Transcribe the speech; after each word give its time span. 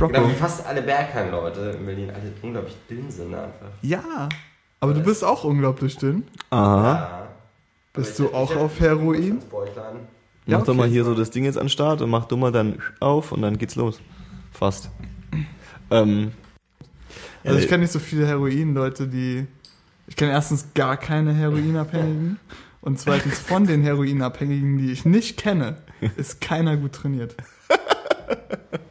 Crocco. 0.00 0.14
Genau, 0.14 0.28
wie 0.30 0.34
fast 0.34 0.64
alle 0.66 0.80
Bergheim-Leute 0.80 1.76
in 1.78 1.84
Berlin 1.84 2.10
alle 2.10 2.32
unglaublich 2.40 2.74
dünn 2.88 3.10
sind 3.10 3.34
einfach. 3.34 3.66
Ja, 3.82 4.28
aber 4.80 4.94
du 4.94 5.00
bist 5.02 5.22
auch 5.22 5.44
unglaublich 5.44 5.98
dünn. 5.98 6.24
Aha. 6.48 6.92
Ja. 6.94 7.28
Bist 7.92 8.18
du 8.18 8.26
ich- 8.26 8.32
auch 8.34 8.50
ich- 8.50 8.56
auf 8.56 8.80
Heroin? 8.80 9.42
Ja, 10.46 10.56
mach 10.56 10.64
doch 10.64 10.68
okay. 10.72 10.78
mal 10.78 10.88
hier 10.88 11.04
so 11.04 11.14
das 11.14 11.30
Ding 11.30 11.44
jetzt 11.44 11.58
an 11.58 11.64
den 11.64 11.68
Start 11.70 12.00
und 12.00 12.08
mach 12.08 12.24
du 12.24 12.38
mal 12.38 12.50
dann 12.50 12.78
auf 12.98 13.30
und 13.32 13.42
dann 13.42 13.58
geht's 13.58 13.76
los. 13.76 14.00
Fast. 14.52 14.88
Ähm, 15.90 16.32
Also 17.44 17.58
ich 17.58 17.66
äh, 17.66 17.68
kenne 17.68 17.82
nicht 17.82 17.92
so 17.92 17.98
viele 17.98 18.26
Heroin-Leute, 18.26 19.06
die... 19.06 19.46
Ich 20.06 20.16
kenne 20.16 20.32
erstens 20.32 20.72
gar 20.74 20.96
keine 20.96 21.34
Heroinabhängigen 21.34 22.40
und 22.80 22.98
zweitens 22.98 23.38
von 23.38 23.66
den 23.66 23.82
Heroinabhängigen, 23.82 24.78
die 24.78 24.92
ich 24.92 25.04
nicht 25.04 25.36
kenne, 25.36 25.76
ist 26.16 26.40
keiner 26.40 26.76
gut 26.78 26.92
trainiert. 26.92 27.36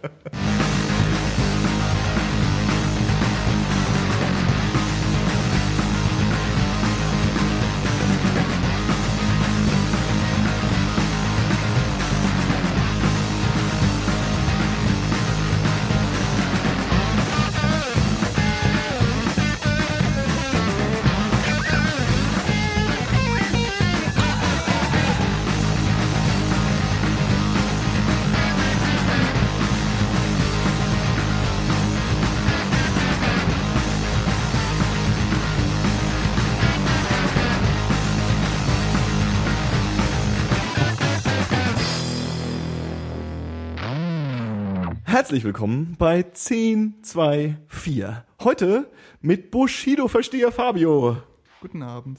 Herzlich 45.30 45.44
willkommen 45.44 45.96
bei 46.00 46.26
1024. 46.26 48.04
Heute 48.42 48.90
mit 49.22 49.52
Bushido-Versteher 49.52 50.52
Fabio. 50.52 51.18
Guten 51.62 51.84
Abend. 51.84 52.18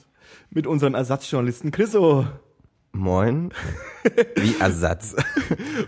Mit 0.51 0.69
unserem 0.69 0.95
Ersatzjournalisten 0.95 1.73
Chriso. 1.73 2.29
Moin. 2.93 3.53
Wie 4.37 4.55
Ersatz. 4.61 5.17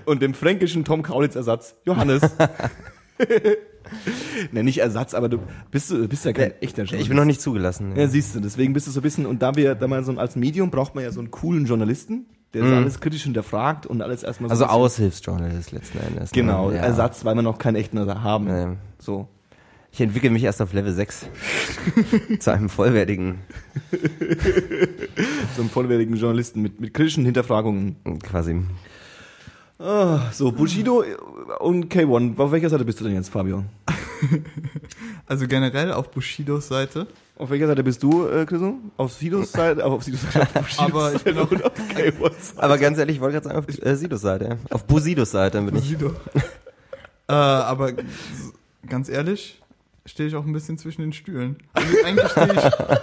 Und 0.04 0.20
dem 0.20 0.34
fränkischen 0.34 0.84
Tom 0.84 1.04
Kaulitz-Ersatz 1.04 1.76
Johannes. 1.84 2.22
ne, 4.50 4.64
nicht 4.64 4.78
Ersatz, 4.78 5.14
aber 5.14 5.28
du 5.28 5.38
bist, 5.70 5.92
du 5.92 6.08
bist 6.08 6.24
ja 6.24 6.32
kein 6.32 6.60
echter 6.60 6.82
Journalist. 6.82 7.02
Ich 7.02 7.08
bin 7.08 7.16
noch 7.16 7.24
nicht 7.24 7.40
zugelassen. 7.40 7.94
Ja, 7.94 8.08
siehst 8.08 8.34
du, 8.34 8.40
deswegen 8.40 8.72
bist 8.72 8.88
du 8.88 8.90
so 8.90 8.98
ein 8.98 9.04
bisschen, 9.04 9.26
und 9.26 9.42
da 9.42 9.54
wir, 9.54 9.76
da 9.76 9.86
man 9.86 10.04
so 10.04 10.10
als 10.18 10.34
Medium 10.34 10.72
braucht 10.72 10.96
man 10.96 11.04
ja 11.04 11.12
so 11.12 11.20
einen 11.20 11.30
coolen 11.30 11.66
Journalisten, 11.66 12.26
der 12.54 12.62
so 12.62 12.68
Mhm. 12.68 12.74
alles 12.74 13.00
kritisch 13.00 13.22
hinterfragt 13.22 13.86
und 13.86 14.02
alles 14.02 14.22
erstmal 14.22 14.48
so 14.50 14.52
Also 14.64 14.66
Aushilfsjournalist 14.66 15.72
letzten 15.72 15.98
Endes. 15.98 16.30
ne? 16.32 16.40
Genau, 16.40 16.70
Ja. 16.70 16.78
Ersatz, 16.78 17.24
weil 17.24 17.34
wir 17.34 17.42
noch 17.42 17.58
keinen 17.58 17.76
echten 17.76 17.98
haben. 18.22 18.48
Ähm, 18.48 18.76
So. 18.98 19.28
Ich 19.94 20.00
entwickle 20.00 20.30
mich 20.30 20.42
erst 20.42 20.62
auf 20.62 20.72
Level 20.72 20.92
6 20.92 21.26
zu 22.38 22.50
einem 22.50 22.70
vollwertigen, 22.70 23.40
So 25.54 25.60
einen 25.62 25.70
vollwertigen 25.70 26.16
Journalisten 26.16 26.62
mit, 26.62 26.80
mit 26.80 26.94
kritischen 26.94 27.24
Hinterfragungen. 27.24 27.96
quasi. 28.22 28.62
Ah, 29.78 30.30
so, 30.32 30.52
Bushido 30.52 31.04
und 31.58 31.92
K1. 31.92 32.38
Auf 32.38 32.52
welcher 32.52 32.70
Seite 32.70 32.84
bist 32.84 33.00
du 33.00 33.04
denn 33.04 33.14
jetzt, 33.14 33.28
Fabio? 33.30 33.64
Also 35.26 35.46
generell 35.48 35.92
auf 35.92 36.10
Bushidos 36.12 36.68
Seite. 36.68 37.06
Auf 37.42 37.50
welcher 37.50 37.66
Seite 37.66 37.82
bist 37.82 38.00
du, 38.04 38.28
äh, 38.28 38.46
Chriso? 38.46 38.74
Auf 38.96 39.12
Sidos 39.14 39.50
Seite? 39.50 39.84
Auf 39.84 40.04
Sidos 40.04 40.20
Seite. 40.32 40.48
Auf 40.60 40.62
Bushidos 40.68 40.78
Aber 40.78 41.12
ich 41.14 41.22
bin 41.24 41.38
auch- 41.38 41.50
auf 41.50 41.72
K1 41.96 42.40
Seite. 42.40 42.62
Aber 42.62 42.78
ganz 42.78 42.98
ehrlich, 42.98 43.16
ich 43.16 43.20
wollte 43.20 43.32
gerade 43.40 43.48
sagen, 43.48 43.58
auf 43.58 43.84
äh, 43.84 43.96
Sidos 43.96 44.20
Seite. 44.20 44.58
Auf 44.70 44.84
Busidos 44.86 45.32
Seite 45.32 45.60
bin 45.60 45.74
ich. 45.74 45.82
Bushido. 45.82 46.14
äh, 47.28 47.32
aber 47.32 47.92
ganz 48.88 49.08
ehrlich, 49.08 49.60
stehe 50.06 50.28
ich 50.28 50.36
auch 50.36 50.44
ein 50.46 50.52
bisschen 50.52 50.78
zwischen 50.78 51.00
den 51.02 51.12
Stühlen. 51.12 51.56
Also 51.72 51.88
eigentlich 52.04 52.30
stehe 52.30 52.52
ich 52.54 52.98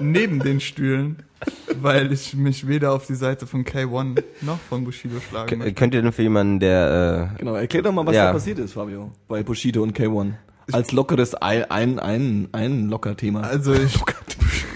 neben 0.00 0.40
den 0.40 0.58
Stühlen, 0.58 1.22
weil 1.80 2.10
ich 2.12 2.34
mich 2.34 2.66
weder 2.66 2.92
auf 2.94 3.06
die 3.06 3.14
Seite 3.14 3.46
von 3.46 3.64
K1 3.64 4.24
noch 4.40 4.58
von 4.68 4.82
Bushido 4.84 5.20
schlagen 5.20 5.48
K 5.50 5.56
möchte. 5.56 5.74
könnt 5.74 5.94
ihr 5.94 6.02
denn 6.02 6.10
für 6.10 6.22
jemanden, 6.22 6.58
der, 6.58 7.30
äh, 7.34 7.38
Genau, 7.38 7.54
erklär 7.54 7.82
doch 7.82 7.92
mal, 7.92 8.04
was 8.04 8.16
Ja. 8.16 8.26
da 8.26 8.32
passiert 8.32 8.58
ist, 8.58 8.72
Fabio. 8.72 9.12
Bei 9.28 9.44
Bushido 9.44 9.84
und 9.84 9.96
K1. 9.96 10.32
Als 10.72 10.92
lockeres 10.92 11.34
ein, 11.34 11.64
ein, 11.70 11.98
ein, 11.98 12.48
ein 12.52 12.88
locker 12.88 13.16
Thema. 13.16 13.42
Also 13.42 13.74
ich, 13.74 13.98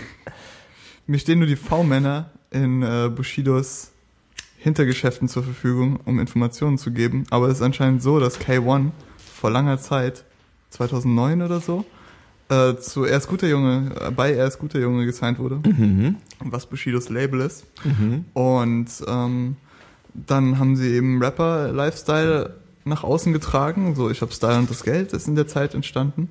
mir 1.07 1.19
stehen 1.19 1.39
nur 1.39 1.49
die 1.49 1.57
V-Männer 1.57 2.31
in 2.51 2.83
äh, 2.83 3.11
Bushidos 3.15 3.93
Hintergeschäften 4.59 5.29
zur 5.29 5.45
Verfügung, 5.45 6.01
um 6.05 6.19
Informationen 6.19 6.79
zu 6.79 6.91
geben. 6.91 7.25
Aber 7.31 7.49
es 7.49 7.59
ist 7.59 7.63
anscheinend 7.63 8.03
so, 8.03 8.19
dass 8.19 8.41
K1 8.41 8.91
vor 9.17 9.51
langer 9.51 9.79
Zeit, 9.79 10.25
2009 10.71 11.43
oder 11.43 11.61
so, 11.61 11.85
äh, 12.49 12.77
zu 12.77 13.05
Er 13.05 13.19
ist 13.19 13.29
guter 13.29 13.47
Junge, 13.49 13.93
äh, 14.01 14.11
bei 14.11 14.33
Er 14.33 14.47
ist 14.47 14.59
guter 14.59 14.81
Junge 14.81 15.07
gesigned 15.07 15.39
wurde, 15.39 15.57
mhm. 15.57 16.17
was 16.41 16.67
Bushidos 16.67 17.09
Label 17.09 17.41
ist. 17.41 17.67
Mhm. 17.85 18.25
Und 18.33 18.89
ähm, 19.07 19.57
dann 20.15 20.59
haben 20.59 20.77
sie 20.77 20.95
eben 20.95 21.23
Rapper-Lifestyle 21.23 22.55
nach 22.89 23.05
außen 23.05 23.33
getragen. 23.33 23.95
So, 23.95 24.11
ich 24.11 24.21
hab 24.23 24.33
Style 24.33 24.59
und 24.59 24.71
das 24.71 24.83
Geld 24.83 25.13
ist 25.13 25.29
in 25.29 25.35
der 25.37 25.47
Zeit 25.47 25.75
entstanden. 25.75 26.29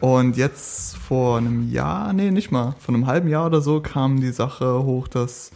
Und 0.00 0.36
jetzt 0.36 0.96
vor 0.96 1.38
einem 1.38 1.70
Jahr, 1.72 2.12
nee, 2.12 2.30
nicht 2.30 2.52
mal, 2.52 2.74
vor 2.78 2.94
einem 2.94 3.06
halben 3.06 3.28
Jahr 3.28 3.46
oder 3.46 3.60
so 3.60 3.80
kam 3.80 4.20
die 4.20 4.30
Sache 4.30 4.84
hoch, 4.84 5.08
dass 5.08 5.50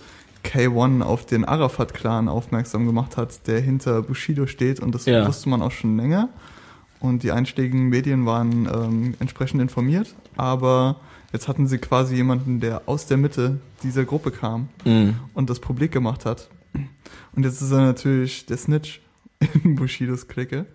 K1 0.45 1.03
auf 1.03 1.25
den 1.27 1.45
Arafat-Clan 1.45 2.29
aufmerksam 2.29 2.87
gemacht 2.87 3.17
hat, 3.17 3.47
der 3.47 3.61
hinter 3.61 4.03
Bushido 4.03 4.47
steht. 4.47 4.81
Und 4.81 4.95
das 4.95 5.05
Ja. 5.07 5.27
wusste 5.29 5.49
man 5.49 5.63
auch 5.63 5.71
schon 5.71 5.97
länger. 5.97 6.29
Und 6.99 7.23
die 7.23 7.31
einschlägigen 7.31 7.89
Medien 7.89 8.27
waren 8.27 8.67
ähm, 8.73 9.15
entsprechend 9.21 9.61
informiert. 9.63 10.15
Aber 10.37 10.97
jetzt 11.33 11.47
hatten 11.47 11.69
sie 11.69 11.79
quasi 11.79 12.17
jemanden, 12.17 12.59
der 12.59 12.83
aus 12.87 13.07
der 13.07 13.19
Mitte 13.19 13.59
dieser 13.85 14.05
Gruppe 14.05 14.33
kam 14.33 14.69
Mhm. 14.85 15.15
und 15.35 15.51
das 15.51 15.61
publik 15.61 15.93
gemacht 15.93 16.25
hat. 16.27 16.49
Und 17.37 17.45
jetzt 17.45 17.63
ist 17.63 17.71
er 17.71 17.81
natürlich 17.83 18.47
der 18.47 18.57
Snitch 18.57 19.01
in 19.65 19.77
Bushidos 19.77 20.29
Clique. 20.29 20.67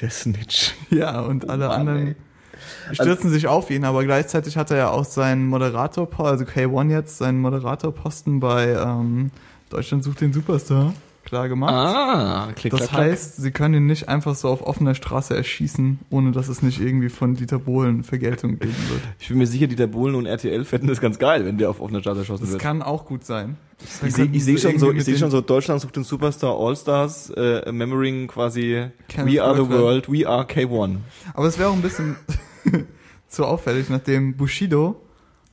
Der 0.00 0.10
Snitch. 0.10 0.74
Ja, 0.90 1.20
und 1.20 1.48
alle 1.48 1.68
Mann, 1.68 1.80
anderen 1.80 2.06
ey. 2.08 2.94
stürzen 2.94 3.30
sich 3.30 3.46
auf 3.46 3.70
ihn, 3.70 3.84
aber 3.84 4.04
gleichzeitig 4.04 4.56
hat 4.56 4.70
er 4.70 4.76
ja 4.76 4.90
auch 4.90 5.04
seinen 5.04 5.46
Moderator, 5.46 6.08
also 6.18 6.44
K1 6.44 6.90
jetzt, 6.90 7.18
seinen 7.18 7.40
Moderatorposten 7.40 8.40
bei 8.40 8.72
ähm, 8.72 9.30
Deutschland 9.70 10.04
sucht 10.04 10.20
den 10.20 10.32
Superstar 10.32 10.94
klar 11.24 11.48
gemacht. 11.48 11.72
Ah, 11.72 12.48
klick, 12.54 12.70
das 12.72 12.80
klack, 12.80 12.90
klack. 12.90 13.04
heißt, 13.04 13.36
sie 13.36 13.50
können 13.50 13.74
ihn 13.74 13.86
nicht 13.86 14.08
einfach 14.08 14.34
so 14.34 14.48
auf 14.48 14.62
offener 14.66 14.94
Straße 14.94 15.34
erschießen, 15.36 16.00
ohne 16.10 16.32
dass 16.32 16.48
es 16.48 16.62
nicht 16.62 16.80
irgendwie 16.80 17.08
von 17.08 17.34
Dieter 17.34 17.58
Bohlen 17.58 18.02
Vergeltung 18.04 18.58
geben 18.58 18.74
wird. 18.90 19.00
Ich 19.18 19.28
bin 19.28 19.38
mir 19.38 19.46
sicher, 19.46 19.66
Dieter 19.66 19.86
Bohlen 19.86 20.14
und 20.14 20.26
RTL 20.26 20.64
fänden 20.64 20.88
das 20.88 21.00
ganz 21.00 21.18
geil, 21.18 21.44
wenn 21.44 21.58
der 21.58 21.70
auf 21.70 21.80
offener 21.80 22.00
Straße 22.00 22.20
erschossen 22.20 22.42
Das 22.44 22.52
wird. 22.52 22.62
kann 22.62 22.82
auch 22.82 23.04
gut 23.06 23.24
sein. 23.24 23.56
Dann 24.00 24.08
Ich 24.08 24.14
sehe 24.14 24.28
ich 24.32 24.44
seh 24.44 24.58
schon 24.58 24.78
so, 24.78 24.92
ich 24.92 25.02
sehe 25.04 25.14
mit 25.14 25.20
schon 25.20 25.30
so 25.30 25.40
Deutschland 25.40 25.80
sucht 25.80 25.96
den 25.96 26.04
Superstar 26.04 26.56
All-Stars, 26.58 27.30
äh, 27.30 27.72
Memorying 27.72 28.28
quasi 28.28 28.86
Kenneth 29.08 29.34
We 29.34 29.42
are 29.42 29.56
the 29.56 29.68
world, 29.68 30.10
we 30.12 30.28
are 30.28 30.44
K1. 30.44 30.96
Aber 31.34 31.46
es 31.46 31.58
wäre 31.58 31.70
auch 31.70 31.74
ein 31.74 31.82
bisschen 31.82 32.16
zu 33.28 33.44
auffällig, 33.44 33.88
nachdem 33.90 34.36
Bushido, 34.36 35.00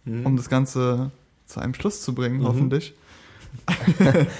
Mhm. 0.06 0.26
um 0.26 0.38
das 0.38 0.50
Ganze 0.50 1.12
zu 1.46 1.60
einem 1.60 1.74
Schluss 1.74 2.02
zu 2.02 2.14
bringen, 2.16 2.40
Mhm. 2.40 2.44
hoffentlich, 2.46 2.94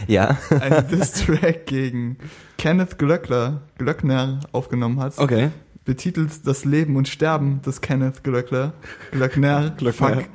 ja, 0.08 0.38
einen 0.60 0.88
Diss-Track 0.88 1.66
gegen 1.66 2.18
Kenneth 2.58 2.98
Glöckler, 2.98 3.62
Glöckner 3.78 4.40
aufgenommen 4.52 5.00
hat, 5.00 5.18
Okay. 5.18 5.50
betitelt 5.86 6.46
Das 6.46 6.66
Leben 6.66 6.96
und 6.96 7.08
Sterben 7.08 7.62
des 7.62 7.82
Kenneth 7.82 8.24
Glöckler, 8.24 8.74
Glöckner, 9.12 9.70
Glöckner. 9.78 10.08
fuck, 10.16 10.26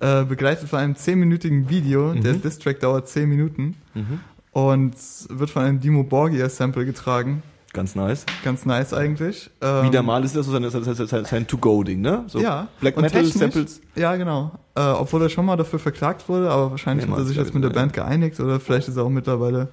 äh, 0.00 0.24
begleitet 0.24 0.68
von 0.68 0.78
einem 0.80 0.96
zehnminütigen 0.96 1.68
Video, 1.68 2.12
der 2.14 2.34
Mhm. 2.34 2.42
Diss-Track 2.42 2.80
dauert 2.80 3.08
zehn 3.08 3.28
Minuten 3.28 3.76
Mhm. 3.94 4.20
und 4.52 4.94
wird 5.30 5.50
von 5.50 5.62
einem 5.62 5.80
Dimo 5.80 6.02
Borgia-Sample 6.04 6.84
getragen. 6.84 7.42
Ganz 7.72 7.94
nice. 7.94 8.26
Ganz 8.44 8.66
nice 8.66 8.92
eigentlich. 8.92 9.50
Ähm, 9.62 9.86
Wieder 9.86 10.02
mal 10.02 10.22
ist 10.24 10.36
das 10.36 10.44
so 10.46 10.52
sein, 10.52 10.68
sein, 10.68 11.24
sein, 11.24 11.46
To-Go-Ding, 11.46 12.00
ne? 12.02 12.24
So 12.26 12.38
Ja. 12.38 12.68
Black 12.80 12.98
Metal 13.00 13.24
Samples. 13.24 13.80
Ja, 13.94 14.14
genau. 14.16 14.50
Äh, 14.74 14.80
obwohl 14.82 15.22
er 15.22 15.30
schon 15.30 15.46
mal 15.46 15.56
dafür 15.56 15.78
verklagt 15.78 16.28
wurde, 16.28 16.50
aber 16.50 16.70
wahrscheinlich 16.72 17.08
hat 17.08 17.16
er 17.18 17.24
sich 17.24 17.36
jetzt 17.36 17.54
mit 17.54 17.64
der. 17.64 17.70
Band 17.70 17.94
geeinigt 17.94 18.38
oder 18.40 18.60
vielleicht 18.60 18.88
ist 18.88 18.96
er 18.98 19.04
auch 19.04 19.08
mittlerweile 19.08 19.68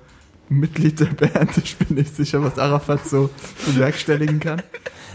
Mitglied 0.48 1.00
der 1.00 1.08
Band. 1.08 1.52
Ich 1.64 1.76
bin 1.78 1.98
nicht 1.98 2.16
sicher, 2.16 2.42
was 2.42 2.58
Arafat 2.58 3.06
so 3.06 3.30
bewerkstelligen 3.66 4.40
kann. 4.40 4.62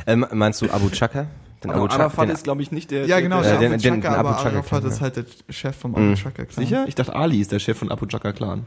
ähm, 0.06 0.26
meinst 0.32 0.60
du 0.60 0.70
Abu 0.70 0.90
Chaka? 0.90 1.26
Den 1.62 1.70
Aber 1.70 1.86
Chaka- 1.88 1.94
Arafat 2.02 2.28
den- 2.28 2.34
ist, 2.34 2.44
glaube 2.44 2.60
ich, 2.60 2.70
nicht 2.70 2.90
der. 2.90 3.06
Ja, 3.06 3.20
genau, 3.20 3.40
Der, 3.40 3.58
der 3.58 3.60
den- 3.60 3.72
Abu 3.72 3.82
Chaka, 3.82 3.94
den 3.96 4.04
Abu 4.06 4.28
aber 4.28 4.36
Chaka 4.42 4.56
Arafat 4.56 4.84
ist 4.84 5.00
halt 5.00 5.16
der 5.16 5.24
Chef 5.48 5.74
vom 5.74 5.92
Mhm. 5.92 5.96
Abu 6.12 6.14
Chaka 6.16 6.44
Clan. 6.44 6.66
Sicher? 6.66 6.84
Ich 6.86 6.94
dachte, 6.94 7.14
Ali 7.14 7.40
ist 7.40 7.50
der 7.52 7.58
Chef 7.58 7.78
von 7.78 7.90
Abu 7.90 8.04
Chaka 8.06 8.32
Clan. 8.34 8.66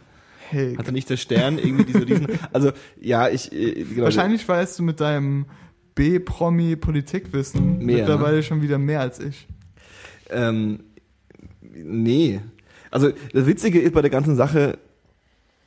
Hey, 0.49 0.75
Hatte 0.75 0.91
nicht 0.91 1.09
der 1.09 1.17
Stern 1.17 1.57
irgendwie 1.57 1.85
diese 1.85 2.07
riesen. 2.07 2.27
Also, 2.53 2.71
ja, 3.01 3.27
ich. 3.29 3.51
Äh, 3.51 3.83
genau, 3.83 4.03
wahrscheinlich 4.03 4.47
weißt 4.47 4.79
du 4.79 4.83
mit 4.83 4.99
deinem 4.99 5.45
B-Promi-Politikwissen 5.95 7.79
Mehr, 7.79 7.97
mittlerweile 7.97 8.43
schon 8.43 8.61
wieder 8.61 8.77
mehr 8.77 9.01
als 9.01 9.19
ich. 9.19 9.47
Ähm, 10.29 10.81
nee. 11.61 12.39
Also 12.91 13.11
das 13.33 13.45
Witzige 13.45 13.79
ist 13.79 13.93
bei 13.93 14.01
der 14.01 14.11
ganzen 14.11 14.35
Sache, 14.35 14.77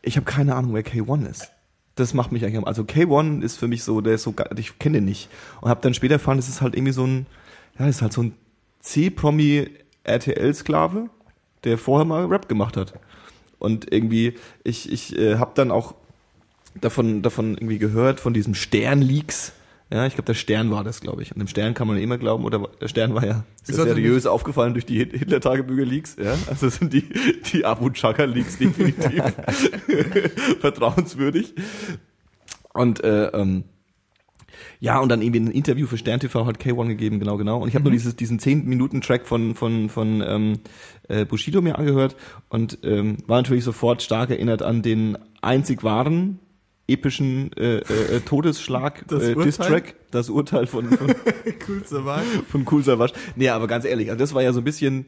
ich 0.02 0.16
habe 0.16 0.24
keine 0.24 0.54
Ahnung, 0.54 0.72
wer 0.72 0.84
K1 0.84 1.28
ist. 1.28 1.50
Das 1.96 2.14
macht 2.14 2.32
mich 2.32 2.44
eigentlich 2.44 2.58
am. 2.58 2.64
Also 2.64 2.82
K1 2.82 3.42
ist 3.42 3.56
für 3.56 3.68
mich 3.68 3.82
so, 3.82 4.00
der 4.00 4.14
ist 4.14 4.22
so, 4.22 4.34
ich 4.56 4.78
kenne 4.78 4.98
den 4.98 5.04
nicht. 5.04 5.28
Und 5.60 5.68
habe 5.68 5.80
dann 5.82 5.94
später 5.94 6.14
erfahren, 6.14 6.38
es 6.38 6.48
ist 6.48 6.62
halt 6.62 6.74
irgendwie 6.74 6.92
so 6.92 7.04
ein, 7.04 7.26
ja, 7.78 7.86
ist 7.86 8.00
halt 8.00 8.12
so 8.12 8.22
ein 8.22 8.32
C-Promi 8.80 9.68
RTL-Sklave, 10.04 11.10
der 11.64 11.76
vorher 11.76 12.06
mal 12.06 12.24
Rap 12.26 12.48
gemacht 12.48 12.76
hat. 12.76 12.94
Und 13.60 13.92
irgendwie, 13.92 14.34
ich, 14.64 14.90
ich 14.90 15.16
äh, 15.16 15.36
habe 15.36 15.52
dann 15.54 15.70
auch 15.70 15.94
davon, 16.80 17.22
davon 17.22 17.54
irgendwie 17.54 17.78
gehört, 17.78 18.18
von 18.18 18.34
diesem 18.34 18.54
Stern-Leaks. 18.54 19.52
Ja, 19.92 20.06
ich 20.06 20.14
glaube, 20.14 20.26
der 20.26 20.34
Stern 20.34 20.70
war 20.70 20.84
das, 20.84 21.00
glaube 21.00 21.22
ich. 21.22 21.32
Und 21.32 21.40
dem 21.40 21.48
Stern 21.48 21.74
kann 21.74 21.88
man 21.88 21.98
immer 21.98 22.16
glauben, 22.16 22.44
oder 22.44 22.68
der 22.80 22.86
Stern 22.88 23.14
war 23.14 23.26
ja 23.26 23.44
sehr 23.64 23.74
seriös 23.74 24.24
aufgefallen 24.24 24.72
durch 24.72 24.86
die 24.86 24.98
Hit- 24.98 25.12
Hitler-Tagebücher-Leaks. 25.16 26.16
Ja, 26.22 26.36
also 26.46 26.68
sind 26.68 26.92
die, 26.92 27.04
die 27.52 27.64
Abu 27.64 27.90
Chaka-Leaks 27.90 28.58
definitiv 28.58 29.22
vertrauenswürdig. 30.60 31.54
Und 32.72 33.02
äh, 33.02 33.26
ähm, 33.28 33.64
ja, 34.80 34.98
und 34.98 35.10
dann 35.10 35.20
irgendwie 35.20 35.40
ein 35.40 35.50
Interview 35.50 35.86
für 35.86 35.98
Stern 35.98 36.20
TV 36.20 36.46
hat 36.46 36.58
K1 36.58 36.88
gegeben, 36.88 37.20
genau, 37.20 37.36
genau. 37.36 37.60
Und 37.60 37.68
ich 37.68 37.74
habe 37.74 37.84
nur 37.84 37.92
dieses, 37.92 38.16
diesen 38.16 38.38
10-Minuten-Track 38.40 39.26
von, 39.26 39.54
von, 39.54 39.90
von 39.90 40.24
ähm, 40.26 40.60
äh, 41.08 41.26
Bushido 41.26 41.60
mir 41.60 41.78
angehört 41.78 42.16
und 42.48 42.78
ähm, 42.82 43.18
war 43.26 43.36
natürlich 43.38 43.64
sofort 43.64 44.02
stark 44.02 44.30
erinnert 44.30 44.62
an 44.62 44.80
den 44.80 45.18
einzig 45.42 45.84
wahren 45.84 46.38
epischen 46.88 47.52
äh, 47.56 47.76
äh, 47.76 48.16
äh, 48.16 48.20
Todesschlag 48.20 49.04
Das 49.08 49.22
äh, 49.22 49.34
Urteil? 49.34 49.44
Distrack, 49.44 49.94
das 50.10 50.30
Urteil 50.30 50.66
von, 50.66 50.88
von, 50.88 51.08
Wahl. 52.04 52.22
von 52.48 52.66
Cool 52.68 52.82
Savage. 52.82 53.12
Nee, 53.36 53.50
aber 53.50 53.66
ganz 53.66 53.84
ehrlich, 53.84 54.08
also 54.08 54.18
das 54.18 54.34
war 54.34 54.42
ja 54.42 54.52
so 54.52 54.60
ein 54.60 54.64
bisschen, 54.64 55.06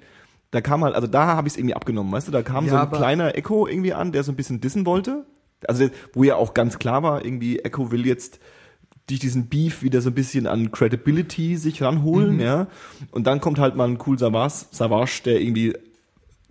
da 0.51 0.61
kam 0.61 0.85
halt, 0.85 0.95
also 0.95 1.07
da 1.07 1.29
habe 1.29 1.49
ich 1.49 1.55
es 1.55 1.59
irgendwie 1.59 1.75
abgenommen, 1.75 2.13
weißt 2.13 2.29
du, 2.29 2.33
da 2.33 2.43
kam 2.43 2.67
Ja, 2.67 2.73
so 2.73 2.77
ein 2.77 2.91
kleiner 2.91 3.37
Echo 3.37 3.67
irgendwie 3.67 3.95
an, 3.95 4.13
der 4.13 4.23
so 4.23 4.33
ein 4.33 4.37
bisschen 4.37 4.61
dissen 4.61 4.85
wollte. 4.85 5.25
Also 5.67 5.89
wo 6.13 6.25
ja 6.25 6.37
auch 6.37 6.55
ganz 6.55 6.79
klar 6.79 7.03
war, 7.03 7.25
irgendwie 7.25 7.61
Echo 7.61 7.91
will 7.91 8.05
jetzt 8.07 8.41
durch 9.09 9.21
diesen 9.21 9.47
Beef 9.49 9.83
wieder 9.83 10.01
so 10.01 10.11
ein 10.11 10.15
bisschen 10.15 10.47
an 10.47 10.71
Credibility 10.73 11.57
sich 11.57 11.83
ranholen, 11.83 12.39
ja. 12.41 12.67
Und 13.11 13.27
dann 13.27 13.41
kommt 13.41 13.59
halt 13.59 13.75
mal 13.77 13.89
ein 13.89 13.99
Cool 14.07 14.19
Savage, 14.19 14.67
Savage 14.71 15.23
der 15.25 15.41
irgendwie 15.41 15.75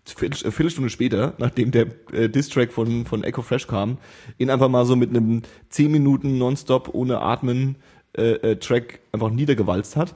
Viertel- 0.06 0.48
äh, 0.48 0.52
Viertelstunde 0.52 0.90
später, 0.90 1.34
nachdem 1.38 1.72
der 1.72 1.88
äh, 2.12 2.28
Distrack 2.28 2.74
von, 2.74 3.06
von 3.06 3.24
Echo 3.24 3.42
Fresh 3.42 3.68
kam, 3.68 3.98
ihn 4.38 4.50
einfach 4.50 4.68
mal 4.68 4.86
so 4.86 4.96
mit 4.96 5.10
einem 5.12 5.44
10 5.70 5.92
Minuten 5.92 6.38
nonstop 6.38 6.90
ohne 6.94 7.22
Atmen 7.22 7.76
äh, 8.18 8.32
äh, 8.34 8.56
Track 8.58 9.00
einfach 9.12 9.30
niedergewalzt 9.30 9.96
hat. 9.96 10.16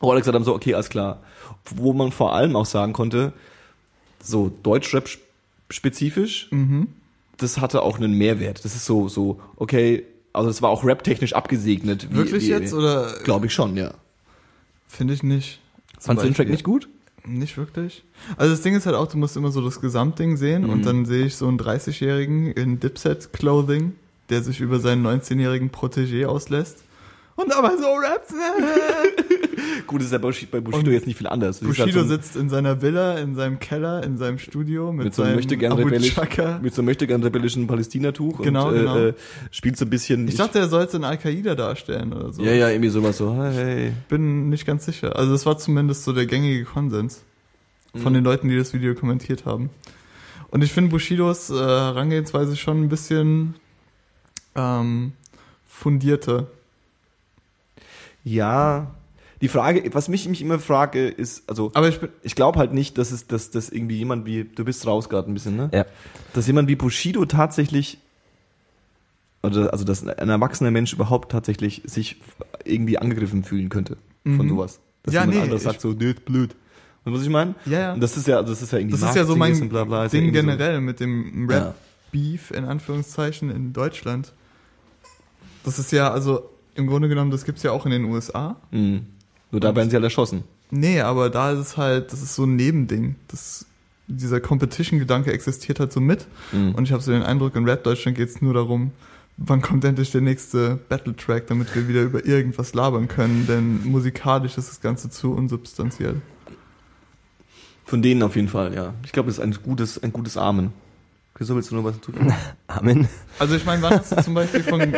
Wo 0.00 0.10
alle 0.10 0.20
gesagt 0.20 0.34
haben, 0.34 0.44
so, 0.44 0.54
okay, 0.54 0.74
alles 0.74 0.88
klar. 0.88 1.22
Wo 1.76 1.92
man 1.92 2.10
vor 2.10 2.34
allem 2.34 2.56
auch 2.56 2.66
sagen 2.66 2.92
konnte, 2.94 3.32
so 4.22 4.50
Deutschrap 4.62 5.04
sp- 5.06 5.22
spezifisch, 5.68 6.48
das 7.36 7.58
hatte 7.60 7.82
auch 7.82 7.98
einen 7.98 8.14
Mehrwert. 8.18 8.64
Das 8.64 8.74
ist 8.74 8.86
so, 8.86 9.08
so, 9.08 9.40
okay, 9.56 10.04
also 10.32 10.48
das 10.48 10.62
war 10.62 10.70
auch 10.70 10.84
raptechnisch 10.84 11.32
abgesegnet. 11.34 12.08
wie- 12.10 12.16
Wirklich 12.16 12.44
wie, 12.44 12.48
jetzt 12.48 12.72
oder 12.74 13.14
Glaube 13.24 13.46
ich 13.46 13.54
schon, 13.54 13.76
ja. 13.76 13.92
finde 14.88 15.14
ich 15.14 15.22
nicht? 15.22 15.60
Fandst 15.98 16.24
du 16.24 16.28
den 16.28 16.34
Track 16.34 16.48
nicht 16.48 16.64
gut? 16.64 16.88
Nicht 17.26 17.56
wirklich. 17.58 18.02
Also 18.38 18.52
das 18.54 18.62
Ding 18.62 18.74
ist 18.74 18.86
halt 18.86 18.96
auch, 18.96 19.06
du 19.06 19.18
musst 19.18 19.36
immer 19.36 19.50
so 19.50 19.60
das 19.60 19.80
Gesamtding 19.80 20.36
sehen 20.38 20.62
Mhm. 20.64 20.70
und 20.70 20.86
dann 20.86 21.04
sehe 21.04 21.26
ich 21.26 21.36
so 21.36 21.46
einen 21.48 21.58
30-Jährigen 21.58 22.52
in 22.52 22.80
Dipset-Clothing, 22.80 23.92
der 24.30 24.42
sich 24.42 24.60
über 24.60 24.78
seinen 24.80 25.04
19-jährigen 25.06 25.70
Protégé 25.70 26.24
auslässt. 26.26 26.82
Und 27.42 27.52
aber 27.56 27.76
so 27.78 27.86
rappt. 27.94 28.30
Gut, 29.86 30.02
ist 30.02 30.12
ja 30.12 30.18
bei 30.18 30.28
Bushi- 30.28 30.46
bei 30.46 30.60
Bushido 30.60 30.86
Und 30.88 30.92
jetzt 30.92 31.06
nicht 31.06 31.16
viel 31.18 31.26
anders. 31.26 31.60
Halt 31.60 31.68
Bushido 31.68 32.02
so 32.02 32.06
sitzt 32.08 32.36
in 32.36 32.48
seiner 32.48 32.82
Villa, 32.82 33.18
in 33.18 33.34
seinem 33.34 33.58
Keller, 33.58 34.02
in 34.04 34.16
seinem 34.18 34.38
Studio 34.38 34.92
mit, 34.92 35.06
mit 35.06 35.14
so 35.14 35.22
einem 35.22 35.30
seinem 35.30 35.36
möchte 35.36 35.56
gern 35.56 35.72
rebellisch, 35.72 36.16
mit 36.62 36.74
so 36.74 36.80
einem 36.82 36.86
möchte 36.86 37.06
gern 37.06 37.22
rebellischen 37.22 37.66
Palästinatuch 37.66 38.42
Genau, 38.42 38.68
und 38.68 38.74
äh, 38.74 38.78
genau. 38.78 38.98
äh, 38.98 39.14
spielt 39.50 39.76
so 39.76 39.84
ein 39.84 39.90
bisschen 39.90 40.28
Ich 40.28 40.36
dachte, 40.36 40.58
er 40.58 40.68
sollte 40.68 40.96
einen 40.96 41.04
Al-Qaida 41.04 41.54
darstellen 41.54 42.12
oder 42.12 42.32
so. 42.32 42.42
ja 42.42 42.52
ja 42.52 42.68
irgendwie 42.68 42.90
sowas 42.90 43.18
so 43.18 43.34
hey 43.34 43.92
Bin 44.08 44.48
nicht 44.48 44.66
ganz 44.66 44.84
sicher. 44.84 45.16
Also 45.16 45.32
das 45.32 45.46
war 45.46 45.58
zumindest 45.58 46.04
so 46.04 46.12
der 46.12 46.26
gängige 46.26 46.64
Konsens 46.64 47.22
von 47.94 48.12
Mhm. 48.12 48.16
den 48.18 48.24
Leuten, 48.24 48.48
die 48.48 48.56
das 48.56 48.72
Video 48.72 48.94
kommentiert 48.94 49.44
haben. 49.46 49.70
Und 50.50 50.62
ich 50.62 50.72
finde 50.72 50.90
Bushidos 50.90 51.50
äh, 51.50 51.54
Herangehensweise 51.54 52.56
schon 52.56 52.82
ein 52.84 52.88
bisschen 52.88 53.54
ähm, 54.56 55.12
fundierte. 55.66 56.46
Ja 58.34 58.94
die 59.40 59.48
Frage 59.48 59.82
was 59.94 60.08
mich 60.08 60.28
mich 60.28 60.42
immer 60.42 60.58
frage 60.58 61.08
ist 61.08 61.48
also 61.48 61.70
Aber 61.74 61.88
ich 61.88 61.98
ich 62.22 62.34
glaube 62.34 62.58
halt 62.58 62.72
nicht 62.74 62.98
dass 62.98 63.10
es 63.10 63.26
dass 63.26 63.50
dass 63.50 63.70
irgendwie 63.70 63.96
jemand 63.96 64.26
wie 64.26 64.44
du 64.44 64.64
bist 64.64 64.86
raus 64.86 65.08
gerade 65.08 65.30
ein 65.30 65.34
bisschen 65.34 65.56
ne 65.56 65.70
Ja. 65.72 65.86
dass 66.34 66.46
jemand 66.46 66.68
wie 66.68 66.76
Bushido 66.76 67.24
tatsächlich 67.24 67.98
oder 69.42 69.72
also 69.72 69.84
dass 69.84 70.06
ein 70.06 70.28
erwachsener 70.28 70.70
Mensch 70.70 70.92
überhaupt 70.92 71.32
tatsächlich 71.32 71.82
sich 71.86 72.20
irgendwie 72.64 72.98
angegriffen 72.98 73.42
fühlen 73.44 73.68
könnte 73.70 73.96
von 74.24 74.46
Mhm. 74.46 74.48
sowas 74.50 74.80
dass 75.02 75.14
Ja, 75.14 75.22
jemand 75.22 75.36
nee, 75.38 75.42
anderes 75.44 75.62
sagt 75.62 75.80
so 75.80 75.94
das 75.94 76.06
ist 76.08 76.24
blöd 76.26 76.54
und 77.06 77.14
was 77.14 77.22
ich 77.22 77.30
meine 77.30 77.54
ja, 77.64 77.78
ja. 77.80 77.92
Und 77.94 78.00
das 78.02 78.16
ist 78.18 78.26
ja 78.26 78.42
das 78.42 78.60
ist 78.60 78.72
ja 78.72 78.78
irgendwie 78.78 78.98
Das 79.00 79.08
ist 79.08 79.16
ja 79.16 79.24
so 79.24 79.36
mein 79.36 79.68
bla 79.70 79.84
bla, 79.84 80.04
ist 80.04 80.12
ja 80.12 80.20
Ding 80.20 80.28
irgendwie 80.34 80.40
so- 80.40 80.46
generell 80.58 80.80
mit 80.82 81.00
dem 81.00 81.48
Ja. 81.48 81.56
Rap-Beef 81.68 82.50
in 82.50 82.64
Anführungszeichen 82.66 83.50
in 83.50 83.72
Deutschland. 83.72 84.34
Das 85.64 85.78
ist 85.78 85.92
ja, 85.92 86.10
also 86.10 86.50
im 86.80 86.86
Grunde 86.86 87.08
genommen, 87.08 87.30
das 87.30 87.44
gibt's 87.44 87.62
ja 87.62 87.72
auch 87.72 87.86
in 87.86 87.92
den 87.92 88.04
USA. 88.04 88.56
Mhm. 88.70 89.06
Nur 89.50 89.60
da 89.60 89.74
werden 89.74 89.90
sie 89.90 89.96
halt 89.96 90.04
erschossen. 90.04 90.44
Nee, 90.70 91.00
aber 91.00 91.30
da 91.30 91.52
ist 91.52 91.58
es 91.58 91.76
halt, 91.76 92.12
das 92.12 92.22
ist 92.22 92.34
so 92.34 92.44
ein 92.44 92.56
Nebending. 92.56 93.16
Das, 93.28 93.66
dieser 94.06 94.40
Competition-Gedanke 94.40 95.32
existiert 95.32 95.80
halt 95.80 95.92
so 95.92 96.00
mit. 96.00 96.26
Mhm. 96.52 96.74
Und 96.74 96.84
ich 96.84 96.92
habe 96.92 97.02
so 97.02 97.12
den 97.12 97.22
Eindruck, 97.22 97.56
in 97.56 97.64
Rap 97.68 97.84
Deutschland 97.84 98.16
geht's 98.16 98.40
nur 98.40 98.54
darum, 98.54 98.92
wann 99.36 99.62
kommt 99.62 99.84
endlich 99.84 100.12
der 100.12 100.20
nächste 100.20 100.78
Battle-Track, 100.88 101.46
damit 101.48 101.74
wir 101.74 101.88
wieder 101.88 102.02
über 102.02 102.24
irgendwas 102.24 102.74
labern 102.74 103.08
können. 103.08 103.46
Denn 103.46 103.84
musikalisch 103.84 104.56
ist 104.58 104.68
das 104.68 104.80
Ganze 104.80 105.10
zu 105.10 105.32
unsubstanziell. 105.32 106.22
Von 107.84 108.02
denen 108.02 108.22
auf 108.22 108.36
jeden 108.36 108.48
Fall, 108.48 108.72
ja. 108.74 108.94
Ich 109.04 109.10
glaube, 109.10 109.28
das 109.28 109.38
ist 109.38 109.42
ein 109.42 109.56
gutes, 109.64 110.00
ein 110.00 110.12
gutes 110.12 110.36
Amen. 110.36 110.72
Wieso 111.40 111.54
willst 111.56 111.70
du 111.70 111.74
noch 111.76 111.84
was 111.84 111.94
hinzufügen? 111.94 112.30
Amen. 112.66 113.08
Also 113.38 113.56
ich 113.56 113.64
meine, 113.64 113.80
wann 113.80 113.98
hast 113.98 114.12
du 114.12 114.22
zum 114.22 114.34
Beispiel 114.34 114.62
von, 114.62 114.80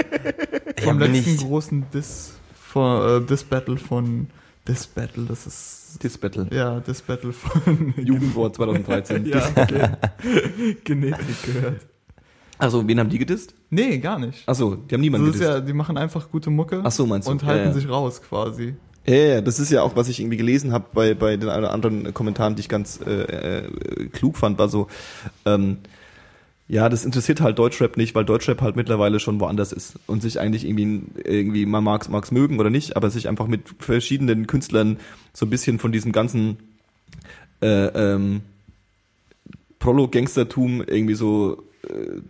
vom 0.83 0.99
letzten 0.99 1.13
nicht, 1.13 1.39
großen 1.41 1.85
Diss, 1.95 2.33
von, 2.53 3.23
äh, 3.23 3.27
Diss 3.27 3.45
Battle 3.45 3.77
von 3.77 4.27
Diss 4.67 4.89
Battle, 4.89 5.25
das 5.29 5.47
ist 5.47 5.99
This 6.01 6.19
Battle. 6.19 6.49
ja 6.51 6.81
Diss 6.81 7.01
Battle 7.01 7.33
von 7.33 7.95
Jugendwort 8.05 8.57
2013. 8.57 9.25
ja, 9.27 9.49
okay. 9.55 9.91
Genetik 10.83 11.43
gehört. 11.45 11.87
Also, 12.59 12.89
wen 12.89 12.99
haben 12.99 13.09
die 13.11 13.19
gedisst? 13.19 13.55
Nee, 13.71 13.99
gar 13.99 14.19
nicht. 14.19 14.49
Achso, 14.49 14.75
die 14.75 14.95
haben 14.97 15.01
niemanden 15.01 15.29
das 15.29 15.37
ist 15.37 15.41
gedisst. 15.43 15.59
ja, 15.61 15.65
die 15.65 15.73
machen 15.73 15.97
einfach 15.97 16.29
gute 16.29 16.51
Mucke 16.51 16.81
Ach 16.83 16.91
so, 16.91 17.07
meinst 17.07 17.29
du? 17.29 17.33
und 17.33 17.43
Ja, 17.43 17.49
halten 17.49 17.67
ja. 17.69 17.73
sich 17.73 17.89
raus 17.89 18.21
quasi. 18.21 18.75
Ja, 19.07 19.15
ja, 19.15 19.41
das 19.41 19.61
ist 19.61 19.71
ja 19.71 19.83
auch, 19.83 19.95
was 19.95 20.09
ich 20.09 20.19
irgendwie 20.19 20.39
gelesen 20.39 20.73
habe 20.73 20.87
bei, 20.93 21.15
bei 21.15 21.37
den 21.37 21.49
anderen 21.49 22.13
Kommentaren, 22.13 22.57
die 22.57 22.61
ich 22.61 22.69
ganz 22.69 22.99
äh, 23.07 23.63
äh, 23.65 24.09
klug 24.09 24.37
fand, 24.37 24.59
war 24.59 24.69
so, 24.69 24.89
ähm, 25.45 25.79
ja, 26.69 26.89
das 26.89 27.05
interessiert 27.05 27.41
halt 27.41 27.59
Deutschrap 27.59 27.97
nicht, 27.97 28.15
weil 28.15 28.25
Deutschrap 28.25 28.63
halt 28.63 28.77
mittlerweile 28.77 29.21
schon 29.21 29.41
woanders 29.41 29.73
ist 29.73 29.99
und 30.07 30.23
sich 30.23 30.41
eigentlich 30.41 30.65
irgendwie, 30.65 31.03
irgendwie 31.25 31.67
man 31.67 31.85
mag's, 31.85 32.09
mag's 32.09 32.31
mögen 32.31 32.61
oder 32.61 32.71
nicht, 32.71 32.97
aber 32.97 33.11
sich 33.11 33.29
einfach 33.29 33.47
mit 33.47 33.63
verschiedenen 33.79 34.47
Künstlern 34.47 34.99
so 35.33 35.45
ein 35.45 35.51
bisschen 35.51 35.79
von 35.79 35.93
diesem 35.93 36.13
ganzen 36.13 36.59
äh, 37.61 37.67
ähm, 37.67 38.43
Prolo-Gangstertum 39.81 40.83
irgendwie 40.87 41.15
so 41.15 41.63
äh, 41.89 42.21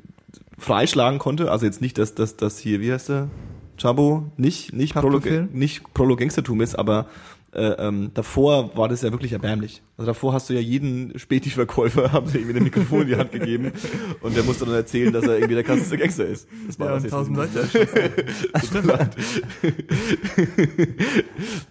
freischlagen 0.59 1.19
konnte. 1.19 1.51
Also 1.51 1.67
jetzt 1.67 1.81
nicht, 1.81 1.99
dass 1.99 2.15
das 2.15 2.37
dass 2.37 2.59
hier, 2.59 2.81
wie 2.81 2.93
heißt 2.93 3.11
der? 3.11 3.29
Chabo, 3.77 4.31
nicht, 4.37 4.73
nicht 4.73 4.95
Prolo, 4.95 5.21
nicht 5.53 5.93
Prolo-Gangstertum 5.95 6.61
ist, 6.61 6.75
aber 6.79 7.07
äh, 7.55 7.73
ähm, 7.87 8.11
davor 8.15 8.77
war 8.77 8.89
das 8.89 9.03
ja 9.03 9.11
wirklich 9.13 9.33
erbärmlich. 9.33 9.83
Also 9.99 10.11
davor 10.11 10.33
hast 10.33 10.49
du 10.49 10.55
ja 10.55 10.61
jeden 10.61 11.19
Späti-Verkäufer, 11.19 12.11
haben 12.13 12.27
sie 12.27 12.39
irgendwie 12.39 12.57
ein 12.57 12.65
Mikrofon 12.65 13.03
in 13.03 13.09
die 13.09 13.17
Hand 13.17 13.31
gegeben 13.31 13.73
und 14.23 14.35
der 14.35 14.43
musste 14.43 14.65
dann 14.65 14.75
erzählen, 14.75 15.13
dass 15.13 15.25
er 15.25 15.35
irgendwie 15.35 15.55
der 15.55 15.63
krasseste 15.63 15.99
Gangster 15.99 16.27
ist. 16.27 16.49
Das 16.67 16.79
Ja, 16.79 16.95
das 16.95 17.05
und 17.05 17.11
tausend. 17.11 17.37
Leute. 17.37 17.69
Das 18.53 18.67
stimmt. 18.67 18.93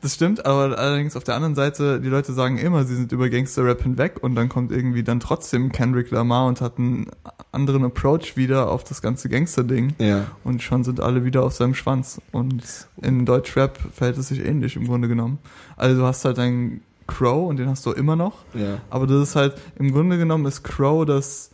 das 0.02 0.14
stimmt, 0.14 0.46
aber 0.46 0.78
allerdings 0.78 1.16
auf 1.16 1.24
der 1.24 1.36
anderen 1.36 1.56
Seite, 1.56 2.00
die 2.00 2.10
Leute 2.10 2.34
sagen 2.34 2.60
immer, 2.60 2.86
sie 2.86 2.96
sind 2.96 3.12
über 3.12 3.30
Gangster-Rap 3.30 3.82
hinweg 3.82 4.20
und 4.22 4.36
dann 4.36 4.50
kommt 4.50 4.72
irgendwie 4.72 5.04
dann 5.04 5.20
trotzdem 5.20 5.72
Kendrick 5.72 6.12
Lamar 6.12 6.48
und 6.48 6.62
hat 6.62 6.78
einen 6.78 7.08
anderen 7.52 7.84
Approach 7.84 8.38
wieder 8.38 8.70
auf 8.70 8.84
das 8.84 9.02
ganze 9.02 9.30
Gangster-Ding. 9.30 9.96
Ja. 9.98 10.28
Und 10.44 10.62
schon 10.62 10.84
sind 10.84 11.00
alle 11.00 11.26
wieder 11.26 11.44
auf 11.44 11.54
seinem 11.54 11.74
Schwanz. 11.74 12.22
Und 12.32 12.64
in 13.02 13.26
Deutschrap 13.26 13.80
verhält 13.94 14.18
es 14.18 14.30
sich 14.30 14.46
ähnlich 14.46 14.76
im 14.76 14.86
Grunde 14.86 15.08
genommen. 15.08 15.40
Also 15.82 16.02
du 16.02 16.06
hast 16.06 16.24
halt 16.26 16.38
einen 16.40 16.82
Crow 17.08 17.50
und 17.50 17.58
den 17.58 17.68
hast 17.68 17.86
du 17.86 17.92
immer 17.92 18.16
noch. 18.16 18.46
Ja. 18.54 18.78
Aber 18.90 19.08
das 19.08 19.30
ist 19.30 19.36
halt, 19.36 19.56
im 19.78 19.92
Grunde 19.92 20.18
genommen 20.18 20.46
ist 20.46 20.64
Crow 20.64 21.06
das, 21.06 21.50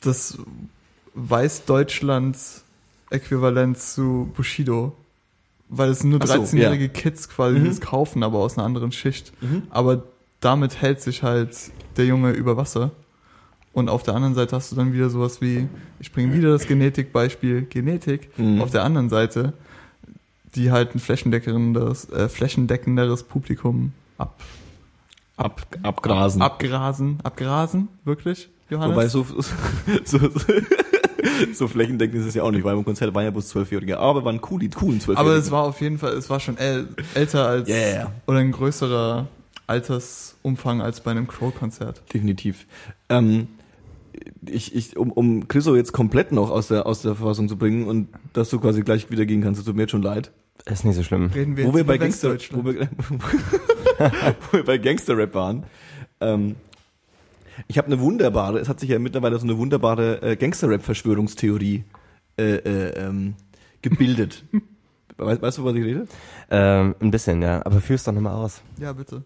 das 0.00 0.38
Weißdeutschlands 1.14 2.64
Äquivalent 3.10 3.78
zu 3.78 4.30
Bushido. 4.36 4.94
weil 5.68 5.90
es 5.90 6.00
sind 6.00 6.10
nur 6.10 6.20
Ach 6.22 6.26
so, 6.26 6.42
13-jährige 6.42 6.88
Kids 6.88 7.28
quasi, 7.28 7.58
die 7.60 7.66
das 7.66 7.80
kaufen, 7.80 8.22
aber 8.22 8.38
aus 8.38 8.56
einer 8.56 8.66
anderen 8.66 8.92
Schicht. 8.92 9.32
Aber 9.70 10.04
damit 10.40 10.80
hält 10.80 11.00
sich 11.00 11.22
halt 11.22 11.56
der 11.96 12.06
Junge 12.06 12.30
über 12.30 12.56
Wasser. 12.56 12.92
Und 13.72 13.88
auf 13.88 14.02
der 14.02 14.14
anderen 14.14 14.34
Seite 14.34 14.56
hast 14.56 14.72
du 14.72 14.76
dann 14.76 14.92
wieder 14.92 15.10
sowas 15.10 15.40
wie, 15.40 15.68
ich 16.00 16.12
bringe 16.12 16.32
wieder 16.34 16.50
das 16.50 16.66
Genetikbeispiel, 16.66 17.62
Genetik. 17.62 18.30
Mhm. 18.38 18.60
Auf 18.60 18.70
der 18.70 18.82
anderen 18.82 19.08
Seite, 19.08 19.52
die 20.58 20.70
halt 20.70 20.94
ein 20.94 20.98
flächendeckenderes, 20.98 22.10
äh, 22.10 22.28
flächendeckenderes 22.28 23.22
Publikum 23.22 23.92
ab, 24.18 24.40
Ab, 25.36 25.64
abgrasen. 25.84 26.42
abgrasen, 26.42 27.18
abgrasen, 27.22 27.88
wirklich, 28.04 28.50
Johannes? 28.68 28.96
Wobei 28.96 29.08
so, 29.08 29.24
so, 29.24 30.18
so, 30.18 30.18
so 31.54 31.68
flächendeckend 31.68 32.20
ist 32.20 32.26
es 32.26 32.34
ja 32.34 32.42
auch 32.42 32.50
nicht, 32.50 32.64
weil 32.64 32.76
im 32.76 32.84
Konzert 32.84 33.14
waren 33.14 33.24
ja 33.24 33.30
bloß 33.30 33.48
Zwölfjährige. 33.48 34.00
Aber 34.00 34.24
waren 34.24 34.40
cool, 34.50 34.58
die 34.58 34.68
coolen 34.68 35.00
Zwölfjährige. 35.00 35.30
Aber 35.30 35.38
es 35.38 35.50
war 35.52 35.62
auf 35.62 35.80
jeden 35.80 35.98
Fall, 35.98 36.12
es 36.14 36.28
war 36.28 36.40
schon 36.40 36.56
äl 36.58 36.88
älter 37.14 37.46
als 37.46 37.68
ja. 37.68 38.12
oder 38.26 38.38
ein 38.38 38.50
größerer 38.50 39.28
Altersumfang 39.68 40.82
als 40.82 41.00
bei 41.02 41.12
einem 41.12 41.28
Crow-Konzert. 41.28 42.02
Definitiv. 42.12 42.66
Ähm, 43.08 43.46
ich, 44.44 44.74
ich, 44.74 44.96
um, 44.96 45.12
um 45.12 45.46
Chriso 45.46 45.76
jetzt 45.76 45.92
komplett 45.92 46.32
noch 46.32 46.50
aus 46.50 46.68
der, 46.68 46.86
aus 46.86 47.02
der 47.02 47.14
Verfassung 47.14 47.48
zu 47.48 47.56
bringen 47.56 47.86
und 47.86 48.08
dass 48.32 48.50
du 48.50 48.58
quasi 48.58 48.82
gleich 48.82 49.10
wieder 49.10 49.26
gehen 49.26 49.42
kannst, 49.42 49.60
es 49.60 49.66
tut 49.66 49.76
mir 49.76 49.82
jetzt 49.82 49.92
schon 49.92 50.02
leid. 50.02 50.32
Ist 50.70 50.84
nicht 50.84 50.96
so 50.96 51.02
schlimm. 51.02 51.30
Reden 51.34 51.56
wir 51.56 51.64
wo 51.64 51.68
jetzt 51.68 51.74
wir 51.76 51.80
über 51.80 51.92
bei 51.94 51.98
Gangster, 51.98 52.36
wo 52.52 52.64
wir, 52.64 52.88
wo 54.50 54.56
wir 54.58 54.64
bei 54.64 54.78
Gangster-Rap 54.78 55.34
waren. 55.34 55.64
Ähm, 56.20 56.56
ich 57.66 57.78
habe 57.78 57.86
eine 57.86 57.98
wunderbare, 58.00 58.58
es 58.58 58.68
hat 58.68 58.78
sich 58.78 58.90
ja 58.90 58.98
mittlerweile 58.98 59.38
so 59.38 59.44
eine 59.44 59.56
wunderbare 59.56 60.22
äh, 60.22 60.36
Gangster-Rap-Verschwörungstheorie 60.36 61.84
äh, 62.38 62.56
äh, 62.56 63.06
ähm, 63.06 63.34
gebildet. 63.82 64.44
weißt, 65.16 65.42
weißt 65.42 65.58
du, 65.58 65.64
was 65.64 65.74
ich 65.74 65.84
rede? 65.84 66.06
Ähm, 66.50 66.94
ein 67.00 67.10
bisschen, 67.10 67.42
ja. 67.42 67.64
Aber 67.64 67.80
führ's 67.80 68.04
doch 68.04 68.12
nochmal 68.12 68.34
aus. 68.34 68.62
Ja, 68.78 68.92
bitte. 68.92 69.24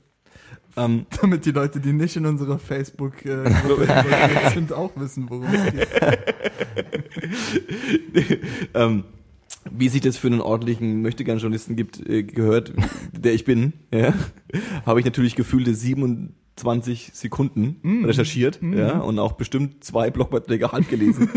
Ähm, 0.77 1.07
Damit 1.21 1.45
die 1.45 1.51
Leute, 1.51 1.81
die 1.81 1.93
nicht 1.93 2.17
in 2.17 2.25
unserer 2.25 2.59
Facebook 2.59 3.25
äh, 3.27 3.51
sind, 4.55 4.73
auch 4.73 4.93
wissen, 4.97 5.29
worum 5.29 5.47
es 5.53 5.73
geht. 5.73 5.89
ähm, 8.75 9.05
wie 9.71 9.89
sich 9.89 10.01
das 10.01 10.17
für 10.17 10.29
einen 10.29 10.41
ordentlichen 10.41 11.03
Möchtegern-Journalisten 11.03 11.77
gibt, 11.77 12.07
äh, 12.09 12.23
gehört, 12.23 12.73
der 13.13 13.35
ich 13.35 13.45
bin, 13.45 13.73
ja, 13.93 14.15
habe 14.87 15.01
ich 15.01 15.05
natürlich 15.05 15.37
gefühlte 15.37 15.75
27 16.57 17.11
Sekunden 17.15 17.77
Mm. 17.83 18.05
recherchiert, 18.05 18.61
ja, 18.63 18.99
und 18.99 19.19
auch 19.19 19.33
bestimmt 19.33 19.83
zwei 19.83 20.11
Blogbeiträge 20.11 20.71
halb 20.71 20.89
gelesen. 20.89 21.29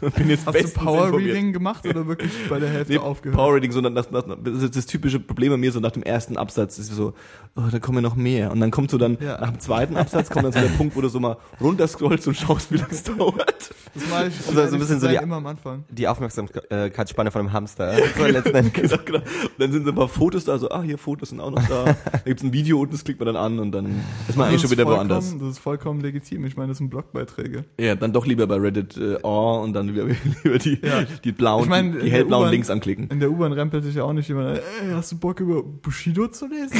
und 0.00 0.14
bin 0.14 0.30
jetzt 0.30 0.46
Hast 0.46 0.56
du 0.56 0.68
Power 0.80 1.06
informiert. 1.06 1.34
Reading 1.36 1.52
gemacht 1.52 1.84
oder 1.86 2.06
wirklich 2.06 2.32
bei 2.48 2.60
der 2.60 2.68
Hälfte 2.70 2.92
Nee, 2.94 2.98
aufgehört? 3.00 3.36
Power 3.36 3.54
Reading, 3.56 3.72
sondern 3.72 3.94
das, 3.94 4.08
das, 4.08 4.24
das 4.42 4.62
ist 4.62 4.76
das 4.76 4.86
typische 4.86 5.18
Problem 5.20 5.50
bei 5.50 5.56
mir, 5.56 5.72
so 5.72 5.80
nach 5.80 5.90
dem 5.90 6.02
ersten 6.04 6.36
Absatz 6.36 6.78
ist 6.78 6.92
so, 6.92 7.14
oh, 7.56 7.62
da 7.70 7.78
kommen 7.80 7.98
ja 7.98 8.02
noch 8.02 8.14
mehr. 8.16 8.52
Und 8.52 8.60
dann 8.60 8.70
kommt 8.70 8.90
so 8.90 8.98
dann, 8.98 9.18
Ja. 9.20 9.40
nach 9.40 9.50
dem 9.50 9.60
zweiten 9.60 9.96
Absatz 9.96 10.30
kommt 10.30 10.44
dann 10.44 10.52
so 10.52 10.60
der 10.60 10.68
Punkt, 10.68 10.94
wo 10.96 11.00
du 11.00 11.08
so 11.08 11.18
mal 11.20 11.36
runterscrollst 11.60 12.28
und 12.28 12.34
schaust, 12.36 12.70
wie 12.72 12.76
lange 12.76 12.92
es 12.92 13.02
dauert. 13.02 13.70
Das 13.94 14.08
mache 14.08 14.28
ich 14.28 14.46
Also 14.48 14.52
so 14.68 14.74
ein 14.74 14.78
bisschen 14.78 15.00
so 15.00 15.08
die- 15.08 15.14
immer 15.16 15.36
am 15.36 15.46
Anfang. 15.46 15.84
Die 15.90 16.06
Aufmerksamkeitsspanne 16.06 17.30
von 17.30 17.40
einem 17.40 17.52
Hamster. 17.52 17.94
So 18.16 18.24
letzten 18.26 18.54
Endes. 18.54 18.72
Genau, 18.72 18.96
genau. 19.04 19.18
Und 19.18 19.50
dann 19.58 19.72
sind 19.72 19.84
so 19.84 19.90
ein 19.90 19.96
paar 19.96 20.08
Fotos 20.08 20.44
da, 20.44 20.58
so, 20.58 20.70
ah, 20.70 20.82
hier 20.82 20.96
Fotos 20.98 21.30
sind 21.30 21.40
auch 21.40 21.50
noch 21.50 21.66
da. 21.68 21.84
Da 22.12 22.18
gibt's 22.24 22.42
ein 22.42 22.52
Video 22.52 22.80
und 22.80 22.92
das 22.92 23.04
klickt 23.04 23.18
man 23.20 23.26
dann 23.26 23.36
an 23.36 23.55
und 23.58 23.72
dann 23.72 24.00
ist 24.28 24.36
man 24.36 24.48
eigentlich 24.48 24.60
schon 24.62 24.70
wieder 24.70 24.86
woanders. 24.86 25.36
Das 25.38 25.48
ist 25.50 25.58
vollkommen 25.58 26.00
legitim. 26.00 26.44
Ich 26.44 26.56
meine, 26.56 26.68
das 26.68 26.78
sind 26.78 26.90
Blogbeiträge. 26.90 27.64
Ja, 27.80 27.94
dann 27.94 28.12
doch 28.12 28.26
lieber 28.26 28.46
bei 28.46 28.56
Reddit 28.56 28.96
äh, 28.96 29.18
oh, 29.22 29.60
und 29.64 29.72
dann 29.72 29.88
lieber, 29.88 30.04
lieber 30.44 30.58
die, 30.58 30.78
Ja. 30.82 31.04
die 31.24 31.32
blauen, 31.32 31.64
Ich 31.64 31.68
meine, 31.68 31.98
die, 31.98 32.10
hellblauen 32.10 32.50
Links 32.50 32.70
anklicken. 32.70 33.08
In 33.10 33.20
der 33.20 33.30
U-Bahn 33.30 33.52
rempelt 33.52 33.84
sich 33.84 33.94
ja 33.96 34.04
auch 34.04 34.12
nicht 34.12 34.28
jemand, 34.28 34.58
ey, 34.58 34.90
hast 34.92 35.12
du 35.12 35.18
Bock 35.18 35.40
über 35.40 35.62
Bushido 35.62 36.28
zu 36.28 36.46
lesen? 36.48 36.76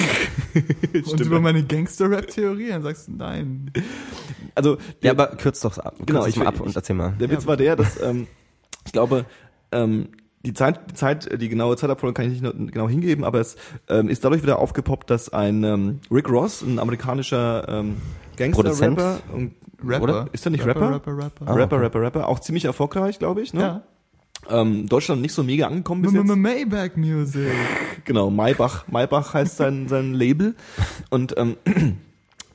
Und 1.10 1.20
über 1.20 1.40
meine 1.40 1.62
Gangster-Rap-Theorie? 1.64 2.68
Dann 2.68 2.82
sagst 2.82 3.08
du, 3.08 3.12
nein. 3.12 3.70
Also, 4.54 4.76
Ja, 4.76 4.82
der, 5.02 5.10
aber 5.12 5.26
kürz 5.36 5.60
doch 5.60 5.76
ab. 5.78 5.94
Kürz 5.96 6.06
Genau, 6.06 6.26
ich- 6.26 6.36
mal 6.36 6.46
ab 6.46 6.54
ich- 6.56 6.60
und 6.62 6.74
erzähl 6.76 6.96
mal. 6.96 7.12
der 7.20 7.30
Witz 7.30 7.46
war 7.46 7.56
der, 7.56 7.76
dass, 7.76 8.00
ähm, 8.02 8.26
ich 8.84 8.92
glaube, 8.92 9.26
ähm, 9.72 10.08
die 10.46 10.54
Zeit, 10.54 10.90
die 10.90 10.94
Zeit, 10.94 11.40
die 11.40 11.48
genaue 11.48 11.76
Zeitabfolge 11.76 12.14
kann 12.14 12.32
ich 12.32 12.40
nicht 12.40 12.72
genau 12.72 12.88
hingeben, 12.88 13.24
aber 13.24 13.40
es 13.40 13.56
ähm, 13.88 14.08
ist 14.08 14.24
dadurch 14.24 14.42
wieder 14.42 14.60
aufgepoppt, 14.60 15.10
dass 15.10 15.32
ein 15.32 15.64
ähm, 15.64 16.00
Rick 16.10 16.28
Ross, 16.28 16.62
ein 16.62 16.78
amerikanischer 16.78 17.66
ähm? 17.68 17.96
Gangster-Rapper, 18.36 19.18
Rapper. 19.84 20.02
oder? 20.02 20.28
Ist 20.32 20.46
er 20.46 20.50
nicht 20.50 20.64
Rapper? 20.64 20.94
Rapper, 20.94 21.16
Rapper. 21.16 21.48
Ah, 21.48 21.54
Rapper, 21.54 21.76
okay. 21.76 21.84
Rapper, 21.84 22.02
Rapper, 22.02 22.28
auch 22.28 22.38
ziemlich 22.38 22.64
erfolgreich, 22.64 23.18
glaube 23.18 23.42
ich. 23.42 23.54
Ne? 23.54 23.60
Ja. 23.60 23.82
Ähm, 24.48 24.86
Deutschland 24.86 25.22
nicht 25.22 25.32
so 25.32 25.42
mega 25.42 25.66
angekommen 25.66 26.02
bis 26.02 26.12
jetzt. 26.12 26.24
Maybach 26.24 26.96
Music. 26.96 27.50
Genau, 28.04 28.30
Maybach, 28.30 28.86
Maybach 28.86 29.34
heißt 29.34 29.56
sein, 29.56 29.88
sein 29.88 30.14
Label. 30.14 30.54
Und 31.10 31.34
ähm, 31.36 31.56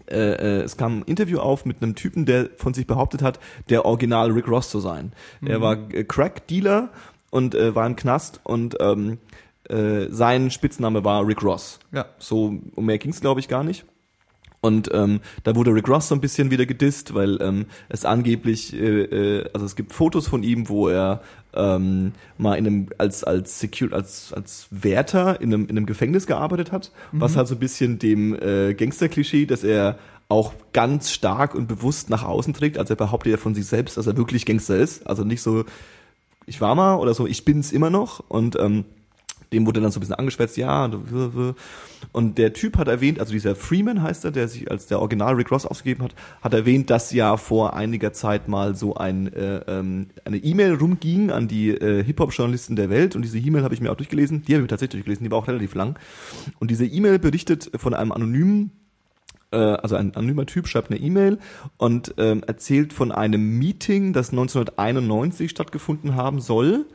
äh, 0.10 0.15
äh, 0.15 0.62
es 0.62 0.77
kam 0.77 1.00
ein 1.00 1.03
Interview 1.03 1.39
auf 1.39 1.65
mit 1.65 1.81
einem 1.81 1.95
Typen, 1.95 2.25
der 2.25 2.50
von 2.55 2.74
sich 2.74 2.88
behauptet 2.88 3.21
hat, 3.21 3.39
der 3.69 3.86
Original 3.86 4.31
Rick 4.31 4.48
Ross 4.48 4.69
zu 4.69 4.79
sein. 4.79 5.12
Er 5.43 5.62
war 5.62 5.77
äh, 5.91 6.03
Crack-Dealer 6.03 6.89
und 7.31 7.55
äh, 7.55 7.73
war 7.73 7.88
im 7.88 7.95
Knast 7.95 8.39
und 8.43 8.77
ähm, 8.79 9.17
äh, 9.67 10.07
sein 10.09 10.51
Spitzname 10.51 11.03
war 11.03 11.25
Rick 11.25 11.41
Ross. 11.41 11.79
Ja. 11.91 12.05
So, 12.19 12.59
um 12.75 12.85
mehr 12.85 13.00
ging's 13.00 13.21
glaube 13.21 13.39
ich 13.39 13.47
gar 13.47 13.63
nicht. 13.63 13.85
Und 14.63 14.91
ähm, 14.93 15.21
da 15.43 15.55
wurde 15.55 15.73
Rick 15.73 15.88
Ross 15.89 16.07
so 16.07 16.13
ein 16.13 16.21
bisschen 16.21 16.51
wieder 16.51 16.67
gedisst, 16.67 17.15
weil 17.15 17.41
ähm, 17.41 17.65
es 17.89 18.05
angeblich, 18.05 18.73
äh, 18.73 19.01
äh, 19.05 19.50
also 19.53 19.65
es 19.65 19.75
gibt 19.75 19.91
Fotos 19.91 20.27
von 20.27 20.43
ihm, 20.43 20.69
wo 20.69 20.88
er 20.88 21.23
ähm, 21.55 22.11
mal 22.38 22.55
in 22.55 22.67
einem 22.67 22.89
als 23.00 23.23
als 23.23 23.59
Secure 23.59 23.95
als 23.95 24.31
als 24.33 24.67
Wärter 24.69 25.41
in 25.41 25.51
einem 25.51 25.63
in 25.63 25.77
einem 25.77 25.88
Gefängnis 25.88 26.27
gearbeitet 26.27 26.71
hat, 26.71 26.91
was 27.11 27.35
halt 27.35 27.47
so 27.47 27.55
ein 27.55 27.59
bisschen 27.59 27.97
dem 27.97 28.35
äh, 28.35 28.75
Gangster-Klischee, 28.75 29.47
dass 29.47 29.63
er 29.63 29.97
auch 30.29 30.53
ganz 30.73 31.11
stark 31.11 31.55
und 31.55 31.67
bewusst 31.67 32.09
nach 32.09 32.23
außen 32.23 32.53
trägt. 32.53 32.77
Also 32.77 32.93
er 32.93 32.97
behauptet 32.97 33.31
ja 33.31 33.38
von 33.38 33.55
sich 33.55 33.65
selbst, 33.65 33.97
dass 33.97 34.07
er 34.07 34.15
wirklich 34.15 34.45
Gangster 34.45 34.77
ist. 34.77 35.05
Also 35.07 35.23
nicht 35.23 35.41
so, 35.41 35.65
ich 36.51 36.60
war 36.60 36.75
mal 36.75 36.96
oder 36.96 37.13
so, 37.13 37.25
ich 37.27 37.46
bin's 37.46 37.72
immer 37.72 37.89
noch. 37.89 38.20
Und 38.27 38.60
ähm, 38.60 38.84
dem 39.53 39.65
wurde 39.65 39.79
dann 39.79 39.91
so 39.91 40.00
ein 40.00 40.01
bisschen 40.01 40.15
angeschwätzt, 40.15 40.58
ja, 40.58 40.89
und 42.13 42.38
der 42.38 42.53
Typ 42.53 42.77
hat 42.77 42.88
erwähnt, 42.88 43.20
also 43.20 43.34
dieser 43.34 43.55
Freeman 43.55 44.01
heißt 44.01 44.24
er, 44.24 44.31
der 44.31 44.48
sich 44.48 44.72
als 44.72 44.88
der 44.88 45.00
Original 45.00 45.36
Rick 45.36 45.51
Ross 45.51 45.65
ausgegeben 45.65 46.03
hat, 46.03 46.15
hat 46.41 46.53
erwähnt, 46.53 46.89
dass 46.89 47.12
ja 47.12 47.36
vor 47.36 47.74
einiger 47.74 48.13
Zeit 48.13 48.48
mal 48.48 48.75
so 48.75 48.96
ein 48.96 49.31
äh, 49.34 49.62
ähm, 49.67 50.08
eine 50.24 50.38
E-Mail 50.38 50.75
rumging 50.75 51.31
an 51.31 51.50
die 51.50 51.70
äh, 51.70 52.03
Hip-Hop-Journalisten 52.03 52.75
der 52.75 52.89
Welt 52.89 53.15
und 53.15 53.24
diese 53.24 53.39
E-Mail 53.39 53.63
habe 53.63 53.74
ich 53.74 53.81
mir 53.81 53.91
auch 53.91 53.98
durchgelesen, 53.98 54.41
die 54.43 54.53
habe 54.53 54.62
ich 54.62 54.63
mir 54.63 54.67
tatsächlich 54.67 55.03
durchgelesen, 55.03 55.25
die 55.25 55.31
war 55.31 55.39
auch 55.39 55.48
relativ 55.48 55.75
lang 55.75 56.00
und 56.60 56.72
diese 56.72 56.86
E-Mail 56.86 57.20
berichtet 57.20 57.72
von 57.75 57.93
einem 57.93 58.13
anonymen 58.13 58.72
äh, 59.51 59.58
also 59.58 59.96
ein 59.96 60.15
anonymer 60.15 60.46
Typ 60.46 60.67
schreibt 60.67 60.91
eine 60.91 61.00
E-Mail 61.00 61.39
und 61.77 62.13
ähm, 62.17 62.43
erzählt 62.46 62.93
von 62.93 63.12
einem 63.12 63.60
Meeting, 63.60 64.13
das 64.13 64.31
1991 64.31 65.51
stattgefunden 65.51 66.15
haben 66.15 66.41
soll, 66.41 66.86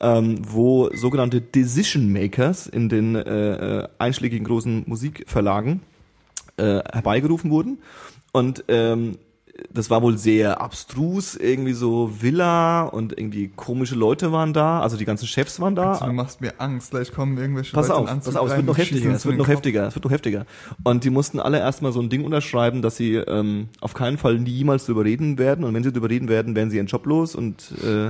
ähm, 0.00 0.38
wo 0.46 0.90
sogenannte 0.94 1.40
Decision 1.40 2.12
Makers 2.12 2.66
in 2.66 2.88
den 2.88 3.14
äh, 3.14 3.80
äh, 3.80 3.88
einschlägigen 3.98 4.46
großen 4.46 4.84
Musikverlagen 4.86 5.80
äh, 6.56 6.80
herbeigerufen 6.92 7.50
wurden. 7.50 7.78
Und 8.32 8.64
ähm, 8.68 9.18
das 9.72 9.88
war 9.88 10.02
wohl 10.02 10.18
sehr 10.18 10.60
abstrus, 10.60 11.36
irgendwie 11.36 11.74
so 11.74 12.10
Villa 12.20 12.82
und 12.82 13.16
irgendwie 13.16 13.48
komische 13.54 13.94
Leute 13.94 14.32
waren 14.32 14.52
da, 14.52 14.80
also 14.80 14.96
die 14.96 15.04
ganzen 15.04 15.26
Chefs 15.26 15.60
waren 15.60 15.76
da. 15.76 15.92
Also, 15.92 16.06
du 16.06 16.12
machst 16.12 16.40
mir 16.40 16.54
Angst. 16.58 16.90
Gleich 16.90 17.12
kommen 17.12 17.38
irgendwelche 17.38 17.72
Pass 17.72 17.88
Leute 17.88 18.00
auf, 18.00 18.10
in 18.10 18.20
pass 18.20 18.36
auf, 18.36 18.50
es 18.50 18.56
wird 18.56 18.66
noch 18.66 18.76
heftiger, 18.78 19.10
es 19.12 19.24
wird 19.24 19.36
noch 19.36 19.44
Kopf. 19.46 19.54
heftiger, 19.54 19.86
es 19.86 19.94
wird 19.94 20.04
noch 20.04 20.10
heftiger. 20.12 20.46
Und 20.82 21.04
die 21.04 21.10
mussten 21.10 21.38
alle 21.38 21.58
erstmal 21.58 21.92
so 21.92 22.00
ein 22.00 22.08
Ding 22.08 22.24
unterschreiben, 22.24 22.82
dass 22.82 22.96
sie 22.96 23.14
ähm, 23.14 23.68
auf 23.80 23.94
keinen 23.94 24.18
Fall 24.18 24.38
niemals 24.40 24.86
drüber 24.86 25.04
reden 25.04 25.38
werden. 25.38 25.64
Und 25.64 25.72
wenn 25.72 25.84
sie 25.84 25.92
drüber 25.92 26.10
reden 26.10 26.28
werden, 26.28 26.56
werden 26.56 26.70
sie 26.70 26.76
ihren 26.78 26.86
Job 26.86 27.06
los 27.06 27.36
und 27.36 27.72
äh, 27.84 28.08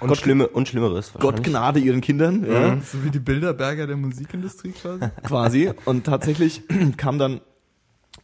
Und, 0.00 0.08
Gott, 0.08 0.16
Schlimme, 0.18 0.46
und 0.48 0.68
Schlimmeres. 0.68 1.12
Gott. 1.18 1.42
Gnade 1.42 1.78
ihren 1.80 2.00
Kindern, 2.00 2.46
ja, 2.50 2.78
So 2.80 3.04
wie 3.04 3.10
die 3.10 3.18
Bilderberger 3.18 3.86
der 3.86 3.96
Musikindustrie 3.96 4.70
quasi. 4.70 5.00
quasi. 5.24 5.70
Und 5.84 6.04
tatsächlich 6.04 6.62
kam 6.96 7.18
dann 7.18 7.40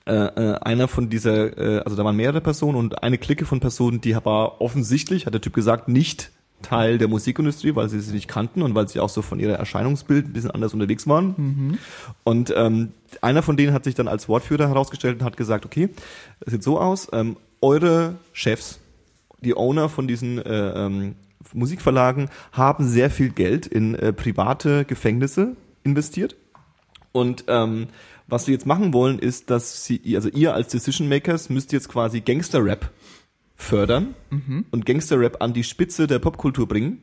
äh, 0.07 0.12
äh, 0.12 0.59
einer 0.61 0.88
von 0.88 1.11
dieser, 1.11 1.59
äh, 1.59 1.78
also 1.81 1.97
da 1.97 2.05
waren 2.05 2.16
mehrere 2.16 2.40
Personen 2.40 2.76
und 2.76 3.02
eine 3.02 3.19
Clique 3.19 3.45
von 3.45 3.61
Personen, 3.61 4.00
die 4.00 4.14
war 4.14 4.61
offensichtlich, 4.61 5.26
hat 5.26 5.35
der 5.35 5.40
Typ 5.40 5.55
gesagt, 5.55 5.88
nicht 5.88 6.31
Teil 6.62 6.99
der 6.99 7.09
Musikindustrie, 7.09 7.75
weil 7.75 7.88
sie 7.88 8.00
sie 8.00 8.12
nicht 8.14 8.28
kannten 8.28 8.62
und 8.62 8.75
weil 8.75 8.88
sie 8.88 9.00
auch 9.00 9.09
so 9.09 9.21
von 9.21 9.40
ihrer 9.40 9.55
Erscheinungsbild 9.55 10.26
ein 10.26 10.33
bisschen 10.33 10.50
anders 10.50 10.73
unterwegs 10.75 11.07
waren. 11.07 11.78
Und 12.25 12.52
ähm, 12.57 12.93
einer 13.21 13.43
von 13.43 13.57
denen 13.57 13.73
hat 13.73 13.85
sich 13.85 13.95
dann 13.95 14.09
als 14.09 14.28
Wortführer 14.28 14.69
herausgestellt 14.69 15.21
und 15.21 15.25
hat 15.25 15.37
gesagt, 15.37 15.66
okay, 15.66 15.90
es 16.40 16.52
sieht 16.52 16.62
so 16.62 16.81
aus, 16.81 17.09
ähm, 17.12 17.37
eure 17.61 18.14
Chefs, 18.33 18.81
die 19.40 19.55
Owner 19.55 19.88
von 19.88 20.09
diesen 20.09 20.38
äh, 20.38 20.87
ähm, 20.87 21.16
Musikverlagen 21.52 22.31
haben 22.52 22.87
sehr 22.87 23.11
viel 23.11 23.31
Geld 23.31 23.66
in 23.66 23.95
äh, 23.95 24.12
private 24.12 24.85
Gefängnisse 24.85 25.57
investiert. 25.85 26.37
Und 27.12 27.45
ähm, 27.49 27.88
was 28.28 28.47
wir 28.47 28.54
jetzt 28.54 28.66
machen 28.66 28.92
wollen, 28.92 29.18
ist, 29.18 29.50
dass 29.50 29.85
sie, 29.85 30.00
also 30.16 30.28
ihr 30.28 30.54
als 30.54 30.68
Decision 30.68 31.09
Makers 31.09 31.49
müsst 31.50 31.73
jetzt 31.73 31.88
quasi 31.88 32.21
Gangster-Rap 32.21 32.90
fördern 33.56 34.14
und 34.71 34.85
Gangster-Rap 34.87 35.40
an 35.42 35.52
die 35.54 35.64
Spitze 35.64 36.06
der 36.06 36.18
Popkultur 36.18 36.66
bringen, 36.68 37.02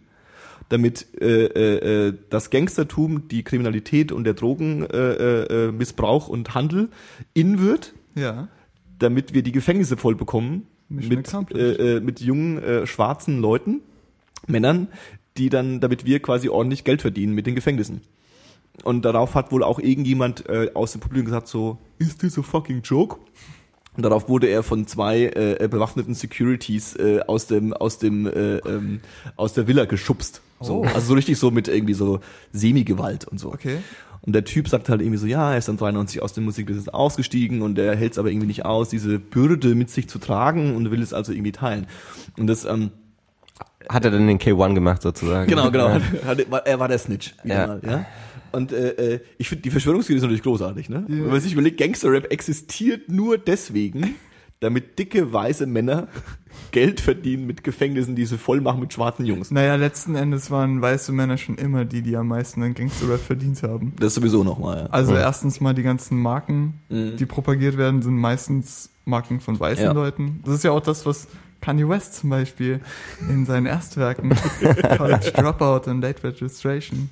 damit 0.70 1.08
äh, 1.22 1.46
äh, 1.46 2.08
äh, 2.08 2.14
das 2.30 2.50
Gangstertum, 2.50 3.28
die 3.28 3.44
Kriminalität 3.44 4.12
und 4.12 4.24
der 4.24 4.34
Drogenmissbrauch 4.34 4.94
äh, 4.94 5.68
äh, 5.68 5.72
Missbrauch 5.72 6.28
und 6.28 6.54
Handel 6.56 6.90
in 7.34 7.60
wird, 7.60 7.94
Ja. 8.16 8.48
damit 9.00 9.34
wir 9.34 9.44
die 9.44 9.52
Gefängnisse 9.52 9.98
voll 9.98 10.16
bekommen 10.16 10.68
mit, 10.90 11.34
äh, 11.56 11.98
äh, 11.98 12.00
mit 12.00 12.22
jungen 12.22 12.62
äh, 12.62 12.86
schwarzen 12.88 13.40
Leuten, 13.42 13.82
Männern, 14.48 14.88
die 15.38 15.50
dann, 15.50 15.80
damit 15.80 16.06
wir 16.06 16.20
quasi 16.22 16.50
ordentlich 16.50 16.84
Geld 16.84 17.02
verdienen 17.02 17.34
mit 17.34 17.48
den 17.48 17.56
Gefängnissen. 17.56 18.02
Und 18.84 19.06
darauf 19.06 19.36
hat 19.36 19.52
wohl 19.52 19.64
auch 19.64 19.80
irgendjemand 19.80 20.50
äh, 20.50 20.72
aus 20.74 20.94
dem 20.94 21.02
Publikum 21.02 21.26
gesagt 21.26 21.48
so, 21.48 21.78
is 22.00 22.18
this 22.18 22.38
a 22.40 22.42
fucking 22.42 22.82
joke? 22.84 23.18
Und 23.96 24.02
darauf 24.04 24.28
wurde 24.28 24.48
er 24.48 24.64
von 24.64 24.88
zwei 24.88 25.26
äh, 25.26 25.68
bewaffneten 25.70 26.16
Securities 26.16 26.96
äh, 26.96 27.20
aus 27.28 27.46
dem 27.46 27.74
aus 27.74 28.00
dem 28.00 28.26
äh, 28.26 28.58
ähm, 28.58 29.02
aus 29.36 29.54
der 29.54 29.68
Villa 29.68 29.86
geschubst. 29.86 30.42
So. 30.60 30.78
Oh. 30.82 30.86
Also 30.86 31.02
so 31.10 31.14
richtig 31.14 31.38
so 31.38 31.52
mit 31.52 31.68
irgendwie 31.68 31.94
so 31.94 32.20
Semi-Gewalt 32.52 33.26
und 33.28 33.40
so. 33.40 33.50
Okay. 33.54 33.78
Und 34.22 34.34
der 34.34 34.46
Typ 34.46 34.68
sagt 34.70 34.90
halt 34.90 35.02
irgendwie 35.02 35.18
so, 35.20 35.28
ja, 35.28 35.52
er 35.52 35.58
ist 35.60 35.68
dann 35.68 35.78
93 35.78 36.22
aus 36.24 36.34
dem 36.34 36.46
Musikbusiness 36.46 36.88
ausgestiegen 36.90 37.62
und 37.62 37.78
er 37.78 37.96
hält 37.96 38.14
es 38.14 38.18
aber 38.18 38.30
irgendwie 38.32 38.48
nicht 38.48 38.66
aus, 38.66 38.90
diese 38.90 39.20
Bürde 39.20 39.76
mit 39.76 39.90
sich 39.92 40.08
zu 40.10 40.18
tragen 40.18 40.76
und 40.76 40.90
will 40.90 41.02
es 41.02 41.14
also 41.14 41.32
irgendwie 41.34 41.52
teilen. 41.52 41.86
Und 42.40 42.48
das, 42.48 42.64
ähm, 42.66 42.92
Hat 43.90 44.06
er 44.06 44.12
dann 44.12 44.26
den 44.26 44.40
K1 44.40 44.74
gemacht 44.76 45.02
sozusagen? 45.02 45.48
genau, 45.50 45.70
genau, 45.72 45.90
Ja. 45.90 45.94
hat, 45.96 46.26
hat, 46.26 46.50
war- 46.52 46.66
er 46.66 46.80
war 46.80 46.88
der 46.88 46.98
Snitch. 47.00 47.36
Ja. 47.44 47.68
Mal, 47.68 47.82
ja? 47.86 48.06
Und 48.54 48.72
äh, 48.72 49.16
äh, 49.16 49.20
ich 49.38 49.50
finde, 49.50 49.64
die 49.64 49.72
Verschwörungstheorie 49.72 50.18
ist 50.18 50.24
natürlich 50.24 50.44
großartig, 50.44 50.88
ne? 50.90 51.06
Ja. 51.08 51.16
Wenn 51.18 51.28
man 51.30 51.42
sich 51.42 51.54
überlegt, 51.54 51.78
Gangster-Rap 51.80 52.32
existiert 52.32 53.10
nur 53.10 53.38
deswegen, 53.38 54.16
damit 54.62 54.98
dicke, 55.00 55.34
weiße 55.34 55.66
Männer 55.66 56.08
Geld 56.72 57.02
verdienen 57.02 57.46
mit 57.48 57.64
Gefängnissen, 57.64 58.16
die 58.16 58.26
sie 58.26 58.38
voll 58.38 58.62
machen 58.62 58.80
mit 58.80 58.94
schwarzen 58.94 59.26
Jungs. 59.26 59.52
Naja, 59.52 59.76
letzten 59.76 60.16
Endes 60.16 60.50
waren 60.52 60.82
weiße 60.82 61.12
Männer 61.12 61.38
schon 61.38 61.56
immer 61.56 61.84
die, 61.84 62.02
die 62.02 62.16
am 62.16 62.28
meisten 62.30 62.64
an 62.64 62.74
Gangster-Rap 62.74 63.20
verdient 63.20 63.62
haben. 63.64 63.94
Das 64.00 64.14
sowieso 64.16 64.44
nochmal, 64.44 64.78
ja. 64.78 64.86
Also 64.88 65.16
erstens 65.16 65.60
mal 65.60 65.74
die 65.74 65.84
ganzen 65.84 66.18
Marken, 66.20 66.76
Mhm. 66.90 67.18
die 67.18 67.26
propagiert 67.26 67.78
werden, 67.78 68.02
sind 68.02 68.16
meistens 68.16 68.90
Marken 69.06 69.40
von 69.42 69.60
weißen 69.60 69.84
Ja. 69.86 69.92
Leuten. 69.92 70.40
Das 70.46 70.54
ist 70.56 70.64
ja 70.64 70.72
auch 70.72 70.80
das, 70.82 71.06
was 71.06 71.28
Kanye 71.64 71.88
West 71.88 72.16
zum 72.16 72.30
Beispiel 72.30 72.82
in 73.30 73.46
seinen 73.46 73.66
Erstwerken 73.66 74.30
College 74.98 75.32
Dropout 75.34 75.90
und 75.90 76.02
Late 76.02 76.24
Registration 76.24 77.10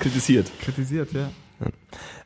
Kritisiert. 0.00 0.50
kritisiert, 0.60 1.10
ja. 1.12 1.30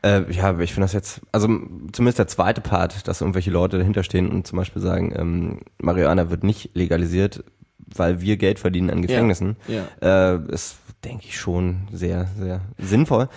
Äh, 0.02 0.30
ja, 0.32 0.44
aber 0.48 0.62
ich 0.62 0.72
finde 0.74 0.86
das 0.86 0.92
jetzt, 0.92 1.20
also 1.32 1.46
zumindest 1.92 2.18
der 2.18 2.26
zweite 2.26 2.60
Part, 2.60 3.06
dass 3.06 3.20
irgendwelche 3.20 3.50
Leute 3.50 3.78
dahinter 3.78 4.02
stehen 4.02 4.28
und 4.30 4.46
zum 4.46 4.58
Beispiel 4.58 4.82
sagen, 4.82 5.12
ähm, 5.16 5.60
Marihuana 5.80 6.30
wird 6.30 6.42
nicht 6.44 6.70
legalisiert, 6.74 7.44
weil 7.94 8.20
wir 8.20 8.36
Geld 8.36 8.58
verdienen 8.58 8.90
an 8.90 9.02
Gefängnissen, 9.02 9.56
Ja. 9.68 10.34
äh, 10.34 10.52
ist, 10.52 10.78
denke 11.04 11.26
ich, 11.26 11.38
schon 11.38 11.88
sehr, 11.92 12.26
sehr 12.38 12.60
sinnvoll. 12.78 13.28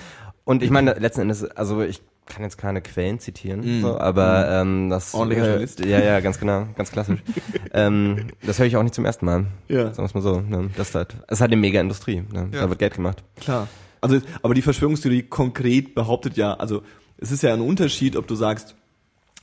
Und 0.45 0.63
ich 0.63 0.69
meine, 0.71 0.93
letzten 0.93 1.21
Endes, 1.21 1.43
also 1.43 1.81
ich 1.81 2.01
kann 2.27 2.43
jetzt 2.43 2.57
keine 2.57 2.81
Quellen 2.81 3.19
zitieren, 3.19 3.81
so, 3.81 3.97
aber 3.99 4.49
ähm, 4.49 4.89
das 4.89 5.13
Mhm. 5.13 5.19
Ordentlicher 5.19 5.43
äh, 5.43 5.49
Journalist. 5.49 5.79
ja, 5.85 5.99
ja, 5.99 6.19
ganz 6.21 6.39
genau, 6.39 6.67
ganz 6.75 6.91
klassisch. 6.91 7.19
ähm, 7.73 8.27
das 8.45 8.57
höre 8.59 8.67
ich 8.67 8.77
auch 8.77 8.83
nicht 8.83 8.95
zum 8.95 9.05
ersten 9.05 9.25
Mal. 9.25 9.47
Ja. 9.67 9.85
Sagen 9.93 9.97
wir 9.97 10.03
es 10.05 10.13
mal 10.13 10.21
so. 10.21 10.39
Ne? 10.39 10.69
Das 10.77 10.89
ist 10.89 10.95
halt, 10.95 11.15
es 11.27 11.33
ist 11.37 11.41
halt 11.41 11.51
eine 11.51 11.59
mega 11.59 11.81
Industrie. 11.81 12.23
Ne? 12.31 12.49
Ja. 12.53 12.61
Da 12.61 12.69
wird 12.69 12.79
Geld 12.79 12.93
gemacht. 12.95 13.23
Klar. 13.39 13.67
Also, 13.99 14.19
aber 14.41 14.53
die 14.53 14.61
Verschwörungstheorie 14.61 15.23
konkret 15.23 15.93
behauptet 15.93 16.37
ja, 16.37 16.53
also 16.53 16.81
es 17.17 17.31
ist 17.31 17.43
ja 17.43 17.53
ein 17.53 17.61
Unterschied, 17.61 18.15
ob 18.15 18.27
du 18.27 18.35
sagst, 18.35 18.75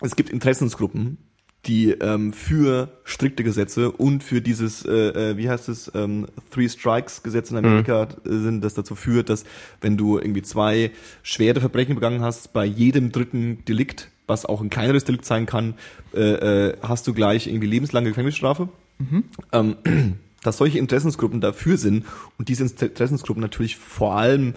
es 0.00 0.16
gibt 0.16 0.30
Interessensgruppen, 0.30 1.18
die 1.68 1.90
ähm, 1.90 2.32
für 2.32 2.88
strikte 3.04 3.44
Gesetze 3.44 3.92
und 3.92 4.25
für 4.25 4.40
dieses, 4.40 4.84
äh, 4.84 4.90
äh, 4.92 5.37
wie 5.37 5.48
heißt 5.48 5.68
es, 5.68 5.92
ähm, 5.94 6.26
Three 6.50 6.68
Strikes 6.68 7.22
Gesetz 7.22 7.50
in 7.50 7.58
Amerika 7.58 8.04
äh, 8.04 8.08
sind, 8.25 8.64
das 8.64 8.75
dazu 8.75 8.94
führt, 8.94 9.28
dass 9.28 9.44
wenn 9.80 9.96
du 9.96 10.18
irgendwie 10.18 10.42
zwei 10.42 10.90
schwere 11.22 11.60
Verbrechen 11.60 11.94
begangen 11.94 12.22
hast, 12.22 12.52
bei 12.52 12.64
jedem 12.64 13.12
dritten 13.12 13.64
Delikt, 13.66 14.08
was 14.26 14.46
auch 14.46 14.61
ein 14.61 14.70
kleineres 14.70 15.04
Delikt 15.04 15.26
sein 15.26 15.46
kann, 15.46 15.74
äh, 16.14 16.68
äh, 16.70 16.76
hast 16.83 17.07
du 17.07 17.14
gleich 17.14 17.46
irgendwie 17.46 17.68
lebenslange 17.68 18.09
Gefängnisstrafe. 18.09 18.68
Ähm, 19.52 19.76
dass 20.42 20.59
solche 20.59 20.78
Interessensgruppen 20.78 21.40
dafür 21.40 21.76
sind 21.76 22.07
und 22.38 22.48
diese 22.48 22.62
Interessensgruppen 22.64 23.40
natürlich 23.40 23.76
vor 23.76 24.16
allem 24.16 24.54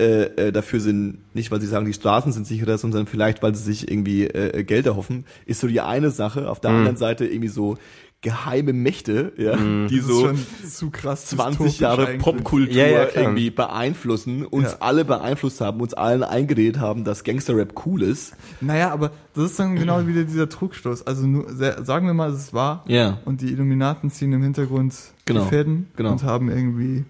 äh, 0.00 0.22
äh, 0.48 0.52
dafür 0.52 0.80
sind, 0.80 1.18
nicht 1.34 1.50
weil 1.50 1.60
sie 1.60 1.66
sagen, 1.66 1.84
die 1.86 1.92
Straßen 1.92 2.32
sind 2.32 2.46
sicherer, 2.46 2.78
sondern 2.78 3.06
vielleicht, 3.06 3.42
weil 3.42 3.54
sie 3.54 3.62
sich 3.62 3.90
irgendwie 3.90 4.24
äh, 4.24 4.64
Geld 4.64 4.86
erhoffen, 4.86 5.24
ist 5.46 5.60
so 5.60 5.66
die 5.66 5.80
eine 5.80 6.10
Sache. 6.10 6.48
Auf 6.50 6.60
der 6.60 6.70
anderen 6.70 6.96
Seite 6.96 7.26
irgendwie 7.26 7.48
so 7.48 7.76
geheime 8.22 8.74
Mächte, 8.74 9.32
ja, 9.38 9.56
die 9.56 9.96
Das 9.96 10.06
so 10.06 10.30
zu 10.68 10.90
krass 10.90 11.24
20 11.26 11.48
dystopisch 11.48 11.80
Jahre 11.80 12.06
eigentlich. 12.06 12.22
Popkultur 12.22 12.74
Ja, 12.74 12.86
ja, 12.86 13.06
irgendwie 13.14 13.48
beeinflussen, 13.48 14.44
uns 14.44 14.72
Ja. 14.72 14.76
alle 14.80 15.06
beeinflusst 15.06 15.62
haben, 15.62 15.80
uns 15.80 15.94
allen 15.94 16.22
eingeredet 16.22 16.80
haben, 16.80 17.04
dass 17.04 17.24
Gangster-Rap 17.24 17.86
cool 17.86 18.02
ist. 18.02 18.34
Naja, 18.60 18.90
aber 18.92 19.10
das 19.34 19.52
ist 19.52 19.58
dann 19.58 19.74
genau 19.74 20.06
wieder 20.06 20.24
dieser 20.24 20.50
Trugstoß. 20.50 21.06
Also 21.06 21.26
nur, 21.26 21.50
sehr, 21.50 21.82
sagen 21.82 22.06
wir 22.06 22.12
mal, 22.12 22.30
es 22.30 22.38
ist 22.40 22.52
wahr. 22.54 22.84
Ja. 22.88 23.20
Und 23.24 23.40
die 23.40 23.52
Illuminaten 23.52 24.10
ziehen 24.10 24.32
im 24.34 24.42
Hintergrund 24.42 24.94
Genau, 25.24 25.44
die 25.44 25.48
Fäden 25.48 25.88
genau. 25.96 26.12
und 26.12 26.22
haben 26.22 26.50
irgendwie, 26.50 27.04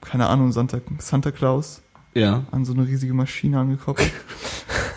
keine 0.00 0.26
Ahnung, 0.26 0.50
Santa, 0.50 0.80
Santa 0.98 1.30
Claus 1.30 1.80
Ja. 2.14 2.44
an 2.50 2.64
so 2.64 2.72
eine 2.72 2.86
riesige 2.86 3.14
Maschine 3.14 3.58
angekoppelt. 3.60 4.10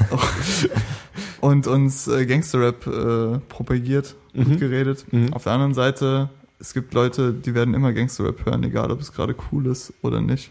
und 1.42 1.68
uns 1.68 2.08
äh, 2.08 2.26
Gangsterrap 2.26 2.88
äh, 2.88 3.40
propagiert, 3.50 4.16
Mhm. 4.36 4.44
gut 4.46 4.60
geredet. 4.60 5.06
Mhm. 5.12 5.32
Auf 5.34 5.44
der 5.44 5.54
anderen 5.54 5.76
Seite, 5.76 6.30
es 6.60 6.74
gibt 6.74 6.94
Leute, 6.96 7.34
die 7.34 7.54
werden 7.54 7.76
immer 7.76 7.94
Gangsterrap 7.94 8.46
hören, 8.48 8.64
egal 8.64 8.90
ob 8.92 9.00
es 9.00 9.12
gerade 9.14 9.36
cool 9.52 9.68
ist 9.68 9.94
oder 10.02 10.22
nicht. 10.22 10.50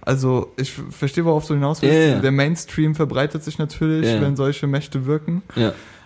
Also 0.00 0.52
ich 0.56 0.72
verstehe, 0.72 1.24
worauf 1.24 1.46
du 1.46 1.54
hinaus 1.54 1.82
willst. 1.82 1.94
Ja, 1.94 2.14
ja. 2.14 2.18
Der 2.20 2.32
Mainstream 2.32 2.94
verbreitet 2.96 3.44
sich 3.44 3.58
natürlich, 3.58 4.06
Ja. 4.08 4.20
wenn 4.20 4.34
solche 4.36 4.66
Mächte 4.66 5.06
wirken. 5.06 5.42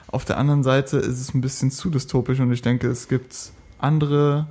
Auf 0.09 0.25
der 0.27 0.37
anderen 0.39 0.63
Seite 0.63 0.99
ist 0.99 1.21
es 1.21 1.33
ein 1.35 1.41
bisschen 1.41 1.71
zu 1.71 1.89
dystopisch 1.89 2.41
und 2.41 2.53
ich 2.53 2.61
denke, 2.63 2.89
es 2.89 3.09
gibt 3.09 3.35
andere, 3.79 4.49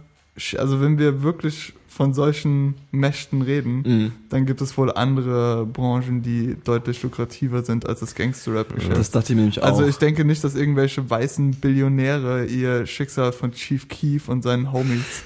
also 0.57 0.81
wenn 0.81 0.97
wir 0.97 1.21
wirklich 1.21 1.73
von 1.89 2.13
solchen 2.13 2.75
Mächten 2.91 3.41
reden, 3.41 3.81
Mhm. 3.85 4.11
dann 4.29 4.45
gibt 4.45 4.61
es 4.61 4.77
wohl 4.77 4.91
andere 4.93 5.65
Branchen, 5.65 6.21
die 6.21 6.55
deutlich 6.63 7.01
lukrativer 7.03 7.63
sind 7.63 7.85
als 7.89 7.99
das 7.99 8.15
Gangster-Rap-Geschäft. 8.15 8.95
Das 8.95 9.11
dachte 9.11 9.33
ich 9.33 9.35
mir 9.35 9.41
nämlich 9.41 9.61
auch. 9.61 9.65
Also 9.67 9.85
ich 9.85 9.97
denke 9.97 10.23
nicht, 10.23 10.43
dass 10.43 10.55
irgendwelche 10.55 11.09
weißen 11.09 11.55
Billionäre 11.55 12.45
ihr 12.45 12.85
Schicksal 12.85 13.31
von 13.33 13.51
Chief 13.51 13.87
Keef 13.89 14.29
und 14.29 14.43
seinen 14.43 14.71
Homies 14.71 15.23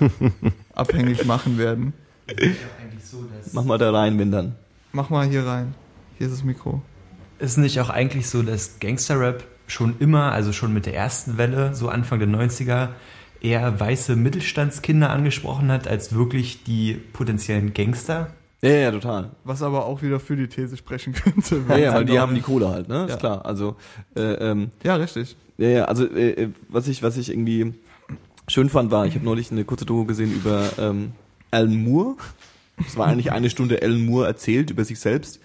abhängig 0.74 1.24
machen 1.26 1.58
werden. 1.58 1.92
Mach 3.52 3.64
mal 3.64 3.78
da 3.78 3.90
rein, 3.90 4.18
wenn 4.18 4.30
dann. 4.30 4.54
Mach 4.92 5.10
mal 5.10 5.26
hier 5.28 5.46
rein. 5.46 5.74
Hier 6.16 6.26
ist 6.26 6.32
das 6.32 6.44
Mikro. 6.44 6.82
Ist 7.38 7.58
nicht 7.58 7.80
auch 7.80 7.90
eigentlich 7.90 8.28
so, 8.28 8.42
dass 8.42 8.80
Gangsterrap 8.80 9.44
schon 9.66 9.94
immer, 9.98 10.32
also 10.32 10.52
schon 10.52 10.72
mit 10.72 10.86
der 10.86 10.94
ersten 10.94 11.36
Welle, 11.38 11.74
so 11.74 11.88
Anfang 11.88 12.18
der 12.18 12.28
90er, 12.28 12.88
eher 13.40 13.78
weiße 13.78 14.16
Mittelstandskinder 14.16 15.10
angesprochen 15.10 15.70
hat, 15.70 15.86
als 15.88 16.12
wirklich 16.14 16.64
die 16.64 16.94
potenziellen 16.94 17.74
Gangster? 17.74 18.32
Ja, 18.60 18.70
ja, 18.70 18.90
total. 18.90 19.30
Was 19.44 19.62
aber 19.62 19.86
auch 19.86 20.02
wieder 20.02 20.18
für 20.18 20.34
die 20.36 20.48
These 20.48 20.76
sprechen 20.76 21.12
könnte. 21.12 21.62
Ja, 21.68 21.76
ja, 21.78 21.94
weil 21.94 22.04
die 22.04 22.18
haben 22.18 22.34
die 22.34 22.40
Kohle 22.40 22.68
halt, 22.70 22.88
ne? 22.88 23.04
Ist 23.04 23.10
Ja. 23.10 23.16
klar. 23.16 23.46
Also, 23.46 23.76
äh, 24.16 24.20
ähm, 24.50 24.70
Ja, 24.82 24.96
richtig. 24.96 25.36
ja, 25.58 25.68
ja, 25.68 25.84
also 25.84 26.04
äh, 26.06 26.30
äh, 26.30 26.48
was 26.68 26.88
ich, 26.88 27.02
was 27.02 27.16
ich 27.16 27.30
irgendwie 27.30 27.74
schön 28.48 28.68
fand, 28.68 28.90
war, 28.90 29.06
ich 29.06 29.14
habe 29.14 29.24
neulich 29.24 29.52
eine 29.52 29.64
kurze 29.64 29.84
Doku 29.84 30.06
gesehen 30.06 30.32
über 30.34 30.68
ähm, 30.78 31.12
Alan 31.52 31.76
Moore. 31.84 32.16
Es 32.86 32.96
war 32.96 33.06
eigentlich 33.06 33.30
eine 33.32 33.48
Stunde 33.50 33.80
Alan 33.82 34.04
Moore 34.04 34.26
erzählt 34.26 34.70
über 34.70 34.84
sich 34.84 34.98
selbst. 34.98 35.40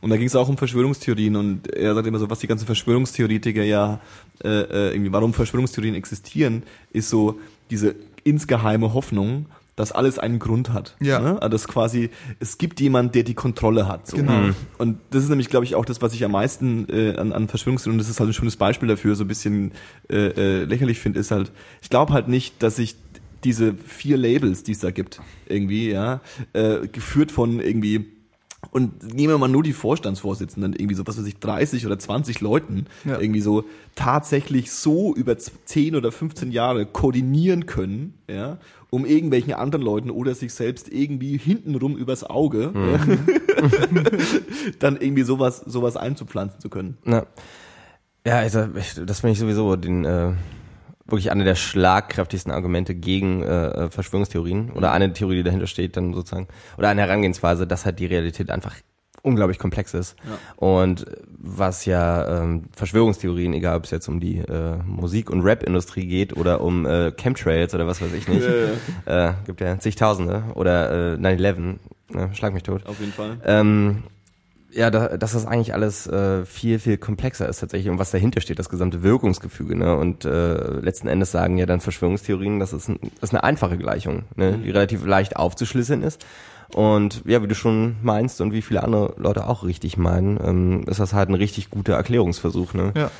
Und 0.00 0.10
da 0.10 0.16
ging 0.16 0.26
es 0.26 0.34
auch 0.36 0.48
um 0.48 0.56
Verschwörungstheorien 0.56 1.36
und 1.36 1.72
er 1.72 1.94
sagt 1.94 2.06
immer 2.06 2.18
so, 2.18 2.30
was 2.30 2.38
die 2.38 2.46
ganzen 2.46 2.66
Verschwörungstheoretiker 2.66 3.62
ja 3.62 4.00
äh, 4.42 4.48
äh, 4.48 4.92
irgendwie, 4.92 5.12
warum 5.12 5.32
Verschwörungstheorien 5.32 5.94
existieren, 5.94 6.62
ist 6.92 7.10
so 7.10 7.38
diese 7.70 7.94
insgeheime 8.24 8.94
Hoffnung, 8.94 9.46
dass 9.76 9.92
alles 9.92 10.18
einen 10.18 10.38
Grund 10.38 10.72
hat. 10.72 10.96
Ja. 11.00 11.18
Ne? 11.20 11.42
Also 11.42 11.48
dass 11.48 11.68
quasi, 11.68 12.10
es 12.40 12.58
gibt 12.58 12.80
jemand, 12.80 13.14
der 13.14 13.24
die 13.24 13.34
Kontrolle 13.34 13.88
hat. 13.88 14.06
So. 14.06 14.16
Genau. 14.16 14.50
Und 14.78 14.98
das 15.10 15.24
ist 15.24 15.30
nämlich, 15.30 15.50
glaube 15.50 15.64
ich, 15.64 15.74
auch 15.74 15.84
das, 15.84 16.00
was 16.00 16.14
ich 16.14 16.24
am 16.24 16.32
meisten 16.32 16.88
äh, 16.88 17.16
an, 17.16 17.32
an 17.32 17.48
Verschwörungstheorien, 17.48 17.98
und 17.98 17.98
das 17.98 18.08
ist 18.08 18.20
halt 18.20 18.30
ein 18.30 18.34
schönes 18.34 18.56
Beispiel 18.56 18.88
dafür, 18.88 19.16
so 19.16 19.24
ein 19.24 19.28
bisschen 19.28 19.72
äh, 20.08 20.28
äh, 20.28 20.64
lächerlich 20.64 21.00
finde, 21.00 21.20
ist 21.20 21.30
halt, 21.30 21.52
ich 21.82 21.90
glaube 21.90 22.12
halt 22.12 22.28
nicht, 22.28 22.62
dass 22.62 22.78
ich 22.78 22.96
diese 23.42 23.74
vier 23.74 24.16
Labels, 24.16 24.62
die 24.62 24.72
es 24.72 24.78
da 24.78 24.90
gibt, 24.90 25.20
irgendwie, 25.46 25.90
ja, 25.90 26.20
äh, 26.54 26.86
geführt 26.86 27.30
von 27.30 27.60
irgendwie 27.60 28.13
und 28.74 29.14
nehmen 29.14 29.32
wir 29.32 29.38
mal 29.38 29.48
nur 29.48 29.62
die 29.62 29.72
Vorstandsvorsitzenden, 29.72 30.74
irgendwie 30.74 30.94
so, 30.96 31.06
was 31.06 31.16
weiß 31.16 31.24
ich, 31.26 31.38
30 31.38 31.86
oder 31.86 31.98
20 31.98 32.40
Leuten, 32.42 32.86
Ja. 33.04 33.18
irgendwie 33.20 33.40
so 33.40 33.64
tatsächlich 33.94 34.70
so 34.72 35.14
über 35.14 35.38
z- 35.38 35.54
10 35.64 35.94
oder 35.96 36.10
15 36.12 36.50
Jahre 36.52 36.84
koordinieren 36.84 37.64
können, 37.66 38.14
ja, 38.28 38.58
um 38.90 39.06
irgendwelchen 39.06 39.54
anderen 39.54 39.84
Leuten 39.84 40.10
oder 40.10 40.34
sich 40.34 40.52
selbst 40.52 40.92
irgendwie 40.92 41.38
hintenrum 41.38 41.96
übers 41.96 42.24
Auge, 42.24 42.72
ja, 42.74 43.70
dann 44.78 44.96
irgendwie 45.00 45.22
sowas, 45.22 45.58
sowas 45.66 45.96
einzupflanzen 45.96 46.60
zu 46.60 46.68
können. 46.68 46.98
Na, 47.04 47.26
ja, 48.26 48.38
also 48.38 48.66
ich, 48.76 48.94
das 49.06 49.20
finde 49.20 49.32
ich 49.34 49.38
sowieso 49.38 49.76
den 49.76 50.04
äh, 50.04 50.32
wirklich 51.06 51.30
eine 51.30 51.44
der 51.44 51.54
schlagkräftigsten 51.54 52.52
Argumente 52.52 52.94
gegen 52.94 53.42
äh, 53.42 53.90
Verschwörungstheorien 53.90 54.70
oder 54.70 54.92
eine 54.92 55.12
Theorie, 55.12 55.36
die 55.36 55.42
dahinter 55.42 55.66
steht, 55.66 55.96
dann 55.96 56.14
sozusagen, 56.14 56.48
oder 56.78 56.88
eine 56.88 57.02
Herangehensweise, 57.02 57.66
dass 57.66 57.84
halt 57.84 57.98
die 57.98 58.06
Realität 58.06 58.50
einfach 58.50 58.74
unglaublich 59.24 59.58
komplex 59.58 59.94
ist. 59.94 60.16
Ja. 60.24 60.38
Und 60.56 61.06
was 61.28 61.86
ja 61.86 62.42
ähm, 62.42 62.64
Verschwörungstheorien, 62.76 63.54
egal 63.54 63.76
ob 63.76 63.84
es 63.84 63.90
jetzt 63.90 64.08
um 64.08 64.20
die 64.20 64.38
äh, 64.38 64.76
Musik- 64.84 65.30
und 65.30 65.40
Rap-Industrie 65.40 66.06
geht 66.06 66.36
oder 66.36 66.60
um 66.60 66.86
äh, 66.86 67.10
Chemtrails 67.12 67.74
oder 67.74 67.86
was 67.86 68.02
weiß 68.02 68.12
ich 68.12 68.28
nicht, 68.28 68.46
äh, 69.06 69.32
gibt 69.46 69.60
ja 69.60 69.78
zigtausende 69.78 70.44
oder 70.54 71.14
äh, 71.14 71.16
9-11, 71.16 71.76
ne, 72.10 72.30
schlag 72.34 72.52
mich 72.52 72.62
tot. 72.62 72.86
Auf 72.86 73.00
jeden 73.00 73.12
Fall. 73.12 73.38
Ähm, 73.44 74.04
ja, 74.74 74.90
da, 74.90 75.16
dass 75.16 75.32
das 75.32 75.46
eigentlich 75.46 75.72
alles 75.72 76.06
äh, 76.06 76.44
viel, 76.44 76.78
viel 76.78 76.96
komplexer 76.96 77.48
ist 77.48 77.60
tatsächlich 77.60 77.90
und 77.90 77.98
was 77.98 78.10
dahinter 78.10 78.40
steht, 78.40 78.58
das 78.58 78.68
gesamte 78.68 79.02
Wirkungsgefüge. 79.02 79.76
Ne? 79.76 79.96
Und 79.96 80.24
äh, 80.24 80.80
letzten 80.80 81.08
Endes 81.08 81.30
sagen 81.30 81.58
ja 81.58 81.66
dann 81.66 81.80
Verschwörungstheorien, 81.80 82.58
das 82.58 82.72
ist, 82.72 82.88
ein, 82.88 82.98
das 83.20 83.30
ist 83.30 83.34
eine 83.34 83.44
einfache 83.44 83.78
Gleichung, 83.78 84.24
ne? 84.36 84.58
die 84.58 84.70
relativ 84.70 85.04
leicht 85.04 85.36
aufzuschlüsseln 85.36 86.02
ist. 86.02 86.24
Und 86.74 87.22
ja, 87.24 87.42
wie 87.42 87.46
du 87.46 87.54
schon 87.54 87.96
meinst 88.02 88.40
und 88.40 88.52
wie 88.52 88.62
viele 88.62 88.82
andere 88.82 89.14
Leute 89.16 89.46
auch 89.46 89.64
richtig 89.64 89.96
meinen, 89.96 90.40
ähm, 90.42 90.84
ist 90.88 90.98
das 90.98 91.12
halt 91.12 91.28
ein 91.28 91.34
richtig 91.34 91.70
guter 91.70 91.94
Erklärungsversuch. 91.94 92.74
Ne? 92.74 92.92
Ja. 92.96 93.10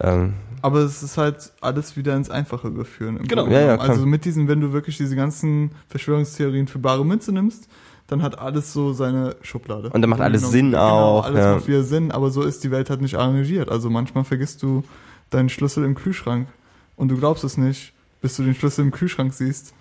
Ähm, 0.00 0.34
Aber 0.60 0.80
es 0.80 1.02
ist 1.02 1.16
halt 1.18 1.52
alles 1.60 1.96
wieder 1.96 2.16
ins 2.16 2.30
Einfache 2.30 2.72
geführt. 2.72 3.20
im 3.20 3.28
Genau. 3.28 3.46
Ja, 3.46 3.60
ja, 3.60 3.76
also 3.76 4.06
mit 4.06 4.24
diesen, 4.24 4.48
wenn 4.48 4.60
du 4.60 4.72
wirklich 4.72 4.96
diese 4.96 5.14
ganzen 5.14 5.70
Verschwörungstheorien 5.88 6.66
für 6.66 6.80
bare 6.80 7.04
Münze 7.04 7.32
nimmst, 7.32 7.68
dann 8.06 8.22
hat 8.22 8.38
alles 8.38 8.72
so 8.72 8.92
seine 8.92 9.36
Schublade. 9.42 9.90
Und 9.90 10.02
dann 10.02 10.10
macht 10.10 10.20
Im 10.20 10.24
alles 10.26 10.50
Sinn 10.50 10.72
genommen. 10.72 10.76
auch, 10.92 11.24
Genau, 11.26 11.36
alles 11.36 11.44
ja. 11.44 11.54
macht 11.56 11.68
wieder 11.68 11.82
Sinn, 11.82 12.10
aber 12.12 12.30
so 12.30 12.42
ist 12.42 12.62
die 12.64 12.70
Welt 12.70 12.90
halt 12.90 13.00
nicht 13.00 13.14
arrangiert. 13.16 13.70
Also 13.70 13.88
manchmal 13.90 14.24
vergisst 14.24 14.62
du 14.62 14.84
deinen 15.30 15.48
Schlüssel 15.48 15.84
im 15.84 15.94
Kühlschrank 15.94 16.48
und 16.96 17.08
du 17.08 17.16
glaubst 17.16 17.44
es 17.44 17.56
nicht, 17.56 17.92
bis 18.20 18.36
du 18.36 18.42
den 18.42 18.54
Schlüssel 18.54 18.84
im 18.84 18.90
Kühlschrank 18.90 19.32
siehst. 19.32 19.72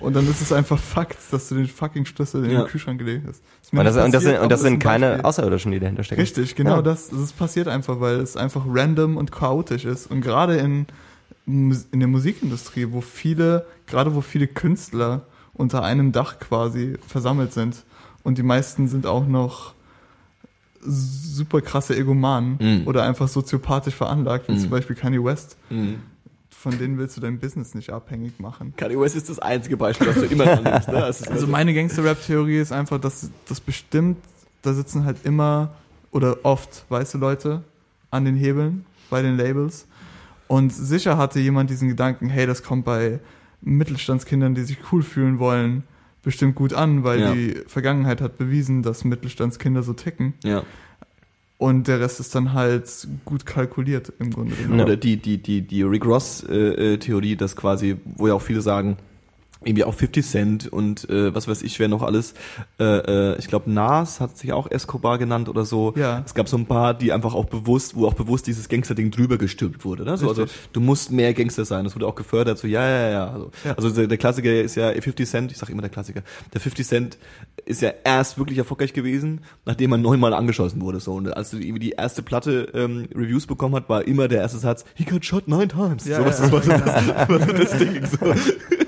Und 0.00 0.14
dann 0.14 0.28
ist 0.28 0.42
es 0.42 0.52
einfach 0.52 0.78
Fakt, 0.78 1.16
dass 1.30 1.48
du 1.48 1.54
den 1.54 1.66
fucking 1.66 2.04
Schlüssel 2.04 2.44
in 2.44 2.50
Ja. 2.50 2.62
den 2.64 2.68
Kühlschrank 2.68 2.98
gelegt 2.98 3.24
hast. 3.28 3.42
Mir 3.72 3.80
und, 3.80 3.86
das, 3.86 3.96
und 3.96 4.12
das 4.12 4.22
sind, 4.24 4.38
und 4.40 4.52
das 4.52 4.60
sind 4.60 4.74
ein 4.74 4.78
keine 4.78 5.06
Beispiel. 5.08 5.24
Außerirdischen, 5.24 5.72
die 5.72 5.80
dahinter 5.80 6.02
stecken. 6.04 6.20
Richtig, 6.20 6.54
genau 6.54 6.76
Ja. 6.76 6.82
das, 6.82 7.08
das 7.08 7.32
passiert 7.32 7.66
einfach, 7.68 7.98
weil 8.00 8.16
es 8.20 8.36
einfach 8.36 8.64
random 8.68 9.16
und 9.16 9.32
chaotisch 9.32 9.84
ist. 9.86 10.10
Und 10.10 10.20
gerade 10.20 10.56
in, 10.58 10.86
in 11.46 12.00
der 12.00 12.08
Musikindustrie, 12.08 12.88
wo 12.90 13.00
viele, 13.00 13.64
gerade 13.86 14.14
wo 14.14 14.20
viele 14.20 14.46
Künstler 14.48 15.22
unter 15.56 15.82
einem 15.82 16.12
Dach 16.12 16.38
quasi 16.38 16.94
versammelt 17.06 17.52
sind 17.52 17.84
und 18.22 18.38
die 18.38 18.42
meisten 18.42 18.88
sind 18.88 19.06
auch 19.06 19.26
noch 19.26 19.74
super 20.82 21.60
krasse 21.60 21.96
Egomanen 21.96 22.58
Mhm. 22.60 22.86
oder 22.86 23.02
einfach 23.04 23.28
soziopathisch 23.28 23.94
veranlagt, 23.94 24.48
wie 24.48 24.52
Mhm. 24.52 24.58
zum 24.60 24.70
Beispiel 24.70 24.94
Kanye 24.96 25.22
West. 25.24 25.56
Mhm. 25.70 25.96
Von 26.50 26.78
denen 26.78 26.98
willst 26.98 27.16
du 27.16 27.20
dein 27.20 27.38
Business 27.38 27.74
nicht 27.74 27.90
abhängig 27.90 28.38
machen. 28.40 28.74
Kanye 28.76 28.98
West 28.98 29.16
ist 29.16 29.28
das 29.28 29.38
einzige 29.38 29.76
Beispiel, 29.76 30.06
das 30.08 30.16
du 30.16 30.24
immer 30.26 30.44
dran 30.44 30.62
nimmst. 30.64 30.88
Ne? 30.88 31.06
Ist 31.08 31.28
Also 31.30 31.46
meine 31.46 31.74
Gangster-Rap-Theorie 31.74 32.58
ist 32.58 32.72
einfach, 32.72 33.00
dass 33.00 33.30
das 33.48 33.60
bestimmt, 33.60 34.18
da 34.62 34.72
sitzen 34.72 35.04
halt 35.04 35.18
immer 35.24 35.74
oder 36.12 36.38
oft 36.44 36.84
weiße 36.88 37.18
Leute 37.18 37.62
an 38.10 38.24
den 38.24 38.36
Hebeln 38.36 38.84
bei 39.10 39.22
den 39.22 39.36
Labels. 39.36 39.86
Und 40.48 40.72
sicher 40.72 41.18
hatte 41.18 41.40
jemand 41.40 41.70
diesen 41.70 41.88
Gedanken, 41.88 42.28
hey, 42.28 42.46
das 42.46 42.62
kommt 42.62 42.84
bei 42.84 43.18
Mittelstandskindern, 43.62 44.54
die 44.54 44.62
sich 44.62 44.78
cool 44.92 45.02
fühlen 45.02 45.38
wollen, 45.38 45.82
bestimmt 46.22 46.54
gut 46.54 46.72
an, 46.72 47.04
weil 47.04 47.20
Ja. 47.20 47.32
die 47.34 47.54
Vergangenheit 47.66 48.20
hat 48.20 48.38
bewiesen, 48.38 48.82
dass 48.82 49.04
Mittelstandskinder 49.04 49.82
so 49.82 49.92
ticken. 49.92 50.34
ja. 50.44 50.62
Und 51.58 51.88
der 51.88 52.00
Rest 52.00 52.20
ist 52.20 52.34
dann 52.34 52.52
halt 52.52 53.08
gut 53.24 53.46
kalkuliert 53.46 54.12
im 54.18 54.30
Grunde 54.30 54.54
genommen. 54.54 54.78
Oder 54.82 54.98
die, 54.98 55.16
die, 55.16 55.38
die, 55.38 55.62
die 55.62 55.82
Rick 55.84 56.04
Ross 56.04 56.44
äh, 56.46 56.54
äh, 56.94 56.98
Theorie, 56.98 57.34
das 57.34 57.56
quasi, 57.56 57.96
wo 58.16 58.28
ja 58.28 58.34
auch 58.34 58.42
viele 58.42 58.60
sagen, 58.60 58.98
irgendwie 59.64 59.84
auch 59.84 59.94
50 59.94 60.24
Cent 60.24 60.68
und 60.68 61.08
äh, 61.08 61.34
was 61.34 61.48
weiß 61.48 61.62
ich, 61.62 61.78
wer 61.78 61.88
noch 61.88 62.02
alles. 62.02 62.34
Äh, 62.78 62.84
äh, 62.84 63.38
ich 63.38 63.48
glaube, 63.48 63.70
Nas 63.70 64.20
hat 64.20 64.36
sich 64.36 64.52
auch 64.52 64.70
Escobar 64.70 65.18
genannt 65.18 65.48
oder 65.48 65.64
so. 65.64 65.94
Ja. 65.96 66.22
Es 66.24 66.34
gab 66.34 66.48
so 66.48 66.56
ein 66.56 66.66
paar, 66.66 66.94
die 66.94 67.12
einfach 67.12 67.34
auch 67.34 67.46
bewusst, 67.46 67.96
wo 67.96 68.06
auch 68.06 68.14
bewusst 68.14 68.46
dieses 68.46 68.68
Gangster-Ding 68.68 69.10
drüber 69.10 69.38
gestülpt 69.38 69.84
wurde. 69.84 70.04
Ne? 70.04 70.16
So, 70.16 70.28
also 70.28 70.46
du 70.72 70.80
musst 70.80 71.10
mehr 71.10 71.32
Gangster 71.34 71.64
sein. 71.64 71.84
Das 71.84 71.94
wurde 71.94 72.06
auch 72.06 72.14
gefördert. 72.14 72.58
So 72.58 72.68
ja, 72.68 72.86
ja, 72.88 73.10
ja. 73.10 73.26
Also, 73.30 73.50
Ja. 73.64 73.72
also 73.74 73.90
der, 73.90 74.06
der 74.06 74.18
Klassiker 74.18 74.52
ist 74.60 74.74
ja 74.74 74.92
50 74.92 75.28
Cent. 75.28 75.52
Ich 75.52 75.58
sage 75.58 75.72
immer 75.72 75.82
der 75.82 75.90
Klassiker. 75.90 76.22
Der 76.52 76.60
50 76.60 76.86
Cent 76.86 77.18
ist 77.64 77.82
ja 77.82 77.92
erst 78.04 78.38
wirklich 78.38 78.58
erfolgreich 78.58 78.92
gewesen, 78.92 79.40
nachdem 79.64 79.92
er 79.92 79.98
neunmal 79.98 80.34
angeschossen 80.34 80.80
wurde. 80.80 81.00
So 81.00 81.14
und 81.14 81.34
als 81.34 81.52
irgendwie 81.52 81.78
die 81.80 81.90
erste 81.90 82.22
Platte 82.22 82.68
ähm, 82.74 83.08
Reviews 83.14 83.46
bekommen 83.46 83.74
hat, 83.74 83.88
war 83.88 84.06
immer 84.06 84.28
der 84.28 84.40
erste 84.40 84.58
Satz: 84.58 84.84
He 84.94 85.04
got 85.04 85.24
shot 85.24 85.48
nine 85.48 85.68
times. 85.68 86.04
Ja, 86.06 86.18
so, 86.18 86.24
was, 86.24 86.38
ja. 86.38 86.48
das 86.48 86.52
war 86.52 86.62
so 86.62 86.70
das, 87.16 87.28
war 87.28 87.40
so 87.40 87.52
das 87.52 87.78
Ding. 87.78 88.06
So. 88.06 88.34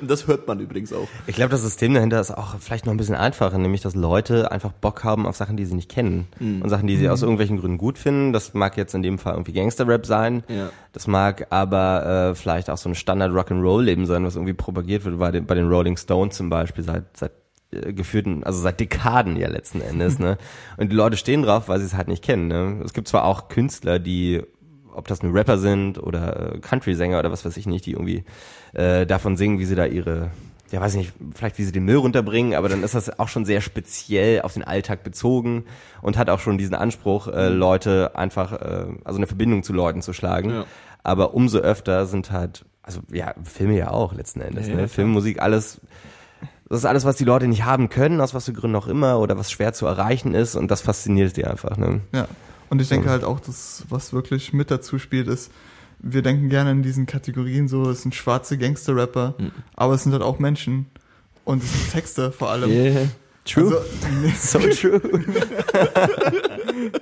Und 0.00 0.10
das 0.10 0.26
hört 0.26 0.46
man 0.46 0.60
übrigens 0.60 0.92
auch. 0.92 1.08
Ich 1.26 1.34
glaube, 1.36 1.50
das 1.50 1.62
System 1.62 1.94
dahinter 1.94 2.20
ist 2.20 2.30
auch 2.30 2.56
vielleicht 2.58 2.86
noch 2.86 2.92
ein 2.92 2.96
bisschen 2.96 3.14
einfacher, 3.14 3.56
nämlich 3.58 3.80
dass 3.82 3.94
Leute 3.94 4.50
einfach 4.52 4.72
Bock 4.72 5.04
haben 5.04 5.26
auf 5.26 5.36
Sachen, 5.36 5.56
die 5.56 5.64
sie 5.64 5.74
nicht 5.74 5.90
kennen 5.90 6.28
Mhm. 6.38 6.62
und 6.62 6.68
Sachen, 6.68 6.86
die 6.86 6.96
sie 6.96 7.08
aus 7.08 7.22
irgendwelchen 7.22 7.58
Gründen 7.58 7.78
gut 7.78 7.98
finden. 7.98 8.32
Das 8.32 8.54
mag 8.54 8.76
jetzt 8.76 8.94
in 8.94 9.02
dem 9.02 9.18
Fall 9.18 9.34
irgendwie 9.34 9.52
Gangster-Rap 9.52 10.06
sein. 10.06 10.42
Ja. 10.48 10.70
Das 10.92 11.06
mag 11.06 11.46
aber 11.50 12.30
äh, 12.30 12.34
vielleicht 12.34 12.70
auch 12.70 12.78
so 12.78 12.88
ein 12.88 12.94
Standard 12.94 13.32
Rock'n'Roll-Leben 13.32 14.06
sein, 14.06 14.24
was 14.24 14.36
irgendwie 14.36 14.54
propagiert 14.54 15.04
wird 15.04 15.18
bei 15.18 15.30
den, 15.30 15.46
bei 15.46 15.54
den 15.54 15.68
Rolling 15.68 15.96
Stones 15.96 16.36
zum 16.36 16.48
Beispiel 16.50 16.84
seit 16.84 17.04
seit 17.16 17.32
äh, 17.72 17.92
geführten, 17.92 18.44
also 18.44 18.60
seit 18.60 18.78
Dekaden 18.80 19.36
ja 19.36 19.48
letzten 19.48 19.80
Endes, 19.80 20.18
ne? 20.20 20.38
Und 20.76 20.92
die 20.92 20.96
Leute 20.96 21.16
stehen 21.16 21.42
drauf, 21.42 21.68
weil 21.68 21.80
sie 21.80 21.86
es 21.86 21.94
halt 21.94 22.08
nicht 22.08 22.22
kennen, 22.24 22.48
ne? 22.48 22.80
Es 22.84 22.92
gibt 22.92 23.08
zwar 23.08 23.24
auch 23.24 23.48
Künstler, 23.48 23.98
die 23.98 24.42
ob 24.96 25.06
das 25.08 25.22
nun 25.22 25.32
Rapper 25.32 25.58
sind 25.58 26.02
oder 26.02 26.54
äh, 26.54 26.58
Country-Sänger 26.58 27.18
oder 27.18 27.30
was 27.30 27.44
weiß 27.44 27.56
ich 27.56 27.66
nicht, 27.66 27.86
die 27.86 27.92
irgendwie 27.92 28.24
äh, 28.72 29.06
davon 29.06 29.36
singen, 29.36 29.58
wie 29.58 29.64
sie 29.64 29.74
da 29.74 29.84
ihre, 29.84 30.30
ja 30.70 30.80
weiß 30.80 30.94
ich 30.94 30.98
nicht, 30.98 31.12
vielleicht 31.34 31.58
wie 31.58 31.64
sie 31.64 31.72
den 31.72 31.84
Müll 31.84 31.96
runterbringen, 31.96 32.54
aber 32.54 32.68
dann 32.68 32.82
ist 32.82 32.94
das 32.94 33.18
auch 33.18 33.28
schon 33.28 33.44
sehr 33.44 33.60
speziell 33.60 34.42
auf 34.42 34.54
den 34.54 34.64
Alltag 34.64 35.04
bezogen 35.04 35.64
und 36.02 36.16
hat 36.16 36.30
auch 36.30 36.40
schon 36.40 36.58
diesen 36.58 36.74
Anspruch, 36.74 37.28
äh, 37.28 37.48
Leute 37.48 38.12
einfach, 38.16 38.52
äh, 38.52 38.86
also 39.04 39.18
eine 39.18 39.26
Verbindung 39.26 39.62
zu 39.62 39.72
Leuten 39.72 40.02
zu 40.02 40.12
schlagen. 40.12 40.50
Ja. 40.50 40.64
Aber 41.02 41.34
umso 41.34 41.58
öfter 41.58 42.06
sind 42.06 42.32
halt, 42.32 42.64
also 42.82 43.00
ja, 43.12 43.34
Filme 43.44 43.76
ja 43.76 43.90
auch 43.90 44.12
letzten 44.12 44.40
Endes, 44.40 44.66
Ja, 44.66 44.70
ja, 44.70 44.74
ne? 44.76 44.82
klar. 44.82 44.88
Film, 44.88 45.10
Musik, 45.10 45.40
alles, 45.40 45.80
das 46.68 46.78
ist 46.78 46.84
alles, 46.84 47.04
was 47.04 47.16
die 47.16 47.24
Leute 47.24 47.46
nicht 47.46 47.64
haben 47.64 47.88
können, 47.90 48.20
aus 48.20 48.34
was 48.34 48.46
für 48.46 48.52
Gründen 48.52 48.76
auch 48.76 48.88
immer, 48.88 49.20
oder 49.20 49.38
was 49.38 49.52
schwer 49.52 49.72
zu 49.72 49.86
erreichen 49.86 50.34
ist, 50.34 50.56
und 50.56 50.70
das 50.70 50.80
fasziniert 50.80 51.36
die 51.36 51.44
einfach, 51.44 51.76
ne? 51.76 52.00
Ja. 52.12 52.26
Und 52.70 52.80
ich 52.82 52.88
denke 52.88 53.10
halt 53.10 53.24
auch, 53.24 53.40
dass 53.40 53.84
was 53.88 54.12
wirklich 54.12 54.52
mit 54.52 54.70
dazu 54.70 54.98
spielt, 54.98 55.28
ist, 55.28 55.50
wir 55.98 56.22
denken 56.22 56.48
gerne 56.48 56.70
in 56.72 56.82
diesen 56.82 57.06
Kategorien 57.06 57.68
so, 57.68 57.88
es 57.90 58.02
sind 58.02 58.14
schwarze 58.14 58.58
Gangster-Rapper, 58.58 59.34
Mhm. 59.38 59.50
aber 59.74 59.94
es 59.94 60.02
sind 60.02 60.12
halt 60.12 60.22
auch 60.22 60.38
Menschen. 60.38 60.86
Und 61.44 61.62
es 61.62 61.72
sind 61.72 61.92
Texte 61.92 62.32
vor 62.32 62.50
allem. 62.50 62.70
Yeah. 62.70 63.08
True. 63.44 63.80
Also, 64.36 64.58
so 64.58 64.60
true. 64.88 65.00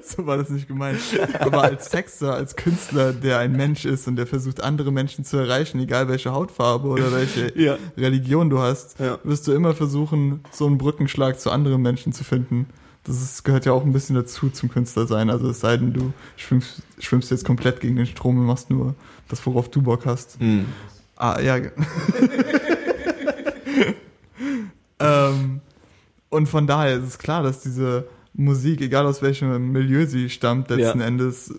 so 0.03 0.27
war 0.27 0.37
das 0.37 0.51
nicht 0.51 0.69
gemeint. 0.69 0.99
Aber 1.41 1.63
als 1.63 1.89
Texter, 1.89 2.35
als 2.35 2.55
Künstler, 2.57 3.13
der 3.13 3.39
ein 3.39 3.53
Mensch 3.53 3.85
ist 3.87 4.07
und 4.09 4.17
der 4.17 4.27
versucht, 4.27 4.63
andere 4.63 4.93
Menschen 4.93 5.25
zu 5.25 5.37
erreichen, 5.39 5.81
egal 5.81 6.09
welche 6.09 6.33
Hautfarbe 6.33 6.89
oder 6.89 7.11
welche 7.13 7.53
Ja. 7.59 7.79
Religion 7.97 8.51
du 8.51 8.59
hast, 8.59 8.99
Ja. 9.01 9.19
wirst 9.25 9.47
du 9.49 9.53
immer 9.53 9.75
versuchen, 9.75 10.41
so 10.53 10.67
einen 10.67 10.77
Brückenschlag 10.79 11.41
zu 11.41 11.51
anderen 11.51 11.81
Menschen 11.83 12.13
zu 12.13 12.25
finden. 12.25 12.67
Das 13.05 13.21
ist, 13.21 13.45
gehört 13.45 13.67
ja 13.67 13.73
auch 13.73 13.85
ein 13.85 13.93
bisschen 13.93 14.17
dazu 14.17 14.49
zum 14.49 14.71
Künstler 14.71 15.07
sein. 15.07 15.29
Also 15.31 15.51
es 15.51 15.61
sei 15.61 15.77
denn, 15.77 15.93
du 15.93 16.13
schwimmst, 16.37 16.83
schwimmst 16.99 17.31
jetzt 17.31 17.45
komplett 17.45 17.81
gegen 17.81 17.97
den 17.97 18.07
Strom 18.07 18.39
und 18.39 18.47
machst 18.47 18.71
nur 18.71 18.95
das, 19.29 19.45
worauf 19.47 19.71
du 19.71 19.83
Bock 19.83 20.07
hast. 20.07 20.41
Hm. 20.41 20.65
Ah, 21.17 21.39
ja. 21.41 21.57
ähm, 24.99 25.61
und 26.31 26.49
von 26.49 26.67
daher 26.67 26.97
ist 26.97 27.05
es 27.05 27.19
klar, 27.19 27.43
dass 27.43 27.61
diese 27.61 28.09
Musik, 28.33 28.81
egal 28.81 29.07
aus 29.07 29.23
welchem 29.23 29.71
Milieu 29.71 30.07
sie 30.07 30.29
stammt, 30.31 30.71
letzten 30.71 31.01
Ja. 31.01 31.07
Endes 31.07 31.55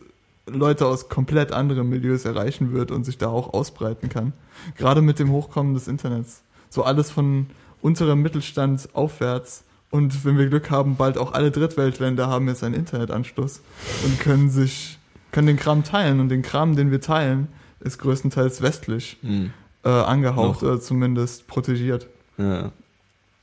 Leute 0.47 0.85
aus 0.85 1.09
komplett 1.09 1.51
anderen 1.51 1.89
Milieus 1.89 2.25
erreichen 2.25 2.73
wird 2.73 2.91
und 2.91 3.03
sich 3.03 3.17
da 3.17 3.29
auch 3.29 3.53
ausbreiten 3.53 4.09
kann. 4.09 4.33
Gerade 4.77 5.01
mit 5.01 5.19
dem 5.19 5.31
Hochkommen 5.31 5.73
des 5.73 5.87
Internets. 5.87 6.43
So 6.69 6.83
alles 6.83 7.09
von 7.09 7.47
unterem 7.81 8.21
Mittelstand 8.21 8.89
aufwärts. 8.93 9.63
Und 9.95 10.25
wenn 10.25 10.37
wir 10.37 10.47
Glück 10.47 10.71
haben, 10.71 10.97
bald 10.97 11.17
auch 11.17 11.31
alle 11.31 11.51
Drittweltländer 11.51 12.27
haben 12.27 12.49
jetzt 12.49 12.65
einen 12.65 12.75
Internetanschluss 12.75 13.61
und 14.03 14.19
können 14.19 14.49
sich, 14.49 14.99
können 15.31 15.47
den 15.47 15.55
Kram 15.55 15.85
teilen. 15.85 16.19
Und 16.19 16.27
den 16.27 16.41
Kram, 16.41 16.75
den 16.75 16.91
wir 16.91 16.99
teilen, 16.99 17.47
ist 17.79 17.97
größtenteils 17.99 18.61
westlich 18.61 19.15
Hm. 19.21 19.53
äh, 19.85 19.89
angehaucht 19.89 20.61
Noch. 20.61 20.67
oder 20.69 20.81
zumindest 20.81 21.47
protegiert. 21.47 22.09
Ja. 22.37 22.73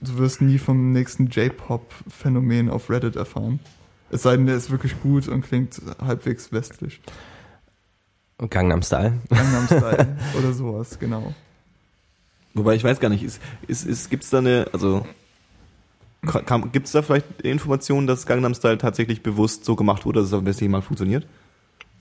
Du 0.01 0.19
wirst 0.19 0.43
nie 0.43 0.59
vom 0.59 0.93
nächsten 0.93 1.29
J-Pop-Phänomen 1.29 2.69
auf 2.69 2.91
Reddit 2.91 3.17
erfahren. 3.17 3.59
Es 4.11 4.23
sei 4.23 4.37
denn, 4.37 4.45
der 4.45 4.57
ist 4.57 4.71
wirklich 4.71 5.01
gut 5.01 5.29
und 5.29 5.41
klingt 5.41 5.81
halbwegs 6.05 6.53
westlich. 6.53 7.01
Und 8.37 8.51
Gangnam 8.51 8.83
Style. 8.83 9.15
Gangnam 9.31 9.65
Style 9.67 10.19
oder 10.39 10.53
sowas, 10.53 10.99
genau. 10.99 11.33
Wobei 12.53 12.75
ich 12.75 12.85
weiß 12.85 13.01
gar 13.01 13.09
nicht, 13.09 13.23
ist, 13.23 13.41
ist, 13.69 13.87
ist, 13.87 14.11
gibt's 14.11 14.29
da 14.29 14.39
eine, 14.39 14.67
also 14.75 15.07
kam, 16.23 16.71
gibt's 16.73 16.93
da 16.93 17.03
vielleicht 17.03 17.43
Informationen, 17.43 18.07
dass 18.07 18.27
Gangnam 18.27 18.55
Style 18.55 18.79
tatsächlich 18.79 19.23
bewusst 19.23 19.65
so 19.65 19.75
gemacht 19.77 20.05
wurde, 20.07 20.21
dass 20.21 20.29
es 20.29 20.35
am 20.35 20.45
besten 20.45 20.71
mal 20.71 20.81
funktioniert? 20.83 21.27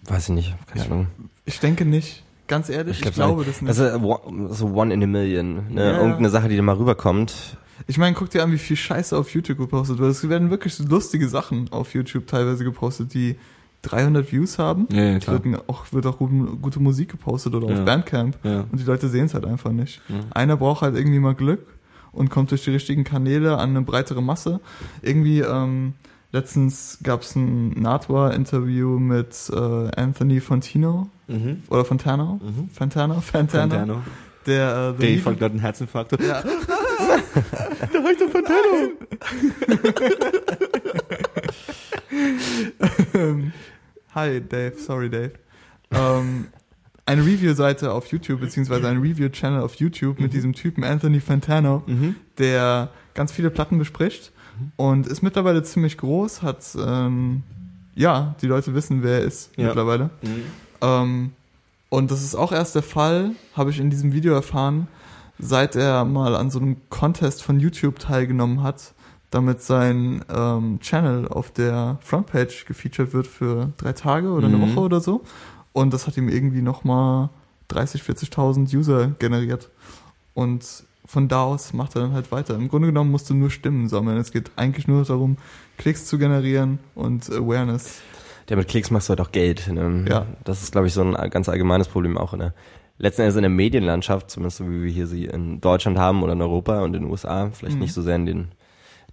Weiß 0.05 0.29
ich 0.29 0.35
nicht, 0.35 0.55
keine 0.67 0.85
Ahnung. 0.85 1.07
Ich 1.45 1.59
denke 1.59 1.85
nicht. 1.85 2.23
ganz 2.47 2.69
ehrlich, 2.69 2.97
ich, 2.97 3.01
glaub's 3.01 3.15
glaube 3.15 3.41
auch 3.41 3.45
das 3.45 3.61
nicht. 3.61 3.69
Das 3.69 3.79
ist 3.79 4.01
one- 4.01 4.53
so 4.53 4.67
one 4.73 4.93
in 4.93 5.03
a 5.03 5.07
million. 5.07 5.73
Ne? 5.73 5.81
Ja, 5.85 5.91
ja. 5.93 5.97
Irgendeine 5.99 6.29
Sache, 6.29 6.49
die 6.49 6.55
da 6.57 6.61
mal 6.61 6.75
rüberkommt. 6.75 7.57
Ich 7.87 7.97
meine, 7.97 8.15
guck 8.15 8.29
dir 8.29 8.43
an, 8.43 8.51
wie 8.51 8.57
viel 8.59 8.75
Scheiße 8.77 9.17
auf 9.17 9.29
YouTube 9.33 9.57
gepostet 9.57 9.97
wird. 9.97 10.11
Es 10.11 10.27
werden 10.29 10.49
wirklich 10.51 10.75
so 10.75 10.83
lustige 10.83 11.27
Sachen 11.27 11.71
auf 11.71 11.93
YouTube 11.95 12.27
teilweise 12.27 12.63
gepostet, 12.63 13.13
die 13.13 13.37
300 13.83 14.31
Views 14.31 14.59
haben. 14.59 14.87
Ja, 14.91 15.01
ja, 15.03 15.17
Es 15.17 15.23
klar. 15.23 15.43
wird 15.43 15.63
auch, 15.67 15.85
wird 15.91 16.05
auch 16.05 16.17
gute, 16.19 16.79
Musik 16.79 17.09
gepostet 17.09 17.55
oder 17.55 17.69
Ja. 17.69 17.79
auf 17.79 17.85
Bandcamp. 17.85 18.37
Ja. 18.43 18.65
Und 18.71 18.79
die 18.79 18.83
Leute 18.83 19.07
sehen 19.09 19.25
es 19.25 19.33
halt 19.33 19.45
einfach 19.45 19.71
nicht. 19.71 19.99
Einer 20.31 20.57
braucht 20.57 20.81
halt 20.81 20.95
irgendwie 20.95 21.19
mal 21.19 21.33
Glück 21.33 21.65
und 22.11 22.29
kommt 22.29 22.51
durch 22.51 22.63
die 22.63 22.71
richtigen 22.71 23.03
Kanäle 23.03 23.57
an 23.57 23.69
eine 23.71 23.81
breitere 23.81 24.21
Masse. 24.21 24.59
Irgendwie, 25.01 25.39
ähm, 25.39 25.93
letztens 26.31 26.99
gab 27.03 27.21
es 27.21 27.35
ein 27.35 27.69
Natwa-Interview 27.81 28.99
mit 28.99 29.35
äh, 29.53 29.55
Anthony 29.99 30.39
Fontino 30.41 31.09
Mhm. 31.27 31.63
oder 31.69 31.85
Fontano? 31.85 32.39
Mhm. 32.43 32.69
Fantano? 32.73 33.21
Fantano? 33.21 33.69
Fantano. 33.71 34.01
Der, 34.45 34.93
äh, 34.97 35.01
The 35.01 35.15
Dave 35.17 35.29
hat 35.29 35.39
gerade 35.39 35.51
einen 35.53 35.61
Herzinfarkt. 35.61 36.11
Ja. 36.21 36.43
Habe 36.43 38.11
ich 38.11 38.17
doch 38.17 38.29
Fantano. 38.29 38.91
Hi 44.15 44.41
Dave, 44.41 44.73
sorry 44.77 45.09
Dave. 45.09 45.33
Ähm, 45.91 46.47
eine 47.11 47.25
Review-Seite 47.25 47.91
auf 47.91 48.07
YouTube, 48.07 48.39
beziehungsweise 48.41 48.87
ein 48.87 48.97
Review-Channel 49.01 49.61
auf 49.61 49.75
YouTube 49.75 50.19
mit 50.19 50.33
diesem 50.33 50.53
Typen 50.53 50.83
Anthony 50.83 51.19
Fantano, 51.19 51.83
Mhm. 51.85 52.15
der 52.37 52.89
ganz 53.13 53.31
viele 53.31 53.49
Platten 53.49 53.77
bespricht 53.77 54.31
und 54.77 55.07
ist 55.07 55.21
mittlerweile 55.21 55.63
ziemlich 55.63 55.97
groß, 55.97 56.41
hat, 56.41 56.65
ähm, 56.79 57.43
ja, 57.95 58.35
die 58.41 58.47
Leute 58.47 58.73
wissen, 58.73 59.03
wer 59.03 59.19
er 59.19 59.25
ist 59.25 59.51
Ja. 59.57 59.67
mittlerweile. 59.67 60.09
Mhm. 60.21 60.43
Ähm, 60.81 61.31
und 61.89 62.09
das 62.11 62.23
ist 62.23 62.35
auch 62.35 62.51
erst 62.51 62.75
der 62.75 62.83
Fall, 62.83 63.31
habe 63.55 63.69
ich 63.71 63.79
in 63.79 63.89
diesem 63.89 64.13
Video 64.13 64.33
erfahren, 64.33 64.87
seit 65.39 65.75
er 65.75 66.05
mal 66.05 66.35
an 66.35 66.49
so 66.51 66.59
einem 66.59 66.77
Contest 66.89 67.43
von 67.43 67.59
YouTube 67.59 67.99
teilgenommen 67.99 68.63
hat, 68.63 68.93
damit 69.31 69.61
sein 69.61 70.23
ähm, 70.33 70.79
Channel 70.81 71.27
auf 71.27 71.51
der 71.51 71.97
Frontpage 72.01 72.65
gefeatured 72.65 73.13
wird 73.13 73.27
für 73.27 73.73
drei 73.77 73.93
Tage 73.93 74.29
oder 74.29 74.47
eine 74.47 74.57
Mhm. 74.57 74.75
Woche 74.75 74.79
oder 74.81 75.01
so. 75.01 75.21
Und 75.73 75.93
das 75.93 76.07
hat 76.07 76.17
ihm 76.17 76.29
irgendwie 76.29 76.61
nochmal 76.61 77.29
30, 77.69 78.01
40.000 78.01 78.75
User 78.75 79.07
generiert. 79.19 79.69
Und 80.33 80.65
von 81.05 81.27
da 81.27 81.43
aus 81.43 81.73
macht 81.73 81.95
er 81.95 82.01
dann 82.03 82.13
halt 82.13 82.31
weiter. 82.31 82.55
Im 82.55 82.69
Grunde 82.69 82.87
genommen 82.87 83.11
musst 83.11 83.29
du 83.29 83.33
nur 83.33 83.49
Stimmen 83.49 83.89
sammeln. 83.89 84.17
Es 84.17 84.31
geht 84.31 84.51
eigentlich 84.55 84.87
nur 84.87 85.03
darum, 85.03 85.37
Klicks 85.77 86.05
zu 86.05 86.17
generieren 86.17 86.79
und 86.95 87.29
Awareness. 87.29 88.01
Ja, 88.49 88.55
mit 88.57 88.67
Klicks 88.67 88.91
machst 88.91 89.07
du 89.07 89.11
halt 89.11 89.21
auch 89.21 89.31
Geld. 89.31 89.67
Ne? 89.71 90.05
Ja. 90.09 90.25
Das 90.43 90.61
ist, 90.61 90.71
glaube 90.71 90.87
ich, 90.87 90.93
so 90.93 91.01
ein 91.01 91.29
ganz 91.29 91.47
allgemeines 91.47 91.87
Problem 91.87 92.17
auch 92.17 92.33
in 92.33 92.39
der, 92.39 92.53
letzten 92.97 93.23
Endes 93.23 93.35
in 93.35 93.41
der 93.41 93.49
Medienlandschaft, 93.49 94.29
zumindest 94.29 94.57
so 94.57 94.69
wie 94.69 94.83
wir 94.83 94.91
hier 94.91 95.07
sie 95.07 95.25
in 95.25 95.59
Deutschland 95.59 95.97
haben 95.97 96.21
oder 96.21 96.33
in 96.33 96.41
Europa 96.41 96.81
und 96.81 96.93
in 96.95 97.03
den 97.03 97.11
USA, 97.11 97.49
vielleicht 97.51 97.75
Mhm. 97.75 97.81
nicht 97.81 97.93
so 97.93 98.01
sehr 98.01 98.15
in 98.15 98.25
den 98.25 98.47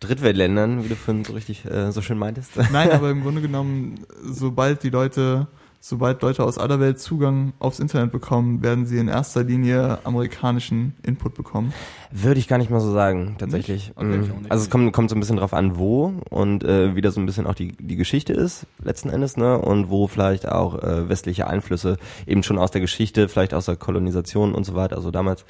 Drittweltländern, 0.00 0.84
wie 0.84 0.88
du 0.88 0.94
vorhin 0.94 1.24
so 1.24 1.32
richtig 1.32 1.64
äh, 1.64 1.90
so 1.90 2.02
schön 2.02 2.18
meintest. 2.18 2.52
Nein, 2.70 2.90
aber 2.92 3.10
im 3.10 3.22
Grunde 3.22 3.40
genommen, 3.40 4.04
sobald 4.24 4.82
die 4.82 4.90
Leute, 4.90 5.46
sobald 5.80 6.22
Leute 6.22 6.44
aus 6.44 6.58
aller 6.58 6.80
Welt 6.80 6.98
Zugang 6.98 7.52
aufs 7.58 7.78
Internet 7.78 8.10
bekommen, 8.10 8.62
werden 8.62 8.86
sie 8.86 8.98
in 8.98 9.08
erster 9.08 9.44
Linie 9.44 9.98
amerikanischen 10.04 10.94
Input 11.02 11.34
bekommen. 11.34 11.72
Würde 12.10 12.40
ich 12.40 12.48
gar 12.48 12.58
nicht 12.58 12.70
mal 12.70 12.80
so 12.80 12.92
sagen, 12.92 13.36
tatsächlich. 13.38 13.92
Okay, 13.94 14.18
nicht. 14.18 14.32
also 14.48 14.64
es 14.64 14.70
kommt, 14.70 14.92
kommt 14.92 15.10
so 15.10 15.16
ein 15.16 15.20
bisschen 15.20 15.36
drauf 15.36 15.54
an, 15.54 15.76
wo 15.76 16.14
und 16.30 16.64
äh, 16.64 16.96
wie 16.96 17.00
da 17.00 17.10
so 17.10 17.20
ein 17.20 17.26
bisschen 17.26 17.46
auch 17.46 17.54
die, 17.54 17.72
die 17.72 17.96
Geschichte 17.96 18.32
ist, 18.32 18.66
letzten 18.82 19.10
Endes, 19.10 19.36
ne? 19.36 19.58
Und 19.58 19.88
wo 19.88 20.06
vielleicht 20.08 20.48
auch 20.48 20.82
äh, 20.82 21.08
westliche 21.08 21.46
Einflüsse 21.46 21.96
eben 22.26 22.42
schon 22.42 22.58
aus 22.58 22.70
der 22.70 22.80
Geschichte, 22.80 23.28
vielleicht 23.28 23.54
aus 23.54 23.66
der 23.66 23.76
Kolonisation 23.76 24.54
und 24.54 24.64
so 24.64 24.74
weiter, 24.74 24.96
also 24.96 25.10
damals 25.10 25.44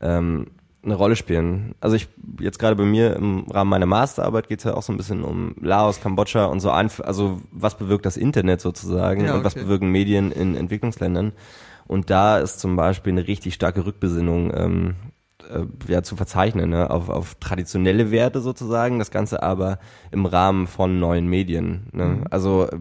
ähm, 0.00 0.46
eine 0.84 0.94
Rolle 0.94 1.16
spielen. 1.16 1.74
Also 1.80 1.96
ich, 1.96 2.08
jetzt 2.40 2.58
gerade 2.58 2.76
bei 2.76 2.84
mir 2.84 3.16
im 3.16 3.46
Rahmen 3.50 3.70
meiner 3.70 3.86
Masterarbeit 3.86 4.48
geht 4.48 4.58
es 4.58 4.64
ja 4.64 4.74
auch 4.74 4.82
so 4.82 4.92
ein 4.92 4.96
bisschen 4.96 5.22
um 5.22 5.54
Laos, 5.60 6.00
Kambodscha 6.00 6.46
und 6.46 6.60
so, 6.60 6.70
Einf 6.70 7.00
also 7.00 7.40
was 7.50 7.76
bewirkt 7.76 8.06
das 8.06 8.16
Internet 8.16 8.60
sozusagen 8.60 9.24
Ja, 9.24 9.34
und 9.34 9.44
was 9.44 9.54
okay. 9.54 9.64
bewirken 9.64 9.90
Medien 9.90 10.30
in 10.32 10.56
Entwicklungsländern. 10.56 11.32
Und 11.86 12.10
da 12.10 12.38
ist 12.38 12.60
zum 12.60 12.76
Beispiel 12.76 13.12
eine 13.12 13.26
richtig 13.26 13.54
starke 13.54 13.84
Rückbesinnung 13.84 14.52
ähm, 14.54 14.94
äh, 15.50 15.64
ja, 15.92 16.02
zu 16.02 16.16
verzeichnen, 16.16 16.70
ne? 16.70 16.90
auf, 16.90 17.08
auf 17.08 17.34
traditionelle 17.36 18.10
Werte 18.10 18.40
sozusagen, 18.40 18.98
das 18.98 19.10
Ganze 19.10 19.42
aber 19.42 19.78
im 20.10 20.26
Rahmen 20.26 20.66
von 20.66 20.98
neuen 20.98 21.26
Medien. 21.26 21.88
Ne? 21.92 22.04
Mhm. 22.04 22.24
Also 22.30 22.68
äh, 22.68 22.78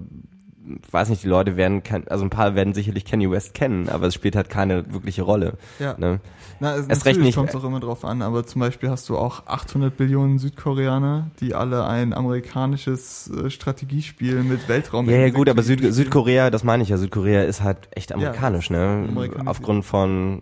ich 0.66 0.94
weiß 0.94 1.10
nicht, 1.10 1.24
die 1.24 1.28
Leute 1.28 1.58
werden, 1.58 1.84
also 2.08 2.24
ein 2.24 2.30
paar 2.30 2.56
werden 2.56 2.74
sicherlich 2.74 3.04
Kanye 3.04 3.30
West 3.30 3.54
kennen, 3.54 3.90
aber 3.90 4.08
es 4.08 4.14
spielt 4.14 4.36
halt 4.36 4.50
keine 4.50 4.94
wirkliche 4.94 5.24
Rolle. 5.24 5.58
Ja. 5.78 5.96
Ne? 5.98 6.22
Na, 6.60 6.76
es, 6.76 6.88
Erst 6.88 7.06
recht 7.06 7.20
nicht- 7.20 7.36
kommt 7.36 7.50
es 7.50 7.56
auch 7.56 7.64
immer 7.64 7.80
drauf 7.80 8.06
an, 8.06 8.22
aber 8.22 8.46
zum 8.46 8.62
Beispiel 8.62 8.90
hast 8.90 9.10
du 9.10 9.18
auch 9.18 9.48
800 9.48 9.96
Billionen 9.96 10.40
Südkoreaner, 10.40 11.32
die 11.40 11.54
alle 11.56 11.86
ein 11.86 12.14
amerikanisches 12.14 13.30
äh, 13.30 13.50
Strategiespiel 13.50 14.44
mit 14.44 14.68
Weltraum 14.70 15.10
Ja, 15.10 15.18
ja 15.18 15.30
gut, 15.30 15.50
aber 15.50 15.64
Süd, 15.64 15.80
spielen. 15.80 15.94
Südkorea, 15.94 16.50
das 16.50 16.64
meine 16.64 16.84
ich 16.84 16.90
ja, 16.90 16.98
Südkorea 16.98 17.44
ist 17.44 17.62
halt 17.64 17.78
echt 17.92 18.14
amerikanisch, 18.14 18.70
ne? 18.70 19.06
amerikanisiert. 19.10 19.48
Aufgrund 19.48 19.86
von 19.86 20.42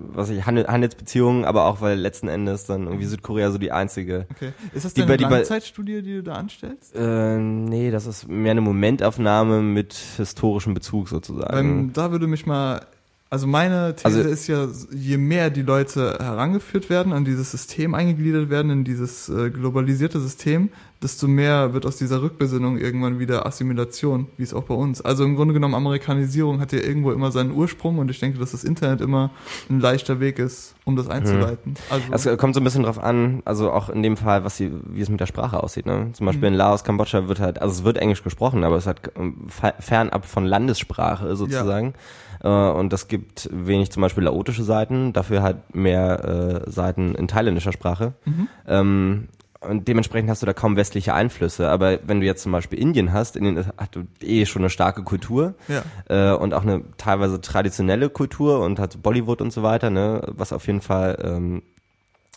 was 0.00 0.30
ich, 0.30 0.46
Handel, 0.46 0.68
Handelsbeziehungen, 0.68 1.44
aber 1.44 1.64
auch 1.64 1.80
weil 1.80 1.98
letzten 1.98 2.28
Endes 2.28 2.66
dann 2.66 2.84
irgendwie 2.86 3.04
Südkorea 3.06 3.50
so 3.50 3.58
die 3.58 3.72
einzige 3.72 4.26
Okay. 4.30 4.52
Ist 4.72 4.84
das 4.84 4.94
Die 4.94 5.00
denn 5.00 5.08
eine 5.10 5.16
die 5.16 5.24
Langzeitstudie, 5.24 6.02
die 6.02 6.14
du 6.14 6.22
da 6.22 6.34
anstellst? 6.34 6.94
Äh, 6.94 7.36
nee, 7.38 7.90
das 7.90 8.06
ist 8.06 8.28
mehr 8.28 8.52
eine 8.52 8.60
Momentaufnahme 8.60 9.60
mit 9.60 9.94
historischem 9.94 10.72
Bezug 10.74 11.08
sozusagen. 11.08 11.88
Weil 11.88 11.92
da 11.94 12.12
würde 12.12 12.28
mich 12.28 12.46
mal, 12.46 12.82
also 13.30 13.46
meine 13.46 13.94
These 13.94 14.06
Also- 14.18 14.20
ist 14.28 14.46
ja, 14.46 14.66
je 14.90 15.18
mehr 15.18 15.50
die 15.50 15.62
Leute 15.62 16.16
herangeführt 16.20 16.88
werden, 16.90 17.12
an 17.12 17.24
dieses 17.24 17.50
System 17.50 17.94
eingegliedert 17.94 18.48
werden, 18.50 18.70
in 18.70 18.84
dieses 18.84 19.28
äh, 19.28 19.50
globalisierte 19.50 20.18
System, 20.20 20.70
desto 21.02 21.28
mehr 21.28 21.74
wird 21.74 21.86
aus 21.86 21.96
dieser 21.96 22.22
Rückbesinnung 22.22 22.76
irgendwann 22.78 23.20
wieder 23.20 23.46
Assimilation, 23.46 24.26
wie 24.36 24.42
es 24.42 24.52
auch 24.52 24.64
bei 24.64 24.74
uns. 24.74 25.00
Also 25.00 25.24
im 25.24 25.36
Grunde 25.36 25.54
genommen 25.54 25.74
Amerikanisierung 25.76 26.58
hat 26.60 26.72
ja 26.72 26.80
irgendwo 26.80 27.12
immer 27.12 27.30
seinen 27.30 27.52
Ursprung 27.52 27.98
und 27.98 28.10
ich 28.10 28.18
denke, 28.18 28.38
dass 28.38 28.50
das 28.50 28.64
Internet 28.64 29.00
immer 29.00 29.30
ein 29.70 29.78
leichter 29.78 30.18
Weg 30.18 30.38
ist, 30.40 30.74
um 30.86 30.96
das 30.96 31.08
einzuleiten. 31.08 31.74
Also, 32.10 32.30
Es 32.32 32.38
kommt 32.38 32.54
so 32.54 32.60
ein 32.60 32.64
bisschen 32.64 32.82
drauf 32.82 32.98
an, 32.98 33.42
also 33.44 33.70
auch 33.70 33.90
in 33.90 34.02
dem 34.02 34.16
Fall, 34.16 34.42
was 34.42 34.56
sie, 34.56 34.72
wie 34.90 35.00
es 35.02 35.08
mit 35.08 35.20
der 35.20 35.26
Sprache 35.26 35.62
aussieht. 35.62 35.86
Ne? 35.86 36.10
Zum 36.14 36.26
Beispiel 36.26 36.48
Mhm. 36.48 36.54
in 36.54 36.58
Laos, 36.58 36.82
Kambodscha 36.82 37.28
wird 37.28 37.38
halt, 37.38 37.62
also 37.62 37.74
es 37.74 37.84
wird 37.84 37.98
Englisch 37.98 38.24
gesprochen, 38.24 38.64
aber 38.64 38.74
es 38.76 38.86
hat 38.88 39.12
ähm, 39.16 39.36
fe- 39.48 39.74
fernab 39.78 40.24
von 40.26 40.46
Landessprache 40.46 41.36
sozusagen. 41.36 41.94
Äh, 42.42 42.48
und 42.48 42.92
das 42.92 43.08
gibt 43.08 43.48
wenig 43.52 43.90
zum 43.90 44.00
Beispiel 44.02 44.24
laotische 44.24 44.64
Seiten, 44.64 45.12
dafür 45.12 45.42
halt 45.42 45.74
mehr 45.74 46.64
äh, 46.66 46.70
Seiten 46.70 47.14
in 47.14 47.28
thailändischer 47.28 47.72
Sprache. 47.72 48.14
Mhm. 48.24 48.48
Ähm, 48.66 49.28
und 49.60 49.88
dementsprechend 49.88 50.30
hast 50.30 50.42
du 50.42 50.46
da 50.46 50.52
kaum 50.52 50.76
westliche 50.76 51.14
Einflüsse. 51.14 51.68
Aber 51.68 51.98
wenn 52.06 52.20
du 52.20 52.26
jetzt 52.26 52.42
zum 52.42 52.52
Beispiel 52.52 52.78
Indien 52.78 53.12
hast, 53.12 53.36
Indien 53.36 53.66
hat 53.76 53.96
du 53.96 54.04
eh 54.22 54.46
schon 54.46 54.62
eine 54.62 54.70
starke 54.70 55.02
Kultur 55.02 55.54
ja. 55.66 55.82
äh, 56.08 56.36
und 56.36 56.54
auch 56.54 56.62
eine 56.62 56.82
teilweise 56.96 57.40
traditionelle 57.40 58.08
Kultur 58.08 58.60
und 58.60 58.78
hat 58.78 59.02
Bollywood 59.02 59.40
und 59.40 59.52
so 59.52 59.64
weiter, 59.64 59.90
ne, 59.90 60.22
was 60.28 60.52
auf 60.52 60.66
jeden 60.68 60.80
Fall 60.80 61.18
ähm, 61.22 61.62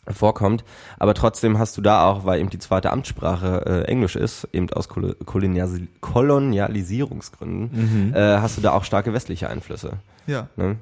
vorkommt. 0.08 0.64
Aber 0.98 1.14
trotzdem 1.14 1.60
hast 1.60 1.78
du 1.78 1.82
da 1.82 2.06
auch, 2.06 2.26
weil 2.26 2.40
eben 2.40 2.50
die 2.50 2.60
zweite 2.60 2.92
Amtssprache 2.92 3.66
äh, 3.66 3.90
Englisch 3.90 4.16
ist, 4.16 4.48
eben 4.52 4.70
aus 4.72 4.90
Kol 4.90 5.16
Koloniasi 5.26 5.88
Kolonialisierungsgründen, 6.02 8.14
äh, 8.14 8.38
hast 8.40 8.58
du 8.58 8.62
da 8.62 8.72
auch 8.72 8.84
starke 8.84 9.14
westliche 9.14 9.50
Einflüsse. 9.50 9.94
Ja. 10.26 10.48
Ne? 10.56 10.78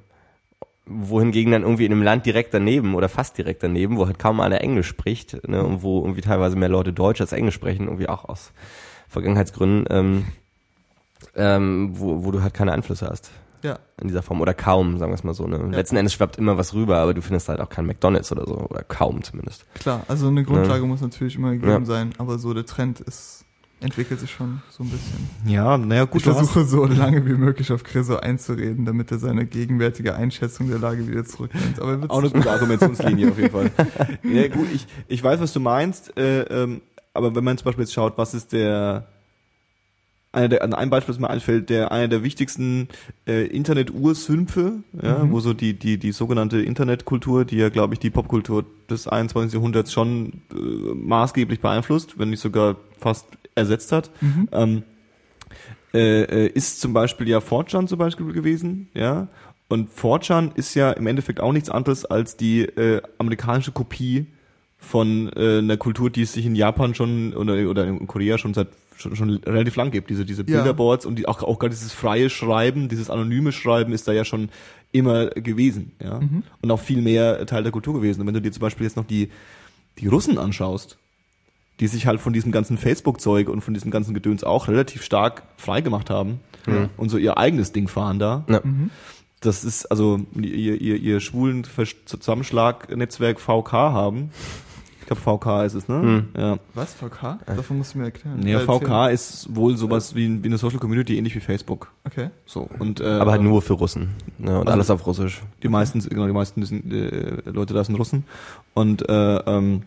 Wohingegen 0.85 1.51
dann 1.51 1.63
irgendwie 1.63 1.85
in 1.85 1.91
einem 1.91 2.03
Land 2.03 2.25
direkt 2.25 2.53
daneben 2.53 2.95
oder 2.95 3.09
fast 3.09 3.37
direkt 3.37 3.61
daneben, 3.61 3.97
wo 3.97 4.07
halt 4.07 4.19
kaum 4.19 4.39
einer 4.39 4.61
Englisch 4.61 4.87
spricht 4.87 5.47
ne, 5.47 5.63
und 5.63 5.83
wo 5.83 6.01
irgendwie 6.01 6.21
teilweise 6.21 6.55
mehr 6.55 6.69
Leute 6.69 6.93
Deutsch 6.93 7.21
als 7.21 7.31
Englisch 7.31 7.55
sprechen, 7.55 7.85
irgendwie 7.85 8.09
auch 8.09 8.25
aus 8.25 8.51
Vergangenheitsgründen, 9.07 9.85
ähm, 9.91 10.25
ähm, 11.35 11.91
wo, 11.93 12.25
wo 12.25 12.31
du 12.31 12.41
halt 12.41 12.55
keine 12.55 12.71
Einflüsse 12.71 13.07
hast 13.07 13.29
Ja. 13.63 13.79
in 14.01 14.07
dieser 14.07 14.21
Form 14.21 14.41
oder 14.41 14.53
kaum, 14.53 14.97
sagen 14.99 15.11
wir 15.11 15.15
es 15.15 15.23
mal 15.23 15.33
so. 15.33 15.45
Ne? 15.47 15.57
Letzten 15.71 15.95
Endes 15.97 16.13
schwappt 16.13 16.37
immer 16.37 16.57
was 16.57 16.73
rüber, 16.73 16.97
aber 16.97 17.13
du 17.13 17.21
findest 17.21 17.49
halt 17.49 17.59
auch 17.59 17.69
kein 17.69 17.85
McDonalds 17.85 18.31
oder 18.31 18.45
so 18.45 18.55
oder 18.55 18.83
kaum 18.83 19.23
zumindest. 19.23 19.65
Klar, 19.75 20.03
also 20.07 20.27
eine 20.27 20.43
Grundlage 20.43 20.85
muss 20.85 21.01
natürlich 21.01 21.35
immer 21.35 21.51
gegeben 21.51 21.69
Ja. 21.71 21.85
sein, 21.85 22.13
aber 22.17 22.37
so 22.39 22.53
der 22.53 22.65
Trend 22.65 22.99
ist, 23.01 23.43
entwickelt 23.81 24.19
sich 24.19 24.31
schon 24.31 24.61
so 24.69 24.83
ein 24.83 24.89
bisschen. 24.89 25.29
Ja, 25.45 25.77
naja, 25.77 26.03
gut, 26.05 26.17
ich 26.17 26.23
versuche 26.23 26.65
so 26.65 26.85
lange 26.85 27.25
wie 27.25 27.33
möglich 27.33 27.71
auf 27.71 27.83
Creso 27.83 28.17
einzureden, 28.17 28.85
damit 28.85 29.09
er 29.11 29.19
seine 29.19 29.45
gegenwärtige 29.45 30.15
Einschätzung 30.15 30.69
der 30.69 30.79
Lage 30.79 31.07
wieder 31.07 31.23
zurücknimmt. 31.25 31.79
Aber 31.81 31.93
er 31.93 32.11
Auch 32.11 32.19
eine 32.19 32.29
gute 32.29 32.51
Argumentationslinie 32.51 33.29
auf 33.31 33.37
jeden 33.37 33.51
Fall. 33.51 33.71
Ja, 34.23 34.47
gut, 34.49 34.67
ich, 34.73 34.85
ich 35.07 35.23
weiß, 35.23 35.39
was 35.39 35.53
du 35.53 35.59
meinst, 35.61 36.17
äh, 36.17 36.41
ähm, 36.63 36.81
aber 37.13 37.33
wenn 37.35 37.43
man 37.43 37.57
zum 37.57 37.65
Beispiel 37.65 37.83
jetzt 37.85 37.93
schaut, 37.93 38.17
was 38.17 38.33
ist 38.33 38.51
der 38.53 39.07
einer 40.31 40.47
der, 40.47 40.63
an 40.63 40.73
ein 40.73 40.89
Beispiel, 40.89 41.13
das 41.13 41.19
mir 41.19 41.29
einfällt, 41.29 41.69
der 41.69 41.91
einer 41.91 42.07
der 42.07 42.23
wichtigsten 42.23 42.87
äh, 43.27 43.45
Internet-Ursümpfe, 43.47 44.83
ja, 45.01 45.23
Mhm. 45.23 45.31
wo 45.31 45.39
so 45.39 45.53
die, 45.53 45.73
die, 45.73 45.97
die 45.97 46.11
sogenannte 46.11 46.61
Internetkultur, 46.61 47.45
die 47.45 47.57
ja, 47.57 47.69
glaube 47.69 47.95
ich, 47.95 47.99
die 47.99 48.09
Popkultur 48.11 48.65
des 48.89 49.07
21. 49.07 49.53
Jahrhunderts 49.53 49.91
schon 49.91 50.41
äh, 50.53 50.57
maßgeblich 50.93 51.59
beeinflusst, 51.61 52.19
wenn 52.19 52.29
nicht 52.29 52.41
sogar 52.41 52.75
fast 52.99 53.25
ersetzt 53.55 53.91
hat. 53.91 54.11
Mhm. 54.21 54.49
Ähm, 54.51 54.83
äh, 55.93 56.21
äh, 56.23 56.47
ist 56.47 56.81
zum 56.81 56.93
Beispiel 56.93 57.27
ja 57.27 57.41
Fortran 57.41 57.87
zum 57.87 57.97
Beispiel 57.97 58.31
gewesen, 58.31 58.89
ja. 58.93 59.27
Und 59.67 59.89
4chan 59.91 60.55
ist 60.55 60.73
ja 60.75 60.91
im 60.91 61.07
Endeffekt 61.07 61.39
auch 61.39 61.51
nichts 61.53 61.69
anderes 61.69 62.05
als 62.05 62.37
die 62.37 62.61
äh, 62.61 63.01
amerikanische 63.17 63.71
Kopie 63.71 64.27
von 64.79 65.31
äh, 65.35 65.59
einer 65.59 65.77
Kultur, 65.77 66.09
die 66.09 66.23
es 66.23 66.33
sich 66.33 66.45
in 66.45 66.55
Japan 66.55 66.95
schon 66.95 67.33
oder, 67.35 67.69
oder 67.69 67.85
in 67.85 68.07
Korea 68.07 68.37
schon 68.37 68.53
seit 68.53 68.69
schon, 68.97 69.15
schon 69.15 69.29
relativ 69.45 69.75
lang 69.75 69.91
gibt. 69.91 70.09
Diese, 70.09 70.25
diese 70.25 70.41
Ja. 70.43 70.57
Bilderboards 70.57 71.05
und 71.05 71.17
die, 71.17 71.27
auch, 71.27 71.41
auch 71.43 71.59
gerade 71.59 71.73
dieses 71.73 71.93
freie 71.93 72.29
Schreiben, 72.29 72.89
dieses 72.89 73.09
anonyme 73.09 73.51
Schreiben 73.51 73.93
ist 73.93 74.07
da 74.07 74.11
ja 74.11 74.25
schon 74.25 74.49
immer 74.91 75.27
gewesen. 75.27 75.91
Ja? 76.03 76.19
Und 76.61 76.71
auch 76.71 76.79
viel 76.79 77.01
mehr 77.01 77.45
Teil 77.45 77.63
der 77.63 77.71
Kultur 77.71 77.93
gewesen. 77.93 78.21
Und 78.21 78.27
wenn 78.27 78.33
du 78.33 78.41
dir 78.41 78.51
zum 78.51 78.61
Beispiel 78.61 78.85
jetzt 78.85 78.97
noch 78.97 79.05
die, 79.05 79.29
die 79.99 80.07
Russen 80.07 80.37
anschaust, 80.37 80.97
die 81.79 81.87
sich 81.87 82.07
halt 82.07 82.19
von 82.19 82.33
diesem 82.33 82.51
ganzen 82.51 82.77
Facebook-Zeug 82.77 83.47
und 83.47 83.61
von 83.61 83.73
diesem 83.73 83.89
ganzen 83.91 84.13
Gedöns 84.13 84.43
auch 84.43 84.67
relativ 84.67 85.03
stark 85.03 85.43
frei 85.55 85.79
gemacht 85.81 86.09
haben 86.09 86.39
und 86.97 87.09
so 87.09 87.17
ihr 87.17 87.37
eigenes 87.37 87.71
Ding 87.71 87.87
fahren 87.87 88.19
da. 88.19 88.43
Ja. 88.49 88.61
Das 89.39 89.63
ist 89.63 89.85
also 89.85 90.19
ihr, 90.35 90.81
ihr, 90.81 90.97
ihr 90.97 91.19
schwulen 91.21 91.65
Zusammenschlag-Netzwerk 92.05 93.39
VK 93.39 93.71
haben. 93.71 94.31
Ich 95.11 95.15
glaube 95.17 95.39
VK 95.39 95.65
ist 95.65 95.73
es, 95.73 95.87
ne? 95.87 96.25
Ja. 96.37 96.59
Was? 96.75 96.93
VK? 96.93 97.39
Davon 97.47 97.79
musst 97.79 97.95
du 97.95 97.97
mir 97.97 98.03
erklären. 98.05 98.45
Ja, 98.45 98.59
Äh, 98.59 98.65
VK 98.65 99.09
ist 99.11 99.47
wohl 99.55 99.75
sowas 99.75 100.13
wie, 100.13 100.43
wie 100.43 100.47
eine 100.47 100.59
Social 100.59 100.77
Community, 100.77 101.17
ähnlich 101.17 101.33
wie 101.35 101.39
Facebook. 101.39 101.91
Okay. 102.05 102.29
So 102.45 102.69
und 102.77 103.01
äh, 103.01 103.05
Aber 103.05 103.31
halt 103.31 103.41
nur 103.41 103.63
für 103.63 103.73
Russen. 103.73 104.09
Ne? 104.37 104.51
Und 104.51 104.67
Also- 104.67 104.71
alles 104.71 104.89
auf 104.91 105.07
Russisch. 105.07 105.41
die 105.63 105.67
meisten, 105.67 105.99
genau, 106.07 106.27
die 106.27 106.31
meisten 106.33 106.63
sind, 106.63 106.93
äh, 106.93 107.41
Leute 107.49 107.73
da 107.73 107.83
sind 107.83 107.95
Russen 107.95 108.23
und 108.75 109.09
äh, 109.09 109.37
ähm, 109.37 109.81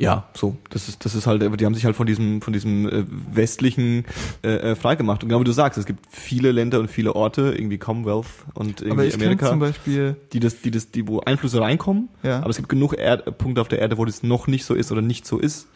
ja, 0.00 0.24
so, 0.32 0.56
das 0.70 0.88
ist, 0.88 1.04
das 1.04 1.14
ist 1.14 1.26
halt, 1.26 1.42
die 1.60 1.66
haben 1.66 1.74
sich 1.74 1.84
halt 1.84 1.94
von 1.94 2.06
diesem, 2.06 2.40
von 2.40 2.54
diesem 2.54 2.88
äh, 2.88 3.04
westlichen 3.32 4.06
äh, 4.42 4.70
äh, 4.70 4.74
freigemacht. 4.74 5.22
Und 5.22 5.28
genau 5.28 5.40
wie 5.40 5.44
du 5.44 5.52
sagst, 5.52 5.78
es 5.78 5.84
gibt 5.84 6.06
viele 6.08 6.52
Länder 6.52 6.80
und 6.80 6.88
viele 6.88 7.14
Orte, 7.14 7.52
irgendwie 7.54 7.76
Commonwealth 7.76 8.24
und 8.54 8.80
irgendwie 8.80 9.12
Amerika, 9.12 9.50
zum 9.50 9.58
Beispiel, 9.58 10.16
die 10.32 10.40
das, 10.40 10.62
die 10.62 10.70
das, 10.70 10.90
die 10.90 11.06
wo 11.06 11.20
Einflüsse 11.20 11.60
reinkommen. 11.60 12.08
Ja. 12.22 12.38
Aber 12.38 12.48
es 12.48 12.56
gibt 12.56 12.70
genug 12.70 12.96
Erd 12.96 13.36
Punkte 13.36 13.60
auf 13.60 13.68
der 13.68 13.80
Erde, 13.80 13.98
wo 13.98 14.06
das 14.06 14.22
noch 14.22 14.46
nicht 14.46 14.64
so 14.64 14.72
ist 14.72 14.90
oder 14.90 15.02
nicht 15.02 15.26
so 15.26 15.38
ist. 15.38 15.68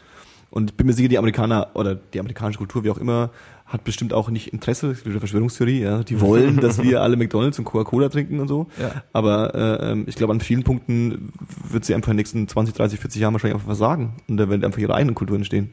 Und 0.48 0.70
ich 0.70 0.76
bin 0.78 0.86
mir 0.86 0.94
sicher, 0.94 1.08
die 1.08 1.18
Amerikaner 1.18 1.72
oder 1.74 1.94
die 1.94 2.18
amerikanische 2.18 2.58
Kultur, 2.58 2.82
wie 2.82 2.90
auch 2.90 2.98
immer, 2.98 3.28
hat 3.66 3.82
bestimmt 3.82 4.12
auch 4.12 4.28
nicht 4.28 4.52
Interesse, 4.52 4.88
das 4.88 4.98
ist 4.98 5.06
wieder 5.06 5.18
Verschwörungstheorie, 5.18 5.80
ja. 5.80 6.02
Die 6.02 6.20
wollen, 6.20 6.58
dass 6.60 6.82
wir 6.82 7.00
alle 7.02 7.16
McDonalds 7.16 7.58
und 7.58 7.64
Coca-Cola 7.64 8.08
trinken 8.08 8.40
und 8.40 8.48
so. 8.48 8.66
Ja. 8.80 9.02
Aber 9.12 9.54
äh, 9.54 9.92
ähm, 9.92 10.04
ich 10.06 10.16
glaube, 10.16 10.32
an 10.32 10.40
vielen 10.40 10.64
Punkten 10.64 11.32
wird 11.70 11.84
sie 11.84 11.94
einfach 11.94 12.08
in 12.08 12.16
den 12.16 12.18
nächsten 12.18 12.46
20, 12.46 12.74
30, 12.74 13.00
40 13.00 13.20
Jahren 13.22 13.32
wahrscheinlich 13.32 13.54
einfach 13.54 13.66
versagen. 13.66 14.16
Und 14.28 14.36
da 14.36 14.48
werden 14.50 14.64
einfach 14.64 14.78
ihre 14.78 14.94
eigenen 14.94 15.14
Kulturen 15.14 15.38
entstehen. 15.38 15.70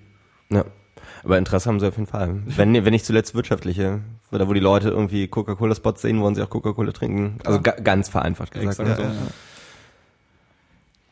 Ja. 0.50 0.66
Aber 1.24 1.38
Interesse 1.38 1.70
haben 1.70 1.80
sie 1.80 1.88
auf 1.88 1.98
jeden 1.98 2.08
Fall. 2.08 2.42
Wenn, 2.46 2.74
wenn 2.74 2.92
nicht 2.92 3.06
zuletzt 3.06 3.36
wirtschaftliche, 3.36 4.00
oder 4.32 4.48
wo 4.48 4.54
die 4.54 4.60
Leute 4.60 4.90
irgendwie 4.90 5.28
Coca-Cola-Spots 5.28 6.02
sehen, 6.02 6.22
wollen 6.22 6.34
sie 6.34 6.42
auch 6.42 6.50
Coca-Cola 6.50 6.94
trinken. 6.94 7.38
Also 7.44 7.62
ga, 7.62 7.72
ganz 7.72 8.10
vereinfacht 8.10 8.54
gesagt. 8.54 8.80
Exakt. 8.80 9.00
ne? 9.00 9.06
ja, 9.06 9.12
so. 9.12 9.16
ja. 9.16 9.32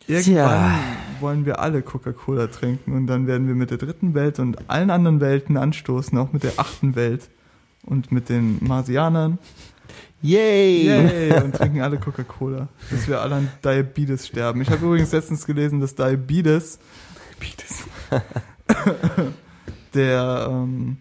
Irgendwann 0.10 0.24
Tja. 0.24 0.80
wollen 1.20 1.46
wir 1.46 1.60
alle 1.60 1.84
Coca-Cola 1.84 2.48
trinken 2.48 2.94
und 2.94 3.06
dann 3.06 3.28
werden 3.28 3.48
wir 3.48 3.54
mit 3.54 3.70
der 3.70 3.78
dritten 3.78 4.16
Welt 4.16 4.40
und 4.40 4.68
allen 4.68 4.90
anderen 4.90 5.22
Welten 5.22 5.56
anstoßen, 5.56 6.18
auch 6.18 6.34
mit 6.34 6.42
der 6.42 6.54
achten 6.58 6.96
Welt 6.96 7.30
und 7.86 8.12
mit 8.12 8.28
den 8.28 8.58
Marsianern. 8.60 9.38
Yay! 10.24 10.88
Yay! 10.88 11.44
Und 11.44 11.56
trinken 11.56 11.82
alle 11.82 12.00
Coca-Cola, 12.00 12.70
bis 12.90 13.08
wir 13.08 13.22
alle 13.22 13.36
an 13.36 13.52
Diabetes 13.64 14.26
sterben. 14.26 14.62
Ich 14.62 14.72
habe 14.72 14.84
übrigens 14.84 15.12
letztens 15.12 15.46
gelesen, 15.46 15.80
dass 15.80 15.94
Diabetes, 15.94 16.80
der, 19.94 20.48
ähm, 20.50 20.98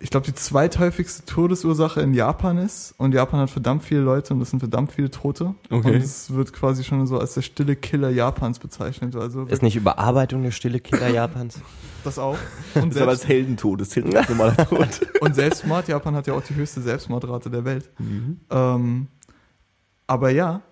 ich 0.00 0.10
glaube, 0.10 0.26
die 0.26 0.34
zweithäufigste 0.34 1.24
Todesursache 1.24 2.00
in 2.00 2.14
Japan 2.14 2.58
ist. 2.58 2.94
Und 2.98 3.14
Japan 3.14 3.40
hat 3.40 3.50
verdammt 3.50 3.82
viele 3.82 4.00
Leute 4.00 4.32
und 4.32 4.40
das 4.40 4.50
sind 4.50 4.60
verdammt 4.60 4.92
viele 4.92 5.10
Tote. 5.10 5.54
Okay. 5.70 5.88
Und 5.88 5.94
es 5.96 6.32
wird 6.32 6.52
quasi 6.52 6.84
schon 6.84 7.06
so 7.06 7.18
als 7.18 7.34
der 7.34 7.42
stille 7.42 7.74
Killer 7.74 8.10
Japans 8.10 8.60
bezeichnet. 8.60 9.16
Also 9.16 9.44
Ist 9.46 9.62
nicht 9.62 9.74
Überarbeitung 9.76 10.42
der 10.42 10.52
stille 10.52 10.78
Killer 10.78 11.08
Japans? 11.08 11.60
das 12.04 12.18
auch. 12.18 12.36
Und, 12.74 12.90
Das 12.90 12.96
ist 12.96 13.02
aber 13.02 13.10
selbst, 13.16 13.22
als 13.22 13.28
Heldentod, 13.28 13.80
das 13.80 13.96
nicht 13.96 14.16
als 14.16 14.28
normaler 14.28 14.56
Tod. 14.56 14.88
und 15.20 15.34
Selbstmord, 15.34 15.88
Japan 15.88 16.14
hat 16.14 16.26
ja 16.28 16.34
auch 16.34 16.42
die 16.42 16.54
höchste 16.54 16.80
Selbstmordrate 16.80 17.50
der 17.50 17.64
Welt. 17.64 17.90
Mhm. 17.98 18.40
Ähm, 18.50 19.06
aber 20.06 20.30
ja, 20.30 20.62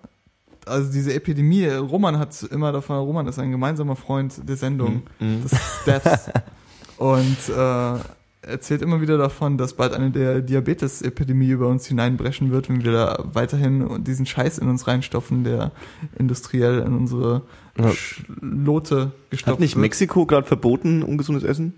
also 0.65 0.91
diese 0.91 1.13
Epidemie, 1.13 1.65
Roman 1.67 2.17
hat 2.17 2.41
immer 2.43 2.71
davon, 2.71 2.97
Roman 2.97 3.27
ist 3.27 3.39
ein 3.39 3.51
gemeinsamer 3.51 3.95
Freund 3.97 4.47
der 4.47 4.55
Sendung, 4.55 5.03
Mhm. 5.19 5.43
des 5.43 5.51
Deaths. 5.85 6.29
und 6.97 7.37
äh, 7.49 7.99
erzählt 8.41 8.81
immer 8.81 9.01
wieder 9.01 9.17
davon, 9.17 9.57
dass 9.57 9.73
bald 9.73 9.93
eine 9.93 10.11
der 10.11 10.41
Diabetes-Epidemie 10.41 11.49
über 11.49 11.67
uns 11.67 11.85
hineinbrechen 11.85 12.51
wird, 12.51 12.69
wenn 12.69 12.83
wir 12.83 12.91
da 12.91 13.23
weiterhin 13.33 14.03
diesen 14.03 14.25
Scheiß 14.25 14.57
in 14.57 14.69
uns 14.69 14.87
reinstopfen, 14.87 15.43
der 15.43 15.71
industriell 16.17 16.79
in 16.79 16.93
unsere 16.95 17.41
Ja. 17.77 17.85
Hat 17.85 17.95
Schlote 17.95 19.11
gestopft 19.29 19.59
nicht 19.59 19.75
wird. 19.75 19.81
Mexiko 19.81 20.25
gerade 20.25 20.47
verboten, 20.47 21.03
ungesundes 21.03 21.43
Essen? 21.43 21.73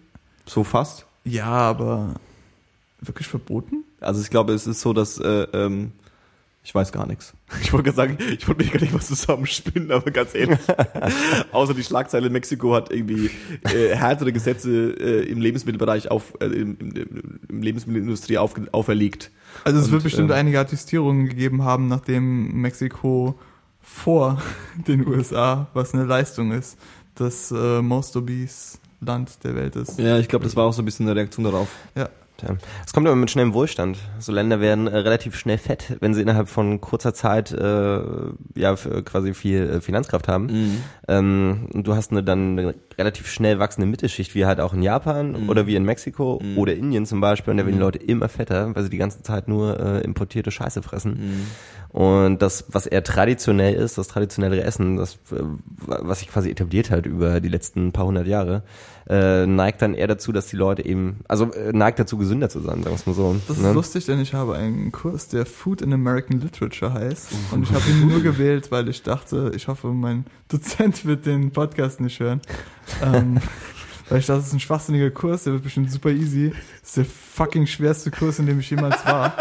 So 0.45 0.63
fast? 0.63 1.05
Ja, 1.25 1.45
aber 1.45 2.15
wirklich 3.01 3.27
verboten? 3.27 3.83
Also 3.99 4.21
ich 4.21 4.29
glaube, 4.29 4.53
es 4.53 4.67
ist 4.67 4.81
so, 4.81 4.93
dass 4.93 5.19
äh, 5.19 5.47
ähm, 5.53 5.91
ich 6.63 6.75
weiß 6.75 6.91
gar 6.91 7.07
nichts. 7.07 7.33
Ich 7.61 7.73
wollte 7.73 7.91
gerade 7.91 7.95
sagen, 7.95 8.17
ich 8.31 8.47
wollte 8.47 8.63
mich 8.63 8.71
gar 8.71 8.79
nicht 8.79 8.93
was 8.93 9.07
zusammenspinnen, 9.07 9.91
aber 9.91 10.11
ganz 10.11 10.35
ehrlich. 10.35 10.59
Außer 11.51 11.73
die 11.73 11.83
Schlagzeile 11.83 12.29
Mexiko 12.29 12.75
hat 12.75 12.91
irgendwie 12.91 13.31
äh, 13.63 13.95
härtere 13.95 14.31
Gesetze 14.31 14.91
äh, 14.91 15.29
im 15.29 15.41
Lebensmittelbereich 15.41 16.11
auf 16.11 16.33
äh, 16.41 16.45
im, 16.45 16.77
im, 16.79 17.39
im 17.49 17.61
Lebensmittelindustrie 17.61 18.37
auf, 18.37 18.53
auferlegt. 18.71 19.31
Also 19.63 19.79
es 19.79 19.85
Und, 19.85 19.93
wird 19.93 20.03
bestimmt 20.03 20.29
ähm, 20.29 20.35
einige 20.35 20.59
Attestierungen 20.59 21.27
gegeben 21.27 21.63
haben, 21.63 21.87
nachdem 21.87 22.61
Mexiko 22.61 23.35
vor 23.81 24.41
den 24.87 25.07
USA, 25.07 25.67
was 25.73 25.93
eine 25.93 26.05
Leistung 26.05 26.51
ist, 26.51 26.77
das 27.15 27.51
äh, 27.51 27.81
most 27.81 28.15
obese 28.15 28.77
Land 29.01 29.43
der 29.43 29.55
Welt 29.55 29.75
ist. 29.75 29.99
Ja, 29.99 30.17
ich 30.17 30.27
glaube, 30.27 30.45
das 30.45 30.55
war 30.55 30.65
auch 30.65 30.73
so 30.73 30.81
ein 30.81 30.85
bisschen 30.85 31.07
eine 31.07 31.15
Reaktion 31.15 31.45
darauf. 31.45 31.69
Ja. 31.95 32.09
Es 32.85 32.93
kommt 32.93 33.07
aber 33.07 33.15
mit 33.15 33.31
schnellem 33.31 33.53
Wohlstand. 33.53 33.97
So 34.19 34.31
Länder 34.31 34.59
werden 34.59 34.87
äh, 34.87 34.97
relativ 34.97 35.35
schnell 35.35 35.57
fett, 35.57 35.97
wenn 35.99 36.13
sie 36.13 36.21
innerhalb 36.21 36.49
von 36.49 36.81
kurzer 36.81 37.13
Zeit 37.13 37.51
äh, 37.51 38.01
ja 38.55 38.75
quasi 38.75 39.33
viel 39.33 39.69
äh, 39.69 39.81
Finanzkraft 39.81 40.27
haben. 40.27 40.81
Ähm, 41.07 41.69
und 41.73 41.87
du 41.87 41.95
hast 41.95 42.11
eine 42.11 42.23
dann 42.23 42.57
eine 42.57 42.75
relativ 42.99 43.27
schnell 43.27 43.57
wachsende 43.57 43.87
Mittelschicht, 43.87 44.35
wie 44.35 44.45
halt 44.45 44.59
auch 44.59 44.73
in 44.73 44.83
Japan 44.83 45.47
oder 45.47 45.65
wie 45.65 45.75
in 45.75 45.83
Mexiko 45.83 46.41
oder 46.55 46.75
Indien 46.75 47.05
zum 47.05 47.21
Beispiel. 47.21 47.51
Und 47.51 47.57
da 47.57 47.65
werden 47.65 47.75
die 47.75 47.81
Leute 47.81 47.97
immer 47.97 48.29
fetter, 48.29 48.75
weil 48.75 48.83
sie 48.83 48.89
die 48.89 48.97
ganze 48.97 49.23
Zeit 49.23 49.47
nur 49.47 49.79
äh, 49.79 50.01
importierte 50.01 50.51
Scheiße 50.51 50.83
fressen. 50.83 51.47
Und 51.89 52.43
das, 52.43 52.65
was 52.69 52.85
eher 52.85 53.03
traditionell 53.03 53.73
ist, 53.73 53.97
das 53.97 54.07
traditionellere 54.07 54.61
Essen, 54.63 54.97
das, 54.97 55.15
äh, 55.31 55.41
was 55.87 56.19
sich 56.19 56.27
quasi 56.27 56.51
etabliert 56.51 56.91
hat 56.91 57.07
über 57.07 57.39
die 57.39 57.49
letzten 57.49 57.91
paar 57.91 58.05
hundert 58.05 58.27
Jahre, 58.27 58.61
äh, 59.09 59.47
neigt 59.47 59.81
dann 59.81 59.95
eher 59.95 60.05
dazu, 60.05 60.31
dass 60.31 60.45
die 60.47 60.55
Leute 60.55 60.85
eben, 60.85 61.21
also 61.27 61.51
äh, 61.51 61.73
neigt 61.73 61.97
dazu, 61.97 62.19
gesünder 62.19 62.47
zu 62.47 62.59
sein, 62.59 62.83
sagen 62.83 62.91
wir 62.91 62.93
es 62.93 63.07
mal 63.07 63.15
so. 63.15 63.35
Das 63.47 63.57
ist 63.57 63.63
ne? 63.63 63.73
lustig, 63.73 64.05
denn 64.05 64.19
ich 64.19 64.35
habe 64.35 64.55
einen 64.55 64.91
Kurs, 64.91 65.29
der 65.29 65.47
Food 65.47 65.81
in 65.81 65.91
American 65.91 66.39
Literature 66.41 66.93
heißt. 66.93 67.29
Und 67.51 67.63
ich 67.63 67.71
habe 67.73 67.83
ihn 67.89 68.07
nur 68.07 68.21
gewählt, 68.21 68.71
weil 68.71 68.87
ich 68.87 69.01
dachte, 69.01 69.51
ich 69.55 69.67
hoffe, 69.67 69.87
mein 69.87 70.25
Dozent 70.47 71.05
wird 71.05 71.25
den 71.25 71.49
Podcast 71.49 72.01
nicht 72.01 72.19
hören. 72.19 72.41
Ähm, 73.03 73.39
weil 74.09 74.19
ich 74.19 74.25
dachte, 74.25 74.41
es 74.41 74.47
ist 74.47 74.53
ein 74.53 74.59
schwachsinniger 74.59 75.11
Kurs, 75.11 75.43
der 75.43 75.53
wird 75.53 75.63
bestimmt 75.63 75.91
super 75.91 76.09
easy. 76.09 76.51
Das 76.81 76.89
ist 76.89 76.97
der 76.97 77.05
fucking 77.05 77.67
schwerste 77.67 78.11
Kurs, 78.11 78.39
in 78.39 78.45
dem 78.45 78.59
ich 78.59 78.69
jemals 78.69 79.05
war. 79.05 79.33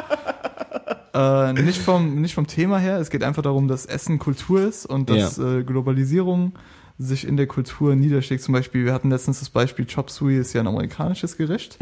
Äh, 1.15 1.53
nicht, 1.55 1.81
vom, 1.81 2.21
nicht 2.21 2.35
vom 2.35 2.47
Thema 2.47 2.79
her, 2.79 2.99
es 2.99 3.11
geht 3.11 3.25
einfach 3.25 3.43
darum, 3.43 3.67
dass 3.67 3.87
Essen 3.87 4.19
Kultur 4.19 4.61
ist 4.63 4.87
und 4.87 5.11
dass 5.11 5.39
äh, 5.39 5.65
Globalisierung 5.65 6.53
sich 6.99 7.27
in 7.27 7.37
der 7.37 7.47
Kultur 7.47 7.95
niederschlägt. 7.95 8.43
Zum 8.43 8.53
Beispiel, 8.53 8.85
wir 8.85 8.93
hatten 8.93 9.11
letztens 9.11 9.39
das 9.39 9.49
Beispiel 9.49 9.87
Chop 9.87 10.11
Suey 10.11 10.37
ist 10.39 10.53
ja 10.53 10.61
ein 10.61 10.67
amerikanisches 10.67 11.37
Gericht. 11.37 11.79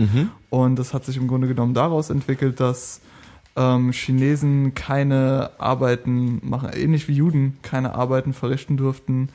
Und 0.50 0.76
das 0.76 0.94
hat 0.94 1.05
sich 1.05 1.16
im 1.16 1.26
Grunde 1.26 1.48
genommen 1.48 1.74
daraus 1.74 2.11
entwickelt, 2.11 2.61
dass 2.61 3.00
ähm, 3.57 3.92
Chinesen 3.92 4.74
keine 4.74 5.50
Arbeiten 5.59 6.40
machen, 6.46 6.70
ähnlich 6.74 7.09
wie 7.09 7.14
Juden 7.14 7.57
keine 7.62 7.94
Arbeiten 7.94 8.35
verrichten 8.35 8.77
durften, 8.77 9.31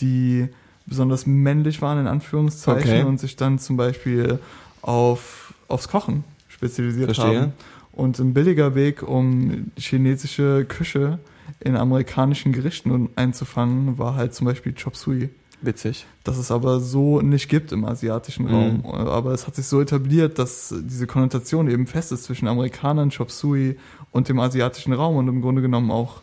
die 0.00 0.48
besonders 0.88 1.26
männlich 1.26 1.82
waren, 1.82 1.98
in 2.00 2.06
Anführungszeichen, 2.06 2.90
Okay. 2.90 3.02
und 3.04 3.20
sich 3.20 3.36
dann 3.36 3.58
zum 3.58 3.76
Beispiel 3.76 4.38
auf, 4.82 5.52
aufs 5.68 5.88
Kochen 5.88 6.24
spezialisiert 6.48 7.14
Verstehe. 7.14 7.40
haben. 7.42 7.52
Und 7.92 8.18
ein 8.18 8.32
billiger 8.32 8.74
Weg, 8.74 9.02
um 9.02 9.72
chinesische 9.76 10.64
Küche 10.68 11.18
in 11.60 11.76
amerikanischen 11.76 12.52
Gerichten 12.52 13.08
einzufangen, 13.16 13.98
war 13.98 14.14
halt 14.14 14.34
zum 14.34 14.46
Beispiel 14.46 14.72
Chop 14.74 14.96
Suey 14.96 15.30
Witzig. 15.60 16.06
das 16.22 16.38
es 16.38 16.52
aber 16.52 16.78
so 16.78 17.20
nicht 17.20 17.48
gibt 17.48 17.72
im 17.72 17.84
asiatischen 17.84 18.46
Raum. 18.46 18.84
Aber 18.86 19.32
es 19.32 19.48
hat 19.48 19.56
sich 19.56 19.66
so 19.66 19.80
etabliert, 19.80 20.38
dass 20.38 20.72
diese 20.84 21.08
Konnotation 21.08 21.68
eben 21.68 21.88
fest 21.88 22.12
ist 22.12 22.24
zwischen 22.24 22.46
Amerikanern, 22.46 23.10
Chop 23.10 23.32
Suey 23.32 23.76
und 24.12 24.28
dem 24.28 24.38
asiatischen 24.38 24.92
Raum 24.92 25.16
und 25.16 25.26
im 25.26 25.40
Grunde 25.42 25.60
genommen 25.60 25.90
auch 25.90 26.20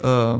äh, 0.00 0.36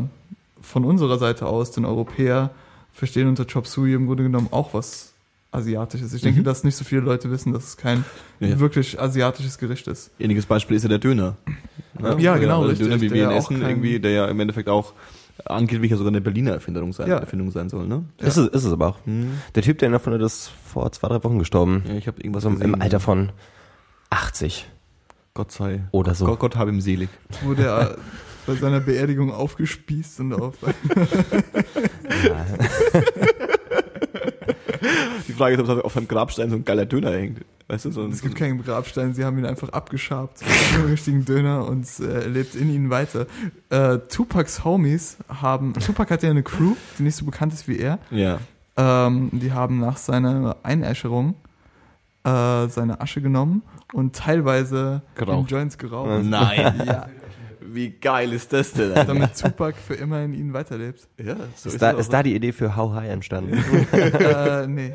von 0.60 0.84
unserer 0.84 1.16
Seite 1.18 1.46
aus, 1.46 1.70
den 1.70 1.86
Europäer, 1.86 2.50
verstehen 2.94 3.28
unter 3.28 3.44
Chop 3.44 3.66
Suey 3.66 3.92
im 3.92 4.06
Grunde 4.06 4.22
genommen 4.22 4.48
auch 4.50 4.72
was 4.72 5.10
Asiatisches. 5.50 6.12
Ich 6.14 6.22
denke, 6.22 6.42
dass 6.42 6.64
nicht 6.64 6.74
so 6.76 6.84
viele 6.84 7.02
Leute 7.02 7.30
wissen, 7.30 7.52
dass 7.52 7.64
es 7.64 7.76
kein 7.76 8.04
Ja. 8.40 8.58
wirklich 8.58 8.98
asiatisches 9.00 9.58
Gericht 9.58 9.86
ist. 9.86 10.10
Ähnliches 10.18 10.46
Beispiel 10.46 10.76
ist 10.76 10.82
ja 10.82 10.88
der 10.88 10.98
Döner. 10.98 11.36
Ne? 12.00 12.16
Ja, 12.20 12.36
genau, 12.38 12.56
Also 12.62 12.70
richtig, 12.70 12.88
Döner, 12.88 13.00
wie 13.00 13.08
der 13.08 13.16
wir 13.28 13.30
ihn 13.30 13.36
essen, 13.36 13.62
irgendwie, 13.62 14.00
der 14.00 14.10
ja 14.10 14.26
im 14.26 14.40
Endeffekt 14.40 14.68
auch 14.68 14.94
angeblich 15.44 15.92
ja 15.92 15.96
sogar 15.96 16.10
eine 16.10 16.20
Berliner 16.20 16.52
Erfindung 16.52 16.92
sein, 16.92 17.08
Ja. 17.08 17.18
Erfindung 17.18 17.52
sein 17.52 17.68
soll, 17.68 17.86
ne? 17.86 18.04
Ist, 18.18 18.36
es, 18.36 18.48
ist 18.48 18.64
es 18.64 18.72
aber 18.72 18.88
auch. 18.88 18.98
Der 19.54 19.62
Typ, 19.62 19.78
der 19.78 19.88
ihn 19.90 19.92
erfunden 19.92 20.18
hat, 20.18 20.26
ist 20.26 20.50
vor 20.64 20.90
zwei, 20.90 21.06
drei 21.08 21.22
Wochen 21.22 21.38
gestorben. 21.38 21.84
Ja, 21.86 21.94
ich 21.94 22.08
habe 22.08 22.20
irgendwas 22.20 22.42
so 22.42 22.48
im- 22.48 22.56
gesehen, 22.56 22.74
im 22.74 22.82
Alter 22.82 22.94
ja. 22.94 22.98
von 23.00 23.30
80 24.10 24.68
Gott 25.34 25.52
sei. 25.52 25.84
oder 25.92 26.14
so. 26.14 26.26
Gott, 26.26 26.38
Gott 26.40 26.56
habe 26.56 26.70
ihm 26.70 26.80
selig. 26.80 27.08
Wurde 27.42 27.64
er 27.66 27.96
bei 28.46 28.54
seiner 28.54 28.80
Beerdigung 28.80 29.30
aufgespießt 29.32 30.20
und 30.20 30.32
auf. 30.34 30.54
Die 35.28 35.32
Frage 35.32 35.54
ist, 35.56 35.68
ob 35.68 35.84
auf 35.84 35.94
seinem 35.94 36.08
Grabstein 36.08 36.50
so 36.50 36.56
ein 36.56 36.64
geiler 36.64 36.86
Döner 36.86 37.12
hängt. 37.12 37.40
Weißt 37.66 37.86
du, 37.86 37.90
so 37.90 38.06
Es 38.08 38.20
gibt 38.20 38.36
keinen 38.36 38.62
Grabstein, 38.62 39.14
sie 39.14 39.24
haben 39.24 39.38
ihn 39.38 39.46
einfach 39.46 39.70
abgeschabt. 39.70 40.40
Einen 40.74 40.86
richtigen 40.90 41.24
Döner 41.24 41.66
und 41.66 41.86
äh, 42.00 42.22
er 42.24 42.28
lebt 42.28 42.54
in 42.54 42.68
ihnen 42.70 42.90
weiter. 42.90 43.26
Äh, 43.70 43.98
Tupacs 44.10 44.64
Homies 44.64 45.16
haben. 45.28 45.72
Tupac 45.74 46.10
hat 46.10 46.22
ja 46.22 46.30
eine 46.30 46.42
Crew, 46.42 46.74
die 46.98 47.04
nicht 47.04 47.16
so 47.16 47.24
bekannt 47.24 47.52
ist 47.54 47.66
wie 47.68 47.78
er. 47.78 47.98
ja. 48.10 48.38
Ähm, 48.76 49.30
die 49.32 49.52
haben 49.52 49.78
nach 49.78 49.96
seiner 49.96 50.56
Einäscherung 50.64 51.36
äh, 52.24 52.66
seine 52.66 53.00
Asche 53.00 53.22
genommen 53.22 53.62
und 53.92 54.16
teilweise 54.16 55.02
Geraucht. 55.14 55.42
in 55.42 55.46
Joints 55.56 55.78
geraucht. 55.78 56.24
Nein. 56.24 56.82
Ja, 56.84 57.06
Wie 57.66 57.90
geil 57.90 58.32
ist 58.32 58.52
das 58.52 58.72
denn? 58.72 58.90
Alter? 58.92 59.04
damit 59.06 59.36
Tupac 59.40 59.76
für 59.78 59.94
immer 59.94 60.22
in 60.22 60.34
ihnen 60.34 60.52
weiterlebt. 60.52 61.08
ja, 61.18 61.36
so 61.56 61.68
Ist 61.70 61.80
da, 61.80 61.90
es 61.90 61.94
auch. 61.96 62.00
ist 62.00 62.12
da 62.12 62.22
die 62.22 62.34
Idee 62.34 62.52
für 62.52 62.76
How 62.76 62.92
High 62.94 63.10
entstanden? 63.10 63.54
äh, 63.92 64.66
nee. 64.66 64.92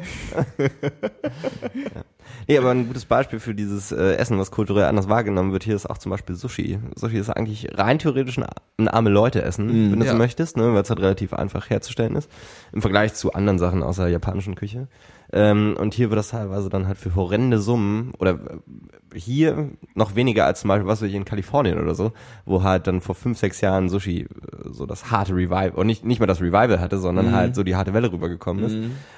nee, 2.48 2.58
aber 2.58 2.72
ein 2.72 2.88
gutes 2.88 3.06
Beispiel 3.06 3.40
für 3.40 3.54
dieses 3.56 3.92
äh, 3.92 4.14
Essen, 4.16 4.38
was 4.38 4.52
kulturell 4.52 4.86
anders 4.86 5.10
wahrgenommen 5.10 5.52
wird, 5.52 5.64
hier 5.64 5.76
ist 5.76 5.90
auch 5.90 5.98
zum 5.98 6.12
Beispiel 6.12 6.36
Sushi. 6.36 6.80
Sushi 6.96 7.18
ist 7.18 7.30
eigentlich 7.30 7.68
rein 7.78 8.00
theoretisch 8.00 8.38
ein, 8.38 8.46
ein 8.78 8.88
arme 8.88 9.10
Leute-Essen, 9.10 9.92
wenn 9.92 10.00
du 10.00 10.06
Ja. 10.06 10.12
so 10.12 10.18
möchtest, 10.18 10.58
ne, 10.58 10.74
weil 10.74 10.82
es 10.82 10.90
halt 10.90 11.00
relativ 11.00 11.34
einfach 11.34 11.70
herzustellen 11.70 12.16
ist. 12.16 12.30
Im 12.72 12.82
Vergleich 12.82 13.14
zu 13.14 13.34
anderen 13.34 13.60
Sachen 13.60 13.84
außer 13.84 14.04
der 14.04 14.12
japanischen 14.12 14.56
Küche. 14.56 14.88
Ähm, 15.32 15.76
und 15.80 15.94
hier 15.94 16.10
wird 16.10 16.18
das 16.18 16.30
teilweise 16.30 16.70
dann 16.70 16.88
halt 16.88 16.98
für 16.98 17.14
horrende 17.16 17.60
Summen 17.60 18.14
oder 18.18 18.32
äh, 18.32 19.20
hier 19.20 19.70
noch 19.94 20.16
weniger 20.16 20.46
als 20.46 20.62
zum 20.62 20.70
Beispiel, 20.70 20.88
was 20.88 21.02
weiß 21.02 21.10
ich, 21.10 21.16
in 21.16 21.26
Kalifornien 21.26 21.80
oder 21.80 21.94
so, 21.94 22.14
wo 22.46 22.64
halt 22.64 22.88
dann 22.88 23.00
vor 23.02 23.14
fünf, 23.14 23.38
sechs 23.38 23.62
Jahren 23.62 23.90
Sushi 23.90 24.22
äh, 24.22 24.28
so 24.72 24.86
das 24.88 25.12
harte 25.12 25.36
Revival, 25.36 25.72
und 25.72 25.88
nicht, 25.88 26.04
nicht 26.04 26.20
mal 26.20 26.26
das 26.26 26.42
Revival 26.42 26.80
hatte, 26.80 26.98
sondern 26.98 27.32
halt 27.34 27.56
so 27.56 27.64
die 27.64 27.76
harte 27.76 27.94
Welle 27.94 28.12
rübergekommen 28.12 28.64
ist. 28.64 28.76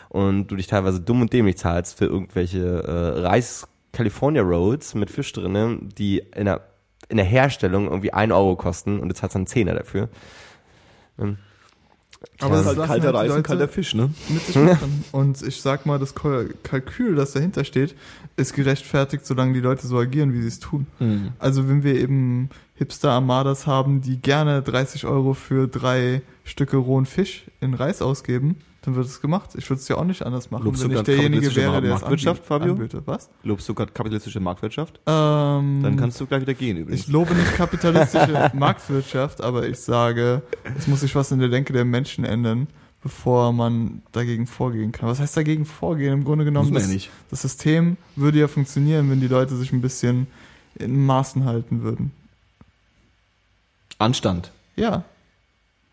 Und 0.09 0.47
du 0.47 0.55
dich 0.57 0.67
teilweise 0.67 0.99
dumm 0.99 1.21
und 1.21 1.31
dämlich 1.31 1.57
zahlst 1.57 1.97
für 1.97 2.05
irgendwelche 2.05 2.83
äh, 2.83 3.21
Reis 3.21 3.67
California 3.93 4.41
Rolls 4.41 4.95
mit 4.95 5.09
Fisch 5.09 5.31
drinnen, 5.31 5.89
die 5.97 6.19
in 6.35 6.45
der, 6.45 6.61
in 7.09 7.17
der 7.17 7.25
Herstellung 7.25 7.85
irgendwie 7.87 8.11
ein 8.11 8.31
Euro 8.31 8.55
kosten 8.55 8.99
und 8.99 9.09
du 9.09 9.15
zahlst 9.15 9.35
dann 9.35 9.47
Zehner 9.47 9.75
dafür. 9.75 10.09
Ähm, 11.19 11.37
Aber 12.39 12.55
Das 12.57 12.61
ist 12.73 12.77
halt 12.77 12.87
kalter 12.87 13.13
Reis 13.13 13.31
und 13.31 13.43
kalter 13.43 13.67
Fisch, 13.67 13.95
ne? 13.95 14.09
mit 14.29 14.41
sich 14.45 14.55
machen. 14.55 15.03
Und 15.11 15.41
ich 15.41 15.61
sag 15.61 15.85
mal, 15.85 15.97
das 15.99 16.13
Kal- 16.15 16.49
Kalkül, 16.63 17.15
das 17.15 17.31
dahinter 17.33 17.63
steht, 17.63 17.95
ist 18.37 18.53
gerechtfertigt, 18.53 19.25
solange 19.25 19.53
die 19.53 19.59
Leute 19.59 19.87
so 19.87 19.97
agieren, 19.97 20.33
wie 20.33 20.41
sie 20.41 20.47
es 20.47 20.59
tun. 20.59 20.85
Also 21.39 21.67
wenn 21.67 21.83
wir 21.83 21.95
eben 21.95 22.49
Hipster-Armadas 22.75 23.67
haben, 23.67 24.01
die 24.01 24.17
gerne 24.17 24.61
30 24.61 25.05
Euro 25.05 25.33
für 25.33 25.67
drei 25.67 26.21
Stücke 26.43 26.77
rohen 26.77 27.05
Fisch 27.05 27.45
in 27.59 27.73
Reis 27.73 28.01
ausgeben, 28.01 28.55
dann 28.83 28.95
wird 28.95 29.05
es 29.05 29.21
gemacht. 29.21 29.51
Ich 29.55 29.69
würde 29.69 29.79
es 29.79 29.87
ja 29.87 29.97
auch 29.97 30.03
nicht 30.03 30.23
anders 30.23 30.49
machen, 30.49 30.63
Lobst 30.65 30.83
du 30.83 30.89
wenn 30.89 30.97
ich 30.97 31.03
derjenige 31.03 31.55
wäre, 31.55 31.81
der 31.81 31.93
es 31.93 32.01
Marktwirtschaft, 32.01 32.45
Fabio? 32.45 32.73
anbietet. 32.73 33.03
Was? 33.05 33.29
Lobst 33.43 33.69
du 33.69 33.75
gerade 33.75 33.91
kapitalistische 33.91 34.39
Marktwirtschaft? 34.39 34.99
Ähm, 35.05 35.81
Dann 35.83 35.97
kannst 35.97 36.19
du 36.19 36.25
gleich 36.25 36.41
wieder 36.41 36.55
gehen 36.55 36.77
übrigens. 36.77 37.01
ich 37.01 37.07
lobe 37.07 37.35
nicht 37.35 37.53
kapitalistische 37.55 38.51
Marktwirtschaft, 38.55 39.41
aber 39.41 39.67
ich 39.67 39.77
sage, 39.79 40.41
es 40.77 40.87
muss 40.87 41.01
sich 41.01 41.13
was 41.13 41.31
in 41.31 41.39
der 41.39 41.49
Denke 41.49 41.73
der 41.73 41.85
Menschen 41.85 42.23
ändern, 42.25 42.67
bevor 43.03 43.53
man 43.53 44.01
dagegen 44.13 44.47
vorgehen 44.47 44.91
kann. 44.91 45.07
Was 45.09 45.19
heißt 45.19 45.37
dagegen 45.37 45.65
vorgehen? 45.65 46.13
Im 46.13 46.23
Grunde 46.23 46.43
genommen, 46.45 46.73
ja 46.73 46.79
das, 46.79 46.87
nicht. 46.87 47.11
das 47.29 47.43
System 47.43 47.97
würde 48.15 48.39
ja 48.39 48.47
funktionieren, 48.47 49.11
wenn 49.11 49.21
die 49.21 49.27
Leute 49.27 49.55
sich 49.57 49.71
ein 49.73 49.81
bisschen 49.81 50.25
in 50.75 51.05
Maßen 51.05 51.45
halten 51.45 51.83
würden. 51.83 52.11
Anstand. 53.99 54.51
Ja, 54.75 55.03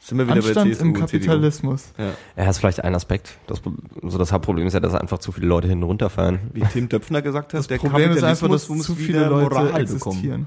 Sind 0.00 0.18
wir 0.18 0.26
wieder 0.26 0.36
Anstand 0.36 0.54
bei 0.56 0.62
im 0.62 0.74
CSU 0.74 0.84
CDU. 0.92 1.00
Kapitalismus. 1.00 1.92
Ja. 1.98 2.10
Er 2.36 2.50
ist 2.50 2.58
vielleicht 2.58 2.82
ein 2.84 2.94
Aspekt. 2.94 3.36
Das, 3.46 3.60
Pro- 3.60 3.72
so 4.04 4.16
das 4.16 4.32
Hauptproblem 4.32 4.66
ist 4.66 4.72
ja, 4.74 4.80
dass 4.80 4.94
einfach 4.94 5.18
zu 5.18 5.32
viele 5.32 5.46
Leute 5.48 5.66
hinten 5.68 5.82
runterfallen. 5.84 6.38
Wie 6.54 6.60
Tim 6.60 6.88
Döpfner 6.88 7.20
gesagt 7.20 7.52
hat, 7.52 7.58
Das 7.58 7.66
der 7.66 7.78
Problem 7.78 8.12
ist 8.12 8.22
einfach, 8.22 8.48
dass 8.48 8.68
Kapitalismus 8.68 8.76
muss 8.78 8.86
zu 8.86 8.94
viele 8.94 9.18
wieder 9.18 9.30
Leute 9.30 9.54
Moral 9.54 9.80
existieren. 9.80 10.22
bekommen. 10.22 10.46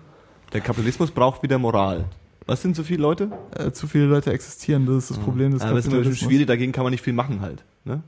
Der 0.54 0.62
Kapitalismus 0.62 1.12
braucht 1.12 1.44
wieder 1.44 1.58
Moral. 1.60 2.06
Was 2.48 2.62
sind 2.62 2.76
so 2.76 2.84
viele 2.84 3.02
Leute? 3.02 3.30
Äh, 3.56 3.72
zu 3.72 3.88
viele 3.88 4.06
Leute 4.06 4.32
existieren, 4.34 4.86
das 4.86 4.96
ist 5.04 5.12
das 5.12 5.18
Problem 5.20 5.52
des 5.52 5.62
Aber 5.62 5.72
das 5.76 5.80
ist 5.80 5.86
natürlich 5.92 6.06
Kapitalismus. 6.06 6.30
schwierig, 6.30 6.48
dagegen 6.48 6.72
kann 6.72 6.84
man 6.84 6.92
nicht 6.92 7.04
viel 7.04 7.14
machen 7.14 7.42
halt. 7.42 7.64
Ne? 7.86 8.02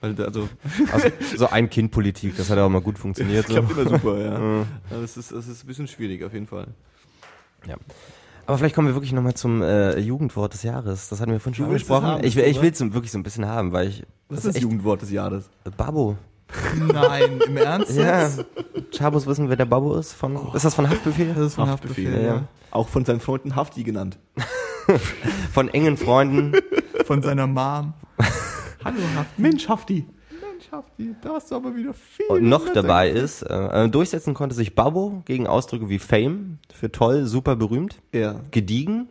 Also 0.00 0.48
Also, 0.92 1.08
so 1.36 1.48
ein 1.48 1.70
Kind-Politik, 1.70 2.36
das 2.36 2.50
hat 2.50 2.58
auch 2.58 2.68
mal 2.68 2.80
gut 2.82 2.98
funktioniert. 2.98 3.46
So. 3.48 3.54
klappt 3.54 3.70
immer 3.72 3.88
super, 3.88 4.18
ja. 4.22 4.32
Aber 4.90 5.00
das 5.00 5.16
ist, 5.16 5.32
das 5.32 5.48
ist 5.48 5.64
ein 5.64 5.66
bisschen 5.66 5.88
schwierig 5.88 6.22
auf 6.24 6.32
jeden 6.34 6.46
Fall. 6.46 6.66
Ja. 7.66 7.76
Aber 8.48 8.56
vielleicht 8.56 8.74
kommen 8.74 8.88
wir 8.88 8.94
wirklich 8.94 9.12
nochmal 9.12 9.34
zum 9.34 9.60
äh, 9.60 9.98
Jugendwort 9.98 10.54
des 10.54 10.62
Jahres. 10.62 11.10
Das 11.10 11.20
hatten 11.20 11.30
wir 11.32 11.38
vorhin 11.38 11.54
schon 11.54 11.66
angesprochen. 11.66 12.24
ich 12.24 12.34
will, 12.34 12.44
ich 12.44 12.62
will 12.62 12.70
es 12.70 12.80
wirklich 12.80 13.12
so 13.12 13.18
ein 13.18 13.22
bisschen 13.22 13.44
haben, 13.44 13.72
weil 13.72 13.88
ich. 13.88 14.06
Was 14.30 14.46
ist 14.46 14.56
das 14.56 14.62
Jugendwort 14.62 15.02
des 15.02 15.10
Jahres? 15.10 15.50
Babo. 15.76 16.16
Nein, 16.74 17.42
im 17.46 17.58
Ernst 17.58 17.94
Ja. 17.94 18.30
Chabos 18.90 19.26
wissen, 19.26 19.50
wer 19.50 19.56
der 19.56 19.66
Babo 19.66 19.96
ist? 19.96 20.14
Von, 20.14 20.54
Ist 20.54 20.64
das 20.64 20.74
von 20.74 20.88
Haftbefehl? 20.88 21.34
Das 21.34 21.48
ist 21.48 21.54
von 21.56 21.68
Haftbefehl, 21.68 22.06
Haftbefehl, 22.06 22.26
ja. 22.26 22.36
ja. 22.36 22.48
Auch 22.70 22.88
von 22.88 23.04
seinen 23.04 23.20
Freunden 23.20 23.54
Hafti 23.54 23.82
genannt. 23.82 24.18
Von 25.52 25.68
engen 25.68 25.98
Freunden. 25.98 26.52
Von 27.04 27.20
seiner 27.20 27.46
Mom. 27.46 27.92
Hallo 28.82 28.96
Hafti. 29.14 29.42
Mensch, 29.42 29.68
Hafti. 29.68 30.06
Mensch, 30.70 30.72
Hafti, 30.72 31.14
da 31.22 31.30
hast 31.34 31.50
du 31.50 31.56
aber 31.56 31.74
wieder 31.74 31.92
viel. 31.94 32.26
Und 32.28 32.48
noch 32.48 32.68
dabei 32.72 33.10
ist, 33.10 33.42
äh, 33.42 33.88
durchsetzen 33.88 34.34
konnte 34.34 34.54
sich 34.54 34.74
Babo 34.74 35.22
gegen 35.24 35.46
Ausdrücke 35.46 35.88
wie 35.88 35.98
Fame, 35.98 36.58
für 36.72 36.90
toll, 36.92 37.24
super 37.26 37.56
berühmt, 37.56 37.96
Ja. 38.12 38.40
gediegen, 38.50 39.08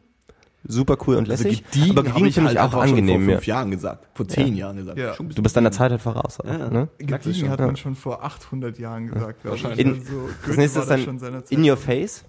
super 0.64 0.98
cool 1.08 1.16
und 1.16 1.28
lässig. 1.28 1.64
gediegen 1.72 1.92
aber 1.92 2.04
gediegen 2.04 2.32
finde 2.32 2.52
ich 2.52 2.60
auch 2.60 2.66
einfach 2.66 2.82
schon 2.82 2.90
angenehm. 2.90 3.22
vor 3.24 3.30
Ja. 3.32 3.38
fünf 3.38 3.48
Jahren 3.48 3.72
gesagt. 3.72 4.08
Vor 4.14 4.28
zehn 4.28 4.56
Jahren 4.56 4.78
gesagt. 4.78 4.98
Ja. 4.98 5.14
Du 5.18 5.42
bist 5.42 5.56
deiner 5.56 5.72
Zeit 5.72 5.92
halt 5.92 6.02
voraus. 6.02 6.38
Ja. 6.46 6.70
ne? 6.70 6.88
Gediegen 6.98 7.50
hat 7.50 7.60
man 7.60 7.76
schon 7.78 7.96
vor 7.96 8.24
800 8.24 8.78
Jahren 8.80 9.08
gesagt. 9.08 9.44
Wahrscheinlich. 9.46 9.80
In- 9.80 9.94
Also, 9.96 10.30
Das 10.48 10.58
nächste 10.58 10.80
ist 10.80 10.90
da 10.90 10.96
dann 10.96 11.06
schon 11.06 11.20
seiner 11.20 11.44
Zeit. 11.44 11.58
In 11.58 11.70
Your 11.70 11.78
Face. 11.78 12.24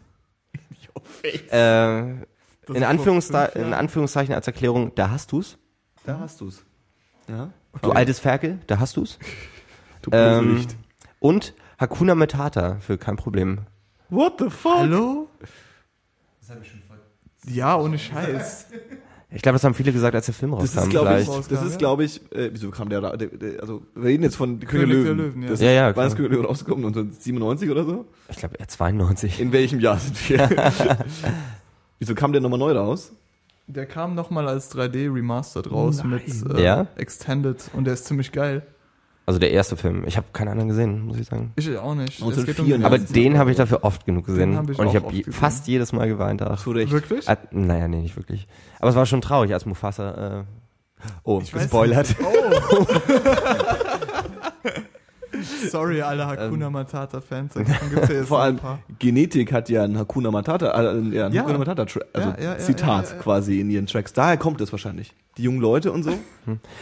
Äh, 1.50 2.00
in, 2.10 2.24
fünf 2.64 3.30
in. 3.54 3.72
Anführungszeichen 3.72 4.34
als 4.34 4.46
Erklärung, 4.46 4.92
da 4.94 5.10
hast 5.10 5.32
du's. 5.32 5.56
Da 6.04 6.18
hast 6.20 6.40
du's. 6.40 6.64
Ja. 7.28 7.50
Du 7.82 7.92
altes 7.92 8.18
Ferkel, 8.18 8.58
da 8.66 8.78
hast 8.80 8.96
du's. 8.96 9.18
Du 10.02 10.10
Ähm, 10.12 10.64
und 11.18 11.54
Hakuna 11.78 12.14
Matata 12.14 12.76
für 12.78 12.98
kein 12.98 13.16
Problem. 13.16 13.62
What 14.10 14.34
the 14.38 14.48
fuck? 14.48 14.78
Hallo? 14.78 15.28
Ja, 17.46 17.76
ohne 17.76 17.98
Scheiß. 17.98 18.66
Ich 19.30 19.42
glaube, 19.42 19.56
das 19.56 19.64
haben 19.64 19.74
viele 19.74 19.92
gesagt, 19.92 20.14
als 20.14 20.24
der 20.24 20.34
Film 20.34 20.52
Das 20.52 20.74
rauskam. 20.74 20.78
ist, 20.84 20.88
glaube 20.90 21.20
ich, 21.20 21.26
das 21.28 21.62
ist, 21.62 21.72
ja. 21.72 21.76
glaube 21.76 22.04
ich, 22.04 22.32
äh, 22.32 22.48
wieso 22.50 22.70
kam 22.70 22.88
der, 22.88 23.02
ra- 23.02 23.14
der, 23.14 23.28
der, 23.28 23.60
also, 23.60 23.82
wir 23.94 24.04
reden 24.08 24.22
jetzt 24.22 24.36
von 24.36 24.58
König, 24.58 24.70
König 24.70 24.88
der 24.88 25.04
der 25.04 25.14
Löwen. 25.14 25.18
Löwen, 25.18 25.42
ja. 25.42 25.48
Das 25.50 25.60
Ja, 25.60 25.70
ja, 25.70 25.86
Wann 25.88 25.92
klar. 25.92 26.06
ist 26.06 26.16
König 26.16 26.30
der 26.30 26.38
Löwen 26.38 26.46
rausgekommen? 26.48 26.86
1997 26.86 27.68
oder 27.70 27.84
so? 27.84 28.06
Ich 28.30 28.36
glaube, 28.38 28.58
er 28.58 28.68
92. 28.68 29.38
In 29.38 29.52
welchem 29.52 29.80
Jahr 29.80 29.98
sind 29.98 30.30
wir? 30.30 30.48
wieso 31.98 32.14
kam 32.14 32.32
der 32.32 32.40
nochmal 32.40 32.58
neu 32.58 32.72
raus? 32.72 33.12
Der 33.70 33.84
kam 33.86 34.14
nochmal 34.14 34.48
als 34.48 34.74
3D 34.74 35.12
Remastered 35.14 35.70
raus 35.70 36.02
mit 36.02 36.22
äh, 36.54 36.62
Ja? 36.62 36.86
Extended 36.96 37.62
und 37.74 37.84
der 37.84 37.94
ist 37.94 38.06
ziemlich 38.06 38.32
geil. 38.32 38.62
Also 39.26 39.38
der 39.38 39.50
erste 39.50 39.76
Film. 39.76 40.04
Ich 40.06 40.16
habe 40.16 40.28
keine 40.32 40.50
anderen 40.52 40.70
gesehen, 40.70 41.02
muss 41.02 41.18
ich 41.18 41.26
sagen. 41.26 41.52
Ich 41.56 41.68
auch 41.76 41.94
nicht. 41.94 42.18
Es 42.18 42.22
1994. 42.22 42.46
geht 42.46 42.60
um 42.60 42.66
den 42.70 42.84
Aber 42.86 42.96
ersten. 42.96 43.12
den 43.12 43.36
habe 43.38 43.50
ich 43.50 43.58
dafür 43.58 43.84
oft 43.84 44.06
genug 44.06 44.24
gesehen. 44.24 44.56
hab 44.56 44.70
ich 44.70 44.78
und 44.78 44.86
ich 44.86 44.92
auch 44.92 44.94
habe 44.94 45.06
oft 45.08 45.14
je- 45.16 45.22
gesehen. 45.22 45.38
fast 45.38 45.66
jedes 45.68 45.92
Mal 45.92 46.08
geweint. 46.08 46.40
Ach. 46.40 46.58
Zu 46.58 46.70
Recht. 46.70 46.90
Wirklich? 46.90 47.28
Ah, 47.28 47.36
naja, 47.50 47.88
nee, 47.88 48.00
nicht 48.00 48.16
wirklich. 48.16 48.48
Aber 48.80 48.88
es 48.88 48.96
war 48.96 49.04
schon 49.04 49.20
traurig, 49.20 49.52
als 49.52 49.66
Mufasa. 49.66 50.38
Äh, 50.40 50.44
Oh, 51.22 51.40
Ich 51.40 51.54
weiß 51.54 51.62
gespoilert. 51.62 52.16
Oh. 52.24 52.84
Sorry, 55.70 56.02
alle 56.02 56.26
Hakuna 56.26 56.70
Matata 56.70 57.20
Fans. 57.20 57.54
Davon 57.54 57.90
gibt's 57.90 58.08
ja 58.08 58.14
jetzt 58.16 58.28
Vor 58.28 58.40
allem, 58.40 58.56
ein 58.56 58.60
paar. 58.60 58.78
Genetik 58.98 59.52
hat 59.52 59.68
ja 59.68 59.84
ein 59.84 59.96
Hakuna 59.98 60.30
Matata, 60.30 60.70
äh, 60.70 61.00
ja, 61.14 61.26
ein 61.26 61.32
Ja. 61.32 61.42
Hakuna 61.42 61.58
Matata, 61.58 61.82
also 61.82 62.28
Ja, 62.30 62.36
ja, 62.38 62.52
ja, 62.52 62.58
Zitat 62.58 63.04
ja, 63.04 63.10
ja, 63.10 63.16
ja. 63.16 63.22
quasi 63.22 63.60
in 63.60 63.70
ihren 63.70 63.86
Tracks. 63.86 64.12
Daher 64.12 64.36
kommt 64.36 64.60
es 64.60 64.72
wahrscheinlich. 64.72 65.14
Die 65.36 65.42
jungen 65.42 65.60
Leute 65.60 65.92
und 65.92 66.02
so. 66.02 66.12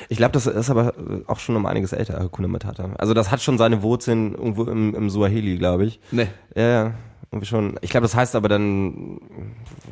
ich 0.08 0.16
glaube, 0.16 0.32
das 0.32 0.46
ist 0.46 0.70
aber 0.70 0.94
äh, 0.96 1.22
auch 1.26 1.38
schon 1.38 1.56
um 1.56 1.66
einiges 1.66 1.92
älter, 1.92 2.18
Hakuna 2.18 2.48
Matata. 2.48 2.90
Also 2.98 3.12
das 3.14 3.30
hat 3.30 3.42
schon 3.42 3.58
seine 3.58 3.82
Wurzeln 3.82 4.34
irgendwo 4.34 4.64
im, 4.64 4.94
im 4.94 5.10
Suaheli, 5.10 5.58
glaube 5.58 5.84
ich. 5.84 6.00
Ne. 6.10 6.28
Ja, 6.54 6.62
ja, 6.68 6.94
irgendwie 7.32 7.46
schon. 7.46 7.74
Ich 7.80 7.90
glaube, 7.90 8.02
das 8.04 8.14
heißt 8.14 8.36
aber 8.36 8.48
dann. 8.48 9.18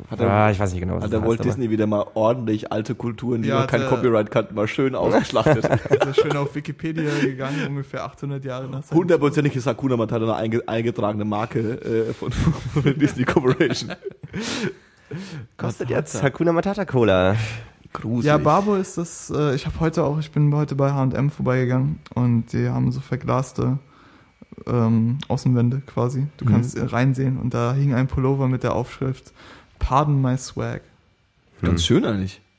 Hat 0.09 0.19
er- 0.19 0.29
ah, 0.29 0.51
ich 0.51 0.59
weiß 0.59 0.71
nicht 0.71 0.79
genau, 0.81 0.95
was 0.95 1.03
Hat 1.03 1.11
das 1.13 1.19
der 1.19 1.27
Walt 1.27 1.39
heißt. 1.39 1.41
aber- 1.41 1.49
Disney 1.57 1.69
wieder 1.69 1.85
mal 1.85 2.05
ordentlich 2.13 2.71
alte 2.71 2.95
Kulturen, 2.95 3.41
die 3.41 3.49
Ja, 3.49 3.61
noch 3.61 3.67
kein 3.67 3.85
Copyright 3.87 4.31
kannten, 4.31 4.55
mal 4.55 4.67
schön 4.67 4.95
ausgeschlachtet. 4.95 5.67
Also 5.99 6.13
schön 6.21 6.35
auf 6.37 6.55
Wikipedia 6.55 7.09
gegangen, 7.21 7.67
ungefähr 7.67 8.03
800 8.05 8.43
Jahre 8.45 8.67
nach 8.69 8.89
Hundertprozentig 8.91 9.55
ist 9.55 9.67
Hakuna 9.67 9.97
Matata 9.97 10.23
eine 10.25 10.35
einge 10.35 10.63
eingetragene 10.67 11.25
Marke 11.25 11.59
äh, 12.09 12.13
von, 12.13 12.31
von 12.31 12.83
der 12.83 12.93
Disney 12.93 13.23
Corporation. 13.25 13.91
Kostet 15.57 15.89
jetzt 15.89 16.21
Hakuna 16.21 16.51
Matata 16.51 16.85
Cola. 16.85 17.35
Gruselig. 17.93 18.25
Ja, 18.25 18.37
Barbo 18.37 18.75
ist 18.75 18.97
das, 18.97 19.31
äh, 19.33 19.55
ich 19.55 19.65
habe 19.65 19.79
heute 19.79 20.03
auch, 20.03 20.19
ich 20.19 20.31
bin 20.31 20.53
heute 20.53 20.75
bei 20.75 20.91
H&M 20.91 21.29
vorbeigegangen 21.29 21.99
und 22.13 22.51
die 22.51 22.67
haben 22.67 22.91
so 22.91 22.99
verglaste 22.99 23.77
ähm, 24.67 25.17
Außenwände 25.27 25.81
quasi. 25.85 26.27
Du 26.37 26.45
kannst 26.45 26.77
äh, 26.77 26.83
reinsehen 26.83 27.37
und 27.37 27.53
da 27.53 27.73
hing 27.73 27.93
ein 27.93 28.07
Pullover 28.07 28.47
mit 28.47 28.63
der 28.63 28.73
Aufschrift 28.73 29.33
Pardon 29.79 30.21
my 30.21 30.37
swag. 30.37 30.81
Ganz 31.61 31.85
schön 31.85 32.05
eigentlich. 32.05 32.41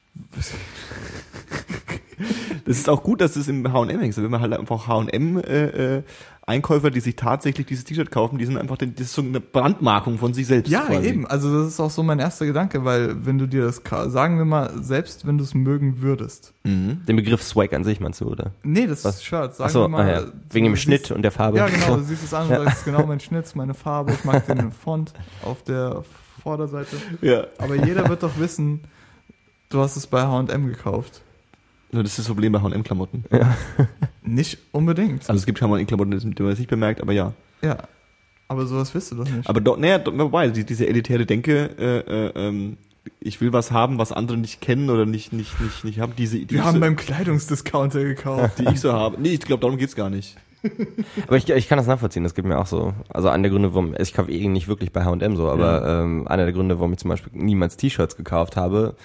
Das 2.64 2.78
ist 2.78 2.88
auch 2.88 3.02
gut, 3.02 3.20
dass 3.20 3.36
es 3.36 3.48
im 3.48 3.72
H&M 3.72 4.00
hängt. 4.00 4.16
Wenn 4.16 4.30
man 4.30 4.40
halt 4.40 4.52
einfach 4.52 4.88
H&M 4.88 5.38
äh, 5.38 5.98
äh, 5.98 6.02
Einkäufer, 6.48 6.92
die 6.92 7.00
sich 7.00 7.16
tatsächlich 7.16 7.66
dieses 7.66 7.82
T-Shirt 7.84 8.12
kaufen, 8.12 8.38
die 8.38 8.44
sind 8.46 8.56
einfach, 8.56 8.76
den- 8.76 8.94
das 8.94 9.06
ist 9.06 9.14
so 9.14 9.22
eine 9.22 9.40
Brandmarkung 9.40 10.16
von 10.18 10.32
sich 10.32 10.46
selbst. 10.46 10.70
Ja, 10.70 10.82
quasi. 10.86 11.08
eben. 11.08 11.26
Also 11.26 11.52
das 11.62 11.72
ist 11.72 11.80
auch 11.80 11.90
so 11.90 12.04
mein 12.04 12.20
erster 12.20 12.46
Gedanke, 12.46 12.84
weil 12.84 13.26
wenn 13.26 13.36
du 13.38 13.48
dir 13.48 13.62
das, 13.64 13.82
sagen 14.12 14.38
wir 14.38 14.44
mal, 14.44 14.70
selbst 14.80 15.26
wenn 15.26 15.38
du 15.38 15.44
es 15.44 15.54
mögen 15.54 16.02
würdest. 16.02 16.52
Mhm. 16.62 17.04
Den 17.08 17.16
Begriff 17.16 17.42
Swag 17.42 17.72
an 17.72 17.82
sich 17.82 17.98
meinst 17.98 18.20
du, 18.20 18.26
oder? 18.26 18.52
Nee, 18.62 18.86
das 18.86 19.04
Was? 19.04 19.24
Shirt, 19.24 19.56
sagen 19.56 19.66
Achso, 19.66 19.80
wir 19.82 19.88
mal. 19.88 20.06
ah, 20.08 20.20
ja. 20.20 20.26
wegen 20.50 20.66
dem 20.66 20.74
siehst- 20.74 20.84
Schnitt 20.84 21.10
und 21.10 21.22
der 21.22 21.32
Farbe. 21.32 21.58
Ja, 21.58 21.66
genau, 21.66 21.96
du 21.96 22.02
siehst 22.04 22.22
es 22.22 22.32
an 22.32 22.44
und 22.44 22.48
sagst, 22.50 22.66
das 22.66 22.78
ist 22.78 22.84
genau 22.84 23.04
mein 23.06 23.18
Schnitt, 23.18 23.56
meine 23.56 23.74
Farbe, 23.74 24.12
ich 24.12 24.24
mag 24.24 24.46
den 24.46 24.70
Font 24.70 25.14
auf 25.42 25.64
der 25.64 26.04
Vorderseite. 26.44 26.96
Ja. 27.22 27.44
Aber 27.58 27.74
jeder 27.74 28.08
wird 28.08 28.22
doch 28.22 28.38
wissen, 28.38 28.82
du 29.68 29.80
hast 29.80 29.96
es 29.96 30.06
bei 30.06 30.22
H&M 30.22 30.68
gekauft. 30.68 31.22
Nur 31.92 32.02
das 32.02 32.12
ist 32.12 32.20
das 32.20 32.26
Problem 32.26 32.52
bei 32.52 32.60
H&M-Klamotten. 32.60 33.24
Nicht 34.22 34.58
unbedingt. 34.72 35.28
Also 35.28 35.38
es 35.38 35.46
gibt 35.46 35.60
H&M-Klamotten, 35.60 36.34
die 36.34 36.42
man 36.42 36.52
es 36.52 36.58
nicht 36.58 36.68
bemerkt, 36.68 37.00
aber 37.00 37.12
ja. 37.12 37.32
Ja. 37.62 37.78
Aber 38.48 38.66
sowas 38.66 38.94
wirst 38.94 39.12
du 39.12 39.16
doch 39.16 39.28
nicht. 39.28 39.48
Aber 39.48 39.60
doch, 39.60 39.76
naja, 39.76 39.98
doch, 39.98 40.16
wobei, 40.16 40.48
die, 40.48 40.64
diese 40.64 40.86
elitäre 40.86 41.26
Denke, 41.26 41.70
äh, 41.78 41.98
äh, 41.98 42.48
ähm, 42.48 42.76
ich 43.20 43.40
will 43.40 43.52
was 43.52 43.70
haben, 43.70 43.98
was 43.98 44.12
andere 44.12 44.36
nicht 44.36 44.60
kennen 44.60 44.90
oder 44.90 45.06
nicht, 45.06 45.32
nicht, 45.32 45.60
nicht, 45.60 45.84
nicht 45.84 46.00
haben, 46.00 46.12
diese, 46.16 46.38
die, 46.38 46.54
wir 46.54 46.64
haben 46.64 46.74
so, 46.74 46.80
beim 46.80 46.96
Kleidungsdiscounter 46.96 48.04
gekauft. 48.04 48.58
die 48.58 48.68
ich 48.72 48.80
so 48.80 48.92
habe. 48.92 49.20
Nee, 49.20 49.30
ich 49.30 49.40
glaube, 49.40 49.60
darum 49.60 49.78
geht's 49.78 49.96
gar 49.96 50.10
nicht. 50.10 50.36
Aber 51.26 51.36
ich, 51.36 51.48
ich 51.48 51.68
kann 51.68 51.78
das 51.78 51.86
nachvollziehen, 51.86 52.24
das 52.24 52.34
geht 52.34 52.44
mir 52.44 52.58
auch 52.58 52.66
so. 52.66 52.94
Also 53.08 53.28
einer 53.28 53.42
der 53.42 53.50
Gründe, 53.50 53.74
warum, 53.74 53.94
ich 53.98 54.12
kaufe 54.14 54.30
eh 54.30 54.48
nicht 54.48 54.68
wirklich 54.68 54.92
bei 54.92 55.04
H&M 55.04 55.36
so, 55.36 55.48
aber 55.48 56.02
ähm, 56.02 56.26
einer 56.26 56.44
der 56.44 56.52
Gründe, 56.52 56.78
warum 56.78 56.92
ich 56.92 56.98
zum 56.98 57.10
Beispiel 57.10 57.32
niemals 57.34 57.76
T-Shirts 57.76 58.16
gekauft 58.16 58.56
habe, 58.56 58.96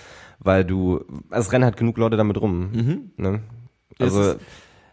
weil 0.43 0.65
du, 0.65 1.03
also 1.29 1.47
es 1.47 1.51
rennen 1.53 1.65
halt 1.65 1.77
genug 1.77 1.97
Leute 1.97 2.17
damit 2.17 2.39
rum. 2.39 2.71
Mhm. 2.71 3.11
Ne? 3.17 3.41
Also 3.99 4.21
ist- 4.21 4.39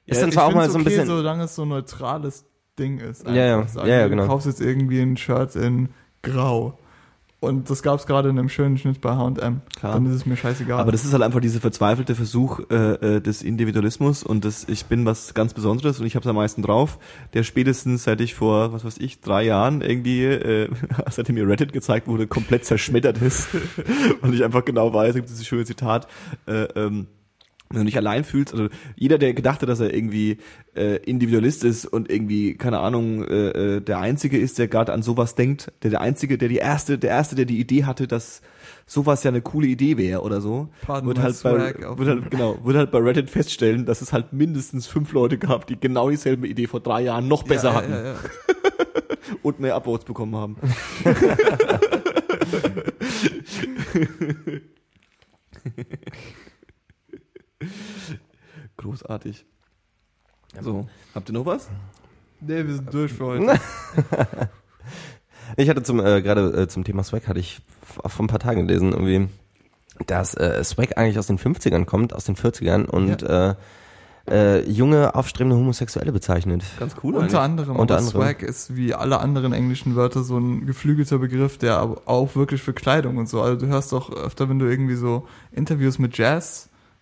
ist, 0.07 0.17
ja, 0.17 0.21
dann 0.23 0.33
zwar 0.33 0.47
auch 0.47 0.55
mal 0.55 0.69
so 0.71 0.79
ein 0.79 0.83
okay, 0.83 0.91
bisschen, 0.91 1.07
solange 1.07 1.45
es 1.45 1.55
so 1.55 1.63
ein 1.63 1.69
neutrales 1.69 2.47
Ding 2.79 2.99
ist. 2.99 3.27
Ja, 3.27 3.35
ja. 3.35 3.67
Sagen 3.67 3.89
Ja, 3.89 4.01
ja, 4.01 4.09
genau. 4.09 4.23
Du 4.23 4.29
kaufst 4.29 4.47
jetzt 4.47 4.61
irgendwie 4.61 5.01
ein 5.01 5.17
Shirt 5.17 5.57
in 5.57 5.89
Grau. 6.23 6.79
Und 7.41 7.71
das 7.71 7.85
gab 7.85 8.01
es 8.01 8.07
gerade 8.07 8.31
in 8.31 8.39
einem 8.39 8.49
schönen 8.49 8.79
Schnitt 8.79 9.01
bei 9.01 9.15
H&M. 9.15 9.61
Dann 9.81 10.07
ist 10.07 10.15
es 10.15 10.27
mir 10.27 10.37
scheißegal. 10.37 10.81
Aber 10.81 10.91
das 10.91 11.05
ist 11.05 11.13
halt 11.13 11.23
einfach 11.23 11.41
dieser 11.41 11.61
verzweifelte 11.61 12.17
Versuch 12.17 12.61
äh, 12.69 12.75
äh, 13.17 13.21
des 13.21 13.43
Individualismus 13.43 14.25
und 14.25 14.45
das 14.45 14.67
ich 14.69 14.87
bin 14.87 15.07
was 15.07 15.35
ganz 15.35 15.55
Besonderes 15.55 16.01
und 16.01 16.07
ich 16.07 16.17
habe 16.17 16.25
es 16.25 16.29
am 16.29 16.35
meisten 16.35 16.63
drauf, 16.63 16.99
der 17.35 17.45
spätestens 17.45 18.03
seit 18.03 18.21
ich 18.21 18.35
vor, 18.35 18.73
was 18.73 18.85
weiß 18.85 18.99
ich, 18.99 19.21
drei 19.21 19.45
Jahren 19.45 19.83
irgendwie, 19.83 20.25
äh, 20.25 20.69
seitdem 21.11 21.37
mir 21.37 21.47
Reddit 21.47 21.73
gezeigt 21.73 22.09
wurde, 22.09 22.27
komplett 22.27 22.65
zerschmettert 22.65 23.23
ist. 23.23 23.49
und 24.21 24.35
ich 24.35 24.43
einfach 24.43 24.65
genau 24.65 24.93
weiß, 24.93 25.15
gibt 25.15 25.29
dieses 25.29 25.47
schöne 25.47 25.65
Zitat, 25.65 26.09
äh, 26.47 26.65
ähm, 26.75 27.07
wenn 27.71 27.81
du 27.81 27.87
dich 27.87 27.97
allein 27.97 28.25
fühlst, 28.25 28.55
also 28.55 28.69
jeder, 28.97 29.19
der 29.19 29.35
gedacht 29.35 29.61
hat, 29.61 29.69
dass 29.69 29.81
er 29.81 29.93
irgendwie 29.93 30.39
äh, 30.75 30.97
Individualist 31.05 31.65
ist 31.65 31.85
und 31.85 32.11
irgendwie, 32.11 32.55
keine 32.55 32.79
Ahnung, 32.79 33.25
äh, 33.25 33.77
äh, 33.77 33.81
der 33.81 33.99
Einzige 33.99 34.39
ist, 34.39 34.59
der 34.59 34.69
gerade 34.69 34.93
an 34.93 35.03
sowas 35.03 35.35
denkt, 35.35 35.73
der 35.83 35.91
der 35.91 36.01
Einzige, 36.01 36.39
der 36.39 36.49
die 36.49 36.57
Erste, 36.57 36.99
der 36.99 37.11
Erste, 37.11 37.37
der 37.37 37.45
die 37.45 37.61
Idee 37.61 37.85
hatte, 37.85 38.07
dass 38.07 38.41
sowas 38.87 39.23
ja 39.23 39.31
eine 39.31 39.43
coole 39.43 39.67
Idee 39.67 39.99
wäre 39.99 40.23
oder 40.23 40.41
so, 40.41 40.69
Pardon 40.83 41.09
wird 41.09 41.19
my 41.19 41.25
halt, 41.25 41.43
bei, 41.43 41.99
wird 41.99 42.09
halt, 42.09 42.31
genau, 42.31 42.59
wird 42.65 42.77
halt 42.77 42.91
bei 42.91 42.99
Reddit 42.99 43.29
feststellen, 43.29 43.85
dass 43.85 44.01
es 44.01 44.15
halt 44.15 44.33
mindestens 44.33 44.87
fünf 44.87 45.13
Leute 45.13 45.37
gab, 45.37 45.67
die 45.67 45.79
genau 45.79 46.09
dieselbe 46.09 46.49
Idee 46.49 46.67
vor 46.67 46.81
drei 46.81 47.03
Jahren 47.03 47.29
noch 47.29 47.43
besser 47.43 47.69
ja, 47.69 47.75
hatten 47.75 47.93
ja, 47.93 48.13
ja. 48.13 48.17
und 49.43 49.61
mehr 49.61 49.77
Upvotes 49.77 50.07
bekommen 50.07 50.37
haben. 50.37 50.57
Großartig. 58.77 59.45
So, 60.61 60.89
habt 61.15 61.29
ihr 61.29 61.33
noch 61.33 61.47
was? 61.47 61.69
Nee, 62.41 62.67
wir 62.67 62.75
sind 62.75 62.93
durch 62.93 63.13
für 63.13 63.27
heute. 63.27 63.61
Ich 65.57 65.69
hatte 65.71 65.83
zum 65.83 65.99
äh, 66.05 66.21
gerade 66.21 66.63
äh, 66.63 66.69
zum 66.69 66.85
Thema 66.85 67.03
Swag 67.03 67.27
hatte 67.27 67.41
ich 67.41 67.61
vor 67.81 68.25
ein 68.25 68.29
paar 68.29 68.39
Tagen 68.39 68.67
gelesen 68.67 68.93
irgendwie, 68.93 69.29
dass 70.07 70.35
äh, 70.35 70.63
Swag 70.63 70.99
eigentlich 70.99 71.19
aus 71.19 71.27
den 71.27 71.39
50ern 71.39 71.85
kommt, 71.87 72.13
aus 72.13 72.25
den 72.25 72.37
40ern 72.37 72.85
und 72.85 73.23
äh, 73.23 73.55
äh, 74.31 74.71
junge 74.71 75.15
aufstrebende 75.15 75.57
Homosexuelle 75.57 76.13
bezeichnet. 76.13 76.63
Ganz 76.79 76.97
cool 77.03 77.15
Unter 77.15 77.41
anderem, 77.41 77.77
Unter 77.77 77.97
anderem. 77.97 78.21
Swag 78.21 78.43
ist 78.43 78.77
wie 78.77 78.95
alle 78.95 79.21
anderen 79.21 79.53
englischen 79.53 79.97
Wörter 79.97 80.23
so 80.23 80.37
ein 80.39 80.67
geflügelter 80.67 81.19
Begriff, 81.19 81.57
der 81.57 81.79
aber 81.79 82.03
auch 82.05 82.37
wirklich 82.37 82.63
für 82.63 82.75
Kleidung 82.75 83.17
und 83.17 83.29
so. 83.29 83.41
Also 83.41 83.59
du 83.59 83.67
hörst 83.69 83.93
doch 83.93 84.13
öfter, 84.15 84.49
wenn 84.51 84.59
du 84.59 84.67
irgendwie 84.67 84.97
so 84.97 85.27
Interviews 85.51 85.99
mit 85.99 86.19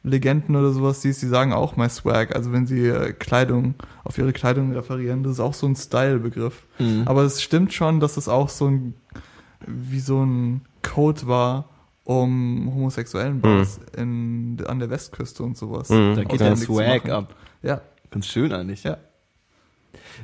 Jazz-Legenden 0.06 0.56
oder 0.56 0.70
sowas 0.70 1.02
siehst, 1.02 1.22
die 1.22 1.26
sagen 1.26 1.52
auch 1.52 1.76
my 1.76 1.88
Swag. 1.88 2.34
Also 2.34 2.52
wenn 2.52 2.66
sie 2.66 2.86
äh, 2.86 3.12
Kleidung, 3.12 3.74
auf 4.04 4.16
ihre 4.18 4.32
Kleidung 4.32 4.72
referieren, 4.72 5.22
das 5.22 5.34
ist 5.34 5.40
auch 5.40 5.54
so 5.54 5.66
ein 5.66 5.76
Style-Begriff. 5.76 6.64
Mhm. 6.78 7.02
Aber 7.06 7.22
es 7.22 7.42
stimmt 7.42 7.72
schon, 7.72 8.00
dass 8.00 8.16
es 8.16 8.28
auch 8.28 8.48
so 8.48 8.68
ein, 8.68 8.94
wie 9.66 10.00
so 10.00 10.24
ein 10.24 10.62
Code 10.82 11.26
war, 11.26 11.68
um 12.04 12.72
homosexuellen 12.72 13.40
Bars 13.40 13.80
in, 13.96 14.58
an 14.66 14.78
der 14.78 14.90
Westküste 14.90 15.42
und 15.42 15.56
sowas. 15.56 15.90
Mhm. 15.90 16.14
Da 16.14 16.24
geht 16.24 16.40
der 16.40 16.56
Swag 16.56 17.08
ab. 17.08 17.34
Ja, 17.62 17.80
Ganz 18.10 18.28
schön 18.28 18.52
eigentlich. 18.52 18.84
ja. 18.84 18.98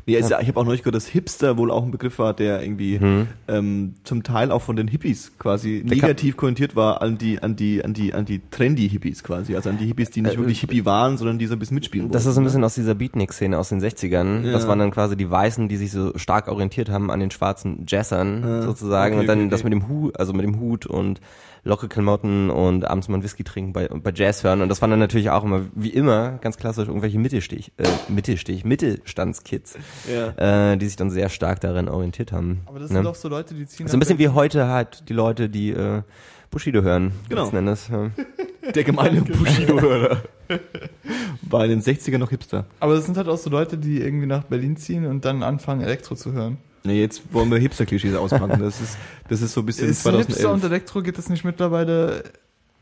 Nee, 0.06 0.14
ist 0.16 0.30
ja. 0.30 0.40
ich 0.40 0.48
habe 0.48 0.58
auch 0.60 0.64
neulich 0.64 0.82
gehört, 0.82 0.94
dass 0.96 1.06
Hipster 1.06 1.56
wohl 1.56 1.70
auch 1.70 1.84
ein 1.84 1.90
Begriff 1.90 2.18
war, 2.18 2.34
der 2.34 2.62
irgendwie 2.62 2.98
Mhm. 2.98 3.28
ähm, 3.48 3.94
zum 4.04 4.22
Teil 4.22 4.50
auch 4.50 4.62
von 4.62 4.76
den 4.76 4.88
Hippies 4.88 5.32
quasi 5.38 5.82
Der 5.84 5.96
negativ 5.96 6.36
konnotiert 6.36 6.76
war 6.76 7.02
an 7.02 7.18
die 7.18 7.42
an 7.42 7.56
die 7.56 7.84
an 7.84 7.94
die 7.94 8.14
an 8.14 8.24
die 8.24 8.40
trendy 8.50 8.88
Hippies 8.88 9.22
quasi, 9.24 9.54
also 9.56 9.70
an 9.70 9.78
die 9.78 9.86
Hippies, 9.86 10.10
die 10.10 10.22
nicht 10.22 10.34
Äh, 10.34 10.38
wirklich 10.38 10.60
Hippie 10.60 10.84
waren, 10.84 11.16
sondern 11.18 11.38
die 11.38 11.46
so 11.46 11.54
ein 11.54 11.58
bisschen 11.58 11.74
mitspielen 11.74 12.10
Das 12.10 12.26
ist 12.26 12.34
so 12.34 12.40
ein 12.40 12.44
wollten, 12.44 12.44
bisschen 12.46 12.64
aus 12.64 12.74
dieser 12.74 12.94
Beatnik-Szene 12.94 13.58
aus 13.58 13.68
den 13.68 13.80
60ern. 13.80 14.44
Ja. 14.44 14.52
Das 14.52 14.66
waren 14.68 14.78
dann 14.78 14.90
quasi 14.90 15.16
die 15.16 15.30
Weißen, 15.30 15.68
die 15.68 15.76
sich 15.76 15.90
so 15.92 16.12
stark 16.16 16.48
orientiert 16.48 16.88
haben 16.90 17.10
an 17.10 17.20
den 17.20 17.30
schwarzen 17.30 17.84
Jazzern 17.88 18.42
Ja. 18.44 18.62
sozusagen. 18.62 19.14
Okay, 19.14 19.20
und 19.20 19.26
dann 19.26 19.38
okay, 19.40 19.48
das 19.50 19.60
okay. 19.60 19.70
mit 19.70 19.82
dem 19.82 19.88
Hut, 19.88 20.18
also 20.18 20.32
mit 20.32 20.44
dem 20.44 20.60
Hut 20.60 20.86
und 20.86 21.20
locke 21.64 21.88
Klamotten 21.88 22.50
und 22.50 22.84
abends 22.84 23.08
mal 23.08 23.14
einen 23.14 23.22
Whisky 23.22 23.44
trinken 23.44 23.72
bei, 23.72 23.86
bei 23.88 24.12
Jazz 24.14 24.42
hören. 24.42 24.62
Und 24.62 24.68
das 24.68 24.82
waren 24.82 24.90
dann 24.90 24.98
natürlich 24.98 25.30
auch 25.30 25.44
immer, 25.44 25.62
wie 25.74 25.90
immer, 25.90 26.38
ganz 26.40 26.56
klassisch 26.56 26.88
irgendwelche 26.88 27.18
Mittelstich, 27.18 27.72
äh, 27.76 27.86
Mittelstich, 28.08 28.64
Mittelstandskids, 28.64 29.74
Ja. 30.12 30.72
äh, 30.72 30.76
die 30.76 30.86
sich 30.86 30.96
dann 30.96 31.10
sehr 31.10 31.28
stark 31.28 31.60
darin 31.60 31.88
orientiert 31.88 32.32
haben. 32.32 32.62
Aber 32.66 32.78
das 32.80 32.90
ne? 32.90 32.96
sind 32.96 33.04
doch 33.04 33.14
so 33.14 33.28
Leute, 33.28 33.54
die 33.54 33.66
ziehen 33.66 33.86
so 33.86 33.96
ein 33.96 34.00
bisschen 34.00 34.18
wie 34.18 34.28
heute 34.28 34.68
halt 34.68 35.08
die 35.08 35.12
Leute, 35.14 35.48
die 35.48 35.70
äh, 35.70 36.02
Bushido 36.50 36.82
hören, 36.82 37.12
Genau. 37.28 37.42
letzten 37.42 37.56
Endes. 37.56 37.88
Ja. 37.88 38.10
Der 38.74 38.84
gemeine 38.84 39.22
Bushido-Hörer. 39.22 40.22
War 41.42 41.64
in 41.64 41.70
den 41.70 41.82
60ern 41.82 42.18
noch 42.18 42.30
Hipster. 42.30 42.66
Aber 42.78 42.94
das 42.94 43.06
sind 43.06 43.16
halt 43.16 43.28
auch 43.28 43.38
so 43.38 43.50
Leute, 43.50 43.76
die 43.78 44.00
irgendwie 44.00 44.26
nach 44.26 44.44
Berlin 44.44 44.76
ziehen 44.76 45.06
und 45.06 45.24
dann 45.24 45.42
anfangen, 45.42 45.80
Elektro 45.80 46.14
zu 46.14 46.32
hören. 46.32 46.58
Nee, 46.84 47.00
jetzt 47.00 47.22
wollen 47.32 47.50
wir 47.50 47.58
Hipster-Klischees 47.58 48.16
auspacken. 48.16 48.60
Das 48.60 48.80
ist, 48.80 48.96
das 49.28 49.40
ist 49.40 49.52
so 49.52 49.60
ein 49.60 49.66
bisschen 49.66 49.88
Ist 49.88 50.02
Hipster 50.02 50.18
und 50.18 50.60
2011. 50.60 50.64
Elektro, 50.64 51.02
geht 51.02 51.18
das 51.18 51.28
nicht 51.28 51.44
mittlerweile 51.44 52.24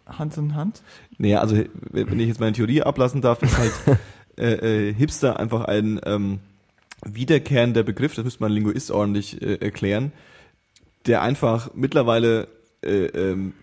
Hand 0.06 0.36
in 0.36 0.54
Hand? 0.54 0.82
Nee, 1.18 1.36
also 1.36 1.62
wenn 1.90 2.18
ich 2.18 2.28
jetzt 2.28 2.40
meine 2.40 2.52
Theorie 2.52 2.82
ablassen 2.82 3.20
darf, 3.20 3.42
ist 3.42 3.58
halt 3.58 3.72
äh, 4.38 4.88
äh, 4.88 4.94
Hipster 4.94 5.38
einfach 5.38 5.64
ein 5.64 6.00
ähm, 6.04 6.40
wiederkehrender 7.04 7.82
Begriff, 7.82 8.14
das 8.14 8.24
müsste 8.24 8.42
man 8.42 8.52
Linguist 8.52 8.90
ordentlich 8.90 9.40
äh, 9.42 9.56
erklären, 9.56 10.12
der 11.06 11.22
einfach 11.22 11.70
mittlerweile 11.74 12.48
äh, 12.82 13.06
ähm, 13.06 13.54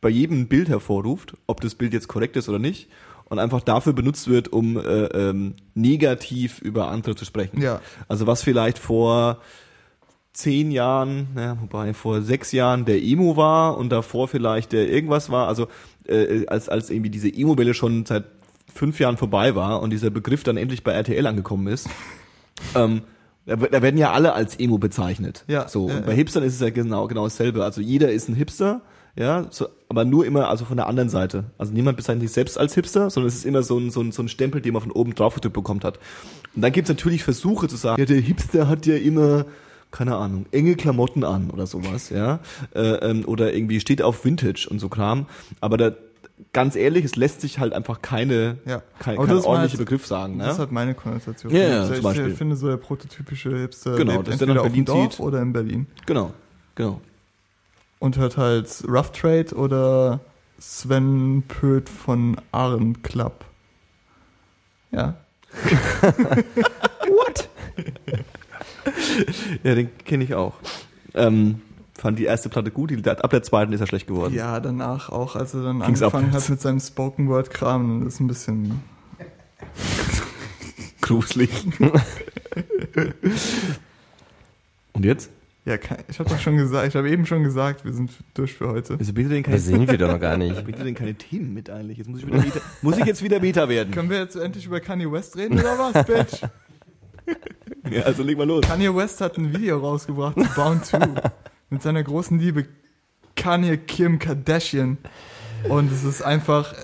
bei 0.00 0.08
jedem 0.08 0.46
Bild 0.46 0.68
hervorruft, 0.68 1.36
ob 1.46 1.60
das 1.60 1.74
Bild 1.74 1.92
jetzt 1.92 2.08
korrekt 2.08 2.36
ist 2.36 2.48
oder 2.48 2.58
nicht, 2.58 2.88
und 3.28 3.38
einfach 3.38 3.60
dafür 3.60 3.92
benutzt 3.92 4.28
wird, 4.28 4.48
um 4.48 4.76
äh, 4.76 5.04
ähm, 5.06 5.54
negativ 5.74 6.60
über 6.60 6.88
andere 6.88 7.14
zu 7.14 7.24
sprechen. 7.24 7.60
Ja. 7.60 7.80
Also 8.08 8.26
was 8.26 8.42
vielleicht 8.42 8.78
vor 8.78 9.38
zehn 10.32 10.70
Jahren, 10.70 11.28
naja, 11.34 11.58
wobei 11.60 11.94
vor 11.94 12.22
sechs 12.22 12.52
Jahren 12.52 12.84
der 12.84 13.02
Emo 13.02 13.36
war 13.36 13.76
und 13.76 13.90
davor 13.90 14.28
vielleicht 14.28 14.72
der 14.72 14.88
irgendwas 14.88 15.30
war, 15.30 15.48
also 15.48 15.66
äh, 16.06 16.46
als, 16.46 16.68
als 16.68 16.90
irgendwie 16.90 17.10
diese 17.10 17.28
Emo-Welle 17.28 17.74
schon 17.74 18.06
seit 18.06 18.24
fünf 18.72 19.00
Jahren 19.00 19.16
vorbei 19.16 19.54
war 19.54 19.82
und 19.82 19.90
dieser 19.90 20.10
Begriff 20.10 20.44
dann 20.44 20.56
endlich 20.56 20.84
bei 20.84 20.92
RTL 20.92 21.26
angekommen 21.26 21.66
ist, 21.66 21.88
ähm, 22.74 23.02
da, 23.46 23.56
da 23.56 23.82
werden 23.82 23.96
ja 23.98 24.12
alle 24.12 24.34
als 24.34 24.58
Emo 24.60 24.78
bezeichnet. 24.78 25.44
Ja, 25.48 25.68
So, 25.68 25.88
ja, 25.88 25.96
und 25.96 26.06
bei 26.06 26.12
ja. 26.12 26.18
Hipstern 26.18 26.44
ist 26.44 26.54
es 26.54 26.60
ja 26.60 26.70
genau, 26.70 27.08
genau 27.08 27.24
dasselbe. 27.24 27.64
Also 27.64 27.80
jeder 27.80 28.12
ist 28.12 28.28
ein 28.28 28.34
Hipster, 28.34 28.82
ja, 29.16 29.46
so, 29.50 29.66
aber 29.88 30.04
nur 30.04 30.26
immer 30.26 30.48
also 30.48 30.64
von 30.64 30.76
der 30.76 30.86
anderen 30.86 31.08
Seite. 31.08 31.44
Also 31.56 31.72
niemand 31.72 31.96
bezeichnet 31.96 32.22
sich 32.28 32.32
selbst 32.32 32.58
als 32.58 32.74
Hipster, 32.74 33.10
sondern 33.10 33.28
es 33.28 33.34
ist 33.36 33.44
immer 33.46 33.62
so 33.62 33.78
ein, 33.78 33.90
so 33.90 34.00
ein, 34.02 34.12
so 34.12 34.22
ein 34.22 34.28
Stempel, 34.28 34.60
den 34.60 34.72
man 34.74 34.82
von 34.82 34.92
oben 34.92 35.14
drauf 35.14 35.34
gedrückt 35.34 35.54
bekommen 35.54 35.80
hat. 35.82 35.98
Und 36.54 36.62
dann 36.62 36.72
gibt 36.72 36.88
es 36.88 36.94
natürlich 36.94 37.24
Versuche 37.24 37.68
zu 37.68 37.76
sagen, 37.76 38.00
ja, 38.00 38.06
der 38.06 38.20
Hipster 38.20 38.68
hat 38.68 38.86
ja 38.86 38.96
immer 38.96 39.46
keine 39.90 40.16
Ahnung, 40.16 40.44
enge 40.52 40.74
Klamotten 40.76 41.24
an 41.24 41.48
oder 41.50 41.66
sowas, 41.66 42.10
ja, 42.10 42.40
äh, 42.74 42.80
ähm, 42.82 43.24
oder 43.24 43.54
irgendwie 43.54 43.80
steht 43.80 44.02
auf 44.02 44.22
Vintage 44.22 44.68
und 44.70 44.80
so 44.80 44.90
Kram. 44.90 45.24
Aber 45.62 45.78
da, 45.78 45.92
ganz 46.52 46.76
ehrlich, 46.76 47.06
es 47.06 47.16
lässt 47.16 47.40
sich 47.40 47.58
halt 47.58 47.72
einfach 47.72 48.02
keine, 48.02 48.58
Ja. 48.66 48.82
kein, 48.98 49.16
kein 49.16 49.28
das 49.28 49.46
ordentlicher 49.46 49.78
halt- 49.78 49.86
Begriff 49.88 50.06
sagen. 50.06 50.38
Das 50.40 50.48
ist 50.48 50.52
Ne? 50.54 50.58
halt 50.58 50.72
meine 50.72 50.92
Konnotation. 50.94 51.50
Ja, 51.54 51.58
ja, 51.60 51.80
ich, 51.80 51.86
zum 51.86 51.96
ich 51.96 52.02
Beispiel. 52.02 52.34
finde 52.34 52.56
so 52.56 52.68
der 52.68 52.76
prototypische 52.76 53.56
Hipster 53.56 53.96
Genau, 53.96 54.12
lebt 54.16 54.28
dass 54.28 54.36
der 54.36 54.48
entweder 54.48 54.54
nach 54.56 54.60
auf 54.60 54.66
dem 54.66 54.84
Berlin 54.84 55.04
Dorf 55.04 55.10
zieht. 55.16 55.20
oder 55.20 55.40
in 55.40 55.52
Berlin 55.54 55.86
Genau, 56.04 56.32
genau. 56.74 57.00
Und 57.98 58.16
hört 58.16 58.36
halt 58.36 58.84
Rough 58.88 59.12
Trade 59.12 59.54
oder 59.54 60.20
Sven 60.58 61.42
Pöth 61.46 61.88
von 61.88 62.36
Arn 62.52 63.02
Club. 63.02 63.44
Ja. 64.90 65.14
Ja, 69.62 69.74
den 69.74 69.90
kenne 70.04 70.24
ich 70.24 70.34
auch. 70.34 70.54
Ähm, 71.14 71.60
fand 71.94 72.18
die 72.18 72.24
erste 72.24 72.48
Platte 72.48 72.70
gut, 72.70 72.90
die, 72.90 73.04
ab 73.08 73.30
der 73.30 73.42
zweiten 73.42 73.72
ist 73.72 73.80
er 73.80 73.86
schlecht 73.86 74.06
geworden. 74.06 74.34
Ja, 74.34 74.60
danach 74.60 75.08
auch, 75.10 75.36
als 75.36 75.54
er 75.54 75.62
dann 75.62 75.80
Ging's 75.80 76.02
angefangen 76.02 76.26
abwärts. 76.26 76.44
hat 76.44 76.50
mit 76.50 76.60
seinem 76.60 76.80
Spoken 76.80 77.28
Word 77.28 77.50
Kram, 77.50 78.04
das 78.04 78.14
ist 78.14 78.20
ein 78.20 78.28
bisschen 78.28 78.82
Gruselig. 81.00 81.50
Und 84.92 85.04
jetzt? 85.04 85.30
Ja, 85.68 85.74
ich 86.08 86.18
habe 86.18 86.30
doch 86.30 86.38
schon 86.38 86.56
gesagt, 86.56 86.88
ich 86.88 86.96
habe 86.96 87.10
eben 87.10 87.26
schon 87.26 87.44
gesagt, 87.44 87.84
wir 87.84 87.92
sind 87.92 88.10
durch 88.32 88.54
für 88.54 88.68
heute. 88.68 88.98
Wieso 88.98 89.12
ihr 89.12 89.28
denn 89.28 89.42
keine, 89.42 89.58
sind 89.58 89.90
wir 89.90 89.98
doch 89.98 90.10
noch 90.10 90.18
gar 90.18 90.38
nicht. 90.38 90.56
ihr 90.56 90.72
denn 90.72 90.94
keine 90.94 91.14
Themen 91.14 91.52
mit 91.52 91.68
eigentlich? 91.68 91.98
Jetzt 91.98 92.08
muss 92.08 92.20
ich 92.20 92.26
wieder 92.26 92.38
Meta, 92.38 92.60
muss 92.80 92.96
ich 92.96 93.04
jetzt 93.04 93.22
wieder 93.22 93.38
Meta 93.38 93.68
werden? 93.68 93.92
Können 93.92 94.08
wir 94.08 94.18
jetzt 94.18 94.36
endlich 94.36 94.64
über 94.64 94.80
Kanye 94.80 95.12
West 95.12 95.36
reden 95.36 95.58
oder 95.58 95.78
was, 95.78 96.06
Bitch? 96.06 96.42
Ja, 97.90 98.04
also 98.04 98.22
leg 98.22 98.38
mal 98.38 98.46
los. 98.46 98.64
Kanye 98.64 98.94
West 98.94 99.20
hat 99.20 99.36
ein 99.36 99.52
Video 99.52 99.78
rausgebracht 99.78 100.34
zu 100.40 100.48
Bound 100.54 100.86
2 100.86 100.98
mit 101.70 101.82
seiner 101.82 102.02
großen 102.02 102.38
Liebe 102.38 102.66
Kanye 103.36 103.76
Kim 103.76 104.18
Kardashian. 104.18 104.96
Und 105.68 105.92
es 105.92 106.04
ist 106.04 106.22
einfach, 106.22 106.74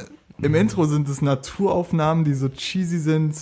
im 0.43 0.55
Intro 0.55 0.85
sind 0.85 1.09
es 1.09 1.23
Naturaufnahmen, 1.23 2.25
die 2.25 2.35
so 2.35 2.51
cheesy 2.51 2.99
sind. 2.99 3.35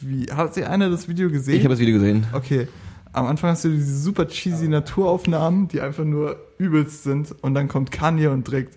Wie, 0.00 0.26
hat 0.26 0.54
sie 0.54 0.64
einer 0.64 0.90
das 0.90 1.08
Video 1.08 1.30
gesehen? 1.30 1.56
Ich 1.56 1.64
habe 1.64 1.74
das 1.74 1.80
Video 1.80 1.94
gesehen. 1.94 2.26
Okay. 2.32 2.66
Am 3.14 3.26
Anfang 3.26 3.50
hast 3.50 3.64
du 3.64 3.68
diese 3.70 3.96
super 3.96 4.26
cheesy 4.26 4.66
Naturaufnahmen, 4.68 5.68
die 5.68 5.80
einfach 5.80 6.04
nur 6.04 6.36
übelst 6.58 7.04
sind. 7.04 7.34
Und 7.42 7.54
dann 7.54 7.68
kommt 7.68 7.92
Kanye 7.92 8.26
und 8.26 8.44
trägt 8.44 8.76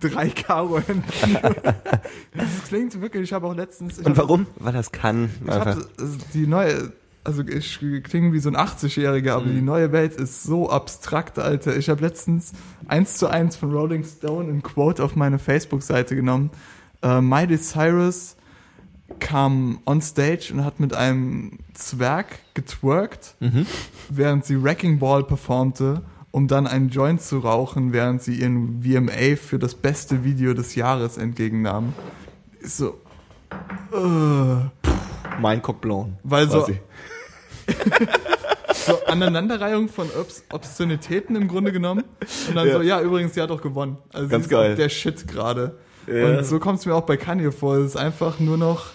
drei 0.00 0.30
Karo. 0.30 0.80
Das 2.34 2.64
klingt 2.68 3.00
wirklich, 3.00 3.24
ich 3.24 3.32
habe 3.32 3.46
auch 3.46 3.54
letztens... 3.54 3.98
Und 3.98 4.06
hab- 4.08 4.16
warum? 4.16 4.46
Weil 4.58 4.72
das 4.72 4.90
kann. 4.90 5.30
ich 5.44 5.50
hab 5.50 5.66
also 5.66 5.84
die 6.32 6.46
neue, 6.46 6.92
also 7.24 7.42
ich 7.46 7.78
klinge 8.02 8.32
wie 8.32 8.38
so 8.38 8.48
ein 8.48 8.56
80-Jähriger, 8.56 9.32
aber 9.32 9.46
die 9.46 9.62
neue 9.62 9.92
Welt 9.92 10.14
ist 10.14 10.42
so 10.42 10.70
abstrakt, 10.70 11.38
Alter. 11.38 11.76
Ich 11.76 11.88
habe 11.90 12.00
letztens 12.00 12.52
eins 12.88 13.16
zu 13.18 13.28
eins 13.28 13.56
von 13.56 13.70
Rolling 13.72 14.04
Stone 14.04 14.50
ein 14.50 14.62
Quote 14.62 15.04
auf 15.04 15.14
meine 15.14 15.38
Facebook-Seite 15.38 16.16
genommen. 16.16 16.50
Äh, 17.02 17.20
Miley 17.20 17.58
Cyrus 17.60 18.36
kam 19.20 19.78
on 19.86 20.00
stage 20.00 20.50
und 20.52 20.64
hat 20.64 20.80
mit 20.80 20.94
einem 20.94 21.58
Zwerg 21.74 22.26
getwerkt, 22.54 23.34
während 24.08 24.44
sie 24.44 24.62
Wrecking 24.62 24.98
Ball 24.98 25.24
performte, 25.24 26.02
um 26.30 26.48
dann 26.48 26.66
einen 26.66 26.88
Joint 26.88 27.20
zu 27.22 27.38
rauchen, 27.38 27.92
während 27.92 28.22
sie 28.22 28.34
ihren 28.40 28.82
VMA 28.82 29.36
für 29.36 29.58
das 29.58 29.74
beste 29.74 30.24
Video 30.24 30.52
des 30.54 30.74
Jahres 30.74 31.16
entgegennahm. 31.16 31.92
Ist 32.60 32.78
so, 32.78 33.00
äh, 33.92 35.36
Mein 35.40 35.62
Coq 35.62 35.80
Blanc. 35.80 36.08
Weil 36.22 36.48
so- 36.48 36.66
so 38.74 39.04
Aneinanderreihung 39.06 39.88
von 39.88 40.08
Obs 40.20 40.44
Obszönitäten 40.52 41.36
im 41.36 41.48
Grunde 41.48 41.72
genommen. 41.72 42.04
Und 42.48 42.54
dann 42.56 42.66
Ja. 42.68 42.74
so, 42.74 42.82
ja, 42.82 43.00
übrigens, 43.00 43.34
sie 43.34 43.40
hat 43.40 43.50
doch 43.50 43.62
gewonnen. 43.62 43.96
Also 44.12 44.28
Ganz 44.28 44.44
sie 44.44 44.50
ist 44.54 44.56
geil. 44.60 44.74
Der 44.76 44.88
Shit 44.88 45.26
gerade. 45.28 45.78
Ja. 46.06 46.26
Und 46.38 46.44
so 46.44 46.58
kommt 46.58 46.80
es 46.80 46.86
mir 46.86 46.94
auch 46.94 47.06
bei 47.06 47.16
Kanye 47.16 47.50
vor. 47.52 47.76
Es 47.76 47.86
ist 47.92 47.96
einfach 47.96 48.38
nur 48.40 48.58
noch 48.58 48.86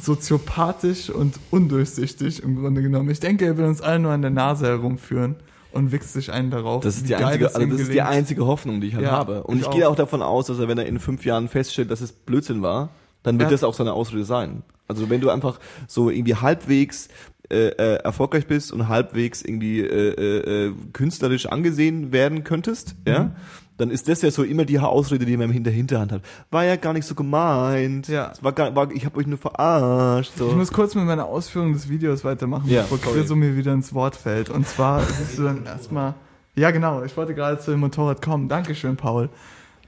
soziopathisch 0.00 1.10
und 1.10 1.34
undurchsichtig 1.50 2.42
im 2.42 2.56
Grunde 2.60 2.82
genommen. 2.82 3.10
Ich 3.10 3.20
denke, 3.20 3.44
er 3.46 3.56
will 3.56 3.64
uns 3.66 3.80
alle 3.80 3.98
nur 3.98 4.12
an 4.12 4.22
der 4.22 4.30
Nase 4.30 4.66
herumführen 4.66 5.36
und 5.72 5.92
wichst 5.92 6.12
sich 6.12 6.32
einen 6.32 6.50
darauf. 6.50 6.82
Das 6.82 6.96
ist 6.96 7.08
die 7.08 7.14
einzige, 7.16 7.54
also 7.54 7.66
das 7.66 7.80
ist 7.80 7.92
die 7.92 8.02
einzige 8.02 8.46
Hoffnung, 8.46 8.80
die 8.80 8.88
ich 8.88 8.94
halt 8.94 9.04
Ja, 9.04 9.12
habe. 9.12 9.42
Und 9.44 9.58
ich 9.58 9.64
ich, 9.66 9.70
gehe 9.70 9.86
auch. 9.86 9.92
auch 9.92 9.96
davon 9.96 10.22
aus, 10.22 10.46
dass 10.46 10.58
er, 10.58 10.68
wenn 10.68 10.78
er 10.78 10.86
in 10.86 10.98
fünf 10.98 11.24
Jahren 11.24 11.48
feststellt, 11.48 11.90
dass 11.90 12.00
es 12.00 12.12
Blödsinn 12.12 12.62
war, 12.62 12.90
dann 13.22 13.38
wird 13.38 13.50
Ja. 13.50 13.54
das 13.54 13.64
auch 13.64 13.74
seine 13.74 13.92
Ausrede 13.92 14.24
sein. 14.24 14.62
Also 14.88 15.10
wenn 15.10 15.20
du 15.20 15.30
einfach 15.30 15.58
so 15.88 16.10
irgendwie 16.10 16.36
halbwegs 16.36 17.08
äh, 17.48 17.68
äh, 17.68 17.94
erfolgreich 18.02 18.46
bist 18.48 18.72
und 18.72 18.88
halbwegs 18.88 19.40
irgendwie 19.42 19.80
äh, 19.80 19.86
äh, 19.86 20.66
äh, 20.66 20.72
künstlerisch 20.92 21.46
angesehen 21.46 22.10
werden 22.10 22.42
könntest, 22.42 22.96
Mhm. 23.04 23.12
ja, 23.12 23.36
dann 23.76 23.90
ist 23.90 24.08
das 24.08 24.22
ja 24.22 24.30
so 24.30 24.42
immer 24.42 24.64
die 24.64 24.78
Ausrede, 24.78 25.26
die 25.26 25.36
man 25.36 25.50
in 25.52 25.64
der 25.64 25.72
Hinterhand 25.72 26.12
hat. 26.12 26.22
War 26.50 26.64
ja 26.64 26.76
gar 26.76 26.92
nicht 26.92 27.06
so 27.06 27.14
gemeint. 27.14 28.08
Ja. 28.08 28.32
War 28.40 28.52
gar, 28.52 28.74
war, 28.74 28.90
ich 28.90 29.04
habe 29.04 29.18
euch 29.18 29.26
nur 29.26 29.38
verarscht. 29.38 30.32
So. 30.36 30.48
Ich 30.48 30.54
muss 30.54 30.72
kurz 30.72 30.94
mit 30.94 31.04
meiner 31.04 31.26
Ausführung 31.26 31.72
des 31.72 31.88
Videos 31.88 32.24
weitermachen, 32.24 32.68
Ja, 32.68 32.82
bevor. 32.82 33.12
Chriso 33.12 33.36
mir 33.36 33.56
wieder 33.56 33.72
ins 33.72 33.92
Wort 33.92 34.16
fällt. 34.16 34.48
Und 34.48 34.66
zwar 34.66 35.02
siehst 35.02 35.38
du 35.38 35.44
dann 35.44 35.64
erstmal, 35.66 36.14
ja 36.54 36.70
genau, 36.70 37.02
ich 37.02 37.16
wollte 37.16 37.34
gerade 37.34 37.58
zu 37.58 37.70
dem 37.70 37.80
Motorrad 37.80 38.22
kommen. 38.22 38.48
Dankeschön, 38.48 38.96
Paul. 38.96 39.28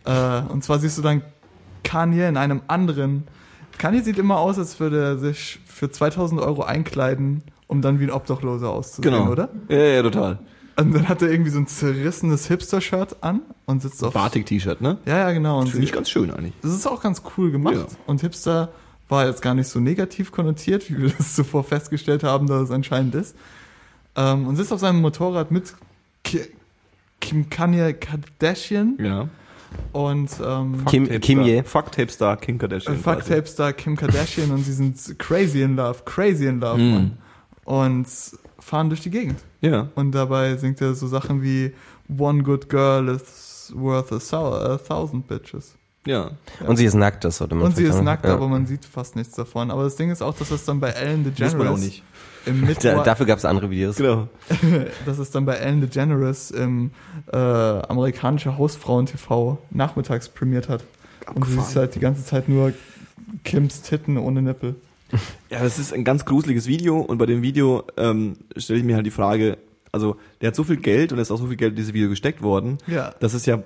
Äh, 0.05 0.43
und 0.49 0.63
zwar 0.63 0.79
siehst 0.79 0.99
du 0.99 1.03
dann 1.03 1.23
Kanye 1.83 2.29
in 2.29 2.37
einem 2.37 2.61
anderen. 2.69 3.25
Kanye 3.79 4.03
sieht 4.03 4.19
immer 4.19 4.39
aus, 4.39 4.59
als 4.59 4.79
würde 4.81 5.03
er 5.03 5.19
sich 5.19 5.61
für 5.65 5.91
2000 5.91 6.41
Euro 6.41 6.63
einkleiden, 6.63 7.43
um 7.69 7.81
dann 7.81 8.01
wie 8.01 8.05
ein 8.05 8.11
Obdachloser 8.11 8.69
auszusehen, 8.69 9.15
genau. 9.15 9.31
oder? 9.31 9.49
Ja, 9.69 9.79
ja, 9.79 10.03
total. 10.03 10.41
Und 10.77 10.95
dann 10.95 11.09
hat 11.09 11.23
er 11.23 11.31
irgendwie 11.31 11.51
so 11.51 11.59
ein 11.59 11.67
zerrissenes 11.67 12.47
Hipster-Shirt 12.49 13.17
an 13.23 13.43
und 13.69 13.83
sitzt 13.83 14.03
auf. 14.03 14.15
Batik-T-Shirt, 14.15 14.81
ne? 14.81 14.99
Ja, 15.07 15.19
ja, 15.19 15.33
genau. 15.33 15.61
Und 15.61 15.69
Finde 15.69 15.85
ich 15.85 15.93
ganz 15.93 16.11
schön 16.11 16.31
eigentlich. 16.33 16.55
das 16.63 16.73
ist 16.73 16.87
auch 16.87 17.01
ganz 17.01 17.23
cool 17.37 17.51
gemacht. 17.53 17.77
Ja. 17.77 17.87
Und 18.07 18.21
Hipster 18.23 18.71
war 19.09 19.27
jetzt 19.27 19.43
gar 19.43 19.55
nicht 19.55 19.69
so 19.69 19.79
negativ 19.79 20.33
konnotiert, 20.33 20.91
wie 20.91 20.99
wir 21.03 21.11
das 21.19 21.35
zuvor 21.37 21.63
festgestellt 21.65 22.25
haben, 22.25 22.47
dass 22.47 22.63
es 22.63 22.71
anscheinend 22.71 23.15
ist. 23.15 23.37
Ähm, 24.17 24.47
und 24.49 24.57
sitzt 24.57 24.73
auf 24.73 24.81
seinem 24.81 25.01
Motorrad 25.01 25.51
mit 25.51 25.75
Ki 26.25 26.41
Kim 27.21 27.51
Kanye 27.51 27.95
Kardashian 27.95 28.97
Ja. 29.01 29.29
und 29.93 30.31
ähm, 30.45 30.85
Kim, 30.87 31.05
Tape 31.07 31.21
Kim 31.21 31.39
Star- 31.41 31.49
Ye. 31.49 31.63
Fuck 31.63 31.93
Tape 31.93 32.11
Star 32.11 32.37
Kim 32.37 32.59
Kardashian. 32.59 32.97
Fuck 32.97 33.17
quasi. 33.21 33.31
Tape 33.35 33.47
Star 33.47 33.73
Kim 33.73 33.97
Kardashian 33.97 34.51
und 34.51 34.63
sie 34.65 34.73
sind 34.73 35.19
crazy 35.19 35.63
in 35.63 35.77
love, 35.77 36.03
crazy 36.05 36.47
in 36.47 36.61
love, 36.61 36.79
Hm. 36.81 36.91
Mann. 36.95 37.19
Und 37.65 38.07
fahren 38.61 38.89
durch 38.89 39.01
die 39.03 39.11
Gegend. 39.11 39.41
Ja. 39.61 39.89
Und 39.95 40.13
dabei 40.13 40.57
singt 40.57 40.81
er 40.81 40.95
so 40.95 41.07
Sachen 41.07 41.43
wie 41.43 41.75
One 42.17 42.43
good 42.43 42.69
girl 42.71 43.09
is 43.09 43.23
worth 43.75 44.13
a, 44.13 44.19
thou 44.19 44.53
a 44.55 44.79
thousand 44.79 45.27
bitches. 45.29 45.75
Ja. 46.07 46.31
Und 46.67 46.77
sie 46.79 46.85
ist 46.87 46.95
nackt, 46.95 47.25
das 47.25 47.37
sollte 47.39 47.55
man 47.55 47.67
Und 47.67 47.77
sie 47.77 47.85
ist 47.85 47.93
sagen. 47.95 48.05
nackt, 48.07 48.25
Ja. 48.25 48.35
aber 48.35 48.49
man 48.49 48.67
sieht 48.67 48.85
fast 48.85 49.15
nichts 49.17 49.35
davon. 49.35 49.71
Aber 49.71 49.83
das 49.85 49.97
Ding 49.97 50.11
ist 50.11 50.23
auch, 50.23 50.35
dass 50.35 50.49
das 50.49 50.65
dann 50.65 50.81
bei 50.81 50.91
Ellen 50.91 51.25
DeGeneres 51.25 51.55
Muss 51.55 51.65
man 51.65 51.75
auch 51.75 51.79
nicht. 51.79 52.03
im 52.47 52.67
Da, 52.83 53.03
dafür 53.03 53.27
gab 53.27 53.39
es 53.39 53.45
andere 53.45 53.69
Videos. 53.71 53.97
Genau. 53.97 54.29
dass 55.07 55.19
es 55.19 55.31
dann 55.31 55.45
bei 55.45 55.55
Ellen 55.57 55.81
DeGeneres 55.83 56.51
im 56.51 56.93
äh, 57.31 57.37
amerikanische 57.37 58.57
Hausfrauen-TV 58.57 59.59
nachmittags 59.71 60.29
prämiert 60.31 60.69
hat. 60.69 60.83
Und 61.35 61.45
du 61.47 61.51
siehst 61.51 61.77
halt 61.77 61.95
die 61.95 62.01
ganze 62.01 62.25
Zeit 62.25 62.49
nur 62.49 62.73
Kims 63.45 63.83
Titten 63.83 64.17
ohne 64.17 64.41
Nippel. 64.41 64.77
Ja, 65.51 65.63
das 65.63 65.79
ist 65.79 65.93
ein 65.93 66.05
ganz 66.05 66.25
gruseliges 66.25 66.67
Video 66.67 66.99
und 67.01 67.19
bei 67.19 67.27
dem 67.27 67.43
Video 67.43 67.85
ähm, 67.97 68.37
stelle 68.57 68.79
ich 68.79 68.85
mir 68.85 68.97
halt 68.97 69.05
die 69.07 69.11
Frage, 69.11 69.59
also 69.93 70.17
der 70.41 70.49
hat 70.49 70.55
so 70.57 70.65
viel 70.65 70.77
Geld 70.77 71.13
und 71.13 71.19
es 71.19 71.29
ist 71.29 71.33
auch 71.33 71.39
so 71.39 71.47
viel 71.47 71.57
Geld 71.57 71.71
in 71.71 71.77
dieses 71.77 71.93
Video 71.95 72.09
gesteckt 72.09 72.43
worden, 72.43 72.79
Ja. 72.87 73.15
dass 73.21 73.35
es 73.35 73.47
ja, 73.47 73.63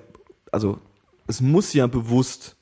also 0.51 0.79
es 1.27 1.41
muss 1.41 1.73
ja 1.73 1.87
bewusst 1.87 2.55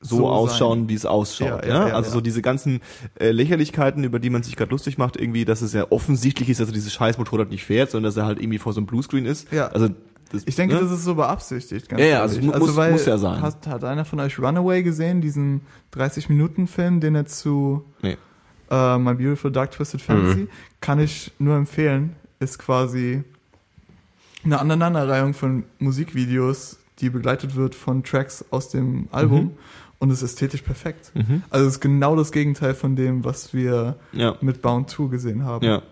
so, 0.00 0.16
So 0.18 0.28
ausschauen, 0.28 0.80
sein. 0.80 0.88
wie 0.90 0.94
es 0.94 1.06
ausschaut. 1.06 1.48
Ja, 1.64 1.68
Ja, 1.68 1.68
ja, 1.82 1.88
ja, 1.88 1.94
also 1.94 2.08
ja. 2.10 2.14
so 2.14 2.20
diese 2.20 2.42
ganzen 2.42 2.80
äh, 3.18 3.30
Lächerlichkeiten, 3.30 4.04
über 4.04 4.18
die 4.18 4.28
man 4.30 4.42
sich 4.42 4.54
gerade 4.56 4.70
lustig 4.70 4.98
macht, 4.98 5.16
irgendwie, 5.16 5.44
dass 5.46 5.62
es 5.62 5.72
ja 5.72 5.86
offensichtlich 5.90 6.48
ist, 6.50 6.60
dass 6.60 6.68
er 6.68 6.74
dieses 6.74 6.92
scheiß 6.92 7.16
Motorrad 7.18 7.48
nicht 7.50 7.64
fährt, 7.64 7.90
sondern 7.90 8.08
dass 8.10 8.16
er 8.16 8.26
halt 8.26 8.38
irgendwie 8.40 8.58
vor 8.58 8.72
so 8.74 8.80
einem 8.80 8.86
Bluescreen 8.86 9.24
ist. 9.24 9.50
Ja. 9.52 9.68
Also 9.68 9.88
das, 10.30 10.42
Ich 10.44 10.54
denke, 10.56 10.74
ne? 10.74 10.80
das 10.82 10.90
ist 10.90 11.04
so 11.04 11.14
beabsichtigt. 11.14 11.88
Ganz 11.88 12.00
Ja, 12.00 12.06
ja, 12.08 12.20
also 12.20 12.36
ehrlich. 12.36 12.52
es 12.54 12.58
muss- 12.60 12.76
muss 12.90 13.06
ja 13.06 13.16
sein. 13.16 13.40
Hat, 13.40 13.66
hat 13.66 13.84
einer 13.84 14.04
von 14.04 14.20
euch 14.20 14.38
Runaway 14.38 14.82
gesehen, 14.82 15.20
diesen 15.22 15.62
30-Minuten-Film, 15.94 17.00
den 17.00 17.14
er 17.14 17.26
zu 17.26 17.84
nee. 18.02 18.16
äh, 18.70 18.98
My 18.98 19.14
Beautiful 19.14 19.50
Dark 19.52 19.70
Twisted 19.72 20.02
Fantasy? 20.02 20.48
Kann 20.80 21.00
ich 21.00 21.32
nur 21.38 21.56
empfehlen. 21.56 22.16
Ist 22.38 22.58
quasi 22.58 23.24
eine 24.44 24.58
Aneinanderreihung 24.60 25.34
von 25.34 25.64
Musikvideos, 25.78 26.78
die 27.00 27.10
begleitet 27.10 27.56
wird 27.56 27.74
von 27.74 28.04
Tracks 28.04 28.44
aus 28.50 28.68
dem 28.68 29.08
Album 29.12 29.44
Mhm. 29.44 29.50
und 29.98 30.10
ist 30.10 30.22
ästhetisch 30.22 30.62
perfekt. 30.62 31.10
Mhm. 31.14 31.42
Also 31.50 31.66
es 31.66 31.74
ist 31.74 31.80
genau 31.80 32.14
das 32.16 32.32
Gegenteil 32.32 32.74
von 32.74 32.94
dem, 32.96 33.24
was 33.24 33.52
wir 33.54 33.96
Ja. 34.12 34.36
mit 34.40 34.62
Bound 34.62 34.88
2 34.90 35.08
gesehen 35.08 35.44
haben. 35.44 35.64
Ja. 35.64 35.82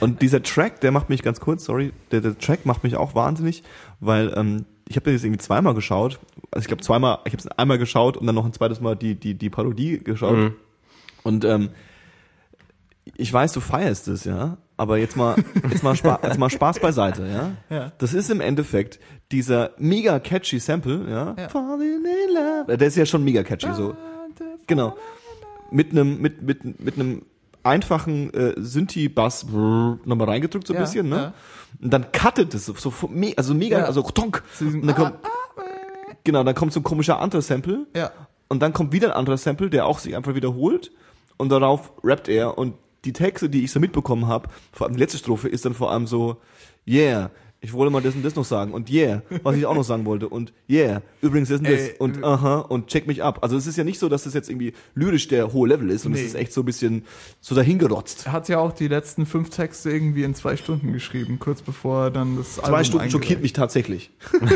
Und 0.00 0.22
dieser 0.22 0.42
Track, 0.42 0.80
der 0.80 0.92
macht 0.92 1.08
mich 1.08 1.22
ganz 1.22 1.40
kurz, 1.40 1.64
sorry, 1.64 1.92
der, 2.10 2.20
der 2.20 2.38
Track 2.38 2.66
macht 2.66 2.84
mich 2.84 2.96
auch 2.96 3.14
wahnsinnig, 3.14 3.62
weil 4.00 4.32
ähm, 4.36 4.64
ich 4.88 4.96
habe 4.96 5.10
jetzt 5.10 5.24
irgendwie 5.24 5.40
zweimal 5.42 5.74
geschaut. 5.74 6.20
Also 6.52 6.62
ich 6.62 6.68
glaube 6.68 6.82
zweimal, 6.84 7.18
ich 7.24 7.32
habe 7.32 7.40
es 7.40 7.48
einmal 7.48 7.76
geschaut 7.78 8.16
und 8.16 8.26
dann 8.26 8.34
noch 8.36 8.44
ein 8.46 8.52
zweites 8.52 8.80
Mal 8.80 8.94
die 8.96 9.14
die 9.16 9.34
die 9.34 9.50
Parodie 9.50 9.98
geschaut. 9.98 10.36
Mhm. 10.36 10.54
Und 11.24 11.44
ähm, 11.44 11.70
ich 13.16 13.32
weiß, 13.32 13.52
du 13.52 13.60
feierst 13.60 14.06
es, 14.08 14.24
ja, 14.24 14.56
Aber 14.78 14.98
jetzt 14.98 15.16
mal, 15.16 15.36
jetzt 15.70 15.82
mal, 15.82 15.96
Spa 15.96 16.20
jetzt 16.22 16.38
mal 16.38 16.50
Spaß 16.50 16.80
beiseite, 16.80 17.26
ja? 17.26 17.52
Ja. 17.74 17.92
Das 17.98 18.12
ist 18.12 18.30
im 18.30 18.40
Endeffekt 18.40 19.00
dieser 19.32 19.70
mega 19.78 20.18
catchy 20.20 20.58
Sample, 20.58 21.06
ja? 21.08 21.34
Ja. 21.38 21.48
Falling 21.48 22.04
in 22.04 22.34
love. 22.34 22.76
Der 22.76 22.86
ist 22.88 22.96
ja 22.96 23.06
schon 23.06 23.24
mega 23.24 23.42
catchy, 23.42 23.72
so. 23.72 23.96
Genau. 24.66 24.96
Mit 25.70 25.92
einem, 25.92 26.20
mit, 26.20 26.42
mit, 26.42 26.80
mit 26.80 26.94
einem 26.98 27.22
einfachen 27.62 28.32
äh, 28.34 28.54
Synthi-Bass 28.56 29.46
nochmal 29.46 30.28
reingedrückt 30.28 30.66
so 30.66 30.74
ein 30.74 30.76
Ja, 30.76 30.82
bisschen, 30.82 31.08
ne? 31.08 31.16
ja. 31.16 31.34
Und 31.82 31.92
dann 31.92 32.06
cuttet 32.12 32.54
es 32.54 32.66
so, 32.66 32.74
so 32.74 32.92
me 33.08 33.32
also 33.36 33.54
mega, 33.54 33.78
Ja. 33.78 33.84
also 33.86 34.02
tonk. 34.02 34.42
Und 34.60 34.86
dann 34.86 34.94
kommt, 34.94 35.14
genau, 36.24 36.44
dann 36.44 36.54
kommt 36.54 36.72
so 36.72 36.80
ein 36.80 36.84
komischer 36.84 37.18
anderer 37.20 37.42
Sample. 37.42 37.86
Ja. 37.96 38.12
Und 38.48 38.60
dann 38.62 38.72
kommt 38.72 38.92
wieder 38.92 39.08
ein 39.08 39.14
anderer 39.14 39.36
Sample, 39.38 39.70
der 39.70 39.86
auch 39.86 39.98
sich 39.98 40.14
einfach 40.16 40.34
wiederholt. 40.34 40.92
Und 41.38 41.50
darauf 41.50 41.92
rappt 42.04 42.28
er. 42.28 42.56
Und 42.56 42.74
die 43.06 43.12
Texte, 43.12 43.48
die 43.48 43.64
ich 43.64 43.70
so 43.70 43.80
mitbekommen 43.80 44.26
habe, 44.26 44.48
vor 44.72 44.86
allem 44.86 44.94
die 44.94 45.00
letzte 45.00 45.18
Strophe, 45.18 45.48
ist 45.48 45.64
dann 45.64 45.74
vor 45.74 45.90
allem 45.90 46.06
so, 46.06 46.40
yeah, 46.86 47.30
ich 47.66 47.72
wollte 47.72 47.92
mal 47.92 48.00
das 48.00 48.14
und 48.14 48.24
das 48.24 48.36
noch 48.36 48.44
sagen. 48.44 48.72
Und 48.72 48.90
yeah, 48.90 49.22
was 49.42 49.56
ich 49.56 49.66
auch 49.66 49.74
noch 49.74 49.82
sagen 49.82 50.04
wollte. 50.04 50.28
Und 50.28 50.52
yeah, 50.70 51.02
übrigens 51.20 51.48
das 51.48 51.58
und 51.58 51.64
das. 51.68 51.80
Ey, 51.80 51.94
Und 51.98 52.18
äh, 52.18 52.24
aha, 52.24 52.58
und 52.60 52.86
check 52.86 53.06
mich 53.08 53.24
ab. 53.24 53.40
Also 53.42 53.56
es 53.56 53.66
ist 53.66 53.76
ja 53.76 53.82
nicht 53.82 53.98
so, 53.98 54.08
dass 54.08 54.22
das 54.22 54.34
jetzt 54.34 54.48
irgendwie 54.48 54.72
lyrisch 54.94 55.26
der 55.26 55.52
hohe 55.52 55.68
Level 55.68 55.90
ist. 55.90 56.06
Und 56.06 56.12
es 56.14 56.20
Nee. 56.20 56.26
ist 56.26 56.34
echt 56.36 56.52
so 56.52 56.62
ein 56.62 56.64
bisschen 56.64 57.04
so 57.40 57.54
dahingerotzt. 57.56 58.26
Er 58.26 58.32
hat 58.32 58.48
ja 58.48 58.58
auch 58.58 58.72
die 58.72 58.86
letzten 58.86 59.26
fünf 59.26 59.50
Texte 59.50 59.90
irgendwie 59.90 60.22
in 60.22 60.34
zwei 60.36 60.56
Stunden 60.56 60.92
geschrieben, 60.92 61.38
kurz 61.40 61.60
bevor 61.60 62.04
er 62.04 62.10
dann 62.12 62.36
das 62.36 62.54
Zwei 62.54 62.84
Stunden 62.84 63.10
schockiert 63.10 63.42
mich 63.42 63.52
tatsächlich. 63.52 64.10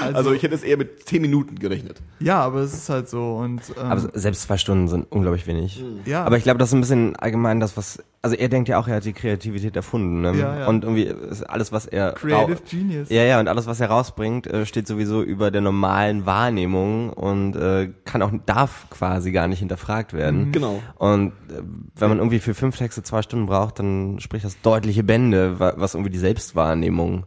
Also, 0.00 0.16
Also 0.18 0.32
ich 0.32 0.42
hätte 0.42 0.54
es 0.54 0.62
eher 0.62 0.76
mit 0.76 1.04
zehn 1.08 1.22
Minuten 1.22 1.58
gerechnet. 1.58 2.00
ja, 2.20 2.40
aber 2.40 2.60
es 2.60 2.72
ist 2.74 2.88
halt 2.88 3.08
so 3.08 3.36
und 3.36 3.60
ähm, 3.80 3.82
Aber 3.90 4.10
selbst 4.14 4.42
zwei 4.42 4.58
Stunden 4.58 4.88
sind 4.88 5.06
unglaublich 5.10 5.46
wenig. 5.46 5.82
ja, 6.04 6.24
Aber 6.24 6.36
ich 6.36 6.44
glaube, 6.44 6.58
das 6.58 6.68
ist 6.70 6.74
ein 6.74 6.80
bisschen 6.80 7.16
allgemein 7.16 7.60
das, 7.60 7.76
was, 7.76 8.02
also 8.20 8.34
er 8.36 8.48
denkt 8.48 8.68
ja 8.68 8.78
auch, 8.78 8.88
er 8.88 8.96
hat 8.96 9.04
die 9.04 9.12
Kreativität 9.12 9.76
erfunden. 9.76 10.20
Ne? 10.22 10.34
Ja, 10.36 10.58
ja. 10.60 10.66
Und 10.66 10.82
irgendwie 10.84 11.04
ist 11.04 11.42
alles, 11.44 11.70
was 11.72 11.86
er 11.86 12.12
Creative 12.12 12.58
Genius. 12.68 13.08
Ja, 13.10 13.22
ja, 13.22 13.38
und 13.40 13.46
alles, 13.48 13.66
was 13.66 13.78
er 13.80 13.88
rausbringt, 13.90 14.46
äh, 14.48 14.66
steht 14.66 14.86
sowieso 14.88 15.22
über 15.22 15.50
der 15.50 15.60
normalen 15.60 16.26
Wahrnehmung 16.26 17.10
und 17.10 17.54
äh, 17.56 17.90
kann 18.04 18.22
auch, 18.22 18.32
darf 18.46 18.86
quasi 18.90 19.30
gar 19.30 19.46
nicht 19.46 19.60
hinterfragt 19.60 20.12
werden. 20.12 20.50
Genau. 20.52 20.82
Und 20.96 21.28
äh, 21.48 21.62
wenn 21.96 22.08
man 22.08 22.18
irgendwie 22.18 22.40
für 22.40 22.54
fünf 22.54 22.76
Texte 22.76 23.02
zwei 23.02 23.22
Stunden 23.22 23.46
braucht, 23.46 23.78
dann 23.78 24.18
spricht 24.20 24.44
das 24.44 24.60
deutliche 24.62 25.04
Bände, 25.04 25.60
wa- 25.60 25.74
was 25.76 25.94
irgendwie 25.94 26.10
die 26.10 26.18
Selbstwahrnehmung 26.18 27.24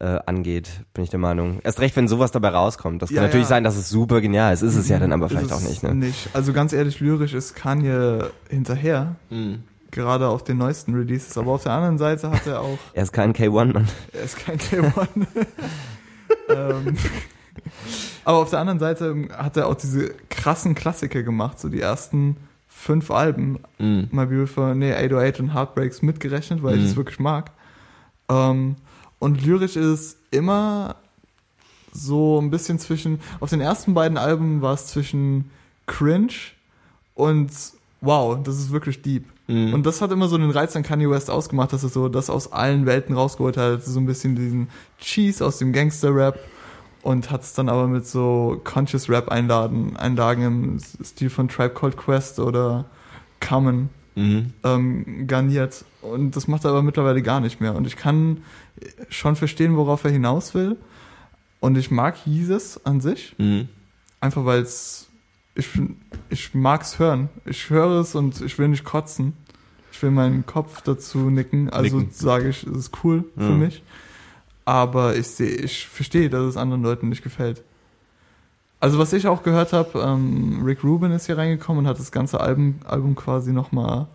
äh, 0.00 0.18
angeht, 0.26 0.82
bin 0.92 1.04
ich 1.04 1.10
der 1.10 1.20
Meinung. 1.20 1.60
Erst 1.64 1.80
recht, 1.80 1.96
wenn 1.96 2.06
sowas 2.08 2.30
dabei 2.30 2.48
rauskommt. 2.50 3.00
Das 3.00 3.08
kann 3.08 3.16
Ja, 3.16 3.22
natürlich 3.22 3.44
ja. 3.46 3.48
sein, 3.50 3.64
dass 3.64 3.76
es 3.76 3.88
super 3.88 4.20
genial 4.20 4.52
ist. 4.52 4.60
Ist 4.62 4.76
es 4.76 4.88
ja 4.90 4.98
dann 4.98 5.12
aber 5.12 5.28
vielleicht 5.30 5.52
auch 5.52 5.62
nicht, 5.62 5.82
ne? 5.82 5.94
Nicht. 5.94 6.28
Also 6.34 6.52
ganz 6.52 6.72
ehrlich, 6.74 7.00
lyrisch 7.00 7.32
ist 7.32 7.54
Kanye 7.54 8.24
hinterher, 8.50 9.16
Mhm. 9.30 9.60
Gerade 9.96 10.28
auf 10.28 10.44
den 10.44 10.58
neuesten 10.58 10.94
Releases. 10.94 11.36
Aber 11.36 11.50
auf 11.52 11.64
der 11.64 11.72
anderen 11.72 11.98
Seite 11.98 12.30
hat 12.30 12.46
er 12.46 12.60
auch, 12.60 12.78
Er 12.92 13.02
ist 13.02 13.12
kein 13.12 13.32
K1-Mann. 13.32 13.88
er 14.12 14.22
ist 14.22 14.36
kein 14.38 14.58
K1. 14.58 15.08
ähm, 16.48 16.96
aber 18.24 18.38
auf 18.38 18.50
der 18.50 18.60
anderen 18.60 18.78
Seite 18.78 19.28
hat 19.36 19.56
er 19.56 19.66
auch 19.66 19.74
diese 19.74 20.10
krassen 20.30 20.74
Klassiker 20.74 21.22
gemacht, 21.22 21.58
so 21.58 21.68
die 21.68 21.80
ersten 21.80 22.36
fünf 22.68 23.10
Alben. 23.10 23.58
Mhm. 23.78 24.08
My 24.12 24.26
Beautiful, 24.26 24.74
nee, 24.74 24.92
808 24.92 25.40
und 25.40 25.54
Heartbreaks 25.54 26.02
mitgerechnet, 26.02 26.62
weil 26.62 26.76
ich 26.76 26.82
Mhm. 26.82 26.86
es 26.90 26.96
wirklich 26.96 27.18
mag. 27.18 27.50
Ähm, 28.28 28.76
und 29.18 29.42
lyrisch 29.44 29.76
ist 29.76 30.18
immer 30.30 30.96
so 31.92 32.38
ein 32.40 32.50
bisschen 32.50 32.78
zwischen, 32.78 33.20
auf 33.40 33.48
den 33.50 33.62
ersten 33.62 33.94
beiden 33.94 34.18
Alben 34.18 34.60
war 34.60 34.74
es 34.74 34.86
zwischen 34.88 35.50
cringe 35.86 36.34
und 37.14 37.50
wow, 38.02 38.36
das 38.42 38.58
ist 38.58 38.70
wirklich 38.70 39.00
deep. 39.00 39.24
Mhm. 39.48 39.74
Und 39.74 39.86
das 39.86 40.00
hat 40.00 40.10
immer 40.12 40.28
so 40.28 40.36
den 40.38 40.50
Reiz 40.50 40.74
an 40.76 40.82
Kanye 40.82 41.08
West 41.10 41.30
ausgemacht, 41.30 41.72
dass 41.72 41.82
er 41.82 41.88
so 41.88 42.08
das 42.08 42.30
aus 42.30 42.52
allen 42.52 42.86
Welten 42.86 43.14
rausgeholt 43.14 43.56
hat, 43.56 43.84
so 43.84 43.98
ein 44.00 44.06
bisschen 44.06 44.34
diesen 44.34 44.68
Cheese 45.00 45.44
aus 45.44 45.58
dem 45.58 45.72
Gangster-Rap 45.72 46.38
und 47.02 47.30
hat 47.30 47.42
es 47.42 47.54
dann 47.54 47.68
aber 47.68 47.86
mit 47.86 48.06
so 48.06 48.60
Conscious 48.64 49.08
Rap 49.08 49.28
Einladen, 49.28 49.96
Einlagen 49.96 50.42
im 50.42 50.78
Stil 51.04 51.30
von 51.30 51.48
Tribe 51.48 51.74
Called 51.74 51.96
Quest 51.96 52.40
oder 52.40 52.86
Common 53.40 53.88
Mhm. 54.18 54.54
ähm, 54.64 55.26
garniert. 55.26 55.84
Und 56.00 56.36
das 56.36 56.48
macht 56.48 56.64
er 56.64 56.70
aber 56.70 56.82
mittlerweile 56.82 57.20
gar 57.20 57.38
nicht 57.40 57.60
mehr. 57.60 57.74
Und 57.74 57.86
ich 57.86 57.96
kann 57.96 58.38
schon 59.10 59.36
verstehen, 59.36 59.76
worauf 59.76 60.04
er 60.04 60.10
hinaus 60.10 60.54
will. 60.54 60.76
Und 61.60 61.76
ich 61.76 61.90
mag 61.90 62.16
Jesus 62.24 62.80
an 62.86 63.02
sich, 63.02 63.34
Mhm. 63.38 63.68
einfach 64.20 64.46
weil 64.46 64.62
es, 64.62 65.08
ich, 65.56 65.68
ich 66.28 66.54
mag's 66.54 66.98
hören. 66.98 67.28
Ich 67.44 67.70
höre 67.70 68.00
es 68.00 68.14
und 68.14 68.40
ich 68.40 68.58
will 68.58 68.68
nicht 68.68 68.84
kotzen. 68.84 69.32
Ich 69.92 70.02
will 70.02 70.10
meinen 70.10 70.44
Kopf 70.46 70.82
dazu 70.82 71.30
nicken. 71.30 71.70
Also 71.70 71.98
Nicken. 71.98 72.12
sage 72.12 72.50
ich, 72.50 72.62
es 72.64 72.76
ist 72.76 72.92
cool 73.02 73.24
für 73.36 73.42
Ja. 73.44 73.50
mich. 73.50 73.82
Aber 74.64 75.16
ich 75.16 75.26
sehe, 75.28 75.48
ich 75.56 75.86
verstehe, 75.88 76.28
dass 76.28 76.42
es 76.42 76.56
anderen 76.56 76.82
Leuten 76.82 77.08
nicht 77.08 77.22
gefällt. 77.22 77.62
Also 78.80 78.98
was 78.98 79.12
ich 79.14 79.26
auch 79.26 79.42
gehört 79.42 79.72
habe, 79.72 79.98
ähm, 80.00 80.60
Rick 80.64 80.84
Rubin 80.84 81.12
ist 81.12 81.26
hier 81.26 81.38
reingekommen 81.38 81.84
und 81.84 81.88
hat 81.88 81.98
das 81.98 82.12
ganze 82.12 82.40
Album, 82.40 82.80
Album 82.84 83.14
quasi 83.14 83.52
nochmal 83.52 84.06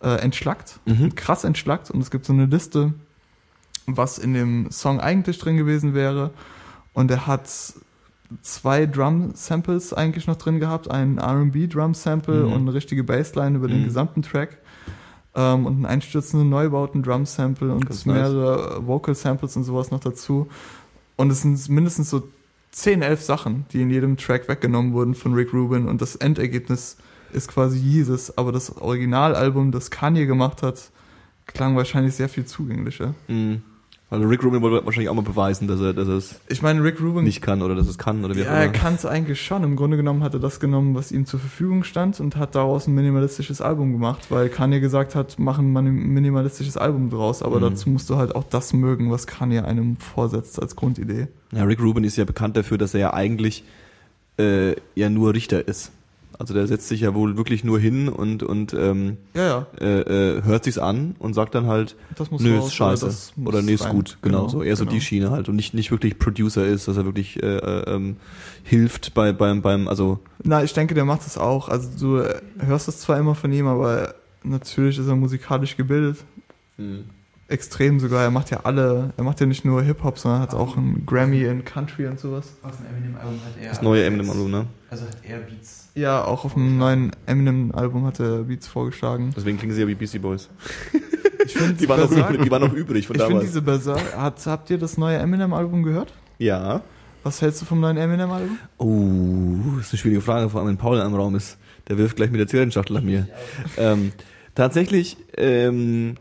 äh, 0.00 0.16
entschlackt. 0.20 0.80
Mhm. 0.86 1.14
Krass 1.14 1.44
entschlackt. 1.44 1.90
Und 1.90 2.00
es 2.00 2.10
gibt 2.10 2.24
so 2.24 2.32
eine 2.32 2.46
Liste, 2.46 2.94
was 3.86 4.18
in 4.18 4.32
dem 4.34 4.70
Song 4.70 5.00
eigentlich 5.00 5.38
drin 5.38 5.56
gewesen 5.58 5.92
wäre. 5.94 6.30
Und 6.94 7.10
er 7.10 7.26
hat 7.26 7.50
zwei 8.42 8.86
Drum-Samples 8.86 9.92
eigentlich 9.92 10.26
noch 10.26 10.36
drin 10.36 10.58
gehabt. 10.60 10.90
Ein 10.90 11.18
R&B-Drum-Sample 11.18 12.44
Mhm. 12.46 12.52
und 12.52 12.60
eine 12.62 12.74
richtige 12.74 13.04
Bassline 13.04 13.56
über 13.56 13.68
den 13.68 13.80
Mhm. 13.82 13.84
gesamten 13.84 14.22
Track. 14.22 14.58
Ähm, 15.34 15.66
und 15.66 15.74
einen 15.74 15.86
einstürzenden 15.86 16.48
Neubauten 16.48 17.02
Drum-Sample 17.02 17.72
und 17.72 18.06
mehrere 18.06 18.86
Vocal-Samples 18.86 19.56
und 19.56 19.64
sowas 19.64 19.90
noch 19.90 20.00
dazu. 20.00 20.48
Und 21.16 21.30
es 21.30 21.42
sind 21.42 21.68
mindestens 21.68 22.10
so 22.10 22.22
10, 22.72 23.02
11 23.02 23.22
Sachen, 23.22 23.64
die 23.72 23.82
in 23.82 23.90
jedem 23.90 24.16
Track 24.16 24.48
weggenommen 24.48 24.92
wurden 24.92 25.14
von 25.14 25.34
Rick 25.34 25.52
Rubin. 25.52 25.88
Und 25.88 26.00
das 26.02 26.16
Endergebnis 26.16 26.96
ist 27.32 27.48
quasi 27.48 27.78
Jesus. 27.78 28.36
Aber 28.36 28.50
das 28.52 28.76
Originalalbum, 28.76 29.72
das 29.72 29.90
Kanye 29.90 30.26
gemacht 30.26 30.62
hat, 30.62 30.90
klang 31.46 31.76
wahrscheinlich 31.76 32.14
sehr 32.14 32.28
viel 32.28 32.44
zugänglicher. 32.44 33.14
Mhm. 33.28 33.62
Also 34.08 34.28
Rick 34.28 34.44
Rubin 34.44 34.62
wollte 34.62 34.86
wahrscheinlich 34.86 35.08
auch 35.08 35.14
mal 35.14 35.22
beweisen, 35.22 35.66
dass 35.66 35.80
er, 35.80 35.92
dass 35.92 36.06
er 36.06 36.14
es 36.14 36.36
Ich 36.48 36.62
meine, 36.62 36.82
Rick 36.84 37.00
Rubin 37.00 37.24
nicht 37.24 37.42
kann 37.42 37.60
oder 37.60 37.74
dass 37.74 37.88
es 37.88 37.98
kann 37.98 38.24
oder 38.24 38.36
wie 38.36 38.42
auch 38.42 38.46
Ja, 38.46 38.52
er 38.52 38.64
immer. 38.66 38.72
kann 38.72 38.94
es 38.94 39.04
eigentlich 39.04 39.42
schon. 39.44 39.64
Im 39.64 39.74
Grunde 39.74 39.96
genommen 39.96 40.22
hat 40.22 40.32
er 40.32 40.38
das 40.38 40.60
genommen, 40.60 40.94
was 40.94 41.10
ihm 41.10 41.26
zur 41.26 41.40
Verfügung 41.40 41.82
stand 41.82 42.20
und 42.20 42.36
hat 42.36 42.54
daraus 42.54 42.86
ein 42.86 42.94
minimalistisches 42.94 43.60
Album 43.60 43.90
gemacht, 43.92 44.26
weil 44.30 44.48
Kanye 44.48 44.78
gesagt 44.78 45.16
hat, 45.16 45.40
machen 45.40 45.72
wir 45.72 45.80
ein 45.80 45.92
minimalistisches 45.92 46.76
Album 46.76 47.10
draus, 47.10 47.42
aber 47.42 47.56
Mhm. 47.56 47.62
dazu 47.62 47.90
musst 47.90 48.08
du 48.08 48.14
halt 48.16 48.36
auch 48.36 48.44
das 48.44 48.72
mögen, 48.72 49.10
was 49.10 49.26
Kanye 49.26 49.62
einem 49.64 49.96
vorsetzt 49.96 50.62
als 50.62 50.76
Grundidee. 50.76 51.26
Ja, 51.50 51.64
Rick 51.64 51.80
Rubin 51.80 52.04
ist 52.04 52.16
ja 52.16 52.24
bekannt 52.24 52.56
dafür, 52.56 52.78
dass 52.78 52.94
er 52.94 53.00
ja 53.00 53.12
eigentlich 53.12 53.64
äh, 54.38 54.76
ja 54.94 55.08
nur 55.10 55.34
Richter 55.34 55.66
ist. 55.66 55.90
Also 56.38 56.54
der 56.54 56.66
setzt 56.66 56.88
sich 56.88 57.00
ja 57.00 57.14
wohl 57.14 57.36
wirklich 57.36 57.64
nur 57.64 57.78
hin 57.78 58.08
und 58.08 58.42
und 58.42 58.74
ähm, 58.74 59.16
Ja, 59.34 59.46
ja, 59.46 59.66
äh, 59.80 60.36
äh, 60.36 60.42
hört 60.42 60.64
sich's 60.64 60.78
an 60.78 61.16
und 61.18 61.34
sagt 61.34 61.54
dann 61.54 61.66
halt, 61.66 61.96
das 62.16 62.30
nö, 62.30 62.56
raus, 62.56 62.66
ist 62.68 62.74
scheiße 62.74 63.04
oder 63.04 63.12
das 63.12 63.32
oder 63.42 63.62
nee, 63.62 63.74
ist 63.74 63.88
gut, 63.88 64.18
genau, 64.22 64.48
so 64.48 64.62
eher 64.62 64.76
so 64.76 64.84
genau. 64.84 64.94
die 64.94 65.00
Schiene 65.00 65.30
halt 65.30 65.48
und 65.48 65.56
nicht 65.56 65.72
nicht 65.74 65.90
wirklich 65.90 66.18
Producer 66.18 66.66
ist, 66.66 66.88
dass 66.88 66.96
er 66.96 67.04
wirklich 67.04 67.42
äh, 67.42 67.56
äh, 67.56 67.94
ähm, 67.94 68.16
hilft 68.64 69.14
bei 69.14 69.32
beim 69.32 69.62
beim 69.62 69.88
also 69.88 70.18
Na, 70.42 70.62
ich 70.62 70.74
denke, 70.74 70.94
der 70.94 71.04
macht 71.04 71.24
das 71.24 71.38
auch. 71.38 71.68
Also 71.68 71.88
du 71.98 72.64
hörst 72.64 72.88
es 72.88 73.00
zwar 73.00 73.18
immer 73.18 73.34
von 73.34 73.52
ihm, 73.52 73.66
aber 73.66 74.14
natürlich 74.42 74.98
ist 74.98 75.08
er 75.08 75.16
musikalisch 75.16 75.76
gebildet. 75.76 76.18
Extrem 77.48 78.00
sogar. 78.00 78.22
Er 78.24 78.30
macht 78.32 78.50
ja 78.50 78.60
alle, 78.64 79.12
er 79.16 79.22
macht 79.24 79.38
ja 79.40 79.46
nicht 79.46 79.64
nur 79.64 79.80
Hip-Hop, 79.82 80.18
sondern 80.18 80.40
hat 80.40 80.52
auch 80.54 80.76
einen 80.76 81.06
Grammy 81.06 81.42
in 81.44 81.64
Country 81.64 82.06
und 82.06 82.18
sowas. 82.18 82.54
Aus 82.62 82.76
dem 82.78 82.86
Eminem-Album 82.86 83.34
hat 83.44 83.62
er. 83.62 83.68
das 83.68 83.82
neue 83.82 84.04
Eminem-Album, 84.04 84.50
ne? 84.50 84.66
Also 84.90 85.04
hat 85.04 85.16
er 85.22 85.38
Beats. 85.38 85.88
Ja, 85.94 86.24
auch 86.24 86.44
auf 86.44 86.54
dem 86.54 86.76
neuen 86.76 87.12
Eminem-Album 87.26 88.04
hat 88.06 88.18
er 88.20 88.42
Beats 88.44 88.66
vorgeschlagen. 88.66 89.32
Deswegen 89.36 89.58
klingen 89.58 89.74
sie 89.74 89.80
ja 89.82 89.86
wie 89.88 89.94
Beastie 89.94 90.18
Boys. 90.18 90.48
Ich 91.44 91.52
finde, 91.52 91.74
Die 91.74 91.88
waren 91.88 92.00
noch 92.00 92.10
übrig, 92.10 92.40
die 92.42 92.50
waren 92.50 92.62
noch 92.62 92.72
übrig 92.72 93.06
von 93.06 93.14
ich 93.14 93.22
finde 93.22 93.34
damals. 93.34 93.46
diese 93.46 93.62
Berserk. 93.62 94.16
Hat, 94.16 94.44
habt 94.46 94.68
ihr 94.70 94.78
das 94.78 94.98
neue 94.98 95.16
Eminem-Album 95.18 95.84
gehört? 95.84 96.12
Ja. 96.38 96.82
Was 97.22 97.40
hältst 97.40 97.62
du 97.62 97.66
vom 97.66 97.78
neuen 97.80 97.96
Eminem-Album? 97.96 98.58
Oh, 98.78 99.78
ist 99.80 99.92
eine 99.92 99.98
schwierige 99.98 100.20
Frage, 100.20 100.50
vor 100.50 100.60
allem 100.60 100.70
wenn 100.70 100.76
Paul 100.76 100.98
im 100.98 101.14
Raum 101.14 101.36
ist. 101.36 101.56
Der 101.88 101.98
wirft 101.98 102.16
gleich 102.16 102.32
mit 102.32 102.40
der 102.40 102.48
Zigarettenschachtel 102.48 102.96
an 102.96 103.04
mir. 103.04 103.28
Ähm, 103.76 104.10
tatsächlich 104.56 105.16
ähm, 105.36 106.16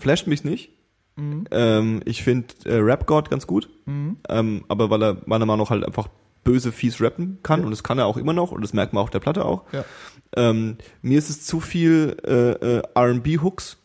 flasht 0.00 0.26
mich 0.26 0.42
nicht. 0.42 0.70
Mhm. 1.16 1.44
Ähm, 1.50 2.00
ich 2.04 2.22
finde 2.24 2.48
äh, 2.64 2.76
Rap 2.76 3.06
God 3.06 3.30
ganz 3.30 3.46
gut, 3.46 3.68
Mhm. 3.86 4.16
ähm, 4.28 4.64
aber 4.68 4.90
weil 4.90 5.02
er 5.02 5.16
meiner 5.26 5.46
Meinung 5.46 5.64
nach 5.64 5.70
halt 5.70 5.84
einfach 5.84 6.08
böse, 6.44 6.72
fies 6.72 7.00
rappen 7.00 7.38
kann 7.42 7.60
Ja. 7.60 7.66
und 7.66 7.70
das 7.70 7.82
kann 7.82 7.98
er 7.98 8.06
auch 8.06 8.16
immer 8.16 8.32
noch 8.32 8.50
und 8.52 8.62
das 8.62 8.72
merkt 8.72 8.92
man 8.92 9.04
auch 9.04 9.10
der 9.10 9.20
Platte 9.20 9.44
auch. 9.44 9.64
Ja. 9.72 9.84
Ähm, 10.36 10.76
mir 11.02 11.18
ist 11.18 11.28
es 11.30 11.44
zu 11.44 11.60
viel 11.60 12.16
äh, 12.24 12.78
äh, 12.78 12.82
R&B-Hooks, 12.94 13.76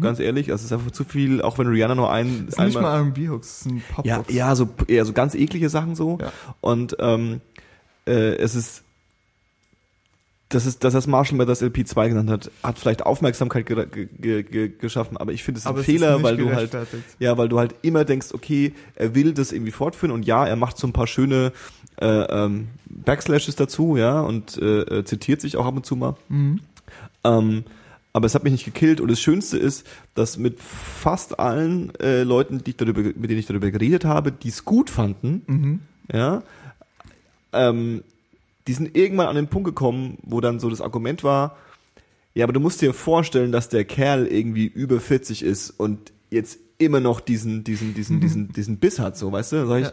ganz 0.00 0.18
ehrlich. 0.20 0.50
Also 0.50 0.62
es 0.62 0.66
ist 0.66 0.72
einfach 0.72 0.90
zu 0.90 1.04
viel, 1.04 1.40
auch 1.42 1.58
wenn 1.58 1.66
Rihanna 1.68 1.94
nur 1.94 2.10
ein, 2.10 2.46
Das 2.46 2.56
sind 2.56 2.64
nicht 2.66 2.80
mal 2.80 2.96
R&B-Hooks, 2.98 3.46
das 3.48 3.60
sind 3.60 3.82
ja, 4.04 4.16
Pop-Hooks. 4.16 4.34
ja, 4.34 4.54
so 4.56 4.68
eher 4.88 5.04
so 5.04 5.12
ganz 5.12 5.34
eklige 5.34 5.68
Sachen 5.70 5.94
so. 5.94 6.18
Ja. 6.20 6.32
Und 6.60 6.96
ähm, 6.98 7.40
äh, 8.06 8.34
es 8.36 8.54
ist 8.54 8.82
dass 10.54 10.66
es, 10.66 10.78
dass 10.78 10.92
das 10.92 11.06
Marshall 11.06 11.38
Mathers 11.38 11.62
LP2 11.62 12.08
genannt 12.08 12.30
hat, 12.30 12.50
hat 12.62 12.78
vielleicht 12.78 13.04
Aufmerksamkeit 13.04 13.66
ge 13.66 13.86
ge 14.20 14.42
ge 14.42 14.68
geschaffen, 14.68 15.16
aber 15.16 15.32
ich 15.32 15.42
finde 15.42 15.58
es 15.58 15.66
ein 15.66 15.70
Aber 15.70 15.80
ist 15.80 15.86
Fehler, 15.86 16.14
nicht 16.14 16.24
weil 16.24 16.36
du 16.36 16.52
halt, 16.52 16.76
ja, 17.18 17.38
weil 17.38 17.48
du 17.48 17.58
halt 17.58 17.74
immer 17.82 18.04
denkst, 18.04 18.28
okay, 18.32 18.72
er 18.94 19.14
will 19.14 19.32
das 19.32 19.52
irgendwie 19.52 19.72
fortführen. 19.72 20.12
Und 20.12 20.26
ja, 20.26 20.46
er 20.46 20.56
macht 20.56 20.78
so 20.78 20.86
ein 20.86 20.92
paar 20.92 21.06
schöne 21.06 21.52
äh, 22.00 22.06
ähm, 22.06 22.68
Backslashes 22.86 23.56
dazu, 23.56 23.96
ja, 23.96 24.20
und 24.20 24.58
äh, 24.58 24.80
äh, 24.82 25.04
zitiert 25.04 25.40
sich 25.40 25.56
auch 25.56 25.66
ab 25.66 25.76
und 25.76 25.86
zu 25.86 25.96
mal. 25.96 26.16
Ähm, 27.24 27.64
aber 28.12 28.26
es 28.26 28.34
hat 28.34 28.44
mich 28.44 28.52
nicht 28.52 28.64
gekillt. 28.64 29.00
Und 29.00 29.10
das 29.10 29.20
Schönste 29.20 29.56
ist, 29.56 29.86
dass 30.14 30.36
mit 30.36 30.60
fast 30.60 31.38
allen 31.38 31.94
äh, 31.96 32.24
Leuten, 32.24 32.62
die 32.62 32.72
ich 32.72 32.76
darüber, 32.76 33.00
mit 33.00 33.30
denen 33.30 33.38
ich 33.38 33.46
darüber 33.46 33.70
geredet 33.70 34.04
habe, 34.04 34.32
die 34.32 34.48
es 34.48 34.66
gut 34.66 34.90
fanden, 34.90 35.42
ja, 36.12 36.42
ähm, 37.54 38.02
die 38.66 38.72
sind 38.74 38.96
irgendwann 38.96 39.26
an 39.28 39.36
den 39.36 39.48
Punkt 39.48 39.66
gekommen, 39.66 40.18
wo 40.22 40.40
dann 40.40 40.60
so 40.60 40.70
das 40.70 40.80
Argument 40.80 41.24
war, 41.24 41.56
ja, 42.34 42.44
aber 42.44 42.52
du 42.54 42.60
musst 42.60 42.80
dir 42.80 42.94
vorstellen, 42.94 43.52
dass 43.52 43.68
der 43.68 43.84
Kerl 43.84 44.26
irgendwie 44.26 44.66
über 44.66 45.00
40 45.00 45.42
ist 45.42 45.70
und 45.70 46.12
jetzt 46.30 46.58
immer 46.78 46.98
noch 47.00 47.20
diesen, 47.20 47.62
diesen, 47.62 47.92
diesen, 47.94 48.20
diesen, 48.20 48.52
diesen 48.52 48.78
Biss 48.78 48.98
hat, 48.98 49.16
so, 49.18 49.30
weißt 49.32 49.52
du? 49.52 49.56
Dann 49.56 49.68
sag 49.68 49.78
ich, 49.80 49.86
Ja. 49.86 49.92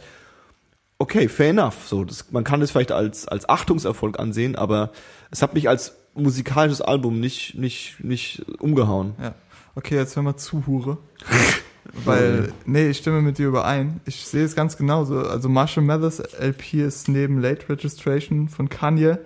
okay, 0.99 1.27
fair 1.27 1.49
enough. 1.49 1.85
So, 1.87 2.05
das, 2.05 2.31
man 2.31 2.43
kann 2.45 2.61
das 2.61 2.71
vielleicht 2.71 2.91
als, 2.93 3.27
als 3.27 3.49
Achtungserfolg 3.49 4.17
ansehen, 4.19 4.55
aber 4.55 4.91
es 5.31 5.41
hat 5.41 5.53
mich 5.53 5.67
als 5.67 5.95
musikalisches 6.15 6.81
Album 6.81 7.19
nicht, 7.19 7.55
nicht, 7.55 8.03
nicht 8.03 8.43
umgehauen. 8.59 9.15
Ja. 9.21 9.35
Okay, 9.75 9.95
jetzt 9.95 10.15
hör 10.15 10.23
mal 10.23 10.37
zu, 10.37 10.65
Hure. 10.65 10.97
Weil, 11.93 12.53
nee, 12.65 12.89
ich 12.89 12.97
stimme 12.97 13.21
mit 13.21 13.37
dir 13.37 13.47
überein. 13.47 13.99
Ich 14.05 14.27
sehe 14.27 14.43
es 14.43 14.55
ganz 14.55 14.77
genauso. 14.77 15.19
Also 15.19 15.49
Marshall 15.49 15.83
Mathers 15.83 16.19
LP 16.19 16.75
ist 16.75 17.07
neben 17.07 17.39
Late 17.41 17.67
Registration 17.69 18.47
von 18.47 18.69
Kanye, 18.69 19.17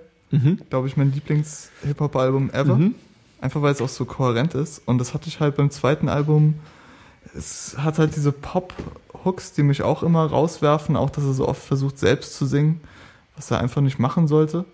glaube 0.70 0.88
ich, 0.88 0.98
mein 0.98 1.12
Lieblings-Hip-Hop-Album 1.12 2.50
ever. 2.52 2.76
Mhm. 2.76 2.96
Einfach 3.42 3.62
weil 3.62 3.74
es 3.74 3.82
auch 3.82 3.90
so 3.90 4.06
kohärent 4.06 4.56
ist. 4.56 4.82
Und 4.86 4.98
das 4.98 5.14
hatte 5.14 5.28
ich 5.28 5.40
halt 5.40 5.58
beim 5.58 5.70
zweiten 5.70 6.10
Album. 6.10 6.56
Es 7.36 7.76
hat 7.78 8.00
halt 8.00 8.16
diese 8.16 8.32
Pop-Hooks, 8.32 9.54
die 9.54 9.64
mich 9.64 9.82
auch 9.82 10.02
immer 10.02 10.26
rauswerfen, 10.26 10.96
auch 10.96 11.10
dass 11.10 11.26
er 11.26 11.34
so 11.34 11.48
oft 11.48 11.62
versucht, 11.62 12.00
selbst 12.00 12.36
zu 12.36 12.46
singen, 12.46 12.82
was 13.36 13.52
er 13.52 13.60
einfach 13.60 13.82
nicht 13.82 14.00
machen 14.00 14.28
sollte. 14.28 14.66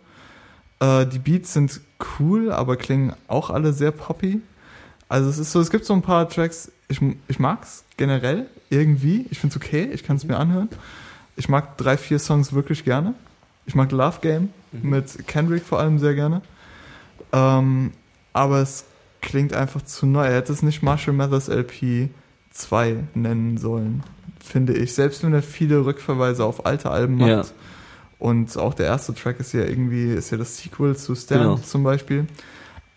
Äh, 0.79 1.05
die 1.07 1.19
Beats 1.19 1.53
sind 1.53 1.81
cool, 2.19 2.51
aber 2.51 2.77
klingen 2.77 3.13
auch 3.27 3.49
alle 3.49 3.73
sehr 3.73 3.91
poppy. 3.91 4.41
Also 5.07 5.29
es 5.29 5.39
ist 5.39 5.51
so, 5.51 5.59
es 5.59 5.71
gibt 5.71 5.85
so 5.85 5.93
ein 5.93 6.01
paar 6.01 6.29
Tracks, 6.29 6.71
ich, 6.89 6.99
ich 7.27 7.39
mag's 7.39 7.85
generell 7.97 8.47
irgendwie. 8.69 9.25
Ich 9.31 9.39
find's 9.39 9.55
okay, 9.55 9.89
ich 9.93 10.03
kann 10.03 10.17
es 10.17 10.25
mir 10.25 10.37
anhören. 10.37 10.67
Ich 11.37 11.47
mag 11.47 11.77
drei, 11.77 11.95
vier 11.97 12.19
Songs 12.19 12.51
wirklich 12.51 12.83
gerne. 12.83 13.13
Ich 13.65 13.75
mag 13.75 13.91
Love 13.91 14.17
Game 14.21 14.49
mit 14.71 15.25
Kendrick 15.27 15.63
vor 15.63 15.79
allem 15.79 15.97
sehr 15.99 16.13
gerne. 16.15 16.41
Ähm, 17.31 17.91
aber 18.33 18.59
es 18.61 18.85
klingt 19.21 19.53
einfach 19.53 19.81
zu 19.83 20.05
neu. 20.05 20.25
Er 20.25 20.35
hätte 20.35 20.51
es 20.53 20.63
nicht 20.63 20.81
Marshall 20.83 21.13
Mathers 21.13 21.47
LP 21.47 22.09
2 22.51 23.03
nennen 23.13 23.57
sollen, 23.57 24.03
finde 24.43 24.73
ich. 24.73 24.93
Selbst 24.93 25.23
wenn 25.23 25.33
er 25.33 25.43
viele 25.43 25.85
Rückverweise 25.85 26.43
auf 26.43 26.65
alte 26.65 26.89
Alben 26.91 27.17
macht. 27.17 27.29
Ja. 27.29 27.43
Und 28.17 28.57
auch 28.57 28.73
der 28.73 28.87
erste 28.87 29.13
Track 29.13 29.39
ist 29.39 29.53
ja 29.53 29.61
irgendwie, 29.63 30.11
ist 30.13 30.31
ja 30.31 30.37
das 30.37 30.57
Sequel 30.57 30.97
zu 30.97 31.15
Stand 31.15 31.41
Genau. 31.41 31.55
zum 31.57 31.83
Beispiel. 31.83 32.25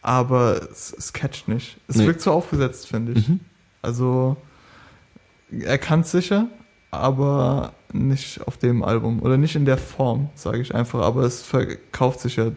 Aber 0.00 0.60
es, 0.72 0.92
es 0.96 1.12
catcht 1.12 1.46
nicht. 1.48 1.76
Es 1.86 1.96
Nee. 1.96 2.06
wirkt 2.06 2.22
so 2.22 2.32
aufgesetzt, 2.32 2.88
finde 2.88 3.12
ich. 3.12 3.28
Mhm. 3.28 3.40
Also, 3.82 4.36
er 5.50 5.78
kann 5.78 6.04
sicher, 6.04 6.46
aber 6.90 7.72
nicht 7.92 8.46
auf 8.46 8.56
dem 8.56 8.82
Album. 8.82 9.20
Oder 9.20 9.36
nicht 9.36 9.54
in 9.56 9.64
der 9.64 9.76
Form, 9.76 10.30
sage 10.34 10.60
ich 10.60 10.74
einfach. 10.74 11.00
Aber 11.00 11.22
es 11.24 11.42
verkauft 11.42 12.20
sich 12.20 12.36
ja. 12.36 12.52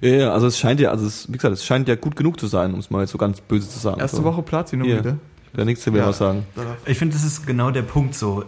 Ja, 0.00 0.08
ja, 0.10 0.32
also 0.32 0.46
es 0.46 0.58
scheint 0.58 0.78
ja, 0.78 0.90
also 0.90 1.06
es, 1.06 1.26
wie 1.28 1.32
gesagt, 1.36 1.54
es 1.54 1.64
scheint 1.64 1.88
ja 1.88 1.96
gut 1.96 2.14
genug 2.14 2.38
zu 2.38 2.46
sein, 2.46 2.72
um 2.74 2.78
es 2.80 2.90
mal 2.90 3.00
jetzt 3.00 3.10
so 3.10 3.18
ganz 3.18 3.40
böse 3.40 3.68
zu 3.68 3.78
sagen. 3.78 4.00
Erste 4.00 4.18
so. 4.18 4.24
Woche 4.24 4.42
Platinum 4.42 4.86
Hier. 4.86 4.98
wieder. 5.00 5.18
Der 5.56 5.64
nächste 5.64 5.92
will 5.92 6.00
Ja. 6.00 6.06
was 6.08 6.18
sagen. 6.18 6.46
Ich 6.86 6.98
finde, 6.98 7.14
das 7.16 7.24
ist 7.24 7.46
genau 7.46 7.70
der 7.70 7.82
Punkt 7.82 8.14
so. 8.14 8.44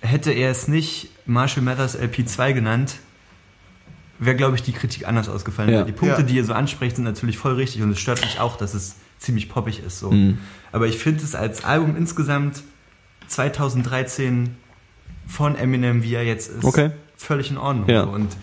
Hätte 0.00 0.30
er 0.32 0.50
es 0.50 0.68
nicht 0.68 1.10
Marshall 1.26 1.62
Mathers 1.64 1.98
LP2 1.98 2.52
genannt, 2.54 2.96
wäre, 4.18 4.36
glaube 4.36 4.54
ich, 4.56 4.62
die 4.62 4.72
Kritik 4.72 5.06
anders 5.06 5.28
ausgefallen. 5.28 5.70
Ja. 5.72 5.82
Die 5.82 5.92
Punkte, 5.92 6.20
Ja. 6.20 6.26
die 6.26 6.36
ihr 6.36 6.44
so 6.44 6.52
ansprecht, 6.54 6.96
sind 6.96 7.04
natürlich 7.04 7.36
voll 7.36 7.54
richtig 7.54 7.82
und 7.82 7.90
es 7.90 7.98
stört 7.98 8.20
mich 8.22 8.40
auch, 8.40 8.56
dass 8.56 8.72
es 8.72 8.96
ziemlich 9.18 9.48
poppig 9.48 9.82
ist. 9.84 9.98
So. 9.98 10.10
Mhm. 10.10 10.38
Aber 10.72 10.86
ich 10.86 10.98
finde 10.98 11.22
es 11.24 11.34
als 11.34 11.64
Album 11.64 11.96
insgesamt 11.96 12.62
2013 13.28 14.56
von 15.26 15.56
Eminem, 15.56 16.02
wie 16.02 16.14
er 16.14 16.24
jetzt 16.24 16.48
ist, 16.50 16.64
Okay. 16.64 16.90
völlig 17.16 17.50
in 17.50 17.58
Ordnung. 17.58 17.88
Ja. 17.88 18.02
Und, 18.04 18.36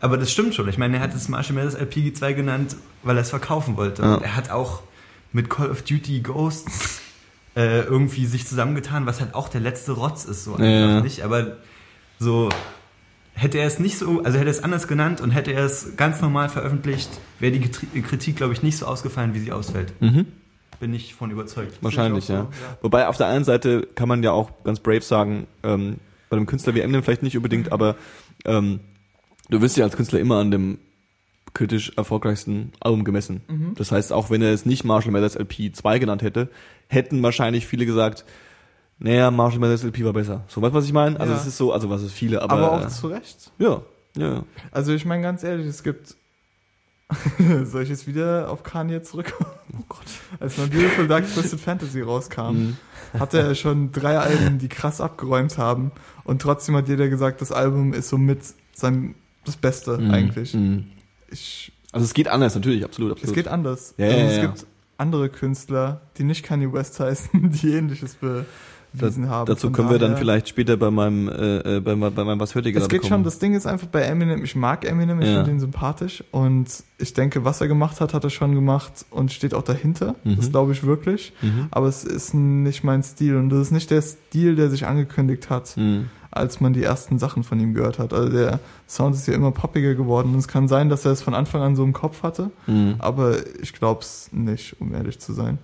aber 0.00 0.16
das 0.16 0.32
stimmt 0.32 0.54
schon. 0.54 0.68
Ich 0.68 0.78
meine, 0.78 0.96
er 0.96 1.02
hat 1.02 1.14
es 1.14 1.28
Marshall 1.28 1.56
Mathers 1.56 1.76
LP2 1.78 2.32
genannt, 2.34 2.76
weil 3.02 3.16
er 3.16 3.22
es 3.22 3.30
verkaufen 3.30 3.76
wollte. 3.76 4.02
Ja. 4.02 4.14
Und 4.14 4.22
er 4.22 4.36
hat 4.36 4.50
auch 4.50 4.82
mit 5.32 5.50
Call 5.50 5.70
of 5.70 5.82
Duty 5.82 6.20
Ghosts 6.20 7.00
äh, 7.56 7.80
irgendwie 7.82 8.26
sich 8.26 8.46
zusammengetan, 8.46 9.06
was 9.06 9.20
halt 9.20 9.34
auch 9.34 9.48
der 9.48 9.60
letzte 9.60 9.92
Rotz 9.92 10.24
ist, 10.24 10.44
so 10.44 10.52
einfach 10.54 10.64
Ja. 10.66 11.00
nicht. 11.00 11.22
Aber 11.22 11.58
so 12.18 12.48
hätte 13.34 13.58
er 13.58 13.66
es 13.66 13.78
nicht 13.78 13.98
so, 13.98 14.22
also 14.22 14.38
hätte 14.38 14.48
er 14.48 14.52
es 14.52 14.62
anders 14.62 14.88
genannt 14.88 15.20
und 15.20 15.30
hätte 15.30 15.52
er 15.52 15.64
es 15.64 15.96
ganz 15.96 16.20
normal 16.20 16.48
veröffentlicht, 16.48 17.10
wäre 17.40 17.52
die 17.52 18.02
Kritik, 18.02 18.36
glaube 18.36 18.52
ich, 18.52 18.62
nicht 18.62 18.78
so 18.78 18.86
ausgefallen, 18.86 19.34
wie 19.34 19.40
sie 19.40 19.52
ausfällt. 19.52 19.92
Mhm. 20.00 20.26
Bin 20.80 20.94
ich 20.94 21.14
von 21.14 21.30
überzeugt. 21.30 21.78
Wahrscheinlich, 21.82 22.28
ja. 22.28 22.42
so, 22.42 22.42
ja. 22.42 22.78
Wobei 22.82 23.08
auf 23.08 23.16
der 23.16 23.26
einen 23.26 23.44
Seite 23.44 23.86
kann 23.94 24.08
man 24.08 24.22
ja 24.22 24.32
auch 24.32 24.64
ganz 24.64 24.80
brave 24.80 25.02
sagen, 25.02 25.46
ähm, 25.62 25.96
bei 26.30 26.36
einem 26.36 26.46
Künstler 26.46 26.74
wie 26.74 26.80
Eminem 26.80 27.02
vielleicht 27.02 27.22
nicht 27.22 27.36
unbedingt, 27.36 27.72
aber 27.72 27.96
ähm, 28.44 28.80
du 29.50 29.60
wirst 29.60 29.76
ja 29.76 29.84
als 29.84 29.96
Künstler 29.96 30.20
immer 30.20 30.38
an 30.38 30.50
dem 30.50 30.78
kritisch 31.54 31.92
erfolgreichsten 31.96 32.72
Album 32.80 33.04
gemessen. 33.04 33.42
Das 33.76 33.92
heißt, 33.92 34.12
auch 34.12 34.28
wenn 34.28 34.42
er 34.42 34.52
es 34.52 34.66
nicht 34.66 34.82
Marshall 34.82 35.12
Mathers 35.12 35.36
LP 35.36 35.74
2 35.74 36.00
genannt 36.00 36.22
hätte, 36.22 36.48
hätten 36.88 37.22
wahrscheinlich 37.22 37.66
viele 37.66 37.86
gesagt, 37.86 38.24
naja, 38.98 39.30
Marshall 39.30 39.60
Mathers 39.60 39.82
LP 39.84 40.04
war 40.04 40.12
besser. 40.12 40.44
So, 40.48 40.62
weißt 40.62 40.72
du, 40.72 40.78
was 40.78 40.84
ich 40.84 40.92
meine? 40.92 41.18
Also 41.18 41.32
Ja. 41.32 41.38
es 41.40 41.46
ist 41.46 41.56
so, 41.56 41.72
also 41.72 41.90
was 41.90 42.02
ist 42.02 42.12
viele, 42.12 42.40
aber, 42.42 42.52
Aber, 42.54 42.72
auch 42.72 42.84
äh, 42.84 42.88
zu 42.88 43.08
Recht. 43.08 43.50
ja, 43.58 43.82
ja. 44.16 44.44
Also 44.70 44.92
ich 44.92 45.04
meine 45.04 45.22
ganz 45.22 45.42
ehrlich, 45.42 45.66
es 45.66 45.82
gibt. 45.82 46.14
Soll 47.64 47.82
ich 47.82 47.90
jetzt 47.90 48.06
wieder 48.06 48.50
auf 48.50 48.62
Kanye 48.62 49.02
zurückkommen? 49.02 49.50
Oh 49.78 49.82
Gott. 49.88 50.06
Als 50.40 50.56
My 50.56 50.66
Beautiful 50.66 51.06
Dark 51.06 51.26
Twisted 51.32 51.60
Fantasy 51.60 52.00
rauskam, 52.00 52.52
Mhm. 52.54 52.76
hatte 53.18 53.38
er 53.40 53.54
schon 53.54 53.92
drei 53.92 54.18
Alben, 54.18 54.58
die 54.58 54.68
krass 54.68 55.00
abgeräumt 55.00 55.58
haben. 55.58 55.92
Und 56.24 56.40
trotzdem 56.42 56.74
hat 56.76 56.88
jeder 56.88 57.08
gesagt, 57.08 57.40
das 57.40 57.52
Album 57.52 57.92
ist 57.92 58.08
somit 58.08 58.38
sein 58.72 59.14
das 59.44 59.56
Beste 59.56 59.98
Mhm. 59.98 60.10
eigentlich. 60.10 60.54
Mhm. 60.54 60.86
Ich, 61.30 61.72
Also 61.92 62.04
es 62.04 62.14
geht 62.14 62.28
anders, 62.28 62.54
natürlich, 62.54 62.84
absolut, 62.84 63.10
es 63.12 63.16
absolut. 63.18 63.34
geht 63.36 63.48
anders. 63.48 63.94
Ja, 63.98 64.06
also 64.06 64.18
ja, 64.18 64.24
es 64.24 64.36
ja. 64.38 64.42
gibt 64.46 64.66
andere 64.96 65.28
Künstler, 65.28 66.00
die 66.16 66.24
nicht 66.24 66.42
Kanye 66.42 66.72
West 66.72 66.98
heißen, 67.00 67.50
die 67.50 67.74
ähnliches 67.74 68.16
bewiesen 68.98 69.28
haben. 69.28 69.46
Dazu 69.46 69.70
können 69.70 69.90
wir 69.90 69.98
dann 69.98 70.16
vielleicht 70.16 70.48
später 70.48 70.76
bei 70.76 70.90
meinem, 70.90 71.28
äh, 71.28 71.76
äh, 71.76 71.80
bei, 71.80 71.94
meinem- 71.96 72.14
bei 72.14 72.24
meinem 72.24 72.40
Was 72.40 72.54
hört 72.54 72.66
ihr 72.66 72.70
Es 72.72 72.76
gerade 72.76 72.88
geht 72.88 73.00
kommen. 73.02 73.10
schon, 73.10 73.24
das 73.24 73.38
Ding 73.38 73.54
ist 73.54 73.66
einfach 73.66 73.86
bei 73.88 74.02
Eminem, 74.02 74.42
ich 74.44 74.56
mag 74.56 74.84
Eminem, 74.84 75.20
ich 75.20 75.28
Ja. 75.28 75.36
finde 75.36 75.50
ihn 75.52 75.60
sympathisch 75.60 76.22
und 76.30 76.66
ich 76.98 77.12
denke, 77.14 77.44
was 77.44 77.60
er 77.60 77.68
gemacht 77.68 78.00
hat, 78.00 78.14
hat 78.14 78.24
er 78.24 78.30
schon 78.30 78.54
gemacht 78.54 79.04
und 79.10 79.32
steht 79.32 79.54
auch 79.54 79.62
dahinter. 79.62 80.14
Mhm. 80.24 80.36
Das 80.36 80.50
glaube 80.50 80.72
ich 80.72 80.84
wirklich. 80.84 81.32
Mhm. 81.42 81.68
Aber 81.70 81.88
es 81.88 82.04
ist 82.04 82.34
nicht 82.34 82.84
mein 82.84 83.02
Stil 83.02 83.36
und 83.36 83.50
das 83.50 83.60
ist 83.60 83.70
nicht 83.72 83.90
der 83.90 84.02
Stil, 84.02 84.56
der 84.56 84.70
sich 84.70 84.86
angekündigt 84.86 85.50
hat, 85.50 85.76
Mhm. 85.76 86.06
als 86.30 86.60
man 86.60 86.72
die 86.72 86.82
ersten 86.82 87.18
Sachen 87.18 87.44
von 87.44 87.60
ihm 87.60 87.74
gehört 87.74 87.98
hat. 87.98 88.12
Also 88.12 88.28
der 88.30 88.58
Sound 88.88 89.14
ist 89.14 89.26
ja 89.28 89.34
immer 89.34 89.50
poppiger 89.52 89.94
geworden 89.94 90.32
und 90.32 90.38
es 90.38 90.48
kann 90.48 90.66
sein, 90.68 90.88
dass 90.88 91.04
er 91.04 91.12
es 91.12 91.22
von 91.22 91.34
Anfang 91.34 91.62
an 91.62 91.76
so 91.76 91.84
im 91.84 91.92
Kopf 91.92 92.22
hatte, 92.22 92.50
Mhm. 92.66 92.96
aber 92.98 93.36
ich 93.62 93.72
glaube 93.72 94.00
es 94.02 94.30
nicht, 94.32 94.76
um 94.80 94.94
ehrlich 94.94 95.18
zu 95.20 95.32
sein. 95.32 95.58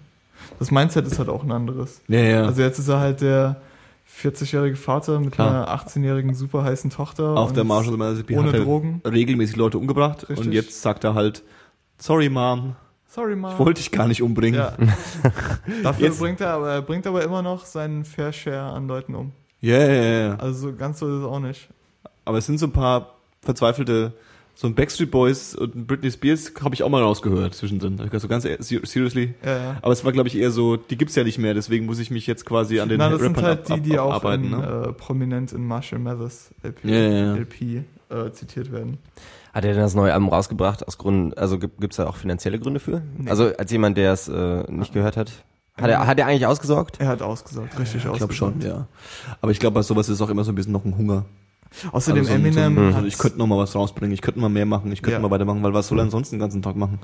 Das 0.60 0.70
Mindset 0.70 1.06
ist 1.06 1.18
halt 1.18 1.28
auch 1.28 1.42
ein 1.42 1.50
anderes. 1.50 2.00
Ja, 2.06 2.20
ja. 2.20 2.44
Also 2.44 2.62
jetzt 2.62 2.78
ist 2.78 2.86
er 2.88 3.00
halt 3.00 3.20
der 3.20 3.60
40-jährige 4.22 4.76
Vater 4.76 5.18
mit 5.18 5.32
Klar. 5.32 5.48
einer 5.68 5.74
18-jährigen 5.74 6.34
super 6.34 6.62
heißen 6.64 6.90
Tochter. 6.90 7.34
Und 7.42 7.56
der 7.56 7.64
Marshall 7.64 7.94
LP 7.94 8.36
ohne 8.38 8.48
hat 8.48 8.54
er 8.54 8.64
Drogen. 8.64 9.00
regelmäßig 9.04 9.56
Leute 9.56 9.78
umgebracht 9.78 10.28
Richtig. 10.28 10.46
und 10.46 10.52
jetzt 10.52 10.80
sagt 10.82 11.02
er 11.04 11.14
halt, 11.14 11.42
sorry 11.98 12.28
Mom, 12.28 12.76
Sorry, 13.12 13.34
Mom. 13.34 13.50
ich 13.52 13.58
wollte 13.58 13.80
dich 13.80 13.90
gar 13.90 14.06
nicht 14.06 14.22
umbringen. 14.22 14.60
Ja. 14.60 14.74
Dafür 15.82 16.06
Jetzt- 16.08 16.20
bringt 16.20 16.40
er, 16.40 16.50
aber 16.50 16.70
er 16.74 16.82
bringt 16.82 17.06
aber 17.08 17.24
immer 17.24 17.42
noch 17.42 17.64
seinen 17.64 18.04
Fair 18.04 18.32
Share 18.32 18.72
an 18.72 18.86
Leuten 18.86 19.16
um. 19.16 19.32
Ja, 19.60 19.78
ja, 19.78 19.92
ja, 19.92 20.28
ja. 20.28 20.34
Also 20.36 20.68
so 20.70 20.76
ganz 20.76 21.00
so 21.00 21.08
ist 21.08 21.20
es 21.22 21.24
auch 21.24 21.40
nicht. 21.40 21.68
Aber 22.24 22.38
es 22.38 22.46
sind 22.46 22.58
so 22.58 22.66
ein 22.66 22.72
paar 22.72 23.14
verzweifelte, 23.42 24.12
so 24.60 24.66
ein 24.66 24.74
Backstreet 24.74 25.10
Boys 25.10 25.54
und 25.54 25.74
ein 25.74 25.86
Britney 25.86 26.10
Spears 26.10 26.52
habe 26.62 26.74
ich 26.74 26.82
auch 26.82 26.90
mal 26.90 27.02
rausgehört 27.02 27.54
zwischendrin. 27.54 27.94
Hab 27.94 28.04
ich 28.04 28.10
gedacht, 28.10 28.20
so 28.20 28.28
ganz 28.28 28.42
ser- 28.44 28.58
seriously. 28.86 29.32
Ja, 29.42 29.56
ja. 29.56 29.76
Aber 29.80 29.92
es 29.94 30.04
war, 30.04 30.12
glaube 30.12 30.28
ich, 30.28 30.36
eher 30.36 30.50
so, 30.50 30.76
die 30.76 30.98
gibt's 30.98 31.14
ja 31.14 31.24
nicht 31.24 31.38
mehr, 31.38 31.54
deswegen 31.54 31.86
muss 31.86 31.98
ich 31.98 32.10
mich 32.10 32.26
jetzt 32.26 32.44
quasi 32.44 32.78
an 32.78 32.90
den 32.90 32.98
Na, 32.98 33.08
das 33.08 33.20
sind 33.20 33.36
Rappern 33.38 33.44
halt 33.44 33.70
ab- 33.70 33.76
die, 33.82 33.90
die 33.90 33.98
ab- 33.98 34.22
auch 34.24 34.32
in, 34.34 34.50
ne? 34.50 34.84
äh, 34.88 34.92
prominent 34.92 35.52
in 35.52 35.66
Marshall 35.66 35.98
Mathers 35.98 36.50
LP, 36.62 36.84
Ja, 36.84 36.94
ja, 36.98 37.08
ja. 37.08 37.34
LP 37.36 37.84
äh, 38.10 38.32
zitiert 38.32 38.70
werden. 38.70 38.98
Hat 39.54 39.64
er 39.64 39.72
denn 39.72 39.80
das 39.82 39.94
neue 39.94 40.12
Album 40.12 40.28
rausgebracht 40.28 40.86
aus 40.86 40.98
Gründen, 40.98 41.32
also 41.38 41.58
gibt 41.58 41.82
es 41.92 41.96
da 41.96 42.06
auch 42.06 42.16
finanzielle 42.16 42.58
Gründe 42.58 42.80
für? 42.80 43.00
Nee. 43.16 43.30
Also 43.30 43.46
als 43.56 43.72
jemand, 43.72 43.96
der 43.96 44.12
es 44.12 44.28
äh, 44.28 44.64
nicht 44.70 44.92
gehört 44.92 45.16
hat. 45.16 45.32
Hat 45.80 45.88
er, 45.88 46.06
hat 46.06 46.18
er 46.18 46.26
eigentlich 46.26 46.44
ausgesorgt? 46.44 47.00
Er 47.00 47.08
hat 47.08 47.22
ausgesagt, 47.22 47.78
richtig 47.78 48.02
Ich 48.02 48.08
ausgesagt. 48.10 48.18
glaube 48.18 48.34
schon, 48.34 48.60
ja. 48.60 48.86
Aber 49.40 49.52
ich 49.52 49.58
glaube, 49.58 49.72
bei 49.76 49.82
sowas 49.82 50.10
ist 50.10 50.20
auch 50.20 50.28
immer 50.28 50.44
so 50.44 50.52
ein 50.52 50.54
bisschen 50.54 50.72
noch 50.72 50.84
ein 50.84 50.98
Hunger. 50.98 51.24
Außerdem 51.92 52.22
Also 52.24 52.34
Eminem 52.34 52.92
so 52.92 52.96
hat, 52.96 53.04
ich 53.04 53.16
könnte 53.18 53.38
noch 53.38 53.46
mal 53.46 53.58
was 53.58 53.74
rausbringen, 53.74 54.12
ich 54.12 54.20
könnte 54.22 54.40
mal 54.40 54.48
mehr 54.48 54.66
machen, 54.66 54.90
ich 54.92 55.02
könnte 55.02 55.14
Ja. 55.14 55.20
mal 55.20 55.30
weitermachen, 55.30 55.62
weil 55.62 55.72
was 55.72 55.88
soll 55.88 55.98
er 55.98 56.04
ansonsten 56.04 56.36
den 56.36 56.40
ganzen 56.40 56.62
Tag 56.62 56.76
machen? 56.76 56.98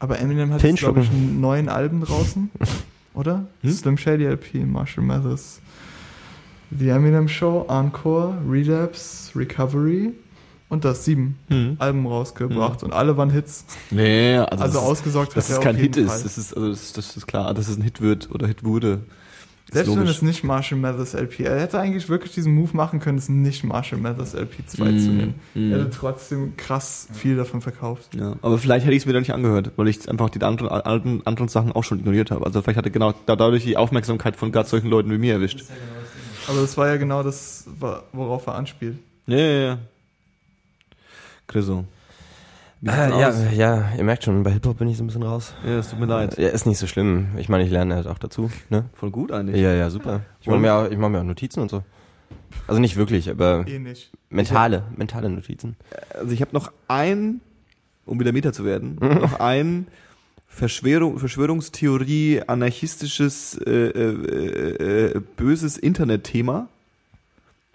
aber 0.00 0.20
Eminem 0.20 0.52
hat 0.52 0.62
glaube 0.76 1.00
ich, 1.00 1.10
neuen 1.10 1.68
Alben 1.68 2.00
draußen, 2.02 2.50
oder? 3.14 3.46
Hm? 3.62 3.70
Slim 3.72 3.96
Shady 3.98 4.24
LP, 4.26 4.64
Marshall 4.66 5.02
Mathers, 5.04 5.60
The 6.70 6.90
Eminem 6.90 7.28
Show, 7.28 7.66
Encore, 7.68 8.34
Relapse, 8.48 9.36
Recovery 9.36 10.12
und 10.68 10.84
das 10.84 11.04
sieben 11.04 11.38
Hm. 11.48 11.76
Alben 11.80 12.06
rausgebracht 12.06 12.82
und 12.82 12.92
alle 12.92 13.16
waren 13.16 13.30
Hits. 13.30 13.64
Nee, 13.90 14.36
also, 14.36 14.62
Also 14.62 14.78
das 14.78 14.86
ausgesorgt 14.86 15.36
dass 15.36 15.46
hat 15.46 15.50
es 15.50 15.56
er 15.58 15.62
kein 15.64 15.76
Hit 15.76 15.96
ist, 15.96 16.24
das 16.24 16.38
ist, 16.38 16.54
also 16.56 16.68
das, 16.68 16.92
das 16.92 17.16
ist 17.16 17.26
klar, 17.26 17.52
dass 17.54 17.68
es 17.68 17.76
ein 17.76 17.82
Hit 17.82 18.00
wird 18.00 18.30
oder 18.30 18.46
Hit 18.46 18.64
wurde. 18.64 19.00
Selbst 19.70 19.94
wenn 19.96 20.06
es 20.06 20.22
nicht 20.22 20.44
Marshall 20.44 20.78
Mathers 20.78 21.12
LP, 21.14 21.40
er 21.40 21.60
hätte 21.60 21.78
eigentlich 21.78 22.08
wirklich 22.08 22.32
diesen 22.32 22.54
Move 22.54 22.70
machen 22.74 23.00
können, 23.00 23.18
es 23.18 23.28
nicht 23.28 23.64
Marshall 23.64 23.98
Mathers 23.98 24.32
LP 24.34 24.66
2 24.66 24.84
Mm, 24.92 24.98
zu 24.98 25.10
nehmen. 25.10 25.34
mm. 25.54 25.72
Er 25.72 25.78
hätte 25.80 25.90
trotzdem 25.90 26.56
krass 26.56 27.06
viel 27.12 27.36
davon 27.36 27.60
verkauft. 27.60 28.14
Ja, 28.14 28.36
aber 28.40 28.56
vielleicht 28.56 28.86
hätte 28.86 28.94
ich 28.94 29.02
es 29.02 29.06
mir 29.06 29.12
da 29.12 29.18
nicht 29.20 29.34
angehört, 29.34 29.72
weil 29.76 29.88
ich 29.88 30.08
einfach 30.08 30.30
die 30.30 30.40
anderen, 30.42 30.68
anderen, 30.70 31.26
anderen 31.26 31.48
Sachen 31.48 31.72
auch 31.72 31.84
schon 31.84 31.98
ignoriert 31.98 32.30
habe. 32.30 32.46
Also 32.46 32.62
vielleicht 32.62 32.78
hatte 32.78 32.90
genau 32.90 33.12
da- 33.26 33.36
dadurch 33.36 33.64
die 33.64 33.76
Aufmerksamkeit 33.76 34.36
von 34.36 34.52
gerade 34.52 34.66
solchen 34.68 34.88
Leuten 34.88 35.10
wie 35.10 35.18
mir 35.18 35.34
erwischt. 35.34 35.64
Aber 36.48 36.62
das 36.62 36.76
war 36.78 36.88
ja 36.88 36.96
genau 36.96 37.22
das, 37.22 37.66
worauf 38.12 38.46
er 38.46 38.54
anspielt. 38.54 38.96
Ja, 39.26 39.36
ja, 39.36 39.60
ja. 39.66 39.78
Chriso. 41.46 41.84
Äh, 42.86 43.10
ja, 43.10 43.32
ja, 43.50 43.92
ihr 43.96 44.04
merkt 44.04 44.22
schon, 44.24 44.42
bei 44.44 44.52
Hip-Hop 44.52 44.78
bin 44.78 44.88
ich 44.88 44.96
so 44.96 45.02
ein 45.04 45.08
bisschen 45.08 45.24
raus. 45.24 45.52
Ja, 45.64 45.78
es 45.78 45.90
tut 45.90 45.98
mir 45.98 46.06
leid. 46.06 46.38
Ja, 46.38 46.48
ist 46.48 46.64
nicht 46.66 46.78
so 46.78 46.86
schlimm. 46.86 47.28
Ich 47.36 47.48
meine, 47.48 47.64
ich 47.64 47.70
lerne 47.70 47.96
halt 47.96 48.06
auch 48.06 48.18
dazu. 48.18 48.50
Ne? 48.70 48.84
Voll 48.94 49.10
gut 49.10 49.32
eigentlich. 49.32 49.60
Ja, 49.60 49.72
ja, 49.74 49.90
super. 49.90 50.20
Ich 50.40 50.46
mache 50.46 50.58
mir, 50.60 50.72
auch- 50.74 50.88
ich 50.90 50.96
mach 50.96 51.08
mir 51.08 51.18
auch 51.20 51.24
Notizen 51.24 51.60
und 51.60 51.70
so. 51.70 51.82
Also 52.68 52.80
nicht 52.80 52.96
wirklich, 52.96 53.30
aber 53.30 53.64
Eh 53.66 53.78
nicht. 53.78 54.10
mentale, 54.30 54.84
mentale 54.96 55.28
Notizen. 55.28 55.76
Also 56.14 56.32
ich 56.32 56.40
habe 56.40 56.52
noch 56.54 56.70
ein, 56.86 57.40
um 58.06 58.20
wieder 58.20 58.32
Meta 58.32 58.52
zu 58.52 58.64
werden, 58.64 58.96
noch 59.00 59.40
ein 59.40 59.86
Verschwörung, 60.46 61.18
Verschwörungstheorie, 61.18 62.42
anarchistisches, 62.46 63.58
äh, 63.66 63.70
äh, 63.70 65.14
äh, 65.16 65.20
böses 65.36 65.76
Internetthema. 65.78 66.68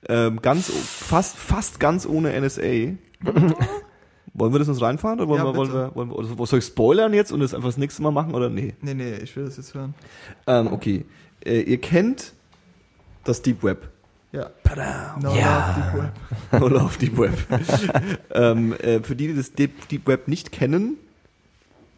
Ähm, 0.08 0.42
ganz, 0.42 0.70
fast, 0.72 1.36
fast 1.38 1.80
ganz 1.80 2.06
ohne 2.06 2.32
NSA. 2.40 2.94
wollen 4.34 4.52
wir 4.52 4.60
das 4.60 4.68
uns 4.68 4.82
reinfahren 4.82 5.20
oder 5.20 5.30
wollen, 5.30 5.42
Ja, 5.42 5.46
wir, 5.46 5.56
wollen, 5.56 5.74
wir, 5.74 5.96
wollen 5.96 6.10
wir, 6.10 6.18
oder 6.18 6.46
soll 6.46 6.60
ich 6.60 6.66
spoilern 6.66 7.14
jetzt 7.14 7.32
und 7.32 7.40
das 7.40 7.54
einfach 7.54 7.70
das 7.70 7.78
nächste 7.78 8.02
Mal 8.02 8.12
machen 8.12 8.34
oder 8.34 8.50
nee? 8.50 8.74
Nee, 8.82 8.94
nee, 8.94 9.16
ich 9.18 9.36
will 9.36 9.46
das 9.46 9.58
jetzt 9.58 9.74
hören. 9.74 9.94
Ähm, 10.48 10.68
okay. 10.68 11.06
Äh, 11.46 11.62
ihr 11.62 11.80
kennt 11.80 12.34
das 13.24 13.42
Deep 13.42 13.64
Web. 13.64 13.90
Ja. 14.32 14.50
No 15.22 15.36
Ja. 15.36 15.76
Love, 15.76 15.76
Deep 15.78 16.02
Web. 16.02 16.12
No 16.60 16.68
Love 16.68 17.00
Deep 17.00 17.18
Web. 17.18 18.18
ähm, 18.34 18.74
äh, 18.74 19.00
für 19.02 19.16
die, 19.16 19.28
die 19.28 19.36
das 19.36 19.54
Deep, 19.54 19.88
Deep 19.90 20.08
Web 20.08 20.28
nicht 20.28 20.52
kennen, 20.52 20.98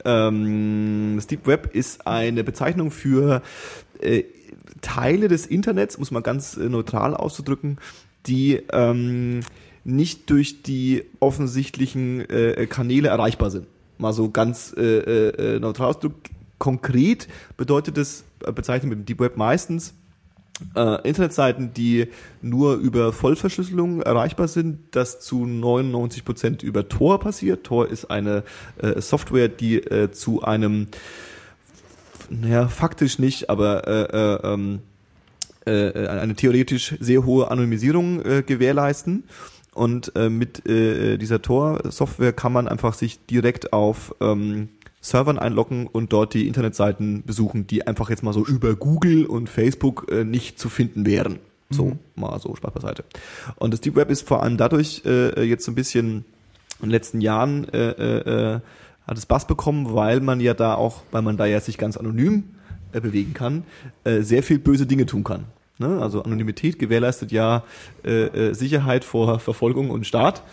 ähm, 0.04 1.14
das 1.16 1.28
Deep 1.28 1.48
Web 1.48 1.74
ist 1.74 2.06
eine 2.06 2.44
Bezeichnung 2.44 2.92
für 2.92 3.42
äh, 4.02 4.24
Teile 4.82 5.30
des 5.30 5.46
Internets, 5.46 5.98
muss 5.98 6.12
man 6.12 6.24
ganz 6.24 6.58
äh, 6.58 6.70
neutral 6.70 7.16
auszudrücken, 7.16 7.78
die 8.28 8.62
ähm, 8.72 9.40
nicht 9.86 10.30
durch 10.30 10.64
die 10.64 11.06
offensichtlichen 11.20 12.28
äh, 12.30 12.68
Kanäle 12.68 13.08
erreichbar 13.08 13.52
sind. 13.52 13.68
Mal 13.98 14.12
so 14.12 14.30
ganz 14.30 14.74
äh, 14.76 14.82
äh, 14.82 15.60
neutral 15.60 15.90
ausgedrückt. 15.90 16.32
Konkret 16.58 17.28
bedeutet 17.56 17.98
es, 17.98 18.26
äh, 18.46 18.52
bezeichnet 18.52 18.90
mit 18.90 19.00
dem 19.00 19.06
Deep 19.06 19.20
Web 19.20 19.38
meistens 19.38 19.94
äh, 20.76 21.08
Internetseiten, 21.08 21.74
die 21.74 22.08
nur 22.42 22.76
über 22.76 23.14
Vollverschlüsselung 23.14 24.02
erreichbar 24.02 24.48
sind, 24.48 24.80
das 24.92 25.20
zu 25.20 25.44
99% 25.46 26.64
über 26.64 26.90
Tor 26.90 27.20
passiert. 27.20 27.64
Tor 27.66 27.88
ist 27.88 28.06
eine 28.06 28.44
äh, 28.82 29.02
Software, 29.02 29.50
die 29.50 29.78
äh, 29.78 30.12
zu 30.12 30.44
einem, 30.44 30.88
naja, 32.30 32.68
faktisch 32.68 33.20
nicht, 33.20 33.50
aber 33.50 33.88
äh, 33.88 34.50
äh, 34.50 34.54
ähm, 34.54 34.80
äh, 35.66 36.08
eine 36.08 36.36
theoretisch 36.36 36.96
sehr 37.00 37.26
hohe 37.26 37.52
Anonymisierung 37.52 38.24
äh, 38.24 38.44
gewährleisten. 38.46 39.24
Und 39.76 40.16
äh, 40.16 40.30
mit 40.30 40.66
äh, 40.68 41.18
dieser 41.18 41.42
Tor-Software 41.42 42.34
kann 42.34 42.54
man 42.54 42.68
einfach 42.68 42.94
sich 42.94 43.26
direkt 43.26 43.74
auf 43.74 44.16
ähm, 44.22 44.70
Servern 45.02 45.38
einloggen 45.38 45.86
und 45.86 46.14
dort 46.14 46.34
die 46.34 46.48
Internetseiten 46.48 47.24
besuchen, 47.24 47.68
die 47.68 47.86
einfach 47.86 48.10
jetzt 48.10 48.24
mal 48.24 48.34
so 48.34 48.46
über 48.46 48.76
Google 48.76 49.26
und 49.26 49.50
Facebook 49.50 50.08
äh, 50.10 50.24
nicht 50.24 50.60
zu 50.60 50.70
finden 50.70 51.06
wären. 51.06 51.40
So, 51.70 51.98
mal 52.16 52.40
so 52.40 52.56
Spaß 52.56 52.74
beiseite. 52.74 53.04
Und 53.58 53.74
das 53.74 53.82
Deep 53.82 53.96
Web 53.96 54.10
ist 54.10 54.28
vor 54.28 54.44
allem 54.44 54.56
dadurch 54.56 55.02
äh, 55.06 55.44
jetzt 55.44 55.66
so 55.66 55.72
ein 55.72 55.76
bisschen 55.76 56.24
in 56.80 56.88
den 56.88 56.92
letzten 56.92 57.20
Jahren 57.20 57.68
äh, 57.70 57.90
äh, 57.90 58.54
äh, 58.56 58.60
hat 59.06 59.18
es 59.18 59.26
Bass 59.26 59.46
bekommen, 59.46 59.94
weil 59.94 60.22
man 60.22 60.40
ja 60.40 60.54
da 60.54 60.76
auch, 60.76 61.04
weil 61.12 61.22
man 61.22 61.38
da 61.38 61.46
ja 61.46 61.60
sich 61.60 61.78
ganz 61.78 61.98
anonym 61.98 62.44
äh, 62.94 63.02
bewegen 63.02 63.34
kann, 63.34 63.64
äh, 64.06 64.22
sehr 64.22 64.42
viel 64.42 64.60
böse 64.60 64.86
Dinge 64.86 65.06
tun 65.06 65.24
kann. 65.24 65.46
Ne? 65.78 66.02
Also 66.02 66.24
Anonymität 66.24 66.80
gewährleistet 66.80 67.32
ja 67.32 67.64
äh, 68.04 68.26
äh, 68.26 68.54
Sicherheit 68.54 69.04
vor 69.04 69.40
Verfolgung 69.40 69.90
und 69.90 70.08
Staat. 70.08 70.44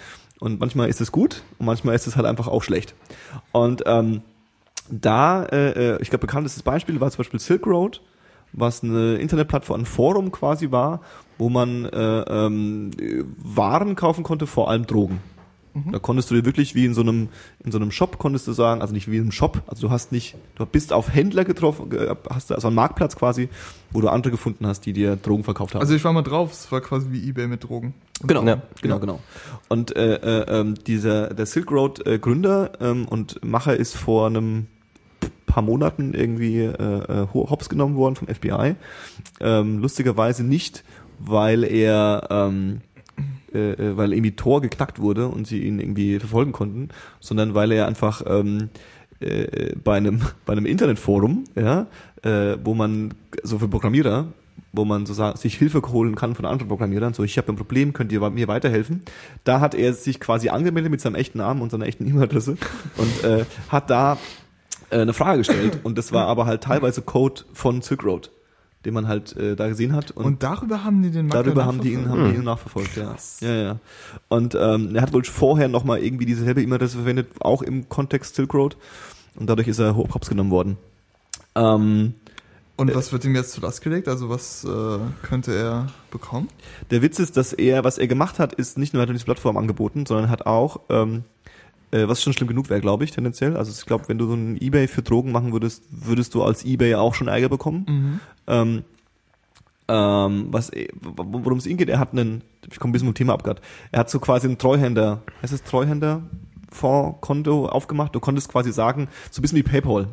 Und 0.40 0.58
manchmal 0.58 0.88
ist 0.88 1.00
es 1.00 1.12
gut 1.12 1.42
und 1.58 1.66
manchmal 1.66 1.94
ist 1.94 2.08
es 2.08 2.16
halt 2.16 2.26
einfach 2.26 2.48
auch 2.48 2.64
schlecht. 2.64 2.94
Und 3.52 3.84
ähm, 3.86 4.22
da, 4.90 5.44
äh, 5.44 5.94
äh, 5.94 6.02
ich 6.02 6.10
glaube, 6.10 6.26
bekanntestes 6.26 6.64
Beispiel 6.64 7.00
war 7.00 7.10
zum 7.10 7.18
Beispiel 7.18 7.38
Silk 7.38 7.66
Road, 7.66 8.02
was 8.52 8.82
eine 8.82 9.16
Internetplattform, 9.16 9.82
ein 9.82 9.86
Forum 9.86 10.32
quasi 10.32 10.70
war, 10.72 11.00
wo 11.38 11.48
man 11.48 11.84
äh, 11.86 12.20
ähm, 12.22 12.90
äh, 12.98 13.22
Waren 13.36 13.94
kaufen 13.94 14.24
konnte, 14.24 14.46
vor 14.46 14.68
allem 14.68 14.86
Drogen. 14.86 15.20
Da 15.90 15.98
konntest 15.98 16.30
du 16.30 16.34
dir 16.34 16.44
wirklich 16.44 16.74
wie 16.74 16.84
in 16.84 16.92
so 16.92 17.00
einem 17.00 17.28
in 17.64 17.72
so 17.72 17.78
einem 17.78 17.90
Shop 17.90 18.18
konntest 18.18 18.46
du 18.46 18.52
sagen, 18.52 18.82
also 18.82 18.92
nicht 18.92 19.10
wie 19.10 19.16
in 19.16 19.22
einem 19.22 19.32
Shop, 19.32 19.62
also 19.66 19.86
du 19.86 19.90
hast 19.90 20.12
nicht, 20.12 20.34
du 20.56 20.66
bist 20.66 20.92
auf 20.92 21.14
Händler 21.14 21.44
getroffen, 21.46 21.88
ge- 21.88 22.14
hast 22.28 22.50
du 22.50 22.54
also 22.54 22.68
einen 22.68 22.74
Marktplatz 22.76 23.16
quasi, 23.16 23.48
wo 23.90 24.02
du 24.02 24.08
andere 24.08 24.30
gefunden 24.32 24.66
hast, 24.66 24.84
die 24.84 24.92
dir 24.92 25.16
Drogen 25.16 25.44
verkauft 25.44 25.74
haben. 25.74 25.80
Also 25.80 25.94
ich 25.94 26.04
war 26.04 26.12
mal 26.12 26.20
drauf, 26.22 26.52
es 26.52 26.70
war 26.70 26.82
quasi 26.82 27.06
wie 27.10 27.26
Ebay 27.26 27.46
mit 27.46 27.64
Drogen. 27.64 27.94
Genau, 28.22 28.44
Ja. 28.44 28.60
genau, 28.82 28.98
genau. 28.98 29.20
Und 29.70 29.96
äh, 29.96 30.16
äh, 30.16 30.60
ähm, 30.60 30.74
dieser 30.86 31.32
der 31.32 31.46
Silk 31.46 31.70
Road 31.70 32.06
äh, 32.06 32.18
Gründer 32.18 32.72
ähm, 32.80 33.08
und 33.08 33.42
Macher 33.42 33.74
ist 33.74 33.96
vor 33.96 34.26
einem 34.26 34.66
paar 35.46 35.62
Monaten 35.62 36.12
irgendwie 36.14 36.60
äh, 36.60 36.68
äh, 36.72 37.26
ho- 37.32 37.48
hops 37.50 37.68
genommen 37.70 37.96
worden 37.96 38.16
vom 38.16 38.28
FBI. 38.28 38.74
Ähm, 39.40 39.78
lustigerweise 39.78 40.44
nicht, 40.44 40.84
weil 41.18 41.64
er 41.64 42.26
ähm, 42.30 42.80
äh, 43.54 43.72
äh, 43.72 43.96
weil 43.96 44.12
irgendwie 44.12 44.32
Tor 44.36 44.60
geknackt 44.60 44.98
wurde 44.98 45.28
und 45.28 45.46
sie 45.46 45.62
ihn 45.62 45.78
irgendwie 45.78 46.18
verfolgen 46.18 46.52
konnten, 46.52 46.88
sondern 47.20 47.54
weil 47.54 47.72
er 47.72 47.86
einfach 47.86 48.22
ähm, 48.26 48.68
äh, 49.20 49.74
bei 49.82 49.96
einem 49.96 50.20
bei 50.46 50.52
einem 50.52 50.66
Internetforum, 50.66 51.44
ja, 51.54 51.86
äh, 52.22 52.56
wo 52.64 52.74
man 52.74 53.14
so 53.42 53.58
für 53.58 53.68
Programmierer, 53.68 54.26
wo 54.72 54.84
man 54.84 55.06
so 55.06 55.14
sa- 55.14 55.36
sich 55.36 55.56
Hilfe 55.58 55.82
holen 55.82 56.14
kann 56.14 56.34
von 56.34 56.44
anderen 56.46 56.68
Programmierern, 56.68 57.14
so 57.14 57.22
ich 57.24 57.36
habe 57.38 57.52
ein 57.52 57.56
Problem, 57.56 57.92
könnt 57.92 58.10
ihr 58.12 58.28
mir 58.30 58.48
weiterhelfen? 58.48 59.02
Da 59.44 59.60
hat 59.60 59.74
er 59.74 59.92
sich 59.92 60.18
quasi 60.20 60.48
angemeldet 60.48 60.90
mit 60.90 61.00
seinem 61.00 61.14
echten 61.16 61.38
Namen 61.38 61.60
und 61.62 61.70
seiner 61.70 61.86
echten 61.86 62.06
E-Mail-Adresse 62.06 62.56
und 62.96 63.24
äh, 63.24 63.44
hat 63.68 63.90
da 63.90 64.18
äh, 64.90 64.98
eine 65.00 65.12
Frage 65.12 65.38
gestellt 65.38 65.80
und 65.84 65.98
das 65.98 66.12
war 66.12 66.26
aber 66.26 66.46
halt 66.46 66.62
teilweise 66.62 67.02
Code 67.02 67.42
von 67.52 67.82
Silk 67.82 68.04
Road, 68.04 68.30
den 68.84 68.94
man 68.94 69.08
halt 69.08 69.36
äh, 69.36 69.54
da 69.56 69.68
gesehen 69.68 69.92
hat 69.94 70.10
und, 70.10 70.24
Und 70.24 70.42
darüber 70.42 70.84
haben 70.84 71.02
die 71.02 71.10
den 71.10 71.26
Macker 71.26 71.44
Darüber 71.44 71.64
haben 71.64 71.80
die 71.80 71.92
ihn, 71.92 72.02
nachverfolgt? 72.02 72.22
haben 72.24 72.32
die 72.32 72.38
ihn 72.38 72.44
nachverfolgt, 72.44 72.96
ja. 72.96 73.16
Ja, 73.40 73.62
ja. 73.62 73.78
Und 74.28 74.54
ähm, 74.54 74.94
er 74.94 75.02
hat 75.02 75.12
wohl 75.12 75.24
vorher 75.24 75.68
nochmal 75.68 76.02
irgendwie 76.02 76.26
dieselbe 76.26 76.62
E-Mail-Adresse 76.62 76.96
verwendet, 76.96 77.28
auch 77.40 77.62
im 77.62 77.88
Kontext 77.88 78.34
Silk 78.34 78.54
Road. 78.54 78.76
Und 79.34 79.48
dadurch 79.48 79.68
ist 79.68 79.78
er 79.78 79.96
hops 79.96 80.28
genommen 80.28 80.50
worden. 80.50 80.76
Ähm, 81.54 82.14
Und 82.76 82.94
was 82.94 83.12
wird 83.12 83.24
ihm 83.24 83.34
jetzt 83.34 83.52
zur 83.52 83.62
Last 83.62 83.82
gelegt? 83.82 84.08
Also 84.08 84.28
was 84.28 84.64
äh, 84.64 84.98
könnte 85.22 85.54
er 85.54 85.86
bekommen? 86.10 86.48
der 86.90 87.02
Witz 87.02 87.18
ist, 87.18 87.36
dass 87.36 87.52
er, 87.52 87.84
was 87.84 87.98
er 87.98 88.08
gemacht 88.08 88.38
hat, 88.38 88.52
ist 88.52 88.78
nicht 88.78 88.92
nur 88.92 89.02
hat 89.02 89.08
er 89.08 89.12
diese 89.14 89.24
Plattform 89.24 89.56
angeboten, 89.56 90.06
sondern 90.06 90.28
hat 90.30 90.46
auch, 90.46 90.80
ähm, 90.88 91.24
äh, 91.92 92.08
was 92.08 92.22
schon 92.22 92.32
schlimm 92.32 92.48
genug 92.48 92.70
wäre, 92.70 92.80
glaube 92.80 93.04
ich, 93.04 93.12
tendenziell. 93.12 93.56
Also 93.56 93.70
ich 93.70 93.86
glaube, 93.86 94.08
wenn 94.08 94.18
du 94.18 94.26
so 94.26 94.34
ein 94.34 94.60
Ebay 94.60 94.88
für 94.88 95.02
Drogen 95.02 95.30
machen 95.30 95.52
würdest, 95.52 95.84
würdest 95.90 96.34
du 96.34 96.42
als 96.42 96.64
Ebay 96.64 96.94
auch 96.96 97.14
schon 97.14 97.28
Ärger 97.28 97.48
bekommen. 97.48 98.20
Ähm, 98.46 98.84
ähm, 99.88 100.46
was, 100.50 100.70
worum 101.02 101.58
es 101.58 101.66
ihm 101.66 101.76
geht, 101.76 101.88
er 101.88 101.98
hat 101.98 102.12
einen, 102.12 102.42
ich 102.70 102.78
komme 102.78 102.90
ein 102.90 102.92
bisschen 102.92 103.08
vom 103.08 103.14
Thema 103.14 103.34
ab 103.34 103.44
grad. 103.44 103.60
er 103.90 104.00
hat 104.00 104.10
so 104.10 104.20
quasi 104.20 104.46
einen 104.46 104.58
Treuhänder, 104.58 105.22
heißt 105.42 105.52
es 105.52 105.62
Treuhänder? 105.62 106.22
Fondskonto 106.70 107.66
aufgemacht. 107.66 108.14
Du 108.14 108.20
konntest 108.20 108.48
quasi 108.48 108.72
sagen, 108.72 109.08
so 109.30 109.40
ein 109.40 109.42
bisschen 109.42 109.58
wie 109.58 109.62
PayPal. 109.62 110.08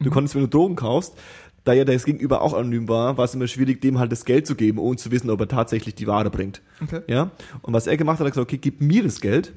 Du 0.00 0.10
konntest, 0.10 0.34
wenn 0.34 0.42
du 0.42 0.48
Drogen 0.48 0.74
kaufst, 0.74 1.14
da 1.62 1.72
ja 1.72 1.84
das 1.84 2.04
Gegenüber 2.04 2.42
auch 2.42 2.52
anonym 2.52 2.88
war, 2.88 3.16
war 3.16 3.26
es 3.26 3.34
immer 3.34 3.46
schwierig, 3.46 3.80
dem 3.80 4.00
halt 4.00 4.10
das 4.10 4.24
Geld 4.24 4.46
zu 4.46 4.56
geben, 4.56 4.78
ohne 4.78 4.96
zu 4.96 5.12
wissen, 5.12 5.30
ob 5.30 5.40
er 5.40 5.46
tatsächlich 5.46 5.94
die 5.94 6.08
Ware 6.08 6.30
bringt. 6.30 6.62
Okay. 6.82 7.02
Ja. 7.06 7.30
Und 7.62 7.74
was 7.74 7.86
er 7.86 7.96
gemacht 7.96 8.14
hat, 8.14 8.20
hat 8.20 8.26
er 8.26 8.30
gesagt, 8.30 8.48
okay, 8.48 8.58
gib 8.58 8.80
mir 8.80 9.04
das 9.04 9.20
Geld 9.20 9.52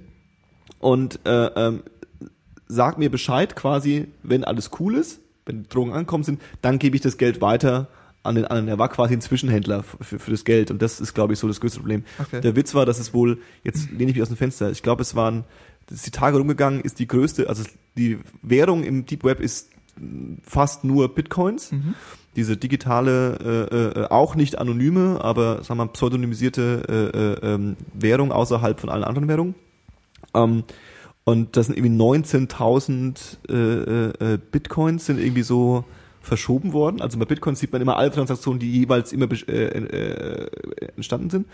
und 0.83 1.19
äh, 1.25 1.45
ähm, 1.55 1.83
sag 2.67 2.97
mir 2.97 3.09
Bescheid 3.09 3.55
quasi, 3.55 4.07
wenn 4.21 4.43
alles 4.43 4.71
cool 4.79 4.95
ist, 4.95 5.21
wenn 5.45 5.63
die 5.63 5.69
Drogen 5.69 5.93
angekommen 5.93 6.23
sind, 6.23 6.41
dann 6.61 6.79
gebe 6.79 6.95
ich 6.95 7.01
das 7.01 7.17
Geld 7.17 7.41
weiter 7.41 7.87
an 8.23 8.35
den 8.35 8.45
anderen. 8.45 8.67
Er 8.67 8.79
war 8.79 8.89
quasi 8.89 9.13
ein 9.13 9.21
Zwischenhändler 9.21 9.83
für, 9.83 10.19
für 10.19 10.31
das 10.31 10.45
Geld 10.45 10.71
und 10.71 10.81
das 10.81 10.99
ist, 10.99 11.13
glaube 11.13 11.33
ich, 11.33 11.39
so 11.39 11.47
das 11.47 11.59
größte 11.59 11.79
Problem. 11.79 12.03
Okay. 12.19 12.41
Der 12.41 12.55
Witz 12.55 12.73
war, 12.73 12.85
dass 12.85 12.99
es 12.99 13.13
wohl, 13.13 13.39
jetzt 13.63 13.91
lehne 13.91 14.11
ich 14.11 14.15
mich 14.15 14.21
aus 14.21 14.29
dem 14.29 14.37
Fenster, 14.37 14.71
ich 14.71 14.83
glaube, 14.83 15.01
es 15.01 15.15
waren, 15.15 15.43
ist 15.89 16.05
die 16.05 16.11
Tage 16.11 16.37
rumgegangen, 16.37 16.81
ist 16.81 16.99
die 16.99 17.07
größte, 17.07 17.49
also 17.49 17.63
die 17.97 18.19
Währung 18.41 18.83
im 18.83 19.05
Deep 19.05 19.23
Web 19.23 19.39
ist 19.39 19.69
fast 20.43 20.83
nur 20.83 21.13
Bitcoins. 21.13 21.71
Diese 22.35 22.57
digitale, 22.57 23.69
äh, 23.71 23.99
äh, 24.01 24.07
auch 24.09 24.33
nicht 24.33 24.57
anonyme, 24.57 25.19
aber 25.21 25.57
sagen 25.57 25.79
wir 25.79 25.85
mal, 25.85 25.91
pseudonymisierte 25.91 27.37
äh, 27.43 27.47
äh, 27.47 27.53
ähm, 27.53 27.75
Währung 27.93 28.31
außerhalb 28.31 28.79
von 28.79 28.89
allen 28.89 29.03
anderen 29.03 29.27
Währungen. 29.27 29.53
Ähm, 30.33 30.63
und 31.25 31.55
das 31.55 31.67
sind 31.67 31.77
irgendwie 31.77 31.95
19.000 31.95 33.37
äh, 33.49 33.53
äh, 33.53 34.33
äh, 34.33 34.37
Bitcoins 34.37 35.05
sind 35.05 35.19
irgendwie 35.19 35.43
so 35.43 35.85
verschoben 36.21 36.73
worden. 36.73 37.01
Also 37.01 37.17
bei 37.17 37.25
Bitcoins 37.25 37.59
sieht 37.59 37.71
man 37.71 37.81
immer 37.81 37.97
alle 37.97 38.11
Transaktionen, 38.11 38.59
die 38.59 38.71
jeweils 38.71 39.13
immer 39.13 39.25
besch- 39.25 39.47
äh, 39.47 39.67
äh, 39.67 40.49
entstanden 40.95 41.29
sind. 41.29 41.47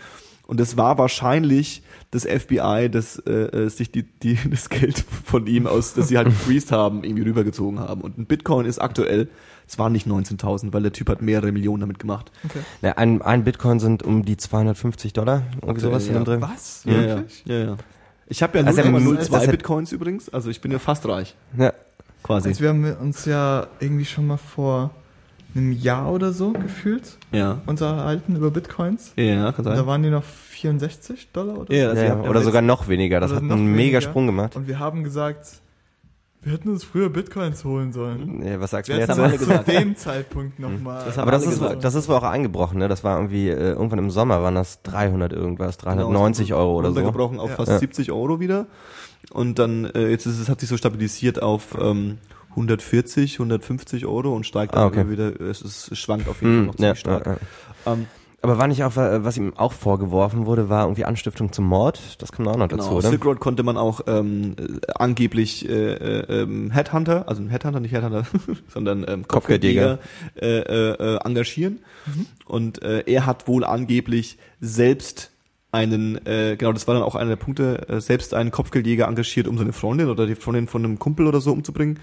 Und 0.46 0.58
das 0.58 0.76
war 0.76 0.98
wahrscheinlich 0.98 1.82
das 2.10 2.24
FBI, 2.24 2.88
das 2.90 3.20
äh, 3.20 3.30
äh, 3.32 3.68
sich 3.68 3.92
die, 3.92 4.02
die, 4.02 4.36
das 4.50 4.68
Geld 4.68 5.04
von 5.24 5.46
ihm 5.46 5.68
aus, 5.68 5.94
das 5.94 6.08
sie 6.08 6.16
halt 6.16 6.26
gefreezed 6.30 6.72
haben, 6.72 7.04
irgendwie 7.04 7.22
rübergezogen 7.22 7.78
haben. 7.78 8.00
Und 8.00 8.18
ein 8.18 8.26
Bitcoin 8.26 8.66
ist 8.66 8.80
aktuell, 8.80 9.28
es 9.68 9.78
waren 9.78 9.92
nicht 9.92 10.08
19.000, 10.08 10.72
weil 10.72 10.82
der 10.82 10.92
Typ 10.92 11.08
hat 11.08 11.22
mehrere 11.22 11.52
Millionen 11.52 11.82
damit 11.82 12.00
gemacht. 12.00 12.32
Ja, 12.82 12.92
ein, 12.96 13.22
ein 13.22 13.44
Bitcoin 13.44 13.78
sind 13.78 14.02
um 14.02 14.24
die 14.24 14.36
250 14.36 15.12
Dollar, 15.12 15.44
irgendwie 15.62 15.80
sowas 15.80 16.08
in 16.08 16.14
ja. 16.14 16.20
dem 16.20 16.24
Dreh. 16.24 16.40
Was? 16.40 16.82
Ja, 16.84 16.92
ja, 16.94 17.06
Wirklich? 17.06 17.44
ja, 17.46 17.58
ja. 17.58 17.76
Ich 18.30 18.42
habe 18.42 18.58
ja 18.58 18.64
Also, 18.64 18.80
0,02 18.82 19.30
das 19.32 19.42
ist- 19.44 19.50
Bitcoins 19.50 19.92
übrigens, 19.92 20.28
also 20.32 20.48
ich 20.50 20.60
bin 20.62 20.70
ja 20.72 20.78
fast 20.78 21.06
reich, 21.06 21.34
Ja. 21.58 21.72
quasi. 22.22 22.48
Also 22.48 22.60
wir 22.62 22.68
haben 22.70 22.84
uns 23.00 23.24
ja 23.26 23.66
irgendwie 23.80 24.04
schon 24.06 24.26
mal 24.26 24.36
vor 24.38 24.90
einem 25.54 25.72
Jahr 25.72 26.12
oder 26.12 26.32
so 26.32 26.52
gefühlt 26.52 27.18
Ja, 27.32 27.58
unterhalten 27.66 28.36
über 28.36 28.50
Bitcoins. 28.52 29.12
ja, 29.16 29.50
kann 29.52 29.54
Und 29.58 29.66
da 29.66 29.76
sein. 29.76 29.86
waren 29.86 30.02
die 30.04 30.10
noch 30.10 30.22
64 30.22 31.28
Dollar 31.32 31.58
oder 31.58 31.74
Ja, 31.74 31.84
so. 31.86 31.90
also 31.90 32.02
Ja, 32.04 32.10
habt 32.10 32.24
ja 32.24 32.30
oder 32.30 32.42
sogar 32.42 32.62
noch 32.62 32.86
weniger. 32.88 33.18
Das 33.20 33.32
hat 33.32 33.42
einen 33.42 33.74
mega. 33.74 34.00
Sprung 34.00 34.26
gemacht. 34.26 34.54
Und 34.56 34.68
wir 34.68 34.78
haben 34.78 35.02
gesagt, 35.02 35.60
wir 36.42 36.52
hätten 36.52 36.68
uns 36.70 36.84
früher 36.84 37.10
Bitcoins 37.10 37.64
holen 37.64 37.92
sollen. 37.92 38.42
Ja, 38.46 38.60
was 38.60 38.70
sagst 38.70 38.88
du 38.88 38.92
Wir 38.94 39.00
jetzt? 39.00 39.10
hätten 39.10 39.20
alle 39.20 39.34
aber 39.34 39.64
zu 39.64 39.70
dem 39.72 39.96
Zeitpunkt 39.96 40.58
nochmal. 40.58 41.04
Das 41.04 41.16
haben 41.16 41.22
Aber 41.22 41.32
das 41.32 41.42
ist, 41.44 41.50
gesagt. 41.60 41.84
das 41.84 41.94
ist 41.94 42.08
wohl 42.08 42.16
auch 42.16 42.22
eingebrochen, 42.22 42.78
ne? 42.78 42.88
Das 42.88 43.04
war 43.04 43.16
irgendwie, 43.18 43.48
äh, 43.50 43.72
irgendwann 43.72 43.98
im 43.98 44.10
Sommer 44.10 44.42
waren 44.42 44.54
das 44.54 44.82
300 44.82 45.32
irgendwas, 45.32 45.76
390 45.78 46.54
Euro 46.54 46.76
oder 46.78 46.88
so. 46.92 46.94
Runtergebrochen 46.96 47.38
auf 47.38 47.50
Ja. 47.50 47.56
fast 47.56 47.72
Ja. 47.72 47.78
70 47.78 48.10
Euro 48.12 48.40
wieder. 48.40 48.66
Und 49.32 49.58
dann, 49.58 49.84
äh, 49.84 50.08
jetzt 50.08 50.24
ist 50.26 50.38
es, 50.38 50.48
hat 50.48 50.60
sich 50.60 50.68
so 50.68 50.76
stabilisiert 50.78 51.42
auf 51.42 51.76
ähm, 51.78 52.18
140, 52.50 53.34
150 53.34 54.06
Euro 54.06 54.34
und 54.34 54.44
steigt 54.46 54.74
dann 54.74 54.82
Ah, 54.82 54.86
okay. 54.86 55.02
immer 55.02 55.10
wieder, 55.10 55.40
es, 55.40 55.62
ist, 55.62 55.92
es 55.92 55.98
schwankt 55.98 56.28
auf 56.28 56.40
jeden 56.42 56.52
Fall 56.52 56.60
Hm, 56.60 56.66
noch 56.66 56.74
ja, 56.74 56.78
ziemlich 56.94 57.00
stark. 57.00 57.26
ja, 57.26 57.32
ja. 57.32 57.92
Ähm, 57.92 58.06
Aber 58.42 58.56
war 58.56 58.66
nicht 58.68 58.82
auch, 58.84 58.96
was 58.96 59.36
ihm 59.36 59.52
auch 59.56 59.74
vorgeworfen 59.74 60.46
wurde, 60.46 60.70
war 60.70 60.84
irgendwie 60.84 61.04
Anstiftung 61.04 61.52
zum 61.52 61.66
Mord? 61.66 62.00
Das 62.22 62.32
kommt 62.32 62.48
auch 62.48 62.56
noch 62.56 62.68
dazu, 62.68 62.84
Genau, 62.84 62.96
oder? 62.96 63.08
Silk 63.10 63.24
Road 63.26 63.38
konnte 63.38 63.62
man 63.62 63.76
auch 63.76 64.00
ähm, 64.06 64.56
äh, 64.58 64.92
angeblich 64.94 65.68
äh, 65.68 65.72
äh, 65.72 66.42
ähm, 66.42 66.70
Headhunter, 66.70 67.28
also 67.28 67.42
ein 67.42 67.50
Headhunter, 67.50 67.80
nicht 67.80 67.92
Headhunter, 67.92 68.24
sondern 68.68 69.04
ähm, 69.06 69.28
Kopfgeldjäger. 69.28 69.98
Äh, 70.40 70.46
äh, 70.46 70.90
äh, 70.92 71.16
engagieren. 71.22 71.80
Und 72.46 72.82
äh, 72.82 73.04
er 73.06 73.26
hat 73.26 73.46
wohl 73.46 73.62
angeblich 73.62 74.38
selbst 74.60 75.30
einen, 75.72 76.24
äh, 76.26 76.56
genau, 76.56 76.72
das 76.72 76.88
war 76.88 76.94
dann 76.94 77.04
auch 77.04 77.14
einer 77.14 77.30
der 77.30 77.36
Punkte, 77.36 77.88
äh, 77.88 78.00
selbst 78.00 78.34
einen 78.34 78.50
Kopfgeldjäger 78.50 79.06
engagiert, 79.06 79.46
um 79.46 79.56
seine 79.58 79.72
Freundin 79.72 80.08
oder 80.08 80.26
die 80.26 80.34
Freundin 80.34 80.66
von 80.66 80.84
einem 80.84 80.98
Kumpel 80.98 81.26
oder 81.26 81.40
so 81.40 81.52
umzubringen. 81.52 82.00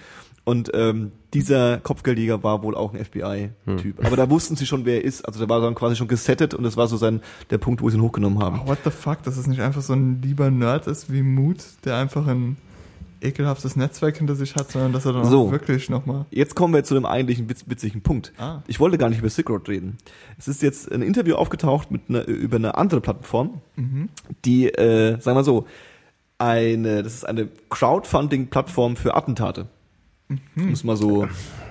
Und 0.47 0.71
ähm, 0.73 1.11
dieser 1.33 1.79
Kopfgeldjäger 1.79 2.41
war 2.41 2.63
wohl 2.63 2.73
auch 2.73 2.93
ein 2.93 3.03
FBI-Typ. 3.03 4.05
Aber 4.05 4.15
da 4.15 4.29
wussten 4.29 4.55
sie 4.55 4.65
schon, 4.65 4.85
wer 4.85 4.95
er 4.95 5.03
ist. 5.03 5.25
Also 5.27 5.39
der 5.39 5.49
war 5.49 5.59
dann 5.59 5.75
quasi 5.75 5.97
schon 5.97 6.07
gesettet 6.07 6.53
und 6.53 6.63
das 6.63 6.77
war 6.77 6.87
so 6.87 6.95
sein 6.95 7.19
der 7.49 7.57
Punkt, 7.57 7.81
wo 7.81 7.89
sie 7.89 7.97
ihn 7.97 8.01
hochgenommen 8.01 8.39
haben. 8.39 8.61
Oh, 8.63 8.67
what 8.69 8.77
the 8.85 8.89
fuck, 8.89 9.21
dass 9.23 9.35
es 9.35 9.45
nicht 9.45 9.59
einfach 9.59 9.81
so 9.81 9.91
ein 9.91 10.21
lieber 10.21 10.49
Nerd 10.49 10.87
ist 10.87 11.11
wie 11.11 11.21
Mood, 11.21 11.57
der 11.83 11.97
einfach 11.97 12.25
ein 12.27 12.55
ekelhaftes 13.19 13.75
Netzwerk 13.75 14.19
hinter 14.19 14.35
sich 14.35 14.55
hat, 14.55 14.71
sondern 14.71 14.93
dass 14.93 15.05
er 15.05 15.11
dann 15.11 15.25
So. 15.25 15.47
auch 15.47 15.51
wirklich 15.51 15.89
nochmal. 15.89 16.25
Jetzt 16.31 16.55
kommen 16.55 16.73
wir 16.73 16.85
zu 16.85 16.93
dem 16.93 17.05
eigentlichen 17.05 17.49
witz, 17.49 17.65
witzigen 17.67 17.99
Punkt. 18.01 18.31
Ah. 18.37 18.61
Ich 18.67 18.79
wollte 18.79 18.97
gar 18.97 19.09
nicht 19.09 19.19
über 19.19 19.29
Silk 19.29 19.49
Road 19.49 19.67
reden. 19.67 19.97
Es 20.37 20.47
ist 20.47 20.61
jetzt 20.61 20.89
ein 20.89 21.01
Interview 21.01 21.35
aufgetaucht 21.35 21.91
mit 21.91 22.03
einer, 22.07 22.25
über 22.25 22.55
eine 22.55 22.77
andere 22.77 23.01
Plattform, 23.01 23.59
die, 24.45 24.69
äh, 24.69 25.19
sagen 25.19 25.37
wir 25.37 25.43
so, 25.43 25.65
eine, 26.37 27.03
das 27.03 27.15
ist 27.15 27.25
eine 27.27 27.49
Crowdfunding-Plattform 27.69 28.95
für 28.95 29.13
Attentate. 29.15 29.67
Um 30.29 30.73
es 30.73 30.83
mal 30.83 30.97
so 30.97 31.27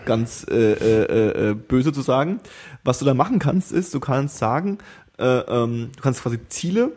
ganz 0.07 0.47
äh, 0.49 0.73
äh, 0.73 1.51
äh, 1.51 1.55
böse 1.55 1.93
zu 1.93 2.01
sagen. 2.01 2.41
Was 2.85 2.99
du 2.99 3.05
da 3.05 3.13
machen 3.13 3.39
kannst, 3.39 3.73
ist, 3.73 3.93
du 3.93 4.01
kannst 4.01 4.39
sagen, 4.39 4.79
äh, 5.19 5.25
ähm, 5.25 5.91
du 5.95 6.03
kannst 6.03 6.23
quasi 6.23 6.39
Ziele 6.49 6.93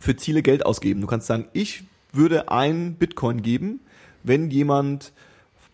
für 0.00 0.16
Ziele 0.16 0.42
Geld 0.42 0.66
ausgeben. 0.66 1.00
Du 1.00 1.06
kannst 1.06 1.26
sagen, 1.26 1.46
ich 1.52 1.84
würde 2.12 2.50
ein 2.50 2.94
Bitcoin 2.94 3.42
geben, 3.42 3.80
wenn 4.24 4.50
jemand 4.50 5.12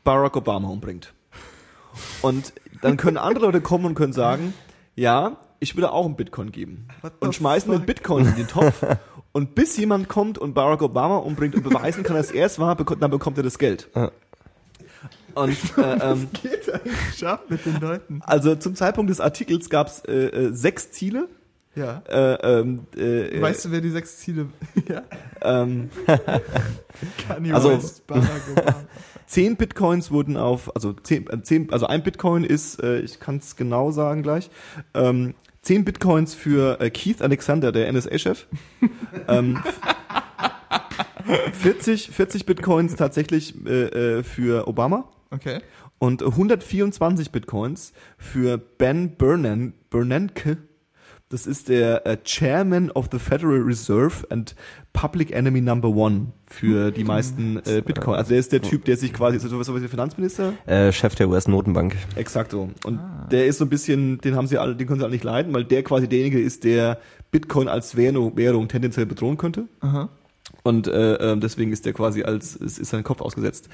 Barack 0.04 0.36
Obama 0.36 0.68
umbringt. 0.68 1.14
Und 2.20 2.52
dann 2.82 2.96
können 2.96 3.16
andere 3.16 3.46
Leute 3.46 3.60
kommen 3.60 3.86
und 3.86 3.94
können 3.94 4.12
sagen, 4.12 4.52
ja, 4.94 5.38
ich 5.60 5.76
würde 5.76 5.92
auch 5.92 6.04
einen 6.04 6.16
Bitcoin 6.16 6.52
geben. 6.52 6.88
Und 7.20 7.34
schmeißen 7.34 7.70
den 7.70 7.78
fuck? 7.80 7.86
Bitcoin 7.86 8.26
in 8.26 8.36
den 8.36 8.48
Topf. 8.48 8.84
Und 9.32 9.54
bis 9.54 9.76
jemand 9.76 10.08
kommt 10.08 10.38
und 10.38 10.54
Barack 10.54 10.82
Obama 10.82 11.18
umbringt 11.18 11.54
und 11.54 11.62
beweisen 11.62 12.02
kann, 12.02 12.16
dass 12.16 12.30
er 12.30 12.46
es 12.46 12.58
war, 12.58 12.74
dann 12.74 13.10
bekommt 13.10 13.36
er 13.36 13.42
das 13.42 13.58
Geld. 13.58 13.88
Und 15.36 15.56
äh, 15.78 15.98
ähm, 16.12 16.28
Geht 16.42 16.72
eigentlich 16.72 17.26
ab 17.26 17.44
mit 17.48 17.64
den 17.66 17.78
Leuten. 17.80 18.20
also 18.24 18.56
zum 18.56 18.74
Zeitpunkt 18.74 19.10
des 19.10 19.20
Artikels 19.20 19.68
gab 19.70 19.88
es 19.88 20.00
äh, 20.06 20.26
äh, 20.28 20.52
sechs 20.52 20.90
Ziele. 20.92 21.28
Ja. 21.74 22.02
Äh, 22.08 22.60
ähm, 22.60 22.86
äh, 22.96 23.38
Weißt 23.40 23.66
du, 23.66 23.70
wer 23.70 23.82
die 23.82 23.90
sechs 23.90 24.16
Ziele. 24.16 24.46
ja. 24.88 25.02
ähm, 25.42 25.90
Kanye 27.28 27.52
Also- 27.52 27.70
West, 27.72 28.06
Barack 28.06 28.30
Obama. 28.56 28.84
zehn 29.26 29.56
Bitcoins 29.56 30.10
wurden 30.10 30.38
auf, 30.38 30.74
also 30.74 30.94
zehn, 30.94 31.28
äh, 31.28 31.42
zehn 31.42 31.70
also 31.70 31.86
ein 31.86 32.02
Bitcoin 32.02 32.42
ist, 32.42 32.82
äh, 32.82 33.00
ich 33.00 33.20
kann 33.20 33.36
es 33.36 33.56
genau 33.56 33.90
sagen 33.90 34.22
gleich, 34.22 34.48
ähm, 34.94 35.34
zehn 35.60 35.84
Bitcoins 35.84 36.34
für 36.34 36.80
äh, 36.80 36.88
Keith 36.88 37.20
Alexander, 37.20 37.72
der 37.72 37.92
NSA-Chef. 37.92 38.46
ähm, 39.28 39.62
40, 41.52 42.10
40 42.10 42.46
Bitcoins 42.46 42.96
tatsächlich 42.96 43.54
äh, 43.66 44.18
äh, 44.18 44.22
für 44.22 44.66
Obama 44.68 45.10
Okay. 45.30 45.60
und 45.98 46.22
124 46.22 47.30
Bitcoins 47.30 47.92
für 48.18 48.58
Ben 48.58 49.16
Bernan, 49.16 49.74
Bernanke. 49.90 50.58
Das 51.28 51.48
ist 51.48 51.68
der 51.68 52.06
äh, 52.06 52.18
Chairman 52.22 52.92
of 52.92 53.08
the 53.10 53.18
Federal 53.18 53.60
Reserve 53.60 54.24
and 54.30 54.54
Public 54.92 55.32
Enemy 55.32 55.60
Number 55.60 55.88
One 55.88 56.28
für 56.46 56.92
die 56.92 57.02
meisten 57.02 57.56
äh, 57.66 57.82
Bitcoin. 57.84 58.14
Also 58.16 58.28
der 58.28 58.38
ist 58.38 58.52
der 58.52 58.62
Typ, 58.62 58.84
der 58.84 58.96
sich 58.96 59.12
quasi, 59.12 59.36
ist 59.36 59.42
sowas 59.42 59.68
wie 59.74 59.80
der 59.80 59.88
Finanzminister? 59.88 60.52
Äh, 60.66 60.92
Chef 60.92 61.16
der 61.16 61.28
US-Notenbank. 61.28 61.96
Exakt 62.14 62.52
so. 62.52 62.70
Und 62.84 63.00
der 63.32 63.46
ist 63.46 63.58
so 63.58 63.64
ein 63.64 63.68
bisschen, 63.68 64.18
den 64.20 64.36
haben 64.36 64.46
sie 64.46 64.56
alle, 64.56 64.76
den 64.76 64.86
können 64.86 65.00
sie 65.00 65.04
alle 65.04 65.14
nicht 65.14 65.24
leiden, 65.24 65.52
weil 65.52 65.64
der 65.64 65.82
quasi 65.82 66.08
derjenige 66.08 66.40
ist, 66.40 66.62
der 66.62 67.00
Bitcoin 67.32 67.66
als 67.66 67.96
Währung, 67.96 68.36
Währung 68.36 68.68
tendenziell 68.68 69.06
bedrohen 69.06 69.36
könnte. 69.36 69.66
Aha. 69.80 70.08
Und 70.66 70.88
äh, 70.88 71.14
ähm, 71.14 71.40
deswegen 71.40 71.72
ist 71.72 71.86
der 71.86 71.92
quasi 71.92 72.22
als, 72.22 72.56
ist, 72.56 72.78
ist 72.78 72.90
sein 72.90 73.04
Kopf 73.04 73.20
ausgesetzt. 73.20 73.68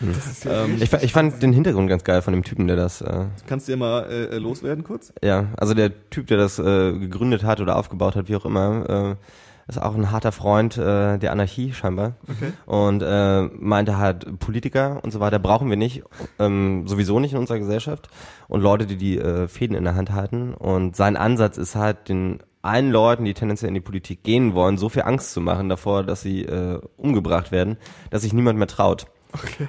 Ja 0.44 0.64
Ähm, 0.64 0.77
Ich, 0.81 0.93
ich 0.93 1.12
fand 1.12 1.43
den 1.43 1.52
Hintergrund 1.52 1.89
ganz 1.89 2.05
geil 2.05 2.23
von 2.23 2.32
dem 2.32 2.43
Typen, 2.44 2.66
der 2.66 2.77
das, 2.77 3.01
äh, 3.01 3.24
Kannst 3.47 3.69
du 3.69 3.73
ja 3.73 3.78
mal 3.78 4.05
äh, 4.05 4.39
loswerden 4.39 4.85
kurz? 4.85 5.12
ja, 5.23 5.47
also 5.56 5.74
der 5.74 5.90
Typ, 6.10 6.27
der 6.27 6.36
das 6.36 6.59
äh, 6.59 6.93
gegründet 6.93 7.44
hat 7.44 7.60
oder 7.60 7.77
aufgebaut 7.77 8.16
hat, 8.16 8.28
wie 8.28 8.36
auch 8.36 8.44
immer, 8.44 9.16
äh, 9.19 9.69
ist 9.69 9.81
auch 9.81 9.94
ein 9.94 10.10
harter 10.10 10.32
Freund 10.32 10.77
äh, 10.77 11.19
der 11.19 11.31
Anarchie 11.32 11.73
scheinbar. 11.73 12.16
Okay. 12.28 12.52
Und 12.66 13.02
äh, 13.02 13.43
meinte 13.43 13.97
halt, 13.97 14.39
Politiker 14.40 14.98
und 15.02 15.12
so 15.12 15.20
weiter 15.20 15.39
brauchen 15.39 15.70
wir 15.70 15.77
nicht, 15.77 16.02
ähm, 16.39 16.86
sowieso 16.89 17.20
nicht 17.20 17.32
in 17.32 17.39
unserer 17.39 17.59
Gesellschaft. 17.59 18.09
Und 18.48 18.60
Leute, 18.60 18.86
die 18.86 18.97
die 18.97 19.19
äh, 19.19 19.47
Fäden 19.48 19.77
in 19.77 19.85
der 19.85 19.94
Hand 19.94 20.10
halten. 20.12 20.52
Und 20.52 20.97
sein 20.97 21.16
Ansatz 21.16 21.59
ist 21.59 21.77
halt, 21.77 22.09
den 22.09 22.40
allen 22.62 22.90
Leuten, 22.90 23.24
die 23.24 23.34
tendenziell 23.34 23.68
in 23.68 23.74
die 23.74 23.80
Politik 23.80 24.22
gehen 24.22 24.55
wollen, 24.55 24.78
so 24.78 24.89
viel 24.89 25.02
Angst 25.02 25.32
zu 25.32 25.40
machen 25.40 25.68
davor, 25.68 26.05
dass 26.05 26.22
sie 26.22 26.43
äh, 26.43 26.80
umgebracht 26.97 27.52
werden, 27.52 27.76
dass 28.10 28.22
sich 28.22 28.32
niemand 28.32 28.59
mehr 28.59 28.68
traut. 28.68 29.06
Okay. 29.32 29.68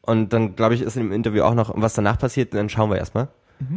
Und 0.00 0.32
dann, 0.32 0.56
glaube 0.56 0.74
ich, 0.74 0.82
ist 0.82 0.96
im 0.96 1.12
Interview 1.12 1.42
auch 1.44 1.54
noch, 1.54 1.72
was 1.76 1.94
danach 1.94 2.18
passiert, 2.18 2.54
dann 2.54 2.68
schauen 2.68 2.90
wir 2.90 2.98
erstmal. 2.98 3.28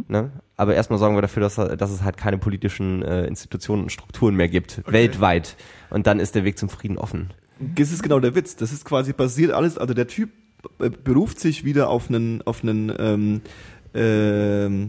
Ne? 0.08 0.32
Aber 0.56 0.74
erstmal 0.74 0.98
sorgen 0.98 1.16
wir 1.16 1.22
dafür, 1.22 1.42
dass, 1.42 1.54
dass 1.54 1.90
es 1.90 2.02
halt 2.02 2.16
keine 2.16 2.38
politischen 2.38 3.02
äh, 3.02 3.26
Institutionen 3.26 3.84
und 3.84 3.92
Strukturen 3.92 4.34
mehr 4.34 4.48
gibt, 4.48 4.82
weltweit. 4.90 5.56
Und 5.90 6.06
dann 6.06 6.20
ist 6.20 6.34
der 6.34 6.44
Weg 6.44 6.58
zum 6.58 6.68
Frieden 6.68 6.98
offen. 6.98 7.32
Das 7.58 7.92
ist 7.92 8.02
genau 8.02 8.20
der 8.20 8.34
Witz. 8.34 8.56
Das 8.56 8.72
ist 8.72 8.84
quasi 8.84 9.12
basiert 9.12 9.52
alles, 9.52 9.78
also 9.78 9.94
der 9.94 10.08
Typ 10.08 10.30
äh, 10.78 10.90
beruft 10.90 11.40
sich 11.40 11.64
wieder 11.64 11.88
auf 11.88 12.08
einen, 12.08 12.42
auf 12.42 12.62
einen, 12.62 12.92
ähm, 12.98 13.40
ähm, 13.94 14.88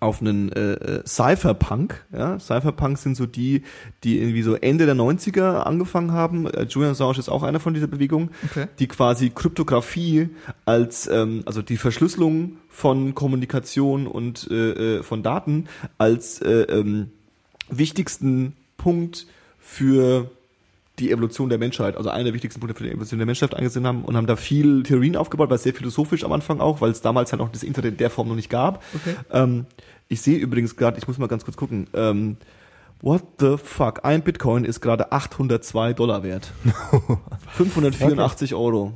auf 0.00 0.20
einen 0.20 0.52
äh, 0.52 0.72
äh, 0.74 1.02
Cypherpunk. 1.06 2.04
Ja? 2.12 2.38
Cypherpunk 2.38 2.98
sind 2.98 3.16
so 3.16 3.26
die, 3.26 3.62
die 4.04 4.18
irgendwie 4.18 4.42
so 4.42 4.54
Ende 4.54 4.86
der 4.86 4.94
90er 4.94 5.60
angefangen 5.62 6.12
haben. 6.12 6.46
Äh, 6.46 6.66
Julian 6.68 6.92
Assange 6.92 7.18
ist 7.18 7.28
auch 7.28 7.42
einer 7.42 7.58
von 7.60 7.74
dieser 7.74 7.88
Bewegung, 7.88 8.30
Okay. 8.50 8.68
die 8.78 8.86
quasi 8.86 9.30
Kryptographie 9.30 10.28
als, 10.64 11.08
ähm, 11.08 11.42
also 11.46 11.62
die 11.62 11.76
Verschlüsselung 11.76 12.58
von 12.68 13.14
Kommunikation 13.14 14.06
und 14.06 14.48
äh, 14.50 14.98
äh, 14.98 15.02
von 15.02 15.22
Daten 15.22 15.66
als 15.98 16.40
äh, 16.42 16.62
ähm, 16.62 17.10
wichtigsten 17.68 18.54
Punkt 18.76 19.26
für 19.58 20.30
die 20.98 21.10
Evolution 21.10 21.48
der 21.48 21.58
Menschheit, 21.58 21.96
also 21.96 22.10
einer 22.10 22.24
der 22.24 22.34
wichtigsten 22.34 22.60
Punkte 22.60 22.76
für 22.76 22.84
die 22.84 22.90
Evolution 22.90 23.18
der 23.18 23.26
Menschheit 23.26 23.54
angesehen 23.54 23.86
haben 23.86 24.04
und 24.04 24.16
haben 24.16 24.26
da 24.26 24.36
viel 24.36 24.82
Theorien 24.82 25.16
aufgebaut, 25.16 25.50
war 25.50 25.58
sehr 25.58 25.74
philosophisch 25.74 26.24
am 26.24 26.32
Anfang 26.32 26.60
auch, 26.60 26.80
weil 26.80 26.90
es 26.90 27.00
damals 27.00 27.32
halt 27.32 27.40
auch 27.40 27.50
das 27.50 27.62
Internet 27.62 27.92
in 27.92 27.96
der 27.98 28.10
Form 28.10 28.28
noch 28.28 28.34
nicht 28.34 28.50
gab. 28.50 28.82
Okay. 28.94 29.14
Ähm, 29.30 29.66
ich 30.08 30.20
sehe 30.20 30.38
übrigens 30.38 30.76
gerade, 30.76 30.98
ich 30.98 31.06
muss 31.06 31.18
mal 31.18 31.28
ganz 31.28 31.44
kurz 31.44 31.56
gucken, 31.56 31.86
ähm, 31.94 32.36
what 33.00 33.22
the 33.38 33.56
fuck, 33.62 34.04
ein 34.04 34.22
Bitcoin 34.22 34.64
ist 34.64 34.80
gerade 34.80 35.12
802 35.12 35.92
Dollar 35.92 36.22
wert. 36.22 36.52
584 37.52 38.54
Euro. 38.54 38.94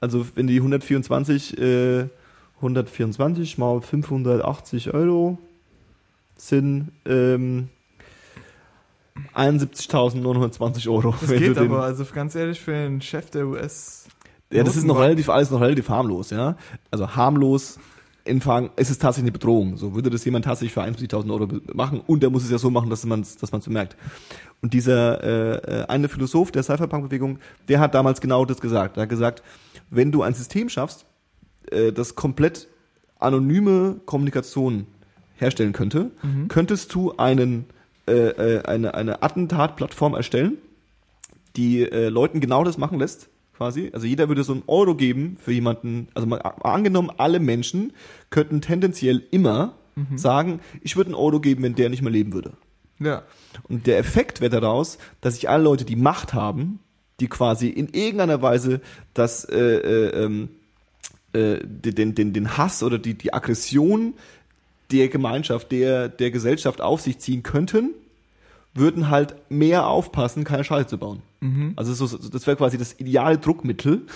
Also 0.00 0.26
wenn 0.34 0.46
die 0.46 0.56
124, 0.56 1.58
äh, 1.58 2.08
124 2.56 3.58
mal 3.58 3.80
580 3.80 4.94
Euro 4.94 5.38
sind 6.36 6.92
ähm, 7.06 7.68
71.920 9.34 10.90
Euro. 10.90 11.14
Das 11.20 11.30
geht 11.30 11.58
aber, 11.58 11.82
also 11.82 12.04
ganz 12.12 12.34
ehrlich, 12.34 12.60
für 12.60 12.72
den 12.72 13.00
Chef 13.00 13.30
der 13.30 13.46
US. 13.46 14.06
ja, 14.50 14.62
das 14.64 14.76
ist 14.76 14.84
noch 14.84 14.98
relativ, 14.98 15.28
alles 15.28 15.50
noch 15.50 15.60
relativ 15.60 15.88
harmlos, 15.88 16.30
ja. 16.30 16.56
Also 16.90 17.14
harmlos, 17.14 17.78
in 18.24 18.40
Fragen, 18.40 18.70
es 18.76 18.90
ist 18.90 19.02
tatsächlich 19.02 19.24
eine 19.24 19.32
Bedrohung. 19.32 19.76
So 19.76 19.94
würde 19.94 20.10
das 20.10 20.24
jemand 20.24 20.44
tatsächlich 20.44 20.72
für 20.72 20.82
71.000 20.82 21.32
Euro 21.32 21.48
machen 21.74 22.00
und 22.06 22.22
der 22.22 22.30
muss 22.30 22.44
es 22.44 22.50
ja 22.50 22.58
so 22.58 22.70
machen, 22.70 22.90
dass 22.90 23.04
man 23.04 23.20
es 23.20 23.36
dass 23.36 23.52
man's 23.52 23.64
bemerkt. 23.64 23.96
Und 24.60 24.74
dieser 24.74 25.82
äh, 25.82 25.86
eine 25.86 26.08
Philosoph 26.08 26.52
der 26.52 26.62
Cypherpunk-Bewegung, 26.62 27.38
der 27.68 27.80
hat 27.80 27.94
damals 27.94 28.20
genau 28.20 28.44
das 28.44 28.60
gesagt. 28.60 28.96
Er 28.96 29.04
hat 29.04 29.08
gesagt, 29.08 29.42
wenn 29.90 30.12
du 30.12 30.22
ein 30.22 30.34
System 30.34 30.68
schaffst, 30.68 31.06
äh, 31.70 31.92
das 31.92 32.14
komplett 32.14 32.68
anonyme 33.18 34.00
Kommunikation 34.06 34.86
herstellen 35.36 35.72
könnte, 35.72 36.10
könntest 36.48 36.94
du 36.94 37.16
einen, 37.16 37.66
äh, 38.06 38.12
äh, 38.12 38.62
eine, 38.64 38.94
eine 38.94 39.22
Attentatplattform 39.22 40.14
erstellen, 40.14 40.58
die 41.56 41.82
äh, 41.82 42.08
Leuten 42.08 42.40
genau 42.40 42.64
das 42.64 42.78
machen 42.78 42.98
lässt, 42.98 43.28
quasi. 43.56 43.90
Also 43.92 44.06
jeder 44.06 44.28
würde 44.28 44.44
so 44.44 44.52
einen 44.52 44.64
Euro 44.66 44.94
geben 44.94 45.36
für 45.40 45.52
jemanden, 45.52 46.08
also 46.14 46.26
mal 46.26 46.38
angenommen, 46.38 47.10
alle 47.16 47.40
Menschen 47.40 47.92
könnten 48.30 48.60
tendenziell 48.60 49.22
immer 49.30 49.74
sagen, 50.16 50.60
ich 50.80 50.96
würde 50.96 51.08
einen 51.08 51.14
Euro 51.16 51.38
geben, 51.38 51.62
wenn 51.62 51.74
der 51.74 51.90
nicht 51.90 52.00
mehr 52.00 52.10
leben 52.10 52.32
würde. 52.32 52.54
Ja. 52.98 53.24
Und 53.68 53.86
der 53.86 53.98
Effekt 53.98 54.40
wäre 54.40 54.60
daraus, 54.60 54.98
dass 55.20 55.34
sich 55.34 55.48
alle 55.48 55.64
Leute, 55.64 55.84
die 55.84 55.96
Macht 55.96 56.34
haben, 56.34 56.78
die 57.20 57.28
quasi 57.28 57.68
in 57.68 57.88
irgendeiner 57.88 58.42
Weise 58.42 58.80
das, 59.14 59.44
äh, 59.44 59.58
äh, 59.58 60.24
ähm, 60.24 60.48
äh, 61.32 61.58
den, 61.62 62.14
den, 62.14 62.32
den 62.32 62.56
Hass 62.56 62.82
oder 62.82 62.98
die, 62.98 63.14
die 63.14 63.34
Aggression 63.34 64.14
der 64.92 65.08
Gemeinschaft, 65.08 65.72
der, 65.72 66.08
der 66.08 66.30
Gesellschaft 66.30 66.80
auf 66.80 67.00
sich 67.00 67.18
ziehen 67.18 67.42
könnten, 67.42 67.90
würden 68.74 69.10
halt 69.10 69.34
mehr 69.50 69.86
aufpassen, 69.86 70.44
keine 70.44 70.64
Scheiße 70.64 70.86
zu 70.86 70.98
bauen. 70.98 71.22
Also 71.74 71.92
so, 72.06 72.16
das 72.28 72.46
wäre 72.46 72.56
quasi 72.56 72.78
das 72.78 72.98
ideale 73.00 73.36
Druckmittel, 73.38 74.02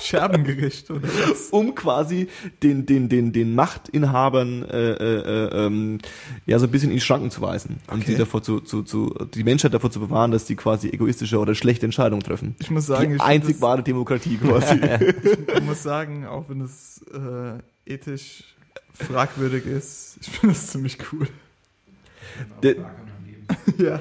Scherbengericht 0.00 0.90
oder 0.90 1.08
was? 1.08 1.48
um 1.50 1.74
quasi 1.74 2.28
den, 2.62 2.86
den, 2.86 3.08
den, 3.08 3.32
den 3.32 3.54
Machtinhabern 3.54 4.62
äh, 4.62 4.90
äh, 4.92 5.46
äh, 5.48 5.66
ähm, 5.66 5.98
ja 6.46 6.58
so 6.58 6.66
ein 6.66 6.70
bisschen 6.70 6.90
in 6.90 6.96
die 6.96 7.00
Schranken 7.00 7.30
zu 7.30 7.40
weisen 7.40 7.78
und 7.88 8.02
Okay. 8.02 8.12
die 8.12 8.16
davor 8.16 8.42
zu, 8.42 8.60
zu, 8.60 8.82
zu 8.84 9.12
die 9.34 9.42
Menschheit 9.44 9.74
davor 9.74 9.90
zu 9.90 10.00
bewahren, 10.00 10.30
dass 10.30 10.44
die 10.44 10.54
quasi 10.56 10.88
egoistische 10.90 11.38
oder 11.38 11.54
schlechte 11.56 11.86
Entscheidungen 11.86 12.22
treffen. 12.22 12.54
Ich 12.60 12.70
muss 12.70 12.86
sagen, 12.86 13.10
die 13.10 13.16
ich 13.16 13.22
einzig 13.22 13.60
wahre 13.60 13.82
Demokratie 13.82 14.36
quasi. 14.36 14.76
ich 15.56 15.62
muss 15.62 15.82
sagen, 15.82 16.26
auch 16.26 16.48
wenn 16.48 16.60
es 16.60 17.04
äh, 17.12 17.92
ethisch 17.92 18.54
fragwürdig 18.98 19.66
ist, 19.66 20.18
ich 20.20 20.28
finde 20.28 20.54
das 20.54 20.68
ziemlich 20.68 20.98
cool. 21.12 21.28
Der- 22.62 22.76
ja. 23.78 24.00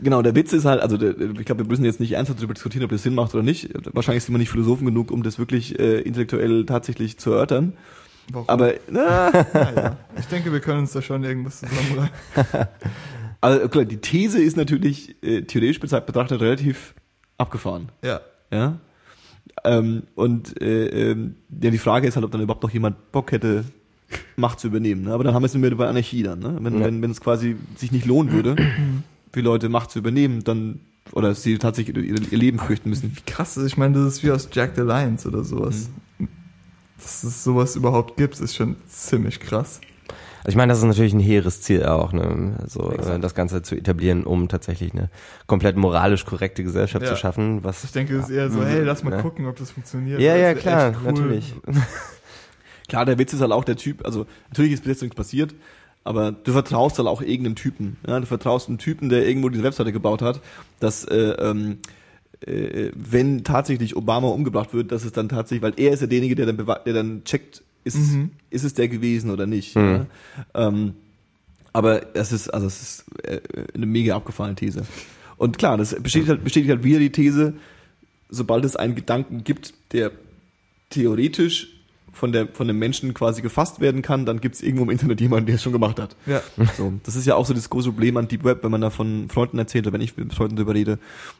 genau, 0.00 0.22
der 0.22 0.34
Witz 0.34 0.52
ist 0.52 0.64
halt, 0.64 0.80
also 0.80 0.96
der, 0.96 1.18
ich 1.18 1.44
glaube, 1.44 1.64
wir 1.64 1.68
müssen 1.68 1.84
jetzt 1.84 2.00
nicht 2.00 2.12
ernsthaft 2.12 2.38
darüber 2.40 2.54
diskutieren, 2.54 2.84
ob 2.84 2.90
das 2.90 3.02
Sinn 3.02 3.14
macht 3.14 3.34
oder 3.34 3.42
nicht. 3.42 3.70
Wahrscheinlich 3.92 4.24
sind 4.24 4.34
wir 4.34 4.38
nicht 4.38 4.50
Philosophen 4.50 4.86
genug, 4.86 5.10
um 5.10 5.22
das 5.22 5.38
wirklich 5.38 5.78
äh, 5.78 6.00
intellektuell 6.00 6.64
tatsächlich 6.66 7.18
zu 7.18 7.32
erörtern. 7.32 7.74
Warum? 8.30 8.48
Aber 8.48 8.74
na, 8.90 9.30
naja, 9.52 9.96
ich 10.18 10.26
denke, 10.26 10.52
wir 10.52 10.60
können 10.60 10.80
uns 10.80 10.92
da 10.92 11.02
schon 11.02 11.24
irgendwas 11.24 11.60
zusammenreißen. 11.60 12.10
also 13.40 13.68
klar, 13.68 13.84
die 13.84 13.98
These 13.98 14.40
ist 14.42 14.56
natürlich 14.56 15.22
äh, 15.22 15.42
theoretisch 15.42 15.80
betrachtet 15.80 16.40
relativ 16.40 16.94
abgefahren. 17.38 17.90
Ja. 18.02 18.20
Ja. 18.50 18.78
Ähm, 19.64 20.04
und 20.14 20.60
äh, 20.60 21.10
ähm, 21.12 21.36
ja, 21.62 21.70
die 21.70 21.78
Frage 21.78 22.08
ist 22.08 22.16
halt, 22.16 22.24
ob 22.24 22.30
dann 22.32 22.40
überhaupt 22.40 22.62
noch 22.62 22.70
jemand 22.70 23.12
Bock 23.12 23.32
hätte, 23.32 23.64
Macht 24.36 24.60
zu 24.60 24.66
übernehmen. 24.66 25.04
Ne? 25.04 25.12
Aber 25.12 25.24
dann 25.24 25.34
haben 25.34 25.42
wir 25.42 25.46
es 25.46 25.54
wieder 25.54 25.76
bei 25.76 25.88
Anarchie 25.88 26.22
dann. 26.22 26.40
Ne? 26.40 26.58
Wenn, 26.60 26.78
Ja. 26.78 26.84
wenn, 26.86 27.00
wenn 27.00 27.10
es 27.10 27.20
quasi 27.20 27.56
sich 27.76 27.92
nicht 27.92 28.04
lohnen 28.04 28.32
würde, 28.32 28.56
für 29.32 29.40
Leute 29.40 29.68
Macht 29.68 29.90
zu 29.90 29.98
übernehmen, 30.00 30.44
dann 30.44 30.80
oder 31.12 31.34
sie 31.34 31.58
tatsächlich 31.58 31.96
ihr, 31.96 32.04
ihr 32.32 32.38
Leben 32.38 32.58
fürchten 32.58 32.88
müssen. 32.90 33.16
Wie 33.16 33.30
krass 33.30 33.56
ist, 33.56 33.66
ich 33.66 33.76
meine, 33.76 33.94
das 33.94 34.14
ist 34.14 34.22
wie 34.22 34.30
aus 34.30 34.48
Jack 34.52 34.72
the 34.76 34.82
Lions 34.82 35.26
oder 35.26 35.44
sowas. 35.44 35.90
Dass 36.98 37.24
es 37.24 37.42
sowas 37.42 37.74
überhaupt 37.74 38.16
gibt, 38.16 38.38
ist 38.40 38.54
schon 38.54 38.76
ziemlich 38.86 39.40
krass. 39.40 39.80
Also 40.44 40.50
ich 40.50 40.56
meine, 40.56 40.70
das 40.72 40.78
ist 40.80 40.84
natürlich 40.84 41.12
ein 41.14 41.20
hehres 41.20 41.60
Ziel 41.62 41.84
auch, 41.84 42.12
ne? 42.12 42.56
Also 42.60 42.90
äh, 42.90 42.94
Exakt. 42.96 43.22
das 43.22 43.34
Ganze 43.34 43.62
zu 43.62 43.76
etablieren, 43.76 44.24
um 44.24 44.48
tatsächlich 44.48 44.92
eine 44.92 45.08
komplett 45.46 45.76
moralisch 45.76 46.24
korrekte 46.24 46.64
Gesellschaft 46.64 47.04
Ja. 47.04 47.12
zu 47.12 47.16
schaffen. 47.16 47.62
Was 47.62 47.84
Ich 47.84 47.92
denke, 47.92 48.16
es 48.16 48.24
ist 48.24 48.30
eher 48.30 48.50
so, 48.50 48.58
Mhm. 48.58 48.64
hey, 48.66 48.82
lass 48.82 49.04
mal 49.04 49.12
Ja. 49.12 49.22
gucken, 49.22 49.46
ob 49.46 49.56
das 49.56 49.70
funktioniert. 49.70 50.20
Ja, 50.20 50.34
ja, 50.36 50.54
klar, 50.54 50.94
cool. 51.04 51.12
natürlich. 51.12 51.54
Klar, 52.88 53.06
der 53.06 53.18
Witz 53.18 53.32
ist 53.32 53.40
halt 53.40 53.52
auch 53.52 53.64
der 53.64 53.76
Typ, 53.76 54.04
also 54.04 54.26
natürlich 54.50 54.72
ist 54.72 54.80
bis 54.84 54.88
jetzt 54.94 55.02
nichts 55.02 55.16
passiert, 55.16 55.54
aber 56.04 56.32
du 56.32 56.52
vertraust 56.52 56.98
halt 56.98 57.08
auch 57.08 57.22
irgendeinem 57.22 57.54
Typen. 57.54 57.96
Ja? 58.06 58.18
Du 58.20 58.26
vertraust 58.26 58.68
einem 58.68 58.78
Typen, 58.78 59.08
der 59.08 59.26
irgendwo 59.26 59.48
diese 59.48 59.62
Webseite 59.62 59.92
gebaut 59.92 60.20
hat, 60.20 60.40
dass 60.80 61.04
äh, 61.04 61.16
ähm, 61.38 61.78
äh, 62.44 62.90
wenn 62.94 63.44
tatsächlich 63.44 63.96
Obama 63.96 64.28
umgebracht 64.28 64.74
wird, 64.74 64.90
dass 64.92 65.04
es 65.04 65.12
dann 65.12 65.28
tatsächlich, 65.28 65.62
weil 65.62 65.74
er 65.76 65.92
ist 65.92 66.00
ja 66.00 66.06
derjenige, 66.08 66.34
der 66.34 66.46
dann, 66.52 66.66
der 66.84 66.92
dann 66.92 67.22
checkt, 67.24 67.62
ist, 67.84 67.96
Mhm. 67.96 68.30
ist 68.50 68.64
es 68.64 68.74
der 68.74 68.88
gewesen 68.88 69.30
oder 69.30 69.46
nicht. 69.46 69.76
Mhm. 69.76 70.06
Ja? 70.54 70.68
Ähm, 70.68 70.94
aber 71.72 72.14
es 72.14 72.32
ist, 72.32 72.48
also 72.48 72.66
es 72.66 72.82
ist 72.82 73.04
äh, 73.24 73.40
eine 73.74 73.86
mega 73.86 74.14
abgefahrene 74.16 74.54
These. 74.54 74.84
Und 75.36 75.58
klar, 75.58 75.76
das 75.78 75.94
bestätigt 76.00 76.28
halt, 76.28 76.44
bestätigt 76.44 76.70
halt 76.70 76.84
wieder 76.84 76.98
die 76.98 77.10
These, 77.10 77.54
sobald 78.28 78.64
es 78.64 78.76
einen 78.76 78.94
Gedanken 78.94 79.44
gibt, 79.44 79.74
der 79.92 80.12
theoretisch 80.90 81.71
von 82.12 82.30
der 82.32 82.46
von 82.48 82.68
dem 82.68 82.78
Menschen 82.78 83.14
quasi 83.14 83.40
gefasst 83.42 83.80
werden 83.80 84.02
kann, 84.02 84.26
dann 84.26 84.40
gibt 84.40 84.54
es 84.56 84.62
irgendwo 84.62 84.84
im 84.84 84.90
Internet 84.90 85.20
jemanden, 85.20 85.46
der 85.46 85.54
es 85.56 85.62
schon 85.62 85.72
gemacht 85.72 85.98
hat. 85.98 86.14
Ja. 86.26 86.42
So, 86.76 86.92
das 87.04 87.16
ist 87.16 87.26
ja 87.26 87.34
auch 87.36 87.46
so 87.46 87.54
das 87.54 87.70
große 87.70 87.90
Problem 87.90 88.16
an 88.18 88.28
Deep 88.28 88.44
Web, 88.44 88.62
wenn 88.62 88.70
man 88.70 88.80
da 88.82 88.90
von 88.90 89.28
Freunden 89.30 89.58
erzählt 89.58 89.86
oder 89.86 89.94
wenn 89.94 90.00
ich 90.02 90.16
mit 90.16 90.32
Freunden 90.34 90.56
darüber 90.56 90.74
rede, 90.74 90.98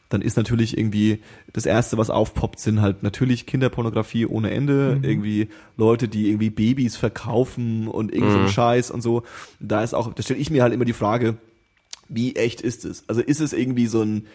dann 0.09 0.21
ist 0.21 0.35
natürlich 0.35 0.77
irgendwie 0.77 1.19
das 1.53 1.65
erste, 1.65 1.97
was 1.97 2.09
aufpoppt, 2.09 2.59
sind 2.59 2.81
halt 2.81 3.03
natürlich 3.03 3.45
Kinderpornografie 3.45 4.25
ohne 4.25 4.51
Ende, 4.51 4.99
irgendwie 5.03 5.47
Leute, 5.77 6.07
die 6.07 6.27
irgendwie 6.29 6.49
Babys 6.49 6.95
verkaufen 6.97 7.87
und 7.87 8.11
irgend 8.13 8.31
so 8.31 8.37
ein 8.39 8.43
Mhm. 8.45 8.49
Scheiß 8.49 8.91
und 8.91 9.01
so. 9.01 9.23
Da 9.59 9.83
ist 9.83 9.93
auch, 9.93 10.11
da 10.13 10.23
stelle 10.23 10.39
ich 10.39 10.49
mir 10.49 10.63
halt 10.63 10.73
immer 10.73 10.85
die 10.85 10.93
Frage, 10.93 11.35
wie 12.09 12.35
echt 12.35 12.61
ist 12.61 12.83
es? 12.83 13.03
Also 13.07 13.21
ist 13.21 13.39
es 13.41 13.53
irgendwie 13.53 13.87
so 13.87 14.01
ein 14.01 14.25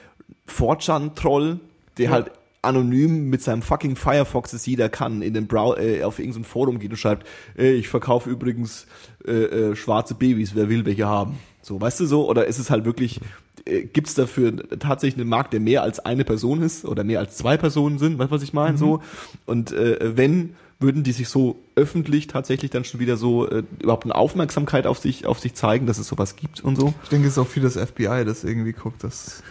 4chan-Troll, 0.49 1.61
der 1.99 2.05
Ja. 2.07 2.11
halt 2.13 2.31
anonym 2.63 3.31
mit 3.31 3.43
seinem 3.43 3.63
fucking 3.63 3.97
Firefox, 3.97 4.51
das 4.51 4.67
jeder 4.67 4.89
kann, 4.89 5.23
in 5.23 5.35
den 5.35 5.47
Brow 5.47 5.77
äh, 5.79 6.03
auf 6.03 6.19
irgendein 6.19 6.45
Forum 6.45 6.79
geht 6.79 6.91
und 6.91 6.97
schreibt, 6.97 7.27
ey, 7.57 7.73
ich 7.75 7.89
verkaufe 7.89 8.29
übrigens 8.31 8.87
äh, 9.27 9.33
äh, 9.71 9.77
schwarze 9.77 10.15
Babys, 10.15 10.55
wer 10.55 10.69
will 10.69 10.85
welche 10.85 11.07
haben? 11.07 11.39
So, 11.63 11.81
weißt 11.81 12.01
du 12.01 12.07
so? 12.07 12.29
Oder 12.29 12.47
ist 12.47 12.59
es 12.59 12.71
halt 12.71 12.85
wirklich, 12.85 13.21
äh, 13.65 13.83
gibt 13.83 14.09
es 14.09 14.15
dafür 14.15 14.57
tatsächlich 14.79 15.21
einen 15.21 15.31
Markt, 15.31 15.53
der 15.53 15.61
mehr 15.61 15.83
als 15.83 16.01
eine 16.01 16.25
Person 16.25 16.63
ist 16.63 16.85
oder 16.85 17.05
mehr 17.05 17.21
als 17.21 17.37
zwei 17.37 17.57
Personen 17.57 17.99
sind, 17.99 18.19
weißt 18.19 18.31
du, 18.31 18.35
was 18.35 18.43
ich 18.43 18.53
meine? 18.53 18.77
So. 18.79 19.03
Und 19.47 19.73
äh, 19.73 20.17
wenn, 20.17 20.55
würden 20.81 21.03
die 21.03 21.13
sich 21.13 21.29
so 21.29 21.57
öffentlich 21.77 22.27
tatsächlich 22.29 22.71
dann 22.71 22.85
schon 22.85 23.01
wieder 23.01 23.17
so 23.17 23.49
äh, 23.49 23.63
überhaupt 23.83 24.05
eine 24.05 24.15
Aufmerksamkeit 24.15 24.87
auf 24.87 24.99
sich, 24.99 25.27
auf 25.27 25.39
sich 25.41 25.55
zeigen, 25.55 25.87
dass 25.87 25.99
es 25.99 26.09
sowas 26.09 26.37
gibt 26.37 26.61
und 26.63 26.77
so? 26.77 26.95
Ich 27.03 27.09
denke, 27.09 27.27
es 27.29 27.35
ist 27.35 27.39
auch 27.39 27.49
viel 27.49 27.63
das 27.63 27.77
FBI, 27.77 28.25
das 28.25 28.45
irgendwie 28.45 28.73
guckt, 28.73 29.03
dass, 29.05 29.43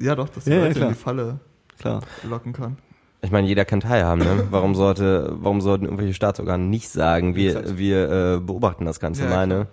ja 0.00 0.14
doch, 0.14 0.28
dass 0.28 0.44
die 0.44 0.50
Ja, 0.50 0.56
ja, 0.56 0.62
Leute 0.64 0.74
klar. 0.76 0.88
in 0.88 0.94
die 0.94 1.00
Falle 1.00 1.40
Klar. 1.80 2.00
locken 2.22 2.52
kann. 2.52 2.76
Ich 3.22 3.30
meine, 3.30 3.46
jeder 3.48 3.64
kann 3.66 3.80
teilhaben, 3.80 4.20
ne? 4.22 4.46
Warum 4.50 4.74
sollte, 4.74 5.30
warum 5.32 5.60
sollten 5.60 5.84
irgendwelche 5.84 6.14
Staatsorgane 6.14 6.64
nicht 6.64 6.88
sagen, 6.88 7.34
wir, 7.34 7.50
Exakt. 7.56 7.76
wir 7.78 8.10
äh, 8.10 8.40
beobachten 8.40 8.86
das 8.86 8.98
Ganze 9.00 9.24
Ja, 9.24 9.30
mal, 9.30 9.46
ne? 9.46 9.66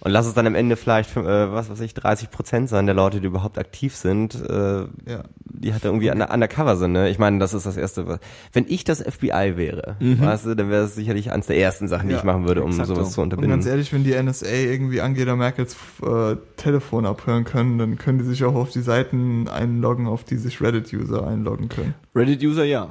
Und 0.00 0.12
lass 0.12 0.26
es 0.26 0.34
dann 0.34 0.46
am 0.46 0.54
Ende 0.54 0.76
vielleicht, 0.76 1.16
äh, 1.16 1.52
was 1.52 1.68
weiß 1.70 1.80
ich, 1.80 1.92
30 1.92 2.30
Prozent 2.30 2.68
sein 2.68 2.86
der 2.86 2.94
Leute, 2.94 3.20
die 3.20 3.26
überhaupt 3.26 3.58
aktiv 3.58 3.96
sind, 3.96 4.34
äh, 4.48 4.82
Ja. 5.10 5.24
die 5.44 5.72
halt 5.72 5.84
irgendwie 5.84 6.08
under, 6.10 6.32
undercover 6.32 6.76
sind. 6.76 6.92
Ne? 6.92 7.08
Ich 7.08 7.18
meine, 7.18 7.40
das 7.40 7.52
ist 7.52 7.66
das 7.66 7.76
Erste. 7.76 8.06
Was, 8.06 8.20
wenn 8.52 8.64
ich 8.68 8.84
das 8.84 9.00
FBI 9.02 9.54
wäre, 9.56 9.96
weißt 9.98 10.46
du, 10.46 10.54
dann 10.54 10.70
wäre 10.70 10.84
es 10.84 10.94
sicherlich 10.94 11.32
eines 11.32 11.46
der 11.46 11.58
ersten 11.58 11.88
Sachen, 11.88 12.06
die 12.08 12.12
Ja, 12.12 12.18
ich 12.18 12.24
machen 12.24 12.46
würde, 12.46 12.62
um 12.62 12.70
exakt 12.70 12.86
sowas 12.88 13.08
so. 13.08 13.14
zu 13.14 13.20
Und 13.22 13.30
ganz 13.30 13.40
unterbinden. 13.42 13.68
ehrlich, 13.68 13.92
wenn 13.92 14.04
die 14.04 14.14
NSA 14.14 14.46
irgendwie 14.46 15.00
Angela 15.00 15.34
Merkels 15.34 15.76
äh, 16.02 16.36
Telefon 16.56 17.04
abhören 17.04 17.42
können, 17.44 17.78
dann 17.78 17.98
können 17.98 18.18
die 18.18 18.24
sich 18.24 18.44
auch 18.44 18.54
auf 18.54 18.70
die 18.70 18.82
Seiten 18.82 19.48
einloggen, 19.48 20.06
auf 20.06 20.22
die 20.22 20.36
sich 20.36 20.60
Reddit-User 20.60 21.26
einloggen 21.26 21.68
können. 21.68 21.94
Reddit-User, 22.14 22.64
ja. 22.64 22.90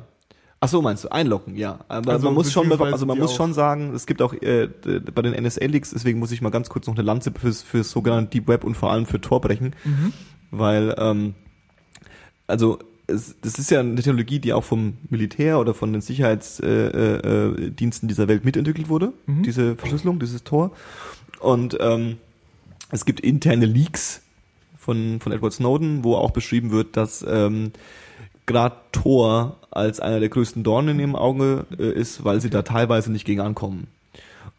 Ach 0.59 0.67
so, 0.67 0.81
meinst 0.81 1.03
du, 1.03 1.09
einloggen, 1.09 1.55
ja. 1.55 1.79
Aber 1.87 2.13
Also 2.13 2.25
man 2.25 2.33
muss 2.33 2.51
schon, 2.51 2.71
also 2.71 3.05
man 3.05 3.19
muss 3.19 3.31
auch. 3.31 3.35
schon 3.35 3.53
sagen, 3.53 3.93
es 3.93 4.07
gibt 4.07 4.23
auch 4.23 4.33
äh, 4.33 4.67
bei 5.13 5.21
den 5.21 5.43
NSA-Leaks, 5.43 5.91
deswegen 5.91 6.17
muss 6.17 6.31
ich 6.31 6.41
mal 6.41 6.49
ganz 6.49 6.69
kurz 6.69 6.87
noch 6.87 6.95
eine 6.95 7.03
Lanze 7.03 7.31
fürs, 7.31 7.61
fürs 7.61 7.91
sogenannte 7.91 8.31
Deep 8.31 8.47
Web 8.47 8.63
und 8.63 8.75
vor 8.75 8.91
allem 8.91 9.05
für 9.05 9.21
Tor 9.21 9.39
brechen, 9.39 9.75
weil, 10.49 10.95
ähm, 10.97 11.35
also 12.47 12.79
es, 13.05 13.35
das 13.41 13.59
ist 13.59 13.69
ja 13.69 13.81
eine 13.81 13.95
Technologie, 13.95 14.39
die 14.39 14.53
auch 14.53 14.63
vom 14.63 14.97
Militär 15.09 15.59
oder 15.59 15.73
von 15.73 15.93
den 15.93 16.01
Sicherheitsdiensten 16.01 17.29
äh, 17.29 17.69
äh, 17.69 18.07
dieser 18.07 18.27
Welt 18.27 18.43
mitentwickelt 18.43 18.89
wurde, 18.89 19.13
diese 19.27 19.75
Verschlüsselung, 19.75 20.19
dieses 20.19 20.43
Tor. 20.43 20.71
Und 21.39 21.77
ähm, 21.79 22.17
es 22.91 23.05
gibt 23.05 23.19
interne 23.19 23.65
Leaks 23.65 24.21
von, 24.77 25.19
von 25.19 25.31
Edward 25.31 25.53
Snowden, 25.53 26.03
wo 26.03 26.15
auch 26.15 26.31
beschrieben 26.31 26.71
wird, 26.71 26.97
dass 26.97 27.23
ähm, 27.27 27.71
gerade 28.47 28.77
Tor 28.91 29.57
als 29.69 29.99
einer 29.99 30.19
der 30.19 30.29
größten 30.29 30.63
Dornen 30.63 30.95
in 30.95 30.99
ihrem 30.99 31.15
Auge 31.15 31.65
äh, 31.77 31.91
ist, 31.91 32.25
weil 32.25 32.41
sie 32.41 32.49
da 32.49 32.63
teilweise 32.63 33.11
nicht 33.11 33.25
gegen 33.25 33.41
ankommen. 33.41 33.87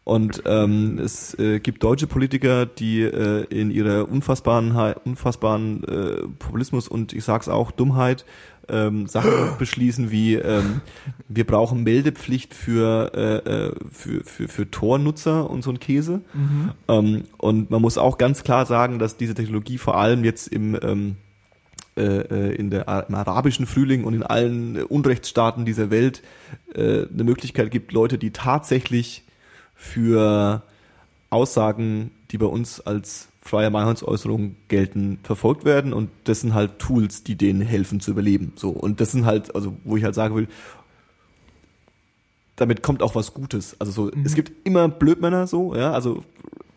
Und 0.05 0.41
ähm, 0.45 0.97
es 0.97 1.37
äh, 1.37 1.59
gibt 1.59 1.83
deutsche 1.83 2.07
Politiker, 2.07 2.65
die 2.65 3.01
äh, 3.01 3.43
in 3.49 3.69
ihrer 3.69 4.09
unfassbaren, 4.09 4.71
unfassbaren 5.03 5.83
äh, 5.83 6.27
Populismus 6.39 6.87
und 6.87 7.13
ich 7.13 7.23
sag's 7.23 7.49
auch 7.49 7.69
Dummheit 7.69 8.25
ähm, 8.69 9.07
Sachen 9.07 9.31
beschließen 9.59 10.11
wie 10.11 10.35
ähm, 10.35 10.81
wir 11.27 11.45
brauchen 11.45 11.83
Meldepflicht 11.83 12.53
für, 12.53 13.11
äh, 13.13 13.49
äh, 13.49 13.75
für, 13.91 14.23
für, 14.23 14.47
für 14.47 14.71
Tor-Nutzer 14.71 15.49
und 15.49 15.63
so 15.63 15.71
ein 15.71 15.79
Käse. 15.79 16.21
Ähm, 16.87 17.23
und 17.37 17.69
man 17.69 17.81
muss 17.81 17.97
auch 17.97 18.17
ganz 18.17 18.43
klar 18.43 18.65
sagen, 18.65 18.99
dass 18.99 19.17
diese 19.17 19.33
Technologie 19.33 19.77
vor 19.77 19.97
allem 19.97 20.23
jetzt 20.23 20.47
im 20.47 20.77
ähm, 20.81 21.17
äh, 21.99 22.21
äh, 22.51 22.55
in 22.55 22.69
der, 22.69 23.05
im 23.07 23.15
arabischen 23.15 23.65
Frühling 23.65 24.05
und 24.05 24.13
in 24.13 24.23
allen 24.23 24.77
äh, 24.77 24.81
Unrechtsstaaten 24.83 25.65
dieser 25.65 25.91
Welt 25.91 26.23
äh, 26.73 27.05
eine 27.13 27.23
Möglichkeit 27.25 27.71
gibt, 27.71 27.91
Leute, 27.91 28.17
die 28.17 28.31
tatsächlich 28.31 29.23
für 29.75 30.63
Aussagen, 31.29 32.11
die 32.31 32.37
bei 32.37 32.45
uns 32.45 32.79
als 32.79 33.27
freie 33.41 33.69
Meinungsäußerung 33.69 34.55
gelten, 34.69 35.19
verfolgt 35.23 35.65
werden 35.65 35.91
und 35.91 36.09
das 36.23 36.41
sind 36.41 36.53
halt 36.53 36.79
Tools, 36.79 37.23
die 37.23 37.35
denen 37.35 37.61
helfen 37.61 37.99
zu 37.99 38.11
überleben. 38.11 38.53
So 38.55 38.69
und 38.69 39.01
das 39.01 39.11
sind 39.11 39.25
halt, 39.25 39.53
also 39.53 39.75
wo 39.83 39.97
ich 39.97 40.03
halt 40.05 40.15
sagen 40.15 40.35
will, 40.35 40.47
damit 42.55 42.81
kommt 42.81 43.01
auch 43.01 43.15
was 43.15 43.33
Gutes. 43.33 43.75
Also 43.79 43.91
so, 43.91 44.11
es 44.23 44.35
gibt 44.35 44.65
immer 44.65 44.87
Blödmänner 44.87 45.47
so, 45.47 45.75
ja, 45.75 45.91
also 45.91 46.23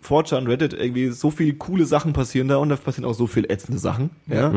4chan, 0.05 0.49
Reddit, 0.49 0.73
irgendwie 0.73 1.09
so 1.11 1.31
viele 1.31 1.55
coole 1.55 1.87
Sachen 1.87 2.13
passieren 2.13 2.49
da 2.49 2.57
und 2.57 2.71
da 2.71 2.77
passieren 2.77 3.09
auch 3.09 3.15
so 3.15 3.27
viel 3.27 3.45
ätzende 3.51 3.79
Sachen, 3.79 4.11
ja. 4.27 4.51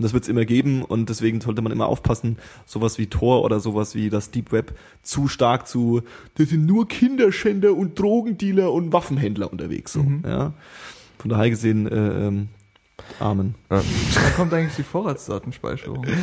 Und 0.00 0.04
das 0.04 0.14
wird 0.14 0.22
es 0.22 0.30
immer 0.30 0.46
geben 0.46 0.82
und 0.82 1.10
deswegen 1.10 1.42
sollte 1.42 1.60
man 1.60 1.72
immer 1.72 1.84
aufpassen, 1.84 2.38
sowas 2.64 2.96
wie 2.96 3.08
Tor 3.08 3.44
oder 3.44 3.60
sowas 3.60 3.94
wie 3.94 4.08
das 4.08 4.30
Deep 4.30 4.50
Web 4.50 4.72
zu 5.02 5.28
stark 5.28 5.68
zu, 5.68 6.00
das 6.36 6.48
sind 6.48 6.64
nur 6.64 6.88
Kinderschänder 6.88 7.76
und 7.76 7.98
Drogendealer 7.98 8.72
und 8.72 8.94
Waffenhändler 8.94 9.52
unterwegs, 9.52 9.92
so, 9.92 10.06
ja. 10.26 10.54
Von 11.18 11.28
daher 11.28 11.50
gesehen, 11.50 11.86
äh, 11.86 12.46
Amen. 13.18 13.54
Wann 13.68 13.84
kommt 14.36 14.54
eigentlich 14.54 14.76
die 14.76 14.82
Vorratsdatenspeicherung? 14.82 16.06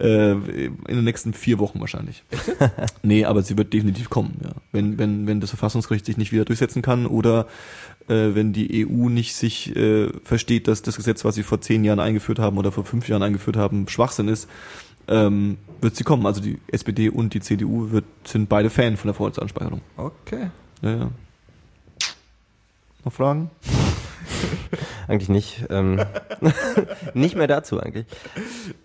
Äh, 0.00 0.32
in 0.32 0.76
den 0.88 1.04
nächsten 1.04 1.32
vier 1.32 1.58
Wochen 1.58 1.80
wahrscheinlich. 1.80 2.24
nee, 3.02 3.24
aber 3.24 3.42
sie 3.42 3.56
wird 3.56 3.72
definitiv 3.72 4.10
kommen, 4.10 4.38
ja. 4.42 4.50
Wenn, 4.72 4.98
wenn, 4.98 5.26
wenn 5.26 5.40
das 5.40 5.50
Verfassungsgericht 5.50 6.04
sich 6.04 6.16
nicht 6.16 6.32
wieder 6.32 6.44
durchsetzen 6.44 6.82
kann 6.82 7.06
oder 7.06 7.46
äh, 8.08 8.34
wenn 8.34 8.52
die 8.52 8.86
EU 8.86 9.08
nicht 9.08 9.34
sich 9.34 9.74
äh, 9.76 10.08
versteht, 10.24 10.68
dass 10.68 10.82
das 10.82 10.96
Gesetz, 10.96 11.24
was 11.24 11.34
sie 11.34 11.42
vor 11.42 11.60
zehn 11.60 11.84
Jahren 11.84 12.00
eingeführt 12.00 12.38
haben 12.38 12.58
oder 12.58 12.72
vor 12.72 12.84
fünf 12.84 13.08
Jahren 13.08 13.22
eingeführt 13.22 13.56
haben, 13.56 13.88
Schwachsinn 13.88 14.28
ist, 14.28 14.48
ähm, 15.08 15.58
wird 15.80 15.96
sie 15.96 16.04
kommen. 16.04 16.26
Also 16.26 16.40
die 16.40 16.58
SPD 16.68 17.08
und 17.08 17.34
die 17.34 17.40
CDU 17.40 17.90
wird, 17.90 18.04
sind 18.24 18.48
beide 18.48 18.70
Fan 18.70 18.96
von 18.96 19.08
der 19.08 19.14
Vorratsanspeicherung. 19.14 19.80
Okay. 19.96 20.50
Ja, 20.82 20.90
ja. 20.90 21.10
Noch 23.04 23.12
Fragen? 23.12 23.50
Eigentlich 25.08 25.28
nicht. 25.28 25.64
Ähm, 25.70 26.00
nicht 27.14 27.36
mehr 27.36 27.46
dazu 27.46 27.80
eigentlich. 27.80 28.06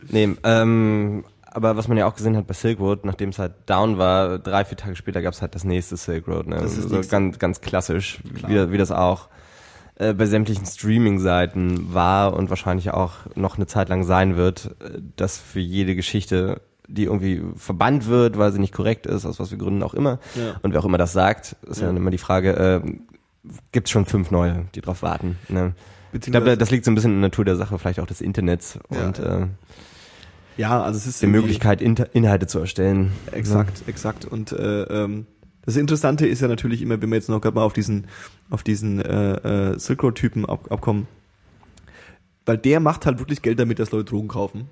Nee, 0.10 0.36
ähm, 0.44 1.26
aber 1.46 1.76
was 1.78 1.88
man 1.88 1.98
ja 1.98 2.08
auch 2.08 2.16
gesehen 2.16 2.36
hat 2.38 2.48
bei 2.48 2.54
Silk 2.54 2.80
Road, 2.80 3.06
nachdem 3.06 3.30
es 3.30 3.40
halt 3.40 3.54
down 3.66 3.98
war, 3.98 4.40
drei, 4.40 4.66
vier 4.66 4.78
Tage 4.78 4.96
später 4.96 5.22
gab 5.22 5.34
es 5.34 5.42
halt 5.42 5.54
das 5.56 5.64
nächste 5.64 5.98
Silk 5.98 6.28
Road. 6.28 6.48
Ne? 6.48 6.56
Das 6.56 6.78
ist 6.78 6.90
so 6.90 6.96
nächste. 6.96 7.12
ganz, 7.12 7.40
ganz 7.40 7.62
klassisch, 7.62 8.20
wie, 8.48 8.72
wie 8.72 8.78
das 8.78 8.92
auch 8.92 9.28
äh, 9.96 10.14
bei 10.14 10.26
sämtlichen 10.26 10.66
Streaming-Seiten 10.66 11.94
war 11.94 12.34
und 12.34 12.50
wahrscheinlich 12.50 12.92
auch 12.92 13.12
noch 13.36 13.58
eine 13.58 13.68
Zeit 13.68 13.90
lang 13.90 14.04
sein 14.04 14.36
wird, 14.36 14.76
äh, 14.82 15.00
dass 15.16 15.38
für 15.38 15.60
jede 15.60 15.96
Geschichte 15.96 16.62
die 16.90 17.06
irgendwie 17.06 17.42
verbannt 17.56 18.08
wird, 18.08 18.38
weil 18.38 18.52
sie 18.52 18.60
nicht 18.60 18.74
korrekt 18.74 19.08
ist, 19.08 19.26
aus 19.26 19.40
was 19.40 19.50
für 19.50 19.58
Gründen 19.58 19.82
auch 19.84 19.94
immer. 19.94 20.20
Ja. 20.36 20.56
Und 20.64 20.74
wer 20.74 20.82
auch 20.82 20.86
immer 20.86 20.98
das 20.98 21.14
sagt, 21.14 21.56
ist 21.66 21.78
ja, 21.78 21.84
Ja. 21.84 21.88
dann 21.88 21.98
immer 21.98 22.12
die 22.12 22.18
Frage, 22.18 22.52
äh, 22.58 22.82
gibt 23.72 23.88
es 23.88 23.91
schon 23.91 24.06
fünf 24.06 24.32
neue, 24.32 24.65
die 24.76 24.82
drauf 24.82 25.02
warten. 25.02 25.38
Ne? 25.49 25.74
Ich 26.14 26.22
glaube, 26.22 26.56
das 26.57 26.70
liegt 26.72 26.86
so 26.86 26.91
ein 26.91 26.95
bisschen 26.95 27.11
in 27.15 27.22
der 27.22 27.30
Natur 27.30 27.44
der 27.45 27.56
Sache, 27.56 27.78
vielleicht 27.80 27.99
auch 27.99 28.06
des 28.06 28.22
Internets 28.22 28.80
Ja. 28.90 29.07
und 29.07 29.20
äh, 29.20 29.48
Ja, 30.57 30.84
also 30.84 30.98
es 30.98 31.07
ist 31.07 31.24
irgendwie- 31.24 31.40
Möglichkeit, 31.40 31.82
Inhalte 31.82 32.48
zu 32.48 32.60
erstellen. 32.60 33.11
Exakt, 33.32 33.84
exakt. 33.88 34.26
Und 34.26 34.52
äh, 34.52 34.84
ähm, 34.84 35.26
das 35.65 35.76
Interessante 35.76 36.28
ist 36.28 36.41
ja 36.41 36.48
natürlich 36.48 36.82
immer, 36.82 37.02
wenn 37.02 37.10
wir 37.10 37.15
jetzt 37.15 37.30
noch 37.30 37.41
gerade 37.41 37.56
mal 37.56 37.64
auf 37.64 37.74
diesen, 37.74 38.07
auf 38.52 38.64
diesen 38.64 39.02
äh, 39.02 39.72
äh, 39.74 39.80
Silk 39.80 40.03
Road-Typen 40.03 40.45
ab, 40.45 40.72
abkommen, 40.72 41.07
weil 42.45 42.57
der 42.57 42.80
macht 42.80 43.06
halt 43.06 43.20
wirklich 43.20 43.41
Geld 43.41 43.60
damit, 43.60 43.80
dass 43.80 43.91
Leute 43.91 44.06
Drogen 44.06 44.28
kaufen. 44.28 44.70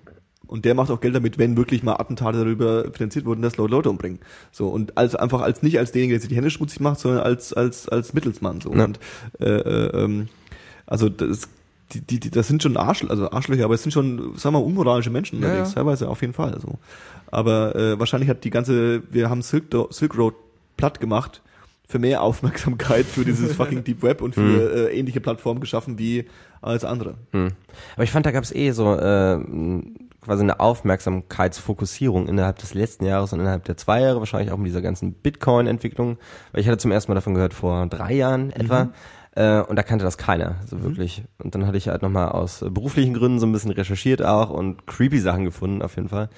Und 0.51 0.65
der 0.65 0.75
macht 0.75 0.91
auch 0.91 0.99
Geld 0.99 1.15
damit, 1.15 1.37
wenn 1.37 1.55
wirklich 1.55 1.81
mal 1.81 1.93
Attentate 1.95 2.39
darüber 2.39 2.91
finanziert 2.91 3.23
wurden, 3.25 3.41
dass 3.41 3.55
Leute 3.55 3.71
Leute 3.71 3.89
umbringen. 3.89 4.19
So 4.51 4.67
und 4.67 4.97
also 4.97 5.17
einfach 5.17 5.39
als 5.41 5.63
nicht 5.63 5.79
als 5.79 5.93
derjenige, 5.93 6.15
der 6.15 6.19
sich 6.19 6.29
die 6.29 6.35
Hände 6.35 6.49
schmutzig 6.51 6.81
macht, 6.81 6.99
sondern 6.99 7.21
als 7.23 7.53
als 7.53 7.87
als 7.87 8.13
Mittelsmann. 8.13 8.59
So 8.59 8.73
Ja. 8.75 8.83
und 8.83 8.99
äh, 9.39 9.45
äh, 9.45 10.03
ähm, 10.03 10.27
also 10.85 11.07
das 11.07 11.47
die, 11.93 12.01
die, 12.01 12.19
die, 12.19 12.29
das 12.31 12.47
sind 12.49 12.61
schon 12.63 12.75
Arschl 12.75 13.07
also 13.09 13.31
Arschlöcher, 13.31 13.63
aber 13.65 13.75
es 13.75 13.83
sind 13.83 13.91
schon, 13.91 14.37
sagen 14.37 14.53
wir 14.55 14.59
mal, 14.59 14.65
unmoralische 14.65 15.09
Menschen 15.09 15.41
Ja, 15.41 15.47
unterwegs, 15.47 15.69
ja. 15.69 15.75
teilweise 15.75 16.09
auf 16.09 16.19
jeden 16.21 16.33
Fall. 16.33 16.57
So. 16.61 16.79
Aber 17.27 17.75
äh, 17.75 17.97
wahrscheinlich 17.97 18.29
hat 18.29 18.43
die 18.43 18.49
ganze, 18.49 19.03
wir 19.11 19.29
haben 19.29 19.41
Silk, 19.41 19.65
Silk 19.89 20.17
Road 20.17 20.35
platt 20.77 20.99
gemacht 20.99 21.41
für 21.87 21.99
mehr 21.99 22.21
Aufmerksamkeit 22.23 23.05
für 23.05 23.25
dieses 23.25 23.53
fucking 23.57 23.83
Deep 23.83 24.03
Web 24.03 24.21
und 24.21 24.35
für 24.35 24.89
äh, 24.89 24.97
ähnliche 24.97 25.19
Plattformen 25.21 25.59
geschaffen 25.59 25.97
wie 25.97 26.25
alles 26.61 26.85
andere. 26.85 27.15
Hm. 27.31 27.49
Aber 27.95 28.03
ich 28.03 28.11
fand, 28.11 28.25
da 28.25 28.31
gab 28.31 28.43
es 28.43 28.53
eh 28.55 28.71
so 28.71 28.95
äh, 28.95 29.39
quasi 30.21 30.43
eine 30.43 30.59
Aufmerksamkeitsfokussierung 30.59 32.27
innerhalb 32.27 32.59
des 32.59 32.73
letzten 32.73 33.05
Jahres 33.05 33.33
und 33.33 33.39
innerhalb 33.39 33.65
der 33.65 33.77
zwei 33.77 34.01
Jahre, 34.01 34.19
wahrscheinlich 34.19 34.51
auch 34.51 34.57
mit 34.57 34.67
dieser 34.67 34.81
ganzen 34.81 35.13
Bitcoin-Entwicklung, 35.13 36.17
weil 36.51 36.61
ich 36.61 36.67
hatte 36.67 36.77
zum 36.77 36.91
ersten 36.91 37.11
Mal 37.11 37.15
davon 37.15 37.33
gehört 37.33 37.53
vor 37.53 37.87
drei 37.87 38.13
Jahren 38.13 38.51
etwa. 38.51 38.89
Äh, 39.33 39.61
und 39.61 39.77
da 39.77 39.83
kannte 39.83 40.03
das 40.03 40.17
keiner, 40.17 40.57
so 40.65 40.83
wirklich. 40.83 41.23
Und 41.41 41.55
dann 41.55 41.65
hatte 41.65 41.77
ich 41.77 41.87
halt 41.87 42.01
nochmal 42.01 42.29
aus 42.29 42.61
äh, 42.61 42.69
beruflichen 42.69 43.13
Gründen 43.13 43.39
so 43.39 43.47
ein 43.47 43.51
bisschen 43.51 43.71
recherchiert 43.71 44.21
auch 44.21 44.49
und 44.49 44.85
creepy 44.87 45.19
Sachen 45.19 45.45
gefunden, 45.45 45.81
auf 45.81 45.95
jeden 45.95 46.09
Fall. 46.09 46.29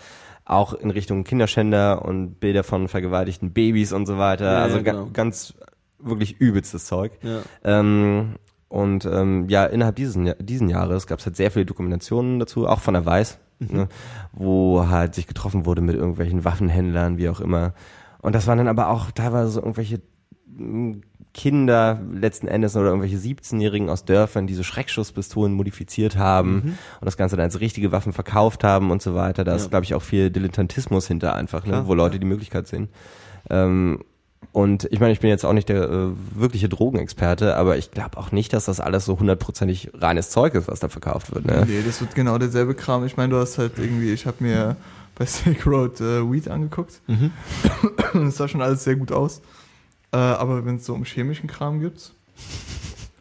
Auch 0.45 0.73
in 0.73 0.91
Richtung 0.91 1.23
Kinderschänder 1.23 2.05
und 2.05 2.39
Bilder 2.39 2.63
von 2.63 2.87
vergewaltigten 2.87 3.51
Babys 3.51 3.93
und 3.93 4.05
so 4.05 4.17
weiter. 4.17 4.45
Ja, 4.45 4.59
also 4.59 4.77
ja, 4.77 4.83
ga 4.83 4.91
genau. 4.91 5.09
ganz 5.11 5.55
wirklich 5.97 6.39
übelstes 6.39 6.85
Zeug. 6.85 7.13
Ja. 7.23 7.41
Ähm, 7.63 8.35
und 8.67 9.05
ähm, 9.05 9.47
ja, 9.49 9.65
innerhalb 9.65 9.95
diesen, 9.95 10.33
diesen 10.39 10.69
Jahres 10.69 11.07
gab 11.07 11.19
es 11.19 11.25
halt 11.25 11.35
sehr 11.35 11.51
viele 11.51 11.65
Dokumentationen 11.65 12.39
dazu, 12.39 12.67
auch 12.67 12.79
von 12.79 12.93
der 12.93 13.05
Weiß, 13.05 13.39
ne, 13.71 13.87
wo 14.31 14.87
halt 14.87 15.15
sich 15.15 15.27
getroffen 15.27 15.65
wurde 15.65 15.81
mit 15.81 15.95
irgendwelchen 15.95 16.43
Waffenhändlern, 16.45 17.17
wie 17.17 17.29
auch 17.29 17.39
immer. 17.39 17.73
Und 18.21 18.33
das 18.35 18.47
waren 18.47 18.57
dann 18.57 18.67
aber 18.67 18.89
auch 18.89 19.11
teilweise 19.11 19.49
so 19.51 19.59
irgendwelche 19.61 20.01
mm, 20.47 21.01
Kinder 21.33 21.99
letzten 22.13 22.47
Endes 22.47 22.75
oder 22.75 22.87
irgendwelche 22.89 23.17
17-Jährigen 23.17 23.89
aus 23.89 24.05
Dörfern, 24.05 24.45
die 24.45 24.53
so 24.53 24.61
Schreckschusspistolen 24.61 25.51
modifiziert 25.51 26.15
haben 26.15 26.61
und 27.01 27.05
das 27.05 27.17
Ganze 27.17 27.35
dann 27.35 27.45
als 27.45 27.59
richtige 27.59 27.91
Waffen 27.91 28.13
verkauft 28.13 28.63
haben 28.63 28.91
und 28.91 29.01
so 29.01 29.15
weiter. 29.15 29.43
Da 29.43 29.55
ist, 29.55 29.63
Ja. 29.63 29.69
glaube 29.69 29.83
ich, 29.85 29.95
auch 29.95 30.03
viel 30.03 30.29
Dilettantismus 30.29 31.07
hinter 31.07 31.33
einfach, 31.35 31.63
Klar, 31.63 31.81
ne, 31.81 31.87
wo 31.87 31.95
Leute 31.95 32.19
die 32.19 32.27
Möglichkeit 32.27 32.67
sehen. 32.67 32.89
Ähm, 33.49 34.03
und 34.51 34.87
ich 34.91 34.99
meine, 34.99 35.13
ich 35.13 35.19
bin 35.19 35.29
jetzt 35.29 35.45
auch 35.45 35.53
nicht 35.53 35.69
der 35.69 35.83
äh, 35.89 36.09
wirkliche 36.35 36.69
Drogenexperte, 36.69 37.55
aber 37.55 37.77
ich 37.77 37.91
glaube 37.91 38.17
auch 38.17 38.31
nicht, 38.31 38.53
dass 38.53 38.65
das 38.65 38.79
alles 38.79 39.05
so 39.05 39.17
hundertprozentig 39.19 39.91
reines 39.95 40.29
Zeug 40.29 40.53
ist, 40.55 40.67
was 40.67 40.79
da 40.79 40.89
verkauft 40.89 41.33
wird. 41.33 41.45
Ne? 41.45 41.65
Nee, 41.67 41.81
das 41.85 42.01
wird 42.01 42.13
genau 42.15 42.37
derselbe 42.37 42.75
Kram. 42.75 43.05
Ich 43.05 43.17
meine, 43.17 43.33
du 43.33 43.39
hast 43.39 43.57
halt 43.57 43.77
irgendwie, 43.77 44.11
ich 44.11 44.25
habe 44.25 44.37
mir 44.43 44.75
bei 45.15 45.25
Silk 45.27 45.65
Road 45.65 46.01
äh, 46.01 46.29
Weed 46.31 46.47
angeguckt. 46.49 47.01
Das 48.13 48.37
sah 48.37 48.47
schon 48.47 48.61
alles 48.61 48.83
sehr 48.83 48.95
gut 48.95 49.11
aus. 49.11 49.41
Äh, 50.11 50.17
aber 50.17 50.65
wenn 50.65 50.75
es 50.75 50.85
so 50.85 50.93
um 50.93 51.03
chemischen 51.05 51.47
Kram 51.47 51.79
geht, 51.79 52.11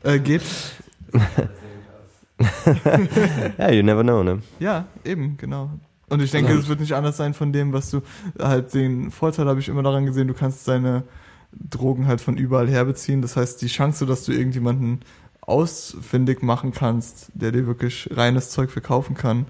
Äh, 0.03 0.19
geht. 0.19 0.43
Ja, 3.59 3.71
you 3.71 3.83
never 3.83 4.03
know, 4.03 4.23
ne? 4.23 4.43
Ja, 4.59 4.87
eben, 5.05 5.37
genau. 5.37 5.71
Und 6.13 6.21
ich 6.21 6.31
denke, 6.31 6.53
es 6.53 6.69
wird 6.69 6.81
nicht 6.81 6.93
anders 6.93 7.17
sein 7.17 7.33
von 7.33 7.55
dem, 7.55 7.73
was 7.73 7.91
du 7.91 8.03
halt 8.39 8.75
den 8.75 9.11
Vorteil 9.11 9.47
habe 9.47 9.61
ich 9.61 9.69
immer 9.71 9.83
daran 9.83 10.05
gesehen, 10.05 10.29
du 10.29 10.35
kannst 10.35 10.69
deine 10.69 11.05
Drogen 11.53 12.07
halt 12.07 12.21
von 12.21 12.37
überall 12.37 12.69
her 12.69 12.85
beziehen. 12.85 13.23
Das 13.23 13.35
heißt, 13.35 13.63
die 13.63 13.69
Chance, 13.69 14.05
dass 14.05 14.27
du 14.27 14.33
irgendjemanden 14.33 15.01
ausfindig 15.41 16.43
machen 16.43 16.73
kannst, 16.73 17.31
der 17.33 17.51
dir 17.51 17.67
wirklich 17.67 18.11
reines 18.13 18.51
Zeug 18.51 18.71
verkaufen 18.71 19.15
kann, 19.15 19.47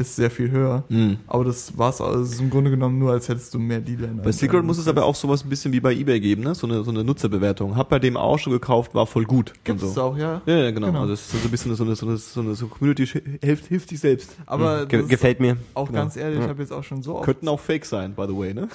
ist 0.00 0.16
sehr 0.16 0.30
viel 0.30 0.50
höher. 0.50 0.84
Mhm. 0.88 1.18
Aber 1.26 1.44
das 1.44 1.76
war's 1.76 2.00
also 2.00 2.22
es 2.22 2.32
ist 2.32 2.40
im 2.40 2.50
Grunde 2.50 2.70
genommen 2.70 2.98
nur, 2.98 3.12
als 3.12 3.28
hättest 3.28 3.54
du 3.54 3.58
mehr 3.58 3.80
Dealer. 3.80 4.08
in 4.08 4.22
Bei 4.22 4.32
Secret 4.32 4.64
muss 4.64 4.78
es 4.78 4.88
aber 4.88 5.04
auch 5.04 5.14
sowas 5.14 5.44
ein 5.44 5.48
bisschen 5.48 5.72
wie 5.72 5.80
bei 5.80 5.92
eBay 5.92 6.20
geben, 6.20 6.42
ne? 6.42 6.54
So 6.54 6.66
eine, 6.66 6.82
so 6.82 6.90
eine 6.90 7.04
Nutzerbewertung. 7.04 7.76
Hab 7.76 7.88
bei 7.88 7.98
dem 7.98 8.16
auch 8.16 8.38
schon 8.38 8.52
gekauft, 8.52 8.94
war 8.94 9.06
voll 9.06 9.24
gut. 9.24 9.52
Gibt 9.64 9.82
es 9.82 9.94
so. 9.94 10.02
auch, 10.02 10.16
ja. 10.16 10.42
Ja, 10.46 10.56
ja, 10.56 10.70
genau. 10.70 10.88
Genau. 10.88 11.02
Also 11.02 11.12
es 11.12 11.20
ist 11.22 11.42
so 11.42 11.48
ein 11.48 11.50
bisschen 11.50 11.74
so 11.74 11.84
eine, 11.84 11.94
so 11.94 12.06
eine, 12.06 12.16
so 12.16 12.40
eine 12.40 12.54
so 12.54 12.66
Community 12.66 13.06
hilft, 13.06 13.66
hilft 13.66 13.88
sich 13.88 14.00
selbst. 14.00 14.36
Aber 14.46 14.86
Ge 14.86 15.00
das 15.00 15.08
gefällt 15.08 15.40
mir. 15.40 15.56
auch 15.74 15.86
genau. 15.86 16.00
ganz 16.00 16.16
ehrlich, 16.16 16.40
ich 16.40 16.48
habe 16.48 16.62
jetzt 16.62 16.72
auch 16.72 16.84
schon 16.84 17.02
so 17.02 17.16
oft, 17.16 17.24
Könnten 17.24 17.48
auch 17.48 17.60
Fake 17.60 17.84
sein, 17.84 18.14
by 18.14 18.26
the 18.26 18.36
way, 18.36 18.54
ne? 18.54 18.68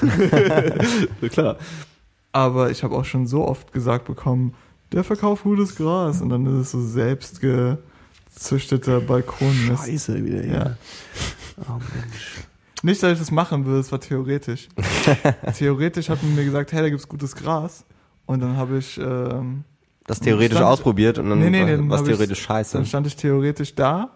klar. 1.30 1.58
aber 2.32 2.72
ich 2.72 2.84
habe 2.84 2.96
auch 2.96 3.06
schon 3.06 3.28
so 3.28 3.48
oft 3.48 3.74
gesagt 3.74 4.06
bekommen, 4.06 4.54
der 4.92 5.04
verkauft 5.04 5.44
gutes 5.44 5.76
Gras 5.76 6.22
und 6.22 6.30
dann 6.30 6.46
ist 6.46 6.68
es 6.68 6.72
so 6.72 6.82
selbst 6.82 7.42
gezüchteter 8.36 9.02
Balkon. 9.02 9.54
Scheiße 9.76 10.24
wieder, 10.24 10.46
Ja. 10.46 10.54
ja. 10.54 10.76
Oh 11.68 11.80
Mensch. 11.96 12.42
Nicht, 12.84 13.02
dass 13.02 13.14
ich 13.14 13.20
das 13.20 13.32
machen 13.32 13.66
will, 13.66 13.80
es 13.80 13.92
war 13.92 14.00
theoretisch. 14.00 14.68
theoretisch 15.58 16.10
hat 16.10 16.22
man 16.22 16.36
mir 16.36 16.46
gesagt, 16.46 16.72
hey, 16.74 16.82
da 16.84 16.90
gibt's 16.90 17.08
gutes 17.08 17.36
Gras. 17.36 17.84
Und 18.28 18.42
dann 18.42 18.58
habe 18.58 18.78
ich, 18.78 18.98
ähm, 19.00 19.64
Das 20.06 20.20
theoretisch 20.20 20.58
Stand- 20.58 20.70
ausprobiert 20.72 21.18
und 21.18 21.30
dann 21.30 21.40
Nee, 21.40 21.50
nee, 21.50 21.64
nee, 21.64 21.72
war 21.72 21.78
dann 21.78 21.90
was 21.90 22.00
hab 22.02 22.08
ich- 22.08 22.14
theoretisch 22.16 22.42
scheiße. 22.44 22.78
dann 22.78 22.86
stand 22.86 23.08
ich 23.08 23.16
theoretisch 23.16 23.74
da 23.76 24.10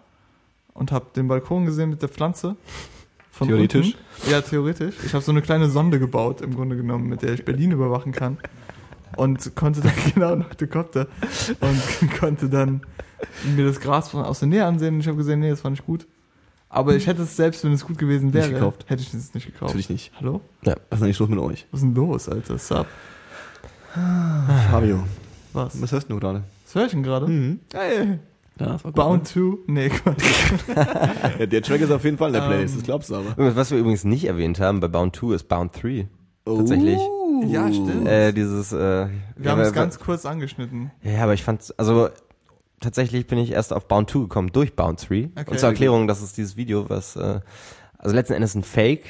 und 0.74 0.92
habe 0.92 1.06
den 1.16 1.26
Balkon 1.26 1.64
gesehen 1.66 1.90
mit 1.90 2.02
der 2.02 2.08
Pflanze. 2.08 2.56
Von 3.32 3.48
Theoretisch? 3.48 3.94
Unten. 4.18 4.30
Ja, 4.30 4.40
theoretisch. 4.42 4.94
Ich 5.06 5.14
habe 5.14 5.24
so 5.24 5.32
eine 5.32 5.40
kleine 5.40 5.70
Sonde 5.70 5.98
gebaut, 5.98 6.42
im 6.42 6.54
Grunde 6.54 6.76
genommen, 6.76 7.08
mit 7.08 7.22
der 7.22 7.32
ich 7.32 7.44
Berlin 7.44 7.72
überwachen 7.72 8.12
kann. 8.12 8.36
Und 9.16 9.54
konnte 9.56 9.80
dann, 9.80 9.92
genau, 10.14 10.32
ein 10.34 10.44
Helikopter. 10.50 11.06
Und 11.60 12.10
konnte 12.20 12.48
dann 12.48 12.82
mir 13.56 13.64
das 13.66 13.80
Gras 13.80 14.08
von, 14.10 14.24
aus 14.24 14.40
der 14.40 14.48
Nähe 14.48 14.64
ansehen. 14.64 14.94
Und 14.94 15.00
ich 15.00 15.06
habe 15.08 15.16
gesehen, 15.16 15.40
nee, 15.40 15.50
das 15.50 15.62
war 15.64 15.70
nicht 15.70 15.84
gut. 15.86 16.06
Aber 16.68 16.94
ich 16.94 17.06
hätte 17.08 17.22
es 17.22 17.36
selbst, 17.36 17.64
wenn 17.64 17.72
es 17.72 17.84
gut 17.84 17.98
gewesen 17.98 18.32
wäre, 18.32 18.50
gekauft. 18.52 18.84
hätte 18.86 19.02
ich 19.02 19.12
es 19.12 19.34
nicht 19.34 19.46
gekauft. 19.46 19.62
Natürlich 19.70 19.90
nicht. 19.90 20.12
Hallo? 20.20 20.40
Was 20.62 20.76
ist 20.92 21.02
eigentlich 21.02 21.18
los 21.18 21.28
mit 21.28 21.38
euch? 21.40 21.66
Was 21.72 21.80
ist 21.80 21.86
denn 21.86 21.94
los, 21.96 22.28
Alter? 22.28 22.58
Sub. 22.58 22.86
Fabio, 24.70 25.02
Was? 25.52 25.80
was 25.82 25.90
hörst 25.90 26.08
du 26.10 26.18
gerade? 26.18 26.44
Was 26.64 26.74
höre 26.76 26.84
ich 26.86 26.92
denn 26.92 27.02
gerade? 27.02 27.26
Mhm. 27.26 27.58
Hey, 27.72 28.18
Ja, 28.60 28.76
gut, 28.76 28.94
Bound 28.94 29.32
to? 29.32 29.58
Nee. 29.66 29.88
Ne? 29.88 30.16
Ja, 31.40 31.46
der 31.46 31.62
Track 31.62 31.80
ist 31.80 31.90
auf 31.90 32.04
jeden 32.04 32.18
Fall 32.18 32.28
in 32.28 32.34
der 32.34 32.42
Playlist, 32.42 32.74
Ähm, 32.74 32.78
das 32.80 32.84
glaubst 32.86 33.10
du 33.10 33.16
aber. 33.16 33.56
Was 33.56 33.72
wir 33.72 33.78
übrigens 33.78 34.04
nicht 34.04 34.26
erwähnt 34.26 34.60
haben 34.60 34.78
bei 34.78 34.86
Bound 34.86 35.16
2 35.16 35.34
ist 35.34 35.48
Bound 35.48 35.72
3. 35.82 36.06
Tatsächlich. 36.44 36.98
Ja, 37.48 37.68
stimmt. 37.72 38.06
Äh, 38.08 38.32
dieses, 38.32 38.72
äh, 38.72 39.08
Wir 39.36 39.50
haben 39.50 39.60
es 39.60 39.72
ganz 39.72 39.98
kurz 39.98 40.26
angeschnitten. 40.26 40.90
Ja, 41.02 41.22
aber 41.24 41.34
ich 41.34 41.42
fand's, 41.42 41.70
also 41.72 42.08
tatsächlich 42.80 43.26
bin 43.26 43.38
ich 43.38 43.52
erst 43.52 43.72
auf 43.72 43.86
Bound 43.88 44.10
2 44.10 44.20
gekommen 44.20 44.50
durch 44.52 44.74
Bound 44.74 45.08
3. 45.08 45.30
Okay. 45.36 45.50
Und 45.50 45.58
zur 45.60 45.68
Erklärung, 45.68 46.06
das 46.08 46.22
ist 46.22 46.36
dieses 46.36 46.56
Video, 46.56 46.88
was, 46.88 47.16
äh, 47.16 47.40
also 47.98 48.14
letzten 48.14 48.34
Endes 48.34 48.54
ein 48.54 48.62
Fake, 48.62 49.04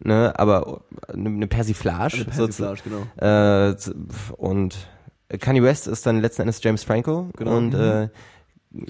ne, 0.00 0.32
aber 0.36 0.82
eine, 1.12 1.28
eine 1.30 1.46
Persiflage. 1.46 2.16
Eine 2.16 2.24
Persiflage, 2.26 2.80
genau. 2.84 3.70
Äh, 3.70 3.74
und 4.36 4.76
Kanye 5.40 5.62
West 5.62 5.86
ist 5.86 6.04
dann 6.06 6.20
letzten 6.20 6.42
Endes 6.42 6.62
James 6.62 6.84
Franco 6.84 7.28
Genau. 7.36 7.56
und 7.56 7.74
äh, 7.74 8.08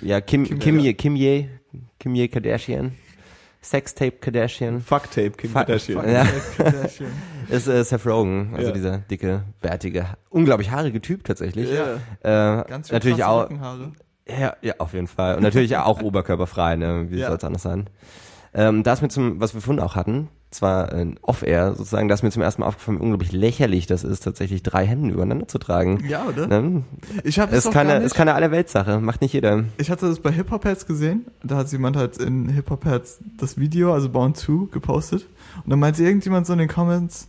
ja, 0.02 0.20
Kim, 0.20 0.44
Kim- 0.44 0.58
Kim, 0.58 0.78
ja. 0.80 0.92
Kim 0.94 1.14
Ye, 1.16 1.48
Kim 1.98 2.14
Ye 2.14 2.28
Kardashian, 2.28 2.92
Sextape 3.62 4.12
Kardashian, 4.18 4.80
Fucktape, 4.80 5.30
Kim 5.30 5.50
Fuck- 5.50 5.66
Kardashian. 5.66 6.00
fuck. 6.00 6.10
Ja. 6.10 6.26
Kardashian. 6.56 7.10
Ist 7.48 7.66
äh, 7.68 7.82
Seth 7.84 8.06
Rogen, 8.06 8.52
also 8.54 8.68
Ja. 8.68 8.72
dieser 8.74 8.98
dicke, 8.98 9.42
bärtige, 9.60 10.06
unglaublich 10.30 10.70
haarige 10.70 11.00
Typ 11.00 11.24
tatsächlich. 11.24 11.68
Ja. 11.70 12.60
Äh, 12.60 12.64
Ganz 12.68 12.88
schön 12.88 12.96
natürlich 12.96 13.24
auch, 13.24 13.48
ja, 14.28 14.54
ja, 14.62 14.74
auf 14.78 14.92
jeden 14.94 15.06
Fall. 15.06 15.36
Und 15.36 15.42
natürlich 15.42 15.76
auch 15.76 16.00
oberkörperfrei, 16.00 16.76
ne? 16.76 17.06
Wie 17.10 17.18
Ja. 17.18 17.28
soll 17.28 17.36
es 17.36 17.44
anders 17.44 17.62
sein? 17.62 17.88
Ähm, 18.54 18.82
da 18.84 18.92
ist 18.92 19.02
mir 19.02 19.08
zum, 19.08 19.40
was 19.40 19.52
wir 19.54 19.60
vorhin 19.60 19.82
auch 19.82 19.96
hatten, 19.96 20.28
zwar 20.52 20.92
ein 20.92 21.18
Off-Air 21.22 21.74
sozusagen, 21.74 22.06
da 22.06 22.14
ist 22.14 22.22
mir 22.22 22.30
zum 22.30 22.40
ersten 22.42 22.60
Mal 22.62 22.68
aufgefallen, 22.68 22.98
wie 22.98 23.02
unglaublich 23.02 23.32
lächerlich 23.32 23.88
das 23.88 24.04
ist, 24.04 24.20
tatsächlich 24.22 24.62
drei 24.62 24.86
Hemden 24.86 25.10
übereinander 25.10 25.48
zu 25.48 25.58
tragen. 25.58 26.04
Ja, 26.08 26.24
oder? 26.26 26.46
Ne? 26.46 26.84
Ich 27.24 27.40
habe 27.40 27.50
es 27.56 27.66
Ist 27.66 27.72
keine, 27.72 27.96
ist 27.98 28.14
keine 28.14 28.34
Allerweltssache, 28.34 29.00
macht 29.00 29.20
nicht 29.22 29.32
jeder. 29.32 29.64
Ich 29.76 29.90
hatte 29.90 30.06
das 30.08 30.20
bei 30.20 30.30
Hip 30.30 30.52
Hop 30.52 30.64
Heads 30.64 30.86
gesehen. 30.86 31.26
Da 31.42 31.56
hat 31.56 31.72
jemand 31.72 31.96
halt 31.96 32.18
in 32.18 32.48
Hip 32.48 32.70
Hop 32.70 32.84
Heads 32.84 33.18
das 33.36 33.58
Video, 33.58 33.92
also 33.92 34.08
Bound 34.08 34.36
2, 34.36 34.68
gepostet. 34.70 35.26
Und 35.64 35.70
dann 35.70 35.80
meinte 35.80 36.04
irgendjemand 36.04 36.46
so 36.46 36.52
in 36.52 36.60
den 36.60 36.68
Comments, 36.68 37.26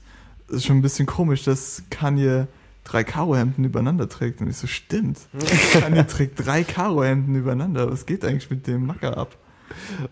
das 0.56 0.62
ist 0.62 0.68
schon 0.68 0.78
ein 0.78 0.82
bisschen 0.82 1.06
komisch, 1.06 1.44
dass 1.44 1.84
Kanye 1.90 2.48
drei 2.86 3.04
Karohemden 3.04 3.66
übereinander 3.66 4.08
trägt. 4.08 4.40
Und 4.40 4.50
ich 4.50 4.56
so, 4.56 4.68
stimmt. 4.68 5.20
Kanye 5.74 6.08
trägt 6.08 6.46
drei 6.46 6.64
Karohemden 6.64 7.36
übereinander. 7.36 7.92
Was 7.92 8.06
geht 8.06 8.24
eigentlich 8.24 8.50
mit 8.50 8.66
dem 8.68 8.86
Macker 8.86 9.18
ab? 9.18 9.36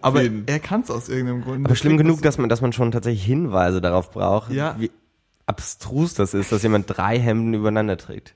Aber 0.01 0.21
jeden. 0.21 0.43
er 0.47 0.59
kann 0.59 0.81
es 0.81 0.91
aus 0.91 1.07
irgendeinem 1.07 1.43
Grund. 1.43 1.65
Aber 1.65 1.75
schlimm 1.77 1.95
genug, 1.97 2.21
dass 2.21 2.37
man, 2.37 2.49
dass 2.49 2.59
man 2.59 2.73
schon 2.73 2.91
tatsächlich 2.91 3.23
Hinweise 3.23 3.79
darauf 3.79 4.11
braucht, 4.11 4.51
Ja. 4.51 4.75
wie 4.77 4.91
abstrus 5.45 6.13
das 6.13 6.33
ist, 6.33 6.51
dass 6.51 6.61
jemand 6.61 6.87
drei 6.89 7.17
Hemden 7.17 7.53
übereinander 7.53 7.95
trägt. 7.97 8.35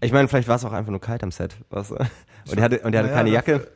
Ich 0.00 0.12
meine, 0.12 0.28
vielleicht 0.28 0.46
war 0.46 0.54
es 0.56 0.64
auch 0.64 0.72
einfach 0.72 0.92
nur 0.92 1.00
kalt 1.00 1.24
am 1.24 1.32
Set. 1.32 1.56
Was? 1.70 1.90
Und 1.90 2.58
er 2.58 2.62
hatte, 2.62 2.78
und 2.80 2.94
er 2.94 3.00
hatte 3.00 3.08
Naja, 3.10 3.16
keine 3.16 3.30
Jacke. 3.30 3.66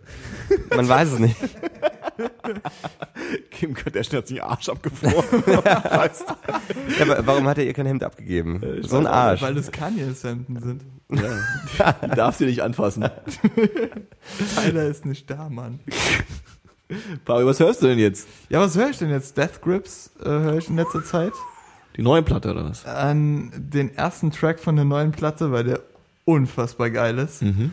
Man 0.76 0.88
weiß 0.88 1.12
es 1.12 1.18
nicht. 1.18 1.36
Kim 3.50 3.74
Kardashian 3.74 4.18
hat 4.18 4.28
sich 4.28 4.38
den 4.38 4.44
Arsch 4.44 4.68
abgefroren. 4.68 5.24
Ja, 5.64 7.02
aber 7.02 7.26
warum 7.26 7.46
hat 7.46 7.58
er 7.58 7.64
ihr 7.64 7.72
kein 7.74 7.86
Hemd 7.86 8.02
abgegeben? 8.02 8.60
So 8.82 8.98
ein 8.98 9.06
Arsch. 9.06 9.42
Weil 9.42 9.56
es 9.56 9.70
Kanye's 9.70 10.24
Hemden 10.24 10.60
sind. 10.60 10.82
ja. 11.10 11.92
Die 12.04 12.16
darfst 12.16 12.40
du 12.40 12.44
nicht 12.46 12.62
anfassen. 12.62 13.04
Tyler 14.56 14.84
ist 14.84 15.04
nicht 15.06 15.28
da, 15.30 15.48
Mann. 15.48 15.80
Fabio, 17.24 17.46
was 17.46 17.60
hörst 17.60 17.82
du 17.82 17.86
denn 17.86 17.98
jetzt? 17.98 18.26
Ja, 18.48 18.60
was 18.60 18.76
höre 18.76 18.90
ich 18.90 18.98
denn 18.98 19.10
jetzt? 19.10 19.36
Death 19.36 19.60
Grips 19.60 20.10
äh, 20.20 20.28
höre 20.28 20.58
ich 20.58 20.68
in 20.68 20.76
letzter 20.76 21.04
Zeit. 21.04 21.32
Die 21.96 22.02
neue 22.02 22.22
Platte 22.22 22.50
oder 22.50 22.64
was? 22.64 22.84
An 22.86 23.52
den 23.56 23.94
ersten 23.96 24.30
Track 24.30 24.60
von 24.60 24.76
der 24.76 24.84
neuen 24.84 25.10
Platte, 25.12 25.52
weil 25.52 25.64
der 25.64 25.80
unfassbar 26.24 26.90
geil 26.90 27.18
ist. 27.18 27.42
Mhm. 27.42 27.72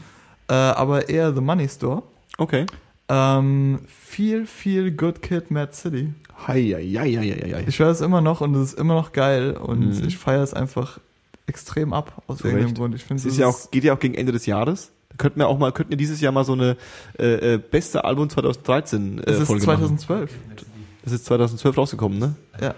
Äh, 0.49 0.53
aber 0.53 1.09
eher 1.09 1.33
The 1.33 1.41
Money 1.41 1.69
Store. 1.69 2.03
Okay. 2.37 2.65
Ähm, 3.07 3.79
viel, 3.87 4.47
viel 4.47 4.91
Good 4.91 5.21
Kid, 5.21 5.51
Mad 5.51 5.73
City. 5.73 6.13
Hei, 6.47 6.61
hei, 6.75 6.83
hei, 6.97 7.11
hei, 7.15 7.51
hei. 7.53 7.65
Ich 7.67 7.79
höre 7.79 7.89
es 7.89 8.01
immer 8.01 8.21
noch 8.21 8.41
und 8.41 8.55
es 8.55 8.69
ist 8.73 8.79
immer 8.79 8.95
noch 8.95 9.11
geil 9.13 9.55
und 9.55 9.97
Mhm. 10.01 10.07
ich 10.07 10.17
feiere 10.17 10.41
es 10.43 10.53
einfach 10.53 10.99
extrem 11.47 11.93
ab 11.93 12.23
aus 12.27 12.39
Zu 12.39 12.47
irgendeinem. 12.47 12.73
Grund. 12.73 12.95
Ich 12.95 13.03
finde 13.03 13.21
Es 13.21 13.25
ist 13.25 13.37
ja 13.37 13.47
auch, 13.47 13.69
geht 13.71 13.83
ja 13.83 13.93
auch 13.93 13.99
gegen 13.99 14.15
Ende 14.15 14.31
des 14.31 14.45
Jahres. 14.47 14.91
Könnten 15.17 15.39
wir 15.39 15.47
auch 15.47 15.57
mal, 15.57 15.71
könnten 15.71 15.91
wir 15.91 15.97
dieses 15.97 16.19
Jahr 16.19 16.31
mal 16.33 16.43
so 16.43 16.53
eine 16.53 16.75
äh, 17.19 17.53
äh, 17.53 17.57
beste 17.57 18.03
Album 18.03 18.29
2013 18.29 19.19
äh, 19.19 19.31
es 19.31 19.39
ist 19.41 19.47
Folge 19.47 19.63
2012. 19.63 20.31
machen. 20.31 20.65
Es 21.05 21.11
ist 21.13 21.25
2012 21.25 21.77
rausgekommen, 21.77 22.17
ne? 22.19 22.35
Ja. 22.59 22.73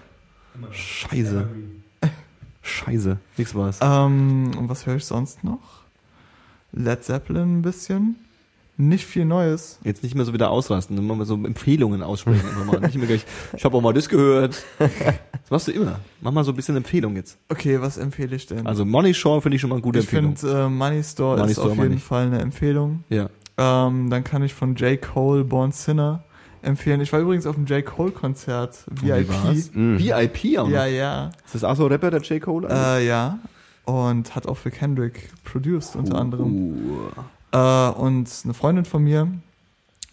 Scheiße. 0.71 1.47
Scheiße. 2.61 3.17
Nix 3.37 3.55
war's. 3.55 3.79
Ähm, 3.81 4.51
und 4.57 4.69
was 4.69 4.85
höre 4.85 4.97
ich 4.97 5.05
sonst 5.05 5.43
noch? 5.43 5.81
Led 6.73 7.03
Zeppelin 7.03 7.59
ein 7.59 7.61
bisschen. 7.61 8.17
Nicht 8.79 9.05
viel 9.05 9.25
Neues. 9.25 9.79
Jetzt 9.83 10.03
nicht 10.03 10.13
mehr 10.13 10.23
so 10.23 10.33
wieder 10.33 10.51
ausrasten, 10.51 10.97
immer 10.97 11.15
mal 11.15 11.25
so 11.25 11.33
Empfehlungen 11.33 12.03
aussprechen. 12.03 12.45
Einfach 12.47 12.65
mal. 12.65 12.79
Nicht 12.81 12.95
mehr 12.97 13.07
gleich, 13.07 13.25
ich 13.55 13.65
habe 13.65 13.75
auch 13.75 13.81
mal 13.81 13.93
das 13.93 14.07
gehört. 14.07 14.63
Das 14.77 15.49
machst 15.49 15.67
du 15.67 15.71
immer. 15.71 15.99
Mach 16.21 16.31
mal 16.31 16.43
so 16.43 16.51
ein 16.51 16.55
bisschen 16.55 16.75
Empfehlung 16.75 17.15
jetzt. 17.15 17.37
Okay, 17.49 17.81
was 17.81 17.97
empfehle 17.97 18.35
ich 18.35 18.45
denn? 18.45 18.67
Also 18.67 18.85
Money 18.85 19.13
Show 19.15 19.41
finde 19.41 19.55
ich 19.55 19.61
schon 19.61 19.69
mal 19.71 19.77
eine 19.77 19.81
gute 19.81 19.99
ich 19.99 20.05
Empfehlung. 20.05 20.35
finde 20.35 20.65
äh, 20.65 20.69
Money 20.69 21.03
Store 21.03 21.37
Money 21.37 21.51
ist 21.51 21.57
Store 21.57 21.71
auf 21.71 21.77
jeden 21.77 21.97
ich. 21.97 22.03
Fall 22.03 22.27
eine 22.27 22.39
Empfehlung. 22.39 23.03
ja. 23.09 23.29
Ähm, 23.59 24.11
dann 24.11 24.23
kann 24.23 24.43
ich 24.43 24.53
von 24.53 24.75
J. 24.75 25.01
Cole 25.01 25.43
Born 25.43 25.71
Sinner 25.71 26.23
empfehlen. 26.61 27.01
Ich 27.01 27.11
war 27.11 27.19
übrigens 27.19 27.47
auf 27.47 27.55
dem 27.55 27.65
J. 27.65 27.83
Cole 27.83 28.11
Konzert, 28.11 28.83
VIP. 28.91 29.29
war's? 29.29 29.71
Mhm. 29.73 29.97
VIP 29.97 30.59
auch 30.59 30.65
noch. 30.65 30.69
Ja, 30.69 30.85
ja. 30.85 31.29
Ist 31.43 31.55
das 31.55 31.63
auch 31.63 31.75
so 31.75 31.87
Rapper, 31.87 32.11
der 32.11 32.21
J. 32.21 32.39
Cole? 32.39 32.67
Äh, 32.69 33.07
ja. 33.07 33.39
Und 33.85 34.35
hat 34.35 34.47
auch 34.47 34.57
für 34.57 34.69
Kendrick 34.69 35.29
produced 35.43 35.95
unter 35.95 36.19
anderem. 36.19 36.77
Äh, 37.51 37.57
und 37.89 38.29
eine 38.43 38.53
Freundin 38.53 38.85
von 38.85 39.03
mir, 39.03 39.27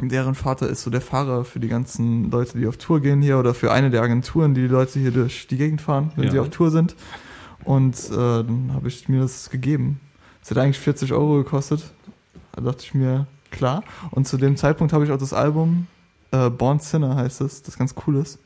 deren 0.01 0.35
Vater 0.35 0.69
ist 0.69 0.83
so 0.83 0.91
der 0.91 1.01
Fahrer 1.01 1.45
für 1.45 1.61
die 1.61 1.69
ganzen 1.69 2.31
Leute, 2.31 2.59
die 2.59 2.67
auf 2.67 2.77
Tour 2.77 3.01
gehen 3.01 3.23
hier 3.23 3.39
oder 3.39 3.55
für 3.55 3.73
eine 3.73 3.91
der 3.91 4.03
Agenturen, 4.03 4.55
die 4.55 4.63
die 4.63 4.67
Leute 4.69 4.99
hier 4.99 5.11
durch 5.13 5.47
die 5.47 5.57
Gegend 5.57 5.81
fahren, 5.81 6.13
wenn 6.17 6.25
Ja. 6.27 6.31
sie 6.33 6.39
auf 6.41 6.51
Tour 6.51 6.71
sind. 6.71 6.95
Und 7.65 7.97
äh, 8.11 8.15
dann 8.17 8.71
habe 8.75 8.89
ich 8.89 9.09
mir 9.09 9.21
das 9.21 9.51
gegeben. 9.51 10.01
Es 10.43 10.51
hat 10.51 10.59
eigentlich 10.59 10.79
40 10.79 11.13
Euro 11.13 11.37
gekostet. 11.37 11.93
Da 12.53 12.61
dachte 12.61 12.83
ich 12.85 12.95
mir, 12.95 13.27
klar. 13.51 13.83
Und 14.11 14.29
zu 14.29 14.37
dem 14.37 14.57
Zeitpunkt 14.57 14.93
habe 14.93 15.05
ich 15.05 15.11
auch 15.11 15.19
das 15.19 15.33
Album 15.33 15.87
äh, 16.33 16.51
Born 16.51 16.81
Sinner 16.81 17.15
heißt 17.17 17.41
es, 17.41 17.63
das 17.63 17.79
ganz 17.79 17.95
cool 18.07 18.17
ist, 18.17 18.39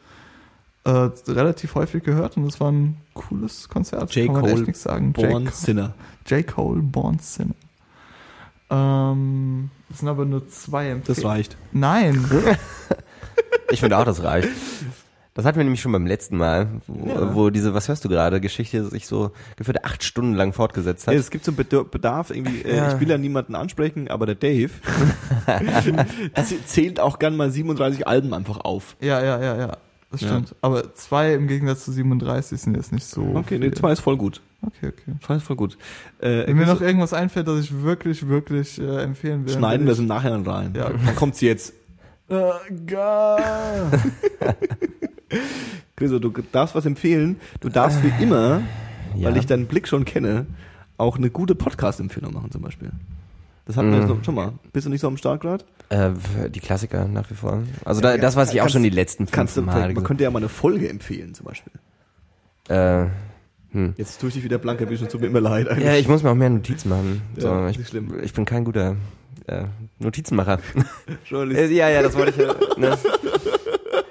äh, 0.85 0.91
relativ 1.27 1.75
häufig 1.75 2.03
gehört 2.05 2.37
und 2.37 2.45
es 2.45 2.61
war 2.61 2.71
ein 2.71 2.97
cooles 3.15 3.69
Konzert. 3.69 4.15
J. 4.15 4.27
Kann 4.27 4.35
man 4.37 4.45
echt 4.45 4.55
Cole 4.55 4.67
nichts 4.67 4.83
sagen. 4.83 5.15
J. 5.17 5.31
Born 5.31 5.45
Co- 5.47 5.51
Sinner. 5.55 5.95
J. 6.27 6.47
Cole 6.47 6.83
Born 6.83 7.19
Sinner. 7.19 7.55
Ähm, 8.71 9.71
das 9.89 9.99
sind 10.01 10.09
aber 10.09 10.25
nur 10.25 10.47
zwei 10.49 10.89
Das 10.89 10.95
Empfehlungen. 11.19 11.27
reicht. 11.37 11.57
Nein. 11.73 12.25
Ich 13.71 13.81
finde 13.81 13.99
auch, 13.99 14.05
das 14.05 14.23
reicht. 14.23 14.49
Das 15.35 15.45
hatten 15.45 15.59
wir 15.59 15.65
nämlich 15.65 15.81
schon 15.83 15.93
beim 15.93 16.07
letzten 16.07 16.37
Mal, 16.39 16.69
wo, 16.87 17.35
wo 17.35 17.51
diese, 17.51 17.75
was 17.75 17.87
hörst 17.89 18.03
du 18.05 18.09
gerade, 18.09 18.41
Geschichte 18.41 18.83
sich 18.89 19.07
so 19.07 19.31
gefühlt 19.57 19.85
acht 19.85 20.03
Stunden 20.03 20.35
lang 20.35 20.53
fortgesetzt 20.55 21.07
hat. 21.07 21.15
Ja, 21.15 21.21
es 21.21 21.31
gibt 21.31 21.45
so 21.45 21.53
einen 21.53 21.89
Bedarf 21.91 22.31
irgendwie, 22.31 22.63
äh, 22.63 22.77
Ja. 22.77 22.95
ich 22.95 23.01
will 23.01 23.09
ja 23.11 23.19
niemanden 23.19 23.55
ansprechen, 23.55 24.09
aber 24.09 24.25
der 24.27 24.35
Dave 24.37 24.71
zählt 26.67 26.99
auch 26.99 27.19
gern 27.19 27.37
mal 27.37 27.51
37 27.51 28.07
Alben 28.07 28.33
einfach 28.35 28.59
auf. 28.59 28.97
Ja, 29.01 29.23
ja, 29.23 29.41
ja, 29.41 29.57
ja. 29.57 29.73
Das 30.11 30.23
Ja. 30.23 30.29
stimmt. 30.29 30.55
Aber 30.63 30.95
zwei 30.95 31.35
im 31.35 31.47
Gegensatz 31.47 31.85
zu 31.85 31.93
37 31.93 32.61
sind 32.61 32.77
jetzt 32.77 32.93
nicht 32.93 33.07
so. 33.07 33.23
Okay, 33.35 33.59
nee, 33.59 33.71
zwei 33.73 33.93
ist 33.93 34.01
voll 34.01 34.17
gut. 34.17 34.41
Okay, 34.61 34.89
okay. 34.89 35.13
Zwei 35.25 35.37
ist 35.37 35.45
voll 35.45 35.57
gut. 35.57 35.79
Äh, 36.21 36.47
Wenn 36.49 36.57
mir 36.57 36.67
noch 36.67 36.81
irgendwas 36.81 37.13
einfällt, 37.13 37.47
das 37.47 37.61
ich 37.61 37.81
wirklich, 37.83 38.27
wirklich 38.29 38.81
äh, 38.81 39.03
empfehlen 39.03 39.47
will. 39.47 39.55
schneiden 39.55 39.87
wir 39.87 39.93
es 39.93 39.99
im 40.01 40.07
Nachhinein 40.07 40.43
rein. 40.45 40.75
Ja. 40.77 40.91
Dann 40.91 41.15
kommt's 41.17 41.41
jetzt. 41.41 41.73
Äh, 42.29 42.51
geil. 42.87 43.91
Chriso, 45.97 46.19
du 46.19 46.31
darfst 46.53 46.75
was 46.75 46.87
empfehlen. 46.87 47.37
Du 47.61 47.69
darfst 47.69 48.03
wie 48.03 48.23
immer, 48.23 48.63
Ja. 49.17 49.29
weil 49.31 49.37
ich 49.37 49.47
deinen 49.47 49.67
Blick 49.67 49.89
schon 49.89 50.05
kenne, 50.05 50.47
auch 50.97 51.17
eine 51.17 51.31
gute 51.31 51.55
Podcast-Empfehlung 51.55 52.33
machen 52.35 52.51
zum 52.51 52.63
Beispiel. 52.63 52.91
Das 53.67 53.77
hatten 53.77 53.91
wir 53.91 53.97
Mhm. 53.97 54.03
jetzt 54.09 54.17
noch- 54.17 54.25
schon 54.25 54.35
mal. 54.35 54.53
Bist 54.73 54.87
du 54.87 54.91
nicht 54.91 55.01
so 55.01 55.09
am 55.09 55.17
Start 55.17 55.41
gerade? 55.43 55.65
Äh, 55.91 56.11
die 56.51 56.61
Klassiker 56.61 57.07
nach 57.07 57.29
wie 57.31 57.35
vor. 57.35 57.63
Also 57.85 58.01
da, 58.01 58.17
das, 58.17 58.35
was 58.37 58.53
ich 58.53 58.61
auch 58.63 58.69
schon 58.69 58.83
die 58.83 58.91
letzten 58.91 59.27
fünf 59.27 59.33
Kannst 59.33 59.57
du, 59.57 59.63
Mal 59.63 59.93
man 59.93 60.05
könnte 60.05 60.25
ja 60.25 60.31
mal 60.31 60.39
eine 60.39 60.49
Folge 60.49 60.89
empfehlen 60.89 61.35
zum 61.35 61.47
Beispiel. 61.47 61.73
äh, 62.69 63.07
hm. 63.87 63.95
Jetzt 63.97 64.21
tue 64.21 64.29
ich 64.29 64.35
dich 64.35 64.45
wieder 64.45 64.59
blank 64.59 64.81
erwischen, 64.81 65.09
tut 65.09 65.21
mir 65.21 65.29
immer 65.29 65.41
leid. 65.41 65.67
Ja, 65.81 65.95
ich 65.95 66.09
muss 66.09 66.23
mir 66.23 66.31
auch 66.31 66.35
mehr 66.35 66.51
Notizen 66.51 66.89
machen. 66.89 67.23
So, 67.37 67.49
Ja, 67.49 67.69
ich, 67.69 67.87
schlimm. 67.87 68.19
ich 68.23 68.33
bin 68.33 68.45
kein 68.45 68.65
guter 68.65 68.97
äh, 69.47 69.65
Notizenmacher. 69.99 70.59
Journalist. 71.27 71.61
Äh, 71.71 71.75
ja, 71.75 71.89
ja, 71.89 72.03
das 72.03 72.17
wollte 72.17 72.31
ich 72.31 72.37
ja. 72.49 72.55
Ne? 72.77 72.99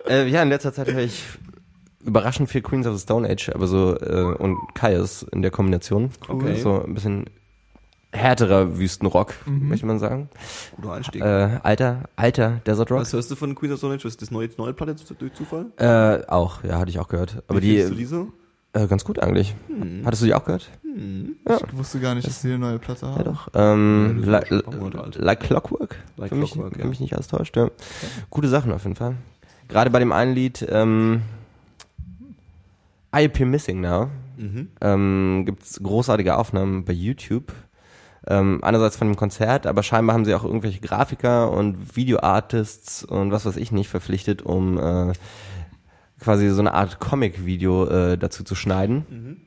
äh, 0.10 0.27
ja, 0.30 0.41
in 0.44 0.49
letzter 0.49 0.73
Zeit 0.73 0.91
höre 0.91 1.03
ich 1.03 1.23
überraschend 2.06 2.49
viel 2.49 2.61
Queens 2.61 2.88
of 2.88 2.95
the 2.95 3.02
Stone 3.02 3.30
Age, 3.30 3.49
aber 3.53 3.68
so 3.68 3.95
äh, 3.99 4.22
und 4.38 4.57
Kaius 4.73 5.23
in 5.23 5.41
der 5.41 5.52
Kombination. 5.52 6.11
Okay. 6.27 6.56
So 6.61 6.81
ein 6.84 6.94
bisschen 6.94 7.26
härterer 8.14 8.77
Wüstenrock, 8.77 9.34
Mhm. 9.45 9.68
möchte 9.68 9.85
man 9.85 9.99
sagen. 9.99 10.30
Guter 10.77 10.94
Einstieg. 10.94 11.22
Äh, 11.22 11.60
alter, 11.61 12.03
alter 12.15 12.61
Desert 12.65 12.89
Rock. 12.89 13.02
Was 13.02 13.11
hörst 13.14 13.30
du 13.30 13.35
von 13.35 13.53
Queen 13.53 13.72
of 13.73 13.80
Stone 13.80 13.95
Age? 13.95 14.06
Was 14.06 14.14
ist 14.14 14.22
das 14.22 14.31
neue, 14.31 14.49
neue 14.57 14.73
Platte 14.73 14.95
durch 15.19 15.34
Zufall? 15.34 15.65
Äh, 15.77 16.26
auch, 16.27 16.64
ja, 16.64 16.80
hatte 16.80 16.89
ich 16.89 16.99
auch 16.99 17.10
gehört. 17.10 17.44
Aber 17.48 17.61
Wie 17.61 17.76
die, 17.76 17.84
du 17.84 17.94
die 17.95 18.06
so? 18.06 18.30
Äh, 18.83 18.87
ganz 18.87 19.03
gut 19.03 19.19
eigentlich. 19.19 19.55
Hattest 20.05 20.21
du 20.21 20.25
die 20.27 20.33
auch 20.33 20.45
gehört? 20.45 20.69
Ich 20.95 21.77
wusste 21.77 21.99
gar 21.99 22.15
nicht, 22.15 22.25
dass 22.27 22.41
sie 22.41 22.49
eine 22.49 22.59
neue 22.59 22.79
Platte 22.79 23.05
haben. 23.07 23.17
Ja 23.17 23.23
doch. 23.23 23.49
Ähm, 23.53 24.23
Ja, 24.25 24.31
like, 24.31 24.49
like 25.15 25.39
Clockwork. 25.41 25.95
Like 26.17 26.29
für 26.29 26.35
mich, 26.35 26.51
Clockwork, 26.51 26.73
für 26.75 26.81
ja. 26.81 26.87
mich 26.87 26.99
nicht 26.99 27.13
alles 27.13 27.27
täuscht, 27.27 27.55
ja. 27.55 27.69
Gute 28.29 28.47
Sachen 28.47 28.71
auf 28.71 28.83
jeden 28.83 28.95
Fall. 28.95 29.15
Gerade 29.67 29.89
bei 29.89 29.99
dem 29.99 30.11
einen 30.11 30.33
Lied, 30.33 30.65
ähm, 30.69 31.21
IEP 33.15 33.41
Missing 33.45 33.81
Now, 33.81 34.09
Mhm. 34.37 34.67
ähm, 34.81 35.43
gibt's 35.45 35.79
großartige 35.81 36.37
Aufnahmen 36.37 36.85
bei 36.85 36.93
YouTube. 36.93 37.53
Ähm, 38.29 38.59
einerseits 38.61 38.97
von 38.97 39.07
dem 39.07 39.15
Konzert, 39.15 39.65
aber 39.65 39.83
scheinbar 39.83 40.13
haben 40.13 40.25
sie 40.25 40.35
auch 40.35 40.43
irgendwelche 40.43 40.81
Grafiker 40.81 41.49
und 41.51 41.95
Videoartists 41.95 43.05
und 43.05 43.31
was 43.31 43.45
weiß 43.45 43.55
ich 43.55 43.71
nicht 43.71 43.87
verpflichtet, 43.87 44.41
um 44.41 44.77
äh, 44.77 45.13
quasi 46.19 46.49
so 46.49 46.60
eine 46.61 46.73
Art 46.73 46.99
Comic-Video 46.99 47.85
äh, 47.88 48.18
dazu 48.18 48.44
zu 48.44 48.56
schneiden, 48.56 49.41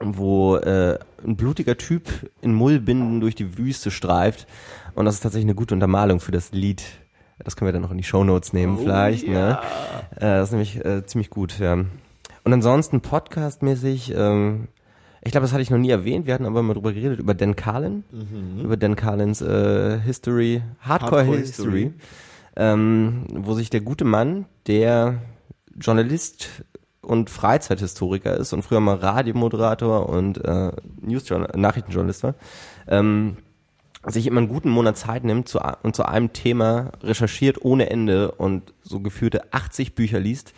wo 0.00 0.56
äh, 0.56 0.98
ein 1.24 1.36
blutiger 1.36 1.76
Typ 1.76 2.08
in 2.40 2.54
Mullbinden 2.54 3.20
durch 3.20 3.34
die 3.34 3.58
Wüste 3.58 3.90
streift 3.90 4.46
und 4.94 5.04
das 5.04 5.14
ist 5.16 5.20
tatsächlich 5.20 5.46
eine 5.46 5.54
gute 5.54 5.74
Untermalung 5.74 6.20
für 6.20 6.32
das 6.32 6.52
Lied. 6.52 6.82
Das 7.44 7.54
können 7.56 7.68
wir 7.68 7.72
dann 7.72 7.82
noch 7.82 7.92
in 7.92 7.98
die 7.98 8.04
Shownotes 8.04 8.52
nehmen 8.52 8.76
Oh, 8.78 8.82
vielleicht. 8.82 9.26
ja. 9.26 9.32
Ne? 9.32 9.58
Äh, 10.16 10.20
das 10.20 10.48
ist 10.48 10.52
nämlich 10.52 10.84
äh, 10.84 11.06
ziemlich 11.06 11.30
gut, 11.30 11.58
ja. 11.60 11.74
Und 12.44 12.52
ansonsten 12.52 13.00
podcastmäßig, 13.00 14.12
ähm, 14.16 14.68
ich 15.22 15.30
glaube, 15.32 15.44
das 15.44 15.52
hatte 15.52 15.62
ich 15.62 15.70
noch 15.70 15.78
nie 15.78 15.90
erwähnt, 15.90 16.26
wir 16.26 16.34
hatten 16.34 16.46
aber 16.46 16.62
mal 16.62 16.74
drüber 16.74 16.92
geredet, 16.92 17.20
über 17.20 17.34
Dan 17.34 17.54
Carlin, 17.54 18.02
über 18.62 18.76
Dan 18.76 18.96
Carlins 18.96 19.40
äh, 19.40 19.98
History, 20.00 20.62
Hardcore, 20.80 21.20
Hardcore 21.20 21.38
History, 21.38 21.82
History. 21.82 21.92
Ähm, 22.56 23.24
wo 23.34 23.54
sich 23.54 23.70
der 23.70 23.82
gute 23.82 24.04
Mann, 24.04 24.46
der 24.66 25.20
Journalist 25.80 26.48
und 27.00 27.30
Freizeithistoriker 27.30 28.36
ist 28.36 28.52
und 28.52 28.62
früher 28.62 28.80
mal 28.80 28.96
Radiomoderator 28.96 30.08
und 30.08 30.44
äh, 30.44 30.72
News 31.00 31.24
Nachrichtenjournalist 31.30 32.22
war, 32.22 32.34
ähm, 32.86 33.38
sich 34.06 34.26
immer 34.26 34.38
einen 34.38 34.48
guten 34.48 34.70
Monat 34.70 34.96
Zeit 34.96 35.24
nimmt 35.24 35.48
zu, 35.48 35.60
und 35.82 35.96
zu 35.96 36.04
einem 36.06 36.32
Thema 36.32 36.92
recherchiert 37.02 37.64
ohne 37.64 37.90
Ende 37.90 38.32
und 38.32 38.72
so 38.82 39.00
geführte 39.00 39.52
80 39.52 39.94
Bücher 39.94 40.20
liest. 40.20 40.52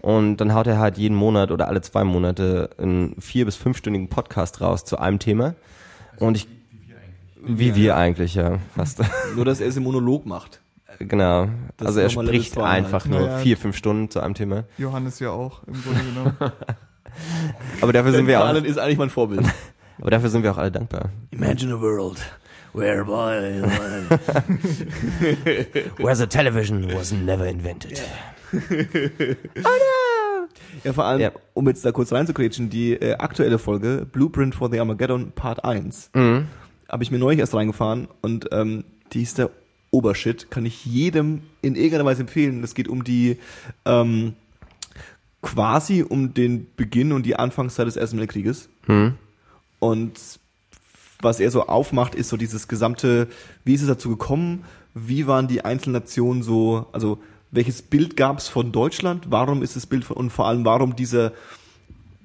Und 0.00 0.38
dann 0.38 0.54
haut 0.54 0.66
er 0.66 0.78
halt 0.78 0.96
jeden 0.96 1.16
Monat 1.16 1.50
oder 1.50 1.68
alle 1.68 1.82
zwei 1.82 2.04
Monate 2.04 2.70
einen 2.78 3.20
vier- 3.20 3.44
bis 3.44 3.56
fünfstündigen 3.56 4.08
Podcast 4.08 4.60
raus 4.62 4.84
zu 4.84 4.98
einem 4.98 5.18
Thema. 5.18 5.54
Und 6.18 6.36
ich, 6.36 6.48
wie 7.42 7.74
wir 7.74 7.96
eigentlich, 7.96 8.34
ja, 8.34 8.58
fast. 8.74 9.00
Nur, 9.36 9.44
dass 9.44 9.60
er 9.60 9.68
es 9.68 9.76
im 9.76 9.82
Monolog 9.82 10.24
macht. 10.24 10.59
Genau. 11.00 11.48
Das 11.76 11.88
Also 11.88 12.00
er 12.00 12.10
spricht 12.10 12.56
einfach 12.58 13.04
halt. 13.04 13.10
nur 13.12 13.20
Naja. 13.22 13.38
vier, 13.38 13.56
fünf 13.56 13.76
Stunden 13.76 14.08
zu 14.10 14.20
einem 14.20 14.34
Thema. 14.34 14.64
Johannes 14.78 15.18
ja 15.18 15.30
auch, 15.30 15.62
im 15.66 15.82
Grunde 15.82 16.00
genommen. 16.04 16.36
Aber 17.80 17.92
dafür 17.92 18.12
sind 18.12 18.26
wir 18.28 18.42
auch, 18.44 18.54
ist 18.54 18.78
eigentlich 18.78 18.98
mein 18.98 19.10
Vorbild. 19.10 19.44
aber 20.00 20.10
dafür 20.10 20.28
sind 20.30 20.44
wir 20.44 20.52
auch 20.52 20.58
alle 20.58 20.70
dankbar. 20.70 21.10
Imagine 21.32 21.74
a 21.74 21.80
world 21.80 22.18
whereby... 22.72 23.60
Where 25.98 26.14
the 26.14 26.26
television 26.28 26.88
was 26.94 27.10
never 27.12 27.46
invented. 27.46 28.00
ja, 30.84 30.92
vor 30.92 31.04
allem, 31.04 31.20
Ja. 31.20 31.32
um 31.54 31.66
jetzt 31.68 31.84
da 31.84 31.92
kurz 31.92 32.12
reinzukretschen, 32.12 32.70
die 32.70 32.92
äh, 32.94 33.14
aktuelle 33.16 33.58
Folge, 33.58 34.06
Blueprint 34.10 34.54
for 34.54 34.70
the 34.70 34.80
Armageddon 34.80 35.32
Part 35.32 35.64
1, 35.64 36.10
Mhm. 36.14 36.46
habe 36.88 37.02
ich 37.02 37.10
mir 37.10 37.18
neulich 37.18 37.40
erst 37.40 37.54
reingefahren 37.54 38.08
und 38.22 38.48
ähm, 38.52 38.84
die 39.12 39.22
ist 39.22 39.38
der 39.38 39.50
Obershit, 39.90 40.50
kann 40.50 40.66
ich 40.66 40.84
jedem 40.84 41.42
in 41.62 41.74
irgendeiner 41.74 42.04
Weise 42.04 42.22
empfehlen. 42.22 42.62
Es 42.62 42.74
geht 42.74 42.88
um 42.88 43.04
die, 43.04 43.38
ähm, 43.84 44.34
quasi 45.42 46.02
um 46.02 46.34
den 46.34 46.66
Beginn 46.76 47.12
und 47.12 47.24
die 47.24 47.36
Anfangszeit 47.36 47.86
des 47.86 47.96
Ersten 47.96 48.18
Weltkrieges. 48.18 48.68
Hm. 48.86 49.14
Und 49.78 50.20
was 51.20 51.40
er 51.40 51.50
so 51.50 51.66
aufmacht, 51.66 52.14
ist 52.14 52.28
so 52.28 52.36
dieses 52.36 52.68
gesamte, 52.68 53.28
wie 53.64 53.74
ist 53.74 53.82
es 53.82 53.88
dazu 53.88 54.10
gekommen? 54.10 54.64
Wie 54.94 55.26
waren 55.26 55.48
die 55.48 55.64
einzelnen 55.64 55.94
Nationen 55.94 56.42
so, 56.42 56.86
also 56.92 57.18
welches 57.50 57.82
Bild 57.82 58.16
gab 58.16 58.38
es 58.38 58.48
von 58.48 58.72
Deutschland? 58.72 59.26
Warum 59.30 59.62
ist 59.62 59.76
das 59.76 59.86
Bild 59.86 60.04
von, 60.04 60.16
und 60.16 60.30
vor 60.30 60.46
allem 60.46 60.64
warum 60.64 60.96
dieser, 60.96 61.32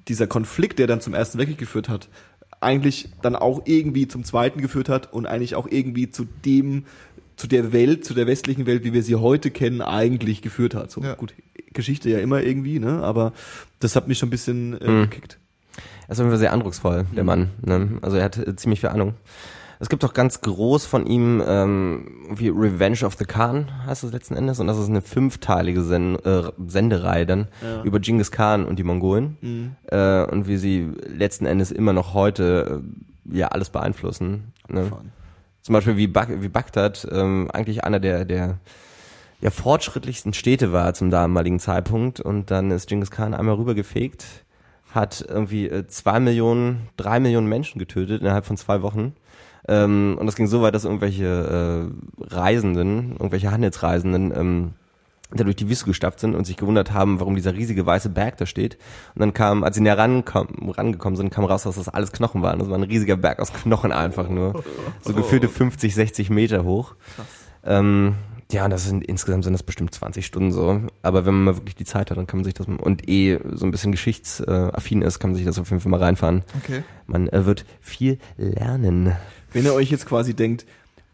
dieser 0.08 0.26
Konflikt, 0.26 0.78
der 0.78 0.86
dann 0.86 1.00
zum 1.00 1.14
Ersten 1.14 1.38
Weltkrieg 1.38 1.58
geführt 1.58 1.88
hat, 1.88 2.08
eigentlich 2.60 3.10
dann 3.22 3.36
auch 3.36 3.62
irgendwie 3.64 4.08
zum 4.08 4.24
Zweiten 4.24 4.60
geführt 4.60 4.88
hat 4.88 5.12
und 5.12 5.26
eigentlich 5.26 5.54
auch 5.54 5.66
irgendwie 5.68 6.10
zu 6.10 6.26
dem, 6.44 6.84
zu 7.36 7.46
der 7.46 7.72
Welt, 7.72 8.04
zu 8.04 8.14
der 8.14 8.26
westlichen 8.26 8.66
Welt, 8.66 8.84
wie 8.84 8.92
wir 8.92 9.02
sie 9.02 9.14
heute 9.16 9.50
kennen, 9.50 9.82
eigentlich 9.82 10.42
geführt 10.42 10.74
hat. 10.74 10.90
So 10.90 11.02
Ja. 11.02 11.14
gut, 11.14 11.34
Geschichte 11.72 12.08
ja 12.10 12.18
immer 12.18 12.42
irgendwie, 12.42 12.78
ne? 12.78 13.02
Aber 13.02 13.32
das 13.80 13.94
hat 13.96 14.08
mich 14.08 14.18
schon 14.18 14.28
ein 14.28 14.30
bisschen 14.30 14.80
äh, 14.80 14.88
Mhm. 14.90 15.02
gekickt. 15.02 15.38
Er 16.08 16.12
ist 16.12 16.18
auf 16.20 16.24
jeden 16.24 16.30
Fall 16.30 16.38
sehr 16.38 16.52
eindrucksvoll, 16.52 17.04
der 17.14 17.24
Mhm. 17.24 17.26
Mann. 17.26 17.50
Ne? 17.62 17.98
Also 18.02 18.16
er 18.16 18.24
hat 18.24 18.38
äh, 18.38 18.56
ziemlich 18.56 18.80
viel 18.80 18.88
Ahnung. 18.90 19.14
Es 19.78 19.90
gibt 19.90 20.02
auch 20.06 20.14
ganz 20.14 20.40
groß 20.40 20.86
von 20.86 21.04
ihm 21.04 21.42
ähm, 21.46 22.26
wie 22.34 22.48
Revenge 22.48 23.04
of 23.04 23.16
the 23.18 23.26
Khan, 23.26 23.68
heißt 23.86 24.04
es 24.04 24.12
letzten 24.12 24.34
Endes. 24.34 24.58
Und 24.58 24.68
das 24.68 24.78
ist 24.78 24.88
eine 24.88 25.02
fünfteilige 25.02 25.82
Sen 25.82 26.16
äh, 26.24 26.44
Sendereihe 26.66 27.26
dann 27.26 27.48
Ja. 27.62 27.82
über 27.82 28.00
Genghis 28.00 28.30
Khan 28.30 28.64
und 28.64 28.78
die 28.78 28.84
Mongolen. 28.84 29.36
Mhm. 29.42 29.72
Äh, 29.90 30.24
und 30.24 30.48
wie 30.48 30.56
sie 30.56 30.88
letzten 31.06 31.44
Endes 31.44 31.72
immer 31.72 31.92
noch 31.92 32.14
heute 32.14 32.80
äh, 33.30 33.36
ja 33.36 33.48
alles 33.48 33.68
beeinflussen. 33.68 34.54
Ne? 34.68 34.90
Zum 35.66 35.72
Beispiel 35.72 35.96
wie, 35.96 36.06
Bag 36.06 36.28
wie 36.30 36.48
Bagdad 36.48 37.08
ähm, 37.10 37.50
eigentlich 37.52 37.82
einer 37.82 37.98
der, 37.98 38.24
der 38.24 38.58
ja, 39.40 39.50
fortschrittlichsten 39.50 40.32
Städte 40.32 40.70
war 40.70 40.94
zum 40.94 41.10
damaligen 41.10 41.58
Zeitpunkt. 41.58 42.20
Und 42.20 42.52
dann 42.52 42.70
ist 42.70 42.88
Genghis 42.88 43.10
Khan 43.10 43.34
einmal 43.34 43.56
rübergefegt, 43.56 44.44
hat 44.92 45.26
irgendwie 45.28 45.66
äh, 45.66 45.88
zwei 45.88 46.20
Millionen, 46.20 46.86
drei 46.96 47.18
Millionen 47.18 47.48
Menschen 47.48 47.80
getötet 47.80 48.20
innerhalb 48.20 48.46
von 48.46 48.56
zwei 48.56 48.80
Wochen. 48.80 49.16
Ähm, 49.66 50.16
und 50.20 50.26
das 50.26 50.36
ging 50.36 50.46
so 50.46 50.62
weit, 50.62 50.72
dass 50.72 50.84
irgendwelche 50.84 51.90
äh, 51.90 52.24
Reisenden, 52.32 53.14
irgendwelche 53.14 53.50
Handelsreisenden 53.50 54.32
ähm, 54.36 54.74
da 55.30 55.44
durch 55.44 55.56
die 55.56 55.68
Wüste 55.68 55.86
gestapft 55.86 56.20
sind 56.20 56.34
und 56.34 56.46
sich 56.46 56.56
gewundert 56.56 56.92
haben, 56.92 57.20
warum 57.20 57.34
dieser 57.34 57.54
riesige 57.54 57.84
weiße 57.84 58.10
Berg 58.10 58.36
da 58.36 58.46
steht. 58.46 58.76
Und 59.14 59.20
dann 59.20 59.34
kam, 59.34 59.64
als 59.64 59.76
sie 59.76 59.82
näher 59.82 59.98
rangekommen 59.98 61.16
sind, 61.16 61.30
kam 61.30 61.44
raus, 61.44 61.64
dass 61.64 61.76
das 61.76 61.88
alles 61.88 62.12
Knochen 62.12 62.42
waren. 62.42 62.58
Das 62.58 62.68
war 62.68 62.78
ein 62.78 62.84
riesiger 62.84 63.16
Berg 63.16 63.40
aus 63.40 63.52
Knochen 63.52 63.92
einfach 63.92 64.28
nur. 64.28 64.62
So 65.02 65.12
gefühlte 65.14 65.48
50, 65.48 65.94
60 65.94 66.30
Meter 66.30 66.64
hoch. 66.64 66.94
Ähm, 67.64 68.14
ja, 68.52 68.64
und 68.64 68.70
das 68.70 68.84
sind 68.84 69.04
insgesamt 69.04 69.42
sind 69.42 69.54
das 69.54 69.64
bestimmt 69.64 69.92
20 69.92 70.24
Stunden 70.24 70.52
so. 70.52 70.80
Aber 71.02 71.26
wenn 71.26 71.34
man 71.34 71.44
mal 71.44 71.56
wirklich 71.56 71.74
die 71.74 71.84
Zeit 71.84 72.10
hat, 72.10 72.16
dann 72.16 72.28
kann 72.28 72.38
man 72.38 72.44
sich 72.44 72.54
das 72.54 72.66
und 72.68 73.08
eh 73.08 73.40
so 73.52 73.66
ein 73.66 73.72
bisschen 73.72 73.90
geschichtsaffin 73.90 75.02
ist, 75.02 75.18
kann 75.18 75.30
man 75.30 75.36
sich 75.36 75.44
das 75.44 75.58
auf 75.58 75.70
jeden 75.70 75.80
Fall 75.80 75.90
mal 75.90 76.00
reinfahren. 76.02 76.42
Okay. 76.62 76.84
Man 77.06 77.28
äh, 77.28 77.44
wird 77.44 77.64
viel 77.80 78.18
lernen. 78.36 79.16
Wenn 79.52 79.64
ihr 79.64 79.74
euch 79.74 79.90
jetzt 79.90 80.06
quasi 80.06 80.34
denkt, 80.34 80.64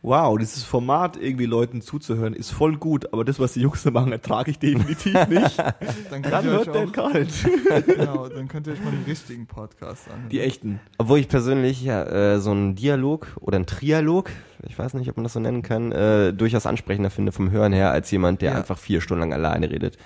wow, 0.03 0.37
dieses 0.37 0.65
Format 0.65 1.17
irgendwie 1.17 1.47
Leuten 1.47 1.81
zuzuhören 1.81 2.35
ist 2.35 2.51
voll 2.51 2.77
gut, 2.77 3.13
aber 3.13 3.25
das, 3.25 3.39
was 3.39 3.53
die 3.53 3.61
Jungs 3.61 3.85
da 3.85 3.91
machen, 3.93 4.11
ertrage 4.13 4.51
ich 4.51 4.59
definitiv 4.59 5.15
nicht. 5.29 5.59
Dann 5.59 6.23
könnt 6.23 6.27
Dann 6.33 6.45
ihr 6.45 6.51
euch 6.51 6.67
hört 6.67 6.75
der 6.75 6.85
auch, 6.89 6.93
kalt. 6.93 7.33
genau, 7.87 8.29
dann 8.29 8.49
könnt 8.49 8.67
ihr 8.67 8.73
euch 8.73 8.83
mal 8.85 8.91
den 8.91 9.05
richtigen 9.05 9.47
Podcast 9.47 10.09
anhören. 10.11 10.29
Die 10.31 10.41
echten. 10.41 10.81
Obwohl 10.99 11.19
ich 11.21 11.29
persönlich 11.29 11.83
ja 11.83 12.03
äh, 12.05 12.41
so 12.41 12.51
einen 12.51 12.75
Dialog 12.75 13.29
oder 13.41 13.57
einen 13.57 13.67
Trialog, 13.67 14.31
ich 14.67 14.79
weiß 14.79 14.95
nicht, 14.95 15.09
ob 15.09 15.17
man 15.17 15.25
das 15.25 15.35
so 15.35 15.41
nennen 15.41 15.63
kann, 15.63 15.93
äh, 15.93 16.33
durchaus 16.33 16.67
ansprechender 16.67 17.11
finde 17.11 17.31
vom 17.33 17.51
Hören 17.51 17.73
her 17.73 17.91
als 17.93 18.11
jemand, 18.11 18.43
der 18.43 18.53
Ja. 18.53 18.59
einfach 18.59 18.79
vier 18.79 19.01
Stunden 19.01 19.21
lang 19.21 19.33
alleine 19.33 19.71
redet. 19.71 19.99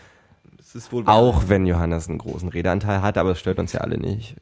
Das 0.58 0.74
ist 0.74 0.92
wohl 0.92 1.04
Auch 1.06 1.48
wenn 1.48 1.64
Johannes 1.64 2.08
einen 2.08 2.18
großen 2.18 2.48
Redeanteil 2.50 3.00
hat, 3.00 3.16
aber 3.16 3.30
es 3.30 3.38
stört 3.38 3.58
uns 3.58 3.72
ja 3.72 3.80
alle 3.80 3.98
nicht. 3.98 4.36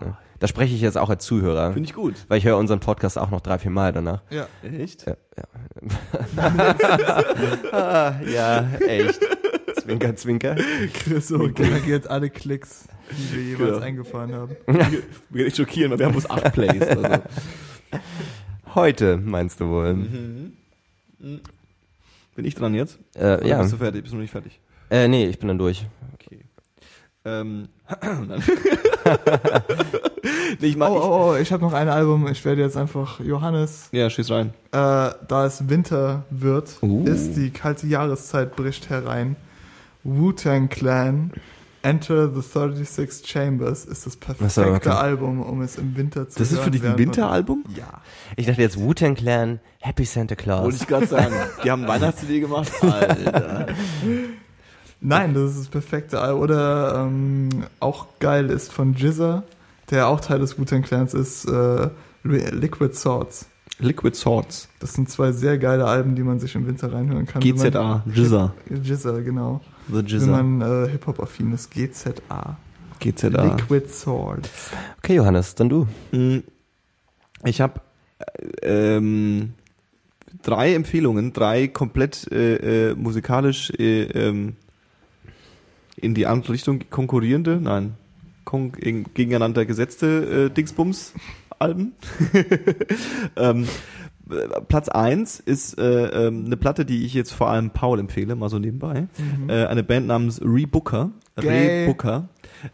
Ne? 0.00 0.16
Da 0.38 0.48
spreche 0.48 0.74
ich 0.74 0.80
jetzt 0.80 0.98
auch 0.98 1.10
als 1.10 1.24
Zuhörer, 1.24 1.72
Finde 1.72 1.88
ich 1.88 1.94
gut. 1.94 2.14
weil 2.28 2.38
ich 2.38 2.44
höre 2.44 2.56
unseren 2.56 2.80
Podcast 2.80 3.16
auch 3.18 3.30
noch 3.30 3.40
drei, 3.40 3.58
vier 3.58 3.70
Mal 3.70 3.92
danach. 3.92 4.22
Ja. 4.30 4.48
Echt? 4.62 5.06
Ja, 5.06 5.16
ja. 5.36 5.44
ah, 7.72 8.14
ja, 8.26 8.68
echt. 8.86 9.20
Zwinker, 9.82 10.16
zwinker. 10.16 10.56
So 11.20 11.38
generiert 11.52 12.08
alle 12.08 12.30
Klicks, 12.30 12.88
die 13.10 13.36
wir 13.36 13.42
jeweils 13.42 13.68
Genau. 13.74 13.78
eingefahren 13.84 14.32
haben. 14.34 14.56
Wir 14.66 14.76
werden 15.30 15.46
echt 15.46 15.56
schockieren, 15.56 15.90
weil 15.92 15.98
wir 15.98 16.06
haben 16.06 16.12
bloß 16.12 16.30
acht 16.30 16.52
Plays. 16.52 16.82
Also. 16.82 17.22
Heute, 18.74 19.16
meinst 19.18 19.60
du 19.60 19.68
wohl? 19.68 19.94
Bin 22.34 22.44
ich 22.44 22.54
dran 22.54 22.74
jetzt? 22.74 22.98
Äh, 23.16 23.46
ja. 23.46 23.60
Bist 23.60 23.72
du 23.74 23.76
fertig? 23.76 24.02
Bist 24.02 24.12
du 24.12 24.16
noch 24.16 24.22
nicht 24.22 24.30
fertig? 24.30 24.60
Äh, 24.90 25.08
nee, 25.08 25.26
ich 25.26 25.38
bin 25.38 25.48
dann 25.48 25.58
durch. 25.58 25.86
Ähm, 27.24 27.68
ich 30.60 30.76
mach, 30.76 30.88
Oh, 30.90 31.00
oh, 31.00 31.30
oh, 31.32 31.36
ich 31.36 31.52
habe 31.52 31.62
noch 31.62 31.72
ein 31.72 31.88
Album. 31.88 32.26
Ich 32.28 32.44
werde 32.44 32.62
jetzt 32.62 32.76
einfach 32.76 33.20
Johannes, 33.20 33.88
ja, 33.92 34.08
schieß 34.10 34.30
rein. 34.30 34.48
äh, 34.72 35.10
da 35.28 35.46
es 35.46 35.68
Winter 35.68 36.24
wird, 36.30 36.78
Uh. 36.82 37.04
ist 37.04 37.34
die 37.34 37.50
kalte 37.50 37.86
Jahreszeit 37.86 38.56
bricht 38.56 38.90
herein. 38.90 39.36
Wu-Tang 40.04 40.68
Clan, 40.68 41.30
Enter 41.82 42.28
the 42.32 42.40
36 42.42 43.28
Chambers 43.28 43.84
ist 43.84 44.06
das 44.06 44.16
perfekte 44.16 44.62
okay. 44.74 44.88
Album, 44.90 45.40
um 45.42 45.62
es 45.62 45.76
im 45.78 45.96
Winter 45.96 46.28
zu 46.28 46.38
Das 46.38 46.50
ist 46.50 46.58
hören. 46.58 46.64
für 46.64 46.70
dich 46.72 46.84
ein 46.84 46.98
Winteralbum? 46.98 47.64
Ja. 47.76 48.00
Ich 48.36 48.46
dachte 48.46 48.62
jetzt 48.62 48.78
Wu-Tang 48.80 49.14
Clan, 49.16 49.58
Happy 49.80 50.04
Santa 50.04 50.30
Wollte 50.36 50.42
Claus. 50.44 50.74
ich 50.80 50.86
gerade 50.86 51.06
sagen. 51.06 51.34
Die 51.64 51.70
haben 51.70 51.86
Weihnachts-CD 51.86 52.40
gemacht. 52.40 52.70
Alter. 52.82 53.66
Nein, 55.02 55.34
das 55.34 55.50
ist 55.50 55.58
das 55.60 55.68
perfekte 55.68 56.20
Album. 56.20 56.42
Oder 56.42 57.06
ähm, 57.06 57.48
auch 57.80 58.06
geil 58.20 58.50
ist 58.50 58.72
von 58.72 58.94
Jizza, 58.94 59.42
der 59.90 60.06
auch 60.08 60.20
Teil 60.20 60.38
des 60.38 60.58
Wu-Tang 60.58 60.82
Clans 60.82 61.12
ist, 61.12 61.44
äh, 61.46 61.88
Liquid 62.24 62.94
Swords. 62.94 63.46
Liquid 63.80 64.14
Swords. 64.16 64.68
Das 64.78 64.92
sind 64.94 65.10
zwei 65.10 65.32
sehr 65.32 65.58
geile 65.58 65.86
Alben, 65.86 66.14
die 66.14 66.22
man 66.22 66.38
sich 66.38 66.54
im 66.54 66.66
Winter 66.66 66.92
reinhören 66.92 67.26
kann. 67.26 67.42
wenn 67.42 67.56
GZA. 67.56 68.04
Jizza. 68.14 68.54
Man, 68.70 68.82
Jizza, 68.84 69.20
genau. 69.20 69.60
The 69.88 69.94
Wenn 69.94 70.06
Jizza. 70.06 70.26
man 70.42 70.60
äh, 70.60 70.88
Hip-Hop-affin 70.90 71.52
ist. 71.52 71.70
GZA. 71.72 72.56
GZA. 73.00 73.44
Liquid 73.56 73.88
Swords. 73.88 74.70
Okay, 74.98 75.16
Johannes, 75.16 75.56
dann 75.56 75.68
du. 75.68 75.88
Mm, 76.12 76.38
Ich 77.44 77.60
habe 77.60 77.80
ähm, 78.62 79.54
drei 80.42 80.74
Empfehlungen, 80.74 81.32
drei 81.32 81.66
komplett 81.66 82.30
äh, 82.30 82.90
äh, 82.90 82.94
musikalisch 82.94 83.70
äh, 83.78 84.02
ähm, 84.04 84.54
in 86.02 86.14
die 86.14 86.26
andere 86.26 86.52
Richtung 86.52 86.80
konkurrierende, 86.90 87.58
nein, 87.60 87.94
kon 88.44 88.72
in- 88.74 89.06
gegeneinander 89.14 89.64
gesetzte 89.64 90.48
äh, 90.50 90.50
Dingsbums-Alben. 90.50 91.92
ähm, 93.36 93.68
äh, 94.30 94.60
Platz 94.68 94.88
eins 94.88 95.40
ist 95.40 95.78
äh, 95.78 96.26
ähm, 96.26 96.44
eine 96.46 96.56
Platte, 96.56 96.84
die 96.84 97.04
ich 97.04 97.14
jetzt 97.14 97.32
vor 97.32 97.48
allem 97.50 97.70
Paul 97.70 97.98
empfehle, 98.00 98.34
mal 98.34 98.48
so 98.48 98.58
nebenbei. 98.58 99.06
Äh, 99.48 99.66
eine 99.66 99.82
Band 99.82 100.06
namens 100.06 100.40
Rebooker. 100.42 101.10
Rebooker. 101.36 102.28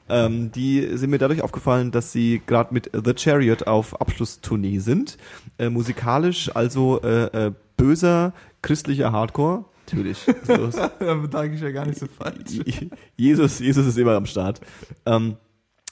Ähm, 0.09 0.53
die 0.53 0.87
sind 0.97 1.11
mir 1.11 1.19
dadurch 1.19 1.43
aufgefallen, 1.43 1.91
dass 1.93 2.13
sie 2.13 2.43
gerade 2.47 2.75
mit 2.75 2.91
The 2.93 3.15
Chariot 3.17 3.67
auf 3.67 4.01
Abschlusstournee 4.01 4.79
sind. 4.81 5.17
Äh, 5.59 5.71
musikalisch 5.71 6.51
also 6.55 7.01
äh, 7.03 7.47
äh, 7.47 7.53
böser 7.77 8.33
christlicher 8.63 9.13
Hardcore. 9.13 9.65
Natürlich. 9.93 10.19
So, 10.45 10.69
da 10.99 11.15
bedanke 11.15 11.55
ich 11.55 11.61
ja 11.61 11.71
gar 11.71 11.87
nicht 11.87 11.99
so 11.99 12.07
falsch. 12.07 12.61
Jesus, 13.17 13.59
Jesus 13.59 13.87
ist 13.87 13.99
immer 13.99 14.15
am 14.15 14.27
Start. 14.27 14.61
Ähm, 15.07 15.37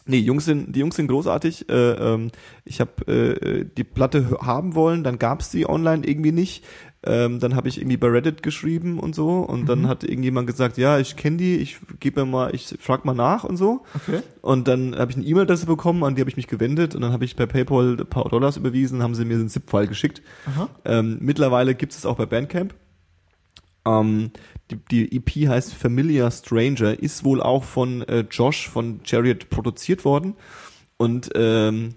nee, 0.07 0.19
Jungs 0.19 0.45
sind, 0.45 0.75
die 0.75 0.81
Jungs 0.81 0.97
sind 0.97 1.09
großartig. 1.09 1.69
Äh, 1.69 1.93
ähm, 1.93 2.31
ich 2.65 2.81
habe 2.81 3.07
äh, 3.07 3.65
die 3.65 3.85
Platte 3.85 4.39
haben 4.43 4.75
wollen, 4.75 5.05
dann 5.05 5.19
gab's 5.19 5.51
die 5.51 5.69
online 5.69 6.07
irgendwie 6.07 6.33
nicht. 6.33 6.65
Ähm, 7.03 7.39
dann 7.39 7.55
habe 7.55 7.69
ich 7.69 7.79
irgendwie 7.79 7.97
bei 7.97 8.09
Reddit 8.09 8.43
geschrieben 8.43 8.99
und 8.99 9.15
so 9.15 9.39
und 9.39 9.69
dann 9.69 9.87
hat 9.87 10.03
irgendjemand 10.03 10.49
gesagt, 10.49 10.77
ja, 10.77 10.99
ich 10.99 11.15
kenne 11.15 11.37
die, 11.37 11.57
ich 11.57 11.79
gebe 12.01 12.25
mir 12.25 12.27
mal, 12.27 12.55
ich 12.55 12.75
frag 12.81 13.05
mal 13.05 13.15
nach 13.15 13.45
und 13.45 13.57
so. 13.57 13.85
Okay. 13.95 14.23
Und 14.43 14.67
dann 14.67 14.97
habe 14.97 15.13
ich 15.13 15.17
eine 15.17 15.25
E-Mail-Adresse 15.25 15.67
bekommen, 15.67 16.03
an 16.03 16.17
die 16.17 16.21
habe 16.21 16.31
ich 16.31 16.37
mich 16.37 16.49
gewendet 16.49 16.97
und 16.97 17.03
dann 17.03 17.13
habe 17.13 17.25
ich 17.25 17.37
per 17.37 17.47
PayPal 17.47 17.97
ein 18.01 18.07
paar 18.07 18.29
Dollars 18.29 18.57
überwiesen, 18.57 19.05
haben 19.05 19.15
sie 19.15 19.25
mir 19.25 19.39
den 19.39 19.49
ZIP-File 19.49 19.87
geschickt. 19.87 20.21
Ähm, 20.85 21.19
mittlerweile 21.21 21.77
gibt 21.77 21.93
es 21.93 22.05
auch 22.07 22.17
bei 22.17 22.27
Bandcamp. 22.27 22.75
Ähm, 23.87 24.33
die, 24.71 24.79
die 24.91 25.17
EP 25.17 25.49
heißt 25.49 25.75
Familiar 25.75 26.31
Stranger, 26.31 26.99
ist 26.99 27.25
wohl 27.25 27.43
auch 27.43 27.65
von 27.65 28.03
äh, 28.03 28.25
Josh 28.31 28.69
von 28.69 29.01
Chariot 29.05 29.49
produziert 29.49 30.05
worden. 30.05 30.35
Und 30.97 31.31
ähm, 31.35 31.95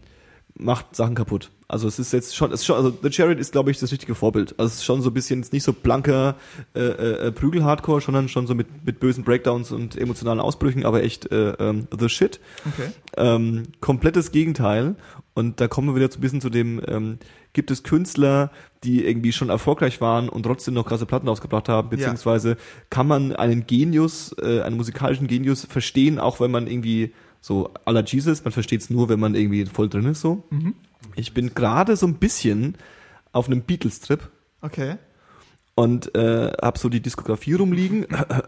macht 0.59 0.95
Sachen 0.95 1.15
kaputt. 1.15 1.51
Also 1.67 1.87
es 1.87 1.99
ist 1.99 2.11
jetzt 2.13 2.35
schon, 2.35 2.51
es 2.51 2.61
ist 2.61 2.65
schon 2.65 2.75
also 2.75 2.91
The 3.01 3.11
Chariot 3.11 3.39
ist, 3.39 3.51
glaube 3.51 3.69
ich, 3.69 3.79
das 3.79 3.91
richtige 3.91 4.15
Vorbild. 4.15 4.55
Also 4.57 4.69
es 4.69 4.75
ist 4.77 4.85
schon 4.85 5.01
so 5.01 5.11
ein 5.11 5.13
bisschen 5.13 5.45
nicht 5.51 5.63
so 5.63 5.71
blanker 5.71 6.35
äh, 6.75 6.79
äh, 6.79 7.31
Prügel-Hardcore, 7.31 8.01
sondern 8.01 8.27
schon 8.27 8.47
so 8.47 8.55
mit, 8.55 8.67
mit 8.85 8.99
bösen 8.99 9.23
Breakdowns 9.23 9.71
und 9.71 9.95
emotionalen 9.95 10.39
Ausbrüchen, 10.39 10.85
aber 10.85 11.03
echt 11.03 11.31
äh, 11.31 11.51
ähm, 11.59 11.87
the 11.97 12.09
shit. 12.09 12.39
Okay. 12.65 12.89
Ähm, 13.17 13.63
komplettes 13.81 14.31
Gegenteil. 14.31 14.95
Und 15.35 15.61
da 15.61 15.67
kommen 15.67 15.89
wir 15.89 15.95
wieder 15.95 16.11
so 16.11 16.17
ein 16.17 16.21
bisschen 16.21 16.41
zu 16.41 16.49
dem, 16.49 16.81
ähm, 16.87 17.19
gibt 17.53 17.69
es 17.69 17.83
Künstler, 17.83 18.51
die 18.83 19.05
irgendwie 19.05 19.31
schon 19.31 19.49
erfolgreich 19.49 20.01
waren 20.01 20.27
und 20.27 20.43
trotzdem 20.43 20.73
noch 20.73 20.85
krasse 20.85 21.05
Platten 21.05 21.29
ausgebracht 21.29 21.69
haben, 21.69 21.89
beziehungsweise 21.89 22.57
kann 22.89 23.07
man 23.07 23.35
einen 23.35 23.67
Genius, 23.67 24.35
äh, 24.41 24.61
einen 24.61 24.77
musikalischen 24.77 25.27
Genius 25.27 25.65
verstehen, 25.65 26.19
auch 26.19 26.39
wenn 26.39 26.51
man 26.51 26.67
irgendwie 26.67 27.13
so 27.41 27.71
à 27.85 27.91
la 27.91 28.01
Jesus, 28.01 28.43
man 28.43 28.51
versteht 28.51 28.81
es 28.81 28.89
nur, 28.89 29.09
wenn 29.09 29.19
man 29.19 29.35
irgendwie 29.35 29.65
voll 29.65 29.89
drin 29.89 30.05
ist 30.05 30.21
so. 30.21 30.43
Ich 31.15 31.33
bin 31.33 31.53
gerade 31.53 31.95
so 31.95 32.05
ein 32.07 32.15
bisschen 32.15 32.75
auf 33.31 33.47
einem 33.47 33.61
Beatles-Trip 33.61 34.27
Okay. 34.61 34.95
und 35.75 36.13
äh, 36.15 36.51
habe 36.61 36.77
so 36.77 36.89
die 36.89 37.01
Diskografie 37.01 37.53
rumliegen 37.53 38.05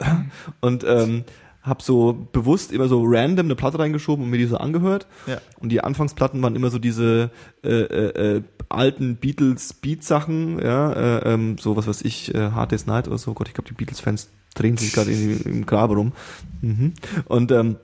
und 0.62 0.84
ähm, 0.84 1.24
habe 1.62 1.84
so 1.84 2.28
bewusst 2.32 2.72
immer 2.72 2.88
so 2.88 3.04
random 3.06 3.46
eine 3.46 3.56
Platte 3.56 3.80
reingeschoben 3.80 4.26
und 4.26 4.32
mir 4.32 4.38
die 4.38 4.46
so 4.46 4.58
angehört. 4.58 5.06
Ja. 5.28 5.40
Und 5.60 5.70
die 5.70 5.82
Anfangsplatten 5.82 6.42
waren 6.42 6.56
immer 6.56 6.72
so 6.72 6.80
diese 6.80 7.30
äh, 7.64 7.70
äh, 7.70 8.38
äh, 8.38 8.42
alten 8.68 9.16
Beatles 9.18 9.74
Beat 9.74 10.04
Sachen, 10.04 10.60
ja, 10.60 10.92
äh, 10.92 11.34
ähm, 11.34 11.58
so 11.60 11.78
was 11.78 11.88
weiß 11.88 12.02
ich, 12.02 12.34
äh, 12.34 12.52
Hard 12.52 12.72
Day's 12.72 12.88
Night 12.88 13.08
oder 13.08 13.18
so. 13.18 13.34
Gott, 13.34 13.48
ich 13.48 13.54
glaube 13.54 13.70
die 13.70 13.76
Beatles 13.76 14.00
Fans 14.00 14.30
drehen 14.56 14.78
sich 14.78 14.92
gerade 14.92 15.12
im 15.12 15.66
Grabe 15.66 15.96
rum. 15.96 16.14
Mhm. 16.62 16.94
Und 17.26 17.52
ähm, 17.52 17.78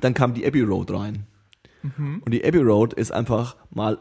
dann 0.00 0.14
kam 0.14 0.34
die 0.34 0.46
Abbey 0.46 0.62
Road 0.62 0.92
rein. 0.92 1.26
Und 1.82 2.30
die 2.30 2.44
Abbey 2.44 2.58
Road 2.60 2.92
ist 2.92 3.10
einfach 3.10 3.56
mal 3.70 3.98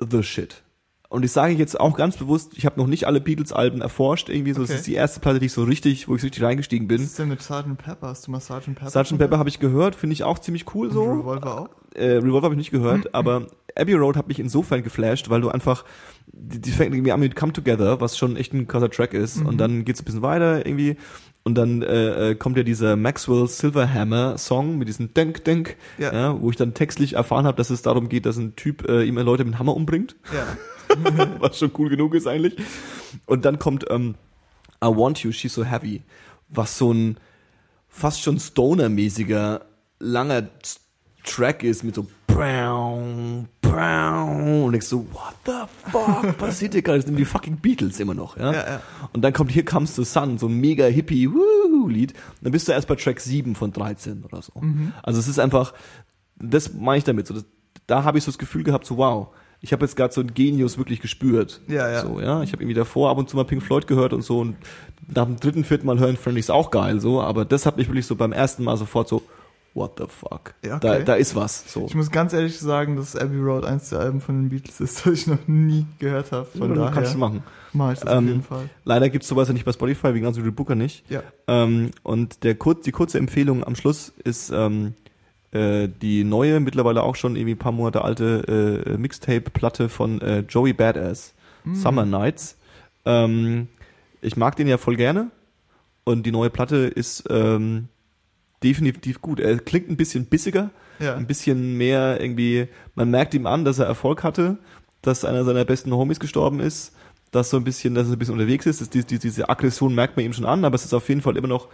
the 0.00 0.22
shit. 0.22 0.62
Und 1.08 1.24
ich 1.24 1.30
sage 1.30 1.52
jetzt 1.52 1.78
auch 1.78 1.94
ganz 1.96 2.16
bewusst, 2.16 2.52
ich 2.56 2.64
habe 2.64 2.80
noch 2.80 2.86
nicht 2.86 3.06
alle 3.06 3.20
Beatles-Alben 3.20 3.82
erforscht, 3.82 4.30
irgendwie 4.30 4.54
so. 4.54 4.62
Okay. 4.62 4.70
Das 4.72 4.78
ist 4.78 4.86
die 4.86 4.94
erste 4.94 5.20
Platte, 5.20 5.40
die 5.40 5.46
ich 5.46 5.52
so 5.52 5.62
richtig, 5.62 6.08
wo 6.08 6.14
ich 6.16 6.22
so 6.22 6.26
richtig 6.26 6.42
reingestiegen 6.42 6.88
Was 6.88 6.96
bin. 6.96 7.04
ist 7.04 7.18
denn 7.18 7.28
mit 7.28 7.42
Sgt. 7.42 7.76
Pepper? 7.76 8.08
Hast 8.08 8.26
du 8.26 8.30
mal 8.30 8.40
Sgt. 8.40 8.74
Pepper? 8.74 8.90
Sgt. 8.90 9.18
Pepper 9.18 9.38
habe 9.38 9.50
ich 9.50 9.60
gehört, 9.60 9.94
finde 9.94 10.14
ich 10.14 10.24
auch 10.24 10.38
ziemlich 10.38 10.74
cool 10.74 10.86
Und 10.88 10.94
so. 10.94 11.02
Revolver 11.04 11.60
auch? 11.60 11.68
Äh, 11.94 12.12
Revolver 12.16 12.44
habe 12.46 12.54
ich 12.54 12.58
nicht 12.58 12.70
gehört, 12.70 13.14
aber 13.14 13.46
Abbey 13.76 13.92
Road 13.92 14.16
hat 14.16 14.26
mich 14.28 14.40
insofern 14.40 14.82
geflasht, 14.82 15.28
weil 15.28 15.42
du 15.42 15.50
einfach, 15.50 15.84
die, 16.28 16.60
die 16.60 16.70
fängt 16.70 16.94
irgendwie 16.94 17.12
an 17.12 17.20
mit 17.20 17.36
Come 17.36 17.52
Together, 17.52 18.00
was 18.00 18.16
schon 18.16 18.36
echt 18.36 18.54
ein 18.54 18.66
krasser 18.66 18.90
Track 18.90 19.12
ist. 19.12 19.36
Und 19.44 19.58
dann 19.58 19.84
geht's 19.84 20.00
ein 20.00 20.06
bisschen 20.06 20.22
weiter 20.22 20.66
irgendwie. 20.66 20.96
Und 21.44 21.56
dann 21.56 21.82
äh, 21.82 22.30
äh, 22.30 22.34
kommt 22.36 22.56
ja 22.56 22.62
dieser 22.62 22.94
Maxwell 22.96 23.48
Silverhammer 23.48 24.38
Song 24.38 24.78
mit 24.78 24.86
diesem 24.88 25.12
Denk 25.12 25.44
Denk, 25.44 25.76
Ja. 25.98 26.12
ja. 26.12 26.40
wo 26.40 26.50
ich 26.50 26.56
dann 26.56 26.72
textlich 26.74 27.14
erfahren 27.14 27.46
habe, 27.46 27.56
dass 27.56 27.70
es 27.70 27.82
darum 27.82 28.08
geht, 28.08 28.26
dass 28.26 28.36
ein 28.36 28.54
Typ 28.54 28.88
äh, 28.88 29.06
immer 29.08 29.24
Leute 29.24 29.44
mit 29.44 29.54
einem 29.54 29.58
Hammer 29.58 29.74
umbringt, 29.74 30.14
Ja. 30.32 30.56
was 31.40 31.58
schon 31.58 31.72
cool 31.78 31.88
genug 31.88 32.14
ist 32.14 32.26
eigentlich. 32.28 32.56
Und 33.26 33.44
dann 33.44 33.58
kommt 33.58 33.86
ähm, 33.90 34.14
I 34.84 34.86
Want 34.86 35.18
You, 35.22 35.32
She's 35.32 35.54
So 35.54 35.64
Heavy, 35.64 36.02
was 36.48 36.78
so 36.78 36.92
ein 36.92 37.16
fast 37.88 38.22
schon 38.22 38.38
Stoner-mäßiger 38.38 39.62
langer 39.98 40.48
Track 41.24 41.62
ist 41.64 41.82
mit 41.82 41.94
so 41.94 42.06
und 44.64 44.74
ich 44.74 44.84
so, 44.84 45.06
what 45.12 45.34
the 45.44 45.90
fuck 45.90 46.36
passiert 46.38 46.72
hier 46.72 46.82
gerade? 46.82 46.98
Das 46.98 47.06
sind 47.06 47.16
die 47.16 47.24
fucking 47.24 47.56
Beatles 47.56 48.00
immer 48.00 48.14
noch, 48.14 48.36
ja? 48.36 48.52
Ja, 48.52 48.66
ja. 48.66 48.80
Und 49.12 49.22
dann 49.22 49.32
kommt 49.32 49.54
Here 49.54 49.64
Comes 49.64 49.96
the 49.96 50.04
Sun, 50.04 50.38
so 50.38 50.46
ein 50.46 50.60
mega 50.60 50.84
hippie 50.86 51.28
Lied. 51.88 52.14
Dann 52.40 52.52
bist 52.52 52.68
du 52.68 52.72
erst 52.72 52.88
bei 52.88 52.94
Track 52.94 53.20
7 53.20 53.54
von 53.54 53.72
13 53.72 54.24
oder 54.24 54.42
so. 54.42 54.52
Also 55.02 55.20
es 55.20 55.28
ist 55.28 55.38
einfach, 55.38 55.74
das 56.36 56.72
meine 56.74 56.98
ich 56.98 57.04
damit, 57.04 57.26
so, 57.26 57.34
das, 57.34 57.44
da 57.86 58.04
habe 58.04 58.18
ich 58.18 58.24
so 58.24 58.30
das 58.30 58.38
Gefühl 58.38 58.62
gehabt, 58.62 58.86
so 58.86 58.96
wow, 58.96 59.28
ich 59.60 59.72
habe 59.72 59.84
jetzt 59.84 59.96
gerade 59.96 60.12
so 60.12 60.20
einen 60.20 60.34
Genius 60.34 60.76
wirklich 60.76 61.00
gespürt. 61.00 61.60
Ja, 61.68 61.90
ja. 61.90 62.02
So, 62.02 62.20
ja. 62.20 62.42
Ich 62.42 62.52
habe 62.52 62.62
irgendwie 62.62 62.74
davor 62.74 63.10
ab 63.10 63.18
und 63.18 63.28
zu 63.28 63.36
mal 63.36 63.44
Pink 63.44 63.62
Floyd 63.62 63.86
gehört 63.86 64.12
und 64.12 64.22
so 64.22 64.40
und 64.40 64.56
nach 65.06 65.24
dem 65.24 65.38
dritten, 65.38 65.64
vierten 65.64 65.86
Mal 65.86 65.98
hören 65.98 66.16
ich 66.36 66.50
auch 66.50 66.70
geil, 66.70 67.00
so, 67.00 67.20
aber 67.20 67.44
das 67.44 67.66
hat 67.66 67.76
mich 67.76 67.88
wirklich 67.88 68.06
so 68.06 68.16
beim 68.16 68.32
ersten 68.32 68.64
Mal 68.64 68.76
sofort 68.76 69.08
so, 69.08 69.22
what 69.74 69.92
the 69.98 70.04
fuck? 70.08 70.54
Ja, 70.64 70.78
da, 70.78 70.94
okay. 70.94 71.04
da 71.04 71.14
ist 71.14 71.34
was. 71.34 71.70
So. 71.72 71.86
Ich 71.86 71.94
muss 71.94 72.10
ganz 72.10 72.32
ehrlich 72.32 72.58
sagen, 72.58 72.96
dass 72.96 73.16
Abbey 73.16 73.38
Road 73.38 73.64
eins 73.64 73.88
der 73.90 74.00
Alben 74.00 74.20
von 74.20 74.40
den 74.42 74.48
Beatles 74.50 74.80
ist, 74.80 75.06
das 75.06 75.12
ich 75.12 75.26
noch 75.26 75.46
nie 75.46 75.86
gehört 75.98 76.32
habe. 76.32 76.46
Von 76.46 76.70
Ja, 76.70 76.74
daher 76.76 76.90
kannst 76.92 77.14
du 77.14 77.18
machen. 77.18 77.42
mache 77.72 77.94
ich 77.94 78.00
das 78.00 78.10
Ähm, 78.12 78.18
auf 78.18 78.24
jeden 78.30 78.42
Fall. 78.42 78.68
Leider 78.84 79.08
gibt's 79.10 79.28
sowas 79.28 79.48
ja 79.48 79.54
nicht 79.54 79.64
bei 79.64 79.72
Spotify, 79.72 80.14
wie 80.14 80.20
genauso 80.20 80.44
wie 80.44 80.50
Booker 80.50 80.74
nicht. 80.74 81.08
Ja. 81.10 81.22
Ähm, 81.46 81.90
und 82.02 82.44
der 82.44 82.54
kurz, 82.54 82.84
die 82.84 82.92
kurze 82.92 83.18
Empfehlung 83.18 83.64
am 83.64 83.74
Schluss 83.76 84.12
ist 84.24 84.50
ähm, 84.50 84.94
äh, 85.52 85.88
die 85.88 86.24
neue, 86.24 86.60
mittlerweile 86.60 87.02
auch 87.02 87.16
schon 87.16 87.36
irgendwie 87.36 87.54
ein 87.54 87.58
paar 87.58 87.72
Monate 87.72 88.02
alte 88.02 88.84
äh, 88.86 88.96
Mixtape-Platte 88.96 89.88
von 89.88 90.20
äh, 90.20 90.40
Joey 90.48 90.72
Badass, 90.72 91.34
Summer 91.74 92.04
Nights. 92.04 92.56
Ähm, 93.04 93.68
ich 94.20 94.36
mag 94.36 94.56
den 94.56 94.66
ja 94.68 94.78
voll 94.78 94.96
gerne 94.96 95.30
und 96.04 96.24
die 96.24 96.32
neue 96.32 96.50
Platte 96.50 96.76
ist 96.76 97.24
ähm, 97.30 97.88
definitiv 98.62 99.20
gut. 99.20 99.40
Er 99.40 99.58
klingt 99.58 99.88
ein 99.90 99.96
bisschen 99.96 100.26
bissiger, 100.26 100.70
Ja. 100.98 101.14
ein 101.16 101.26
bisschen 101.26 101.76
mehr 101.76 102.20
irgendwie, 102.20 102.68
man 102.94 103.10
merkt 103.10 103.34
ihm 103.34 103.46
an, 103.46 103.64
dass 103.64 103.78
er 103.78 103.86
Erfolg 103.86 104.22
hatte, 104.22 104.58
dass 105.02 105.24
einer 105.24 105.44
seiner 105.44 105.64
besten 105.64 105.92
Homies 105.92 106.20
gestorben 106.20 106.60
ist, 106.60 106.92
dass 107.32 107.50
so 107.50 107.56
ein 107.56 107.64
bisschen, 107.64 107.94
dass 107.94 108.08
er 108.08 108.12
ein 108.14 108.18
bisschen 108.18 108.34
unterwegs 108.34 108.66
ist, 108.66 108.80
dass 108.80 108.90
die, 108.90 109.04
die, 109.04 109.18
diese 109.18 109.48
Aggression 109.48 109.94
merkt 109.94 110.16
man 110.16 110.26
ihm 110.26 110.32
schon 110.32 110.44
an, 110.44 110.64
aber 110.64 110.74
es 110.74 110.84
ist 110.84 110.92
auf 110.94 111.08
jeden 111.08 111.22
Fall 111.22 111.36
immer 111.36 111.48
noch 111.48 111.68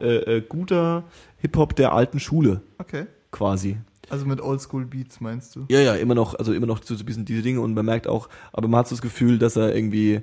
äh, 0.00 0.36
äh, 0.38 0.40
guter 0.40 1.04
Hip-Hop 1.38 1.76
der 1.76 1.92
alten 1.92 2.18
Schule, 2.18 2.62
Okay. 2.78 3.06
quasi. 3.30 3.76
Also 4.10 4.26
mit 4.26 4.40
Oldschool 4.40 4.84
Beats 4.84 5.20
meinst 5.20 5.54
du? 5.56 5.64
Ja, 5.70 5.80
ja, 5.80 5.94
immer 5.94 6.14
noch, 6.14 6.34
also 6.34 6.52
immer 6.52 6.66
noch 6.66 6.82
so 6.82 6.94
ein 6.94 7.04
bisschen 7.04 7.24
diese 7.24 7.40
Dinge 7.42 7.60
und 7.60 7.72
man 7.74 7.84
merkt 7.86 8.06
auch, 8.08 8.28
aber 8.52 8.68
man 8.68 8.78
hat 8.80 8.88
so 8.88 8.94
das 8.94 9.02
Gefühl, 9.02 9.38
dass 9.38 9.56
er 9.56 9.74
irgendwie, 9.74 10.20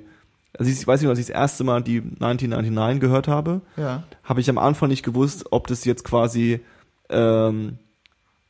also 0.58 0.70
ich 0.70 0.86
weiß 0.86 1.00
nicht, 1.00 1.08
als 1.08 1.18
ich 1.18 1.26
das 1.26 1.34
erste 1.34 1.64
Mal 1.64 1.82
die 1.82 1.98
1999 1.98 3.00
gehört 3.00 3.28
habe, 3.28 3.60
Ja. 3.76 4.02
habe 4.24 4.40
ich 4.40 4.50
am 4.50 4.58
Anfang 4.58 4.88
nicht 4.88 5.02
gewusst, 5.04 5.46
ob 5.52 5.66
das 5.66 5.84
jetzt 5.84 6.04
quasi 6.04 6.60
ähm, 7.08 7.78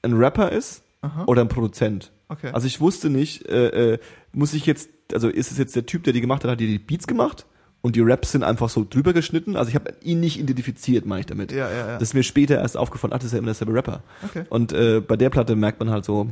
ein 0.03 0.15
Rapper 0.15 0.51
ist 0.53 0.83
Aha. 1.03 1.25
oder 1.27 1.43
ein 1.43 1.49
Produzent. 1.49 2.11
Okay. 2.29 2.51
Also 2.53 2.67
ich 2.67 2.81
wusste 2.81 3.11
nicht, 3.11 3.47
äh, 3.49 3.95
äh, 3.95 3.99
muss 4.33 4.55
ich 4.55 4.67
jetzt, 4.67 4.89
also 5.13 5.29
ist 5.29 5.51
es 5.51 5.59
jetzt 5.59 5.75
der 5.77 5.87
Typ, 5.87 6.05
der 6.05 6.13
die 6.13 6.21
gemacht 6.21 6.45
hat, 6.45 6.51
hat 6.53 6.61
die 6.61 6.67
die 6.67 6.79
Beats 6.79 7.07
gemacht 7.07 7.45
und 7.83 7.97
die 7.97 8.01
Raps 8.01 8.33
sind 8.33 8.45
einfach 8.45 8.69
so 8.71 8.87
drüber 8.89 9.13
geschnitten. 9.13 9.57
Also 9.57 9.71
ich 9.71 9.75
habe 9.75 9.95
ihn 10.03 10.21
nicht 10.21 10.39
identifiziert, 10.39 11.07
meine 11.07 11.21
ich 11.21 11.27
damit. 11.27 11.51
ja, 11.53 11.71
ja, 11.71 11.77
ja. 11.89 11.93
Das 11.95 12.03
ist 12.11 12.15
mir 12.15 12.23
später 12.23 12.57
erst 12.59 12.77
aufgefallen, 12.77 13.13
ach, 13.13 13.19
das 13.19 13.27
ist 13.27 13.33
ja 13.33 13.39
immer 13.39 13.47
derselbe 13.47 13.75
Rapper. 13.75 14.03
okay. 14.25 14.45
Und 14.49 14.73
äh, 14.73 15.01
bei 15.01 15.17
der 15.17 15.31
Platte 15.31 15.57
merkt 15.57 15.81
man 15.81 15.91
halt 15.91 16.05
so, 16.05 16.29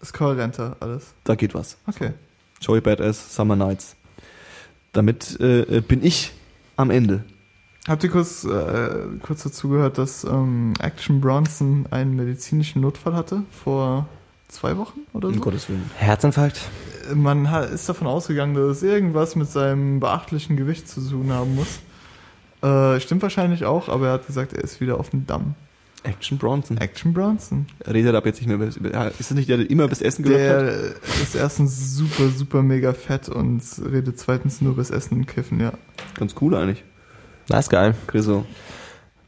Ist 0.00 0.14
kohärenter 0.14 0.76
alles. 0.80 1.14
da 1.24 1.34
geht 1.34 1.54
was. 1.54 1.76
Okay. 1.86 2.12
Joey 2.60 2.80
Badass, 2.80 3.34
Summer 3.34 3.56
Nights. 3.56 3.96
Damit 4.96 5.38
äh, 5.40 5.82
bin 5.82 6.02
ich 6.02 6.32
am 6.76 6.90
Ende. 6.90 7.24
Habt 7.86 8.02
ihr 8.02 8.10
kurz, 8.10 8.44
äh, 8.44 9.06
kurz 9.22 9.42
dazu 9.42 9.68
gehört, 9.68 9.98
dass 9.98 10.24
ähm, 10.24 10.72
Action 10.80 11.20
Bronson 11.20 11.86
einen 11.90 12.16
medizinischen 12.16 12.80
Notfall 12.80 13.14
hatte 13.14 13.42
vor 13.50 14.08
zwei 14.48 14.76
Wochen 14.76 15.00
oder 15.12 15.28
so? 15.28 15.34
Um 15.34 15.40
Gottes 15.40 15.68
Willen. 15.68 15.88
Herzinfarkt? 15.98 16.62
Man 17.14 17.50
hat, 17.50 17.70
ist 17.70 17.88
davon 17.88 18.08
ausgegangen, 18.08 18.54
dass 18.54 18.78
es 18.78 18.82
irgendwas 18.82 19.36
mit 19.36 19.48
seinem 19.48 20.00
beachtlichen 20.00 20.56
Gewicht 20.56 20.88
zu 20.88 21.00
tun 21.00 21.30
haben 21.30 21.54
muss. 21.54 21.78
Äh, 22.62 22.98
stimmt 23.00 23.22
wahrscheinlich 23.22 23.64
auch, 23.64 23.88
aber 23.88 24.08
er 24.08 24.12
hat 24.14 24.26
gesagt, 24.26 24.52
er 24.52 24.64
ist 24.64 24.80
wieder 24.80 24.98
auf 24.98 25.10
dem 25.10 25.26
Damm. 25.26 25.54
Action 26.06 26.38
Bronson. 26.38 26.78
Action 26.78 27.12
Bronson. 27.12 27.66
Redet 27.86 28.14
ab 28.14 28.26
jetzt 28.26 28.40
nicht 28.40 28.46
mehr 28.48 28.56
über, 28.56 28.66
ist 28.66 29.20
das 29.20 29.30
nicht 29.32 29.48
der, 29.48 29.58
der 29.58 29.70
immer 29.70 29.88
bis 29.88 30.00
Essen 30.00 30.24
hat? 30.24 30.32
Der 30.32 30.94
ist 31.22 31.34
erstens 31.34 31.96
super, 31.96 32.28
super 32.28 32.62
mega 32.62 32.92
fett 32.92 33.28
und 33.28 33.62
redet 33.84 34.18
zweitens 34.18 34.60
nur 34.60 34.76
bis 34.76 34.90
Essen 34.90 35.18
und 35.18 35.26
Kiffen, 35.26 35.60
ja. 35.60 35.72
Ganz 36.14 36.34
cool 36.40 36.54
eigentlich. 36.54 36.84
Ist 37.48 37.70
geil. 37.70 37.94
Chriso. 38.06 38.44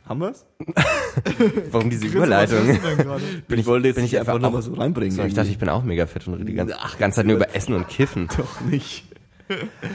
Haben 0.07 0.21
wir's? 0.21 0.47
Warum 1.71 1.91
diese 1.91 2.07
Chris, 2.07 2.15
Überleitung? 2.15 2.79
Bin 3.47 3.59
ich, 3.59 3.67
wollte 3.67 3.89
jetzt 3.89 3.97
bin 3.97 4.05
ich 4.05 4.13
nicht 4.13 4.21
einfach 4.21 4.35
einfach 4.35 4.43
noch 4.43 4.49
auch, 4.49 4.53
mal 4.55 4.63
so 4.63 4.73
reinbringen. 4.75 5.15
so, 5.15 5.23
ich 5.23 5.35
dachte, 5.35 5.51
ich 5.51 5.59
bin 5.59 5.69
auch 5.69 5.85
mega 5.85 6.07
fett 6.07 6.27
und 6.27 6.35
rede 6.35 6.47
die 6.47 6.55
ganze, 6.55 6.77
Ach, 6.79 6.97
ganze 6.99 7.17
Zeit 7.17 7.27
nur 7.27 7.37
über 7.37 7.55
Essen 7.55 7.75
und 7.75 7.89
Kiffen. 7.89 8.29
doch 8.37 8.61
nicht. 8.63 9.05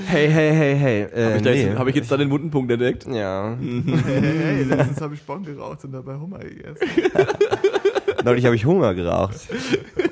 Hey, 0.07 0.29
hey, 0.29 0.51
hey, 0.55 0.75
hey. 0.77 1.01
Äh, 1.03 1.25
Habe 1.25 1.35
ich, 1.37 1.41
da 1.43 1.49
nee. 1.51 1.63
jetzt- 1.65 1.77
hab 1.79 1.87
ich 1.87 1.95
jetzt 1.95 2.11
da 2.11 2.17
den 2.17 2.29
wunden 2.31 2.49
Punkt 2.51 2.71
entdeckt? 2.71 3.05
Ja. 3.07 3.55
Hey, 3.59 3.83
hey, 3.85 4.21
hey, 4.21 4.63
letztens 4.63 5.01
habe 5.01 5.13
ich 5.13 5.21
Bon 5.23 5.43
geraucht 5.43 5.83
und 5.83 5.91
dabei 5.91 6.15
Hummer 6.15 6.39
gegessen. 6.39 6.77
Neulich 8.23 8.45
habe 8.45 8.55
ich 8.55 8.65
Hunger 8.65 8.93
geraucht 8.95 9.35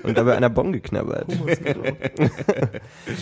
und 0.04 0.18
dabei 0.18 0.36
einer 0.38 0.50
Bon 0.50 0.72
geknabbert. 0.72 1.28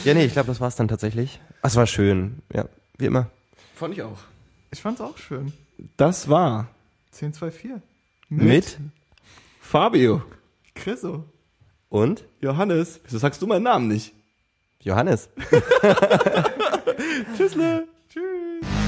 Ja, 0.04 0.14
nee, 0.14 0.26
ich 0.26 0.34
glaube, 0.34 0.48
das 0.48 0.60
war's 0.62 0.76
dann 0.76 0.88
tatsächlich. 0.88 1.40
Ah, 1.62 1.68
Es 1.68 1.76
war 1.76 1.86
schön. 1.88 2.40
Ja, 2.54 2.66
wie 2.98 3.06
immer. 3.06 3.30
Fand 3.76 3.94
ich 3.94 4.02
auch. 4.04 4.20
Ich 4.72 4.82
fand's 4.82 5.02
auch 5.02 5.18
schön. 5.18 5.54
Das 5.98 6.30
war 6.30 6.68
1024. 7.14 7.82
Mit 8.30 8.78
Fabio. 9.62 10.22
Chriso. 10.76 11.24
und 11.90 12.24
Johannes. 12.42 13.00
Wieso 13.04 13.18
sagst 13.18 13.42
du 13.42 13.48
meinen 13.48 13.64
Namen 13.64 13.88
nicht? 13.88 14.14
Johannes. 14.84 15.30
Tschüssle. 17.36 17.88
Tschüss. 18.10 18.79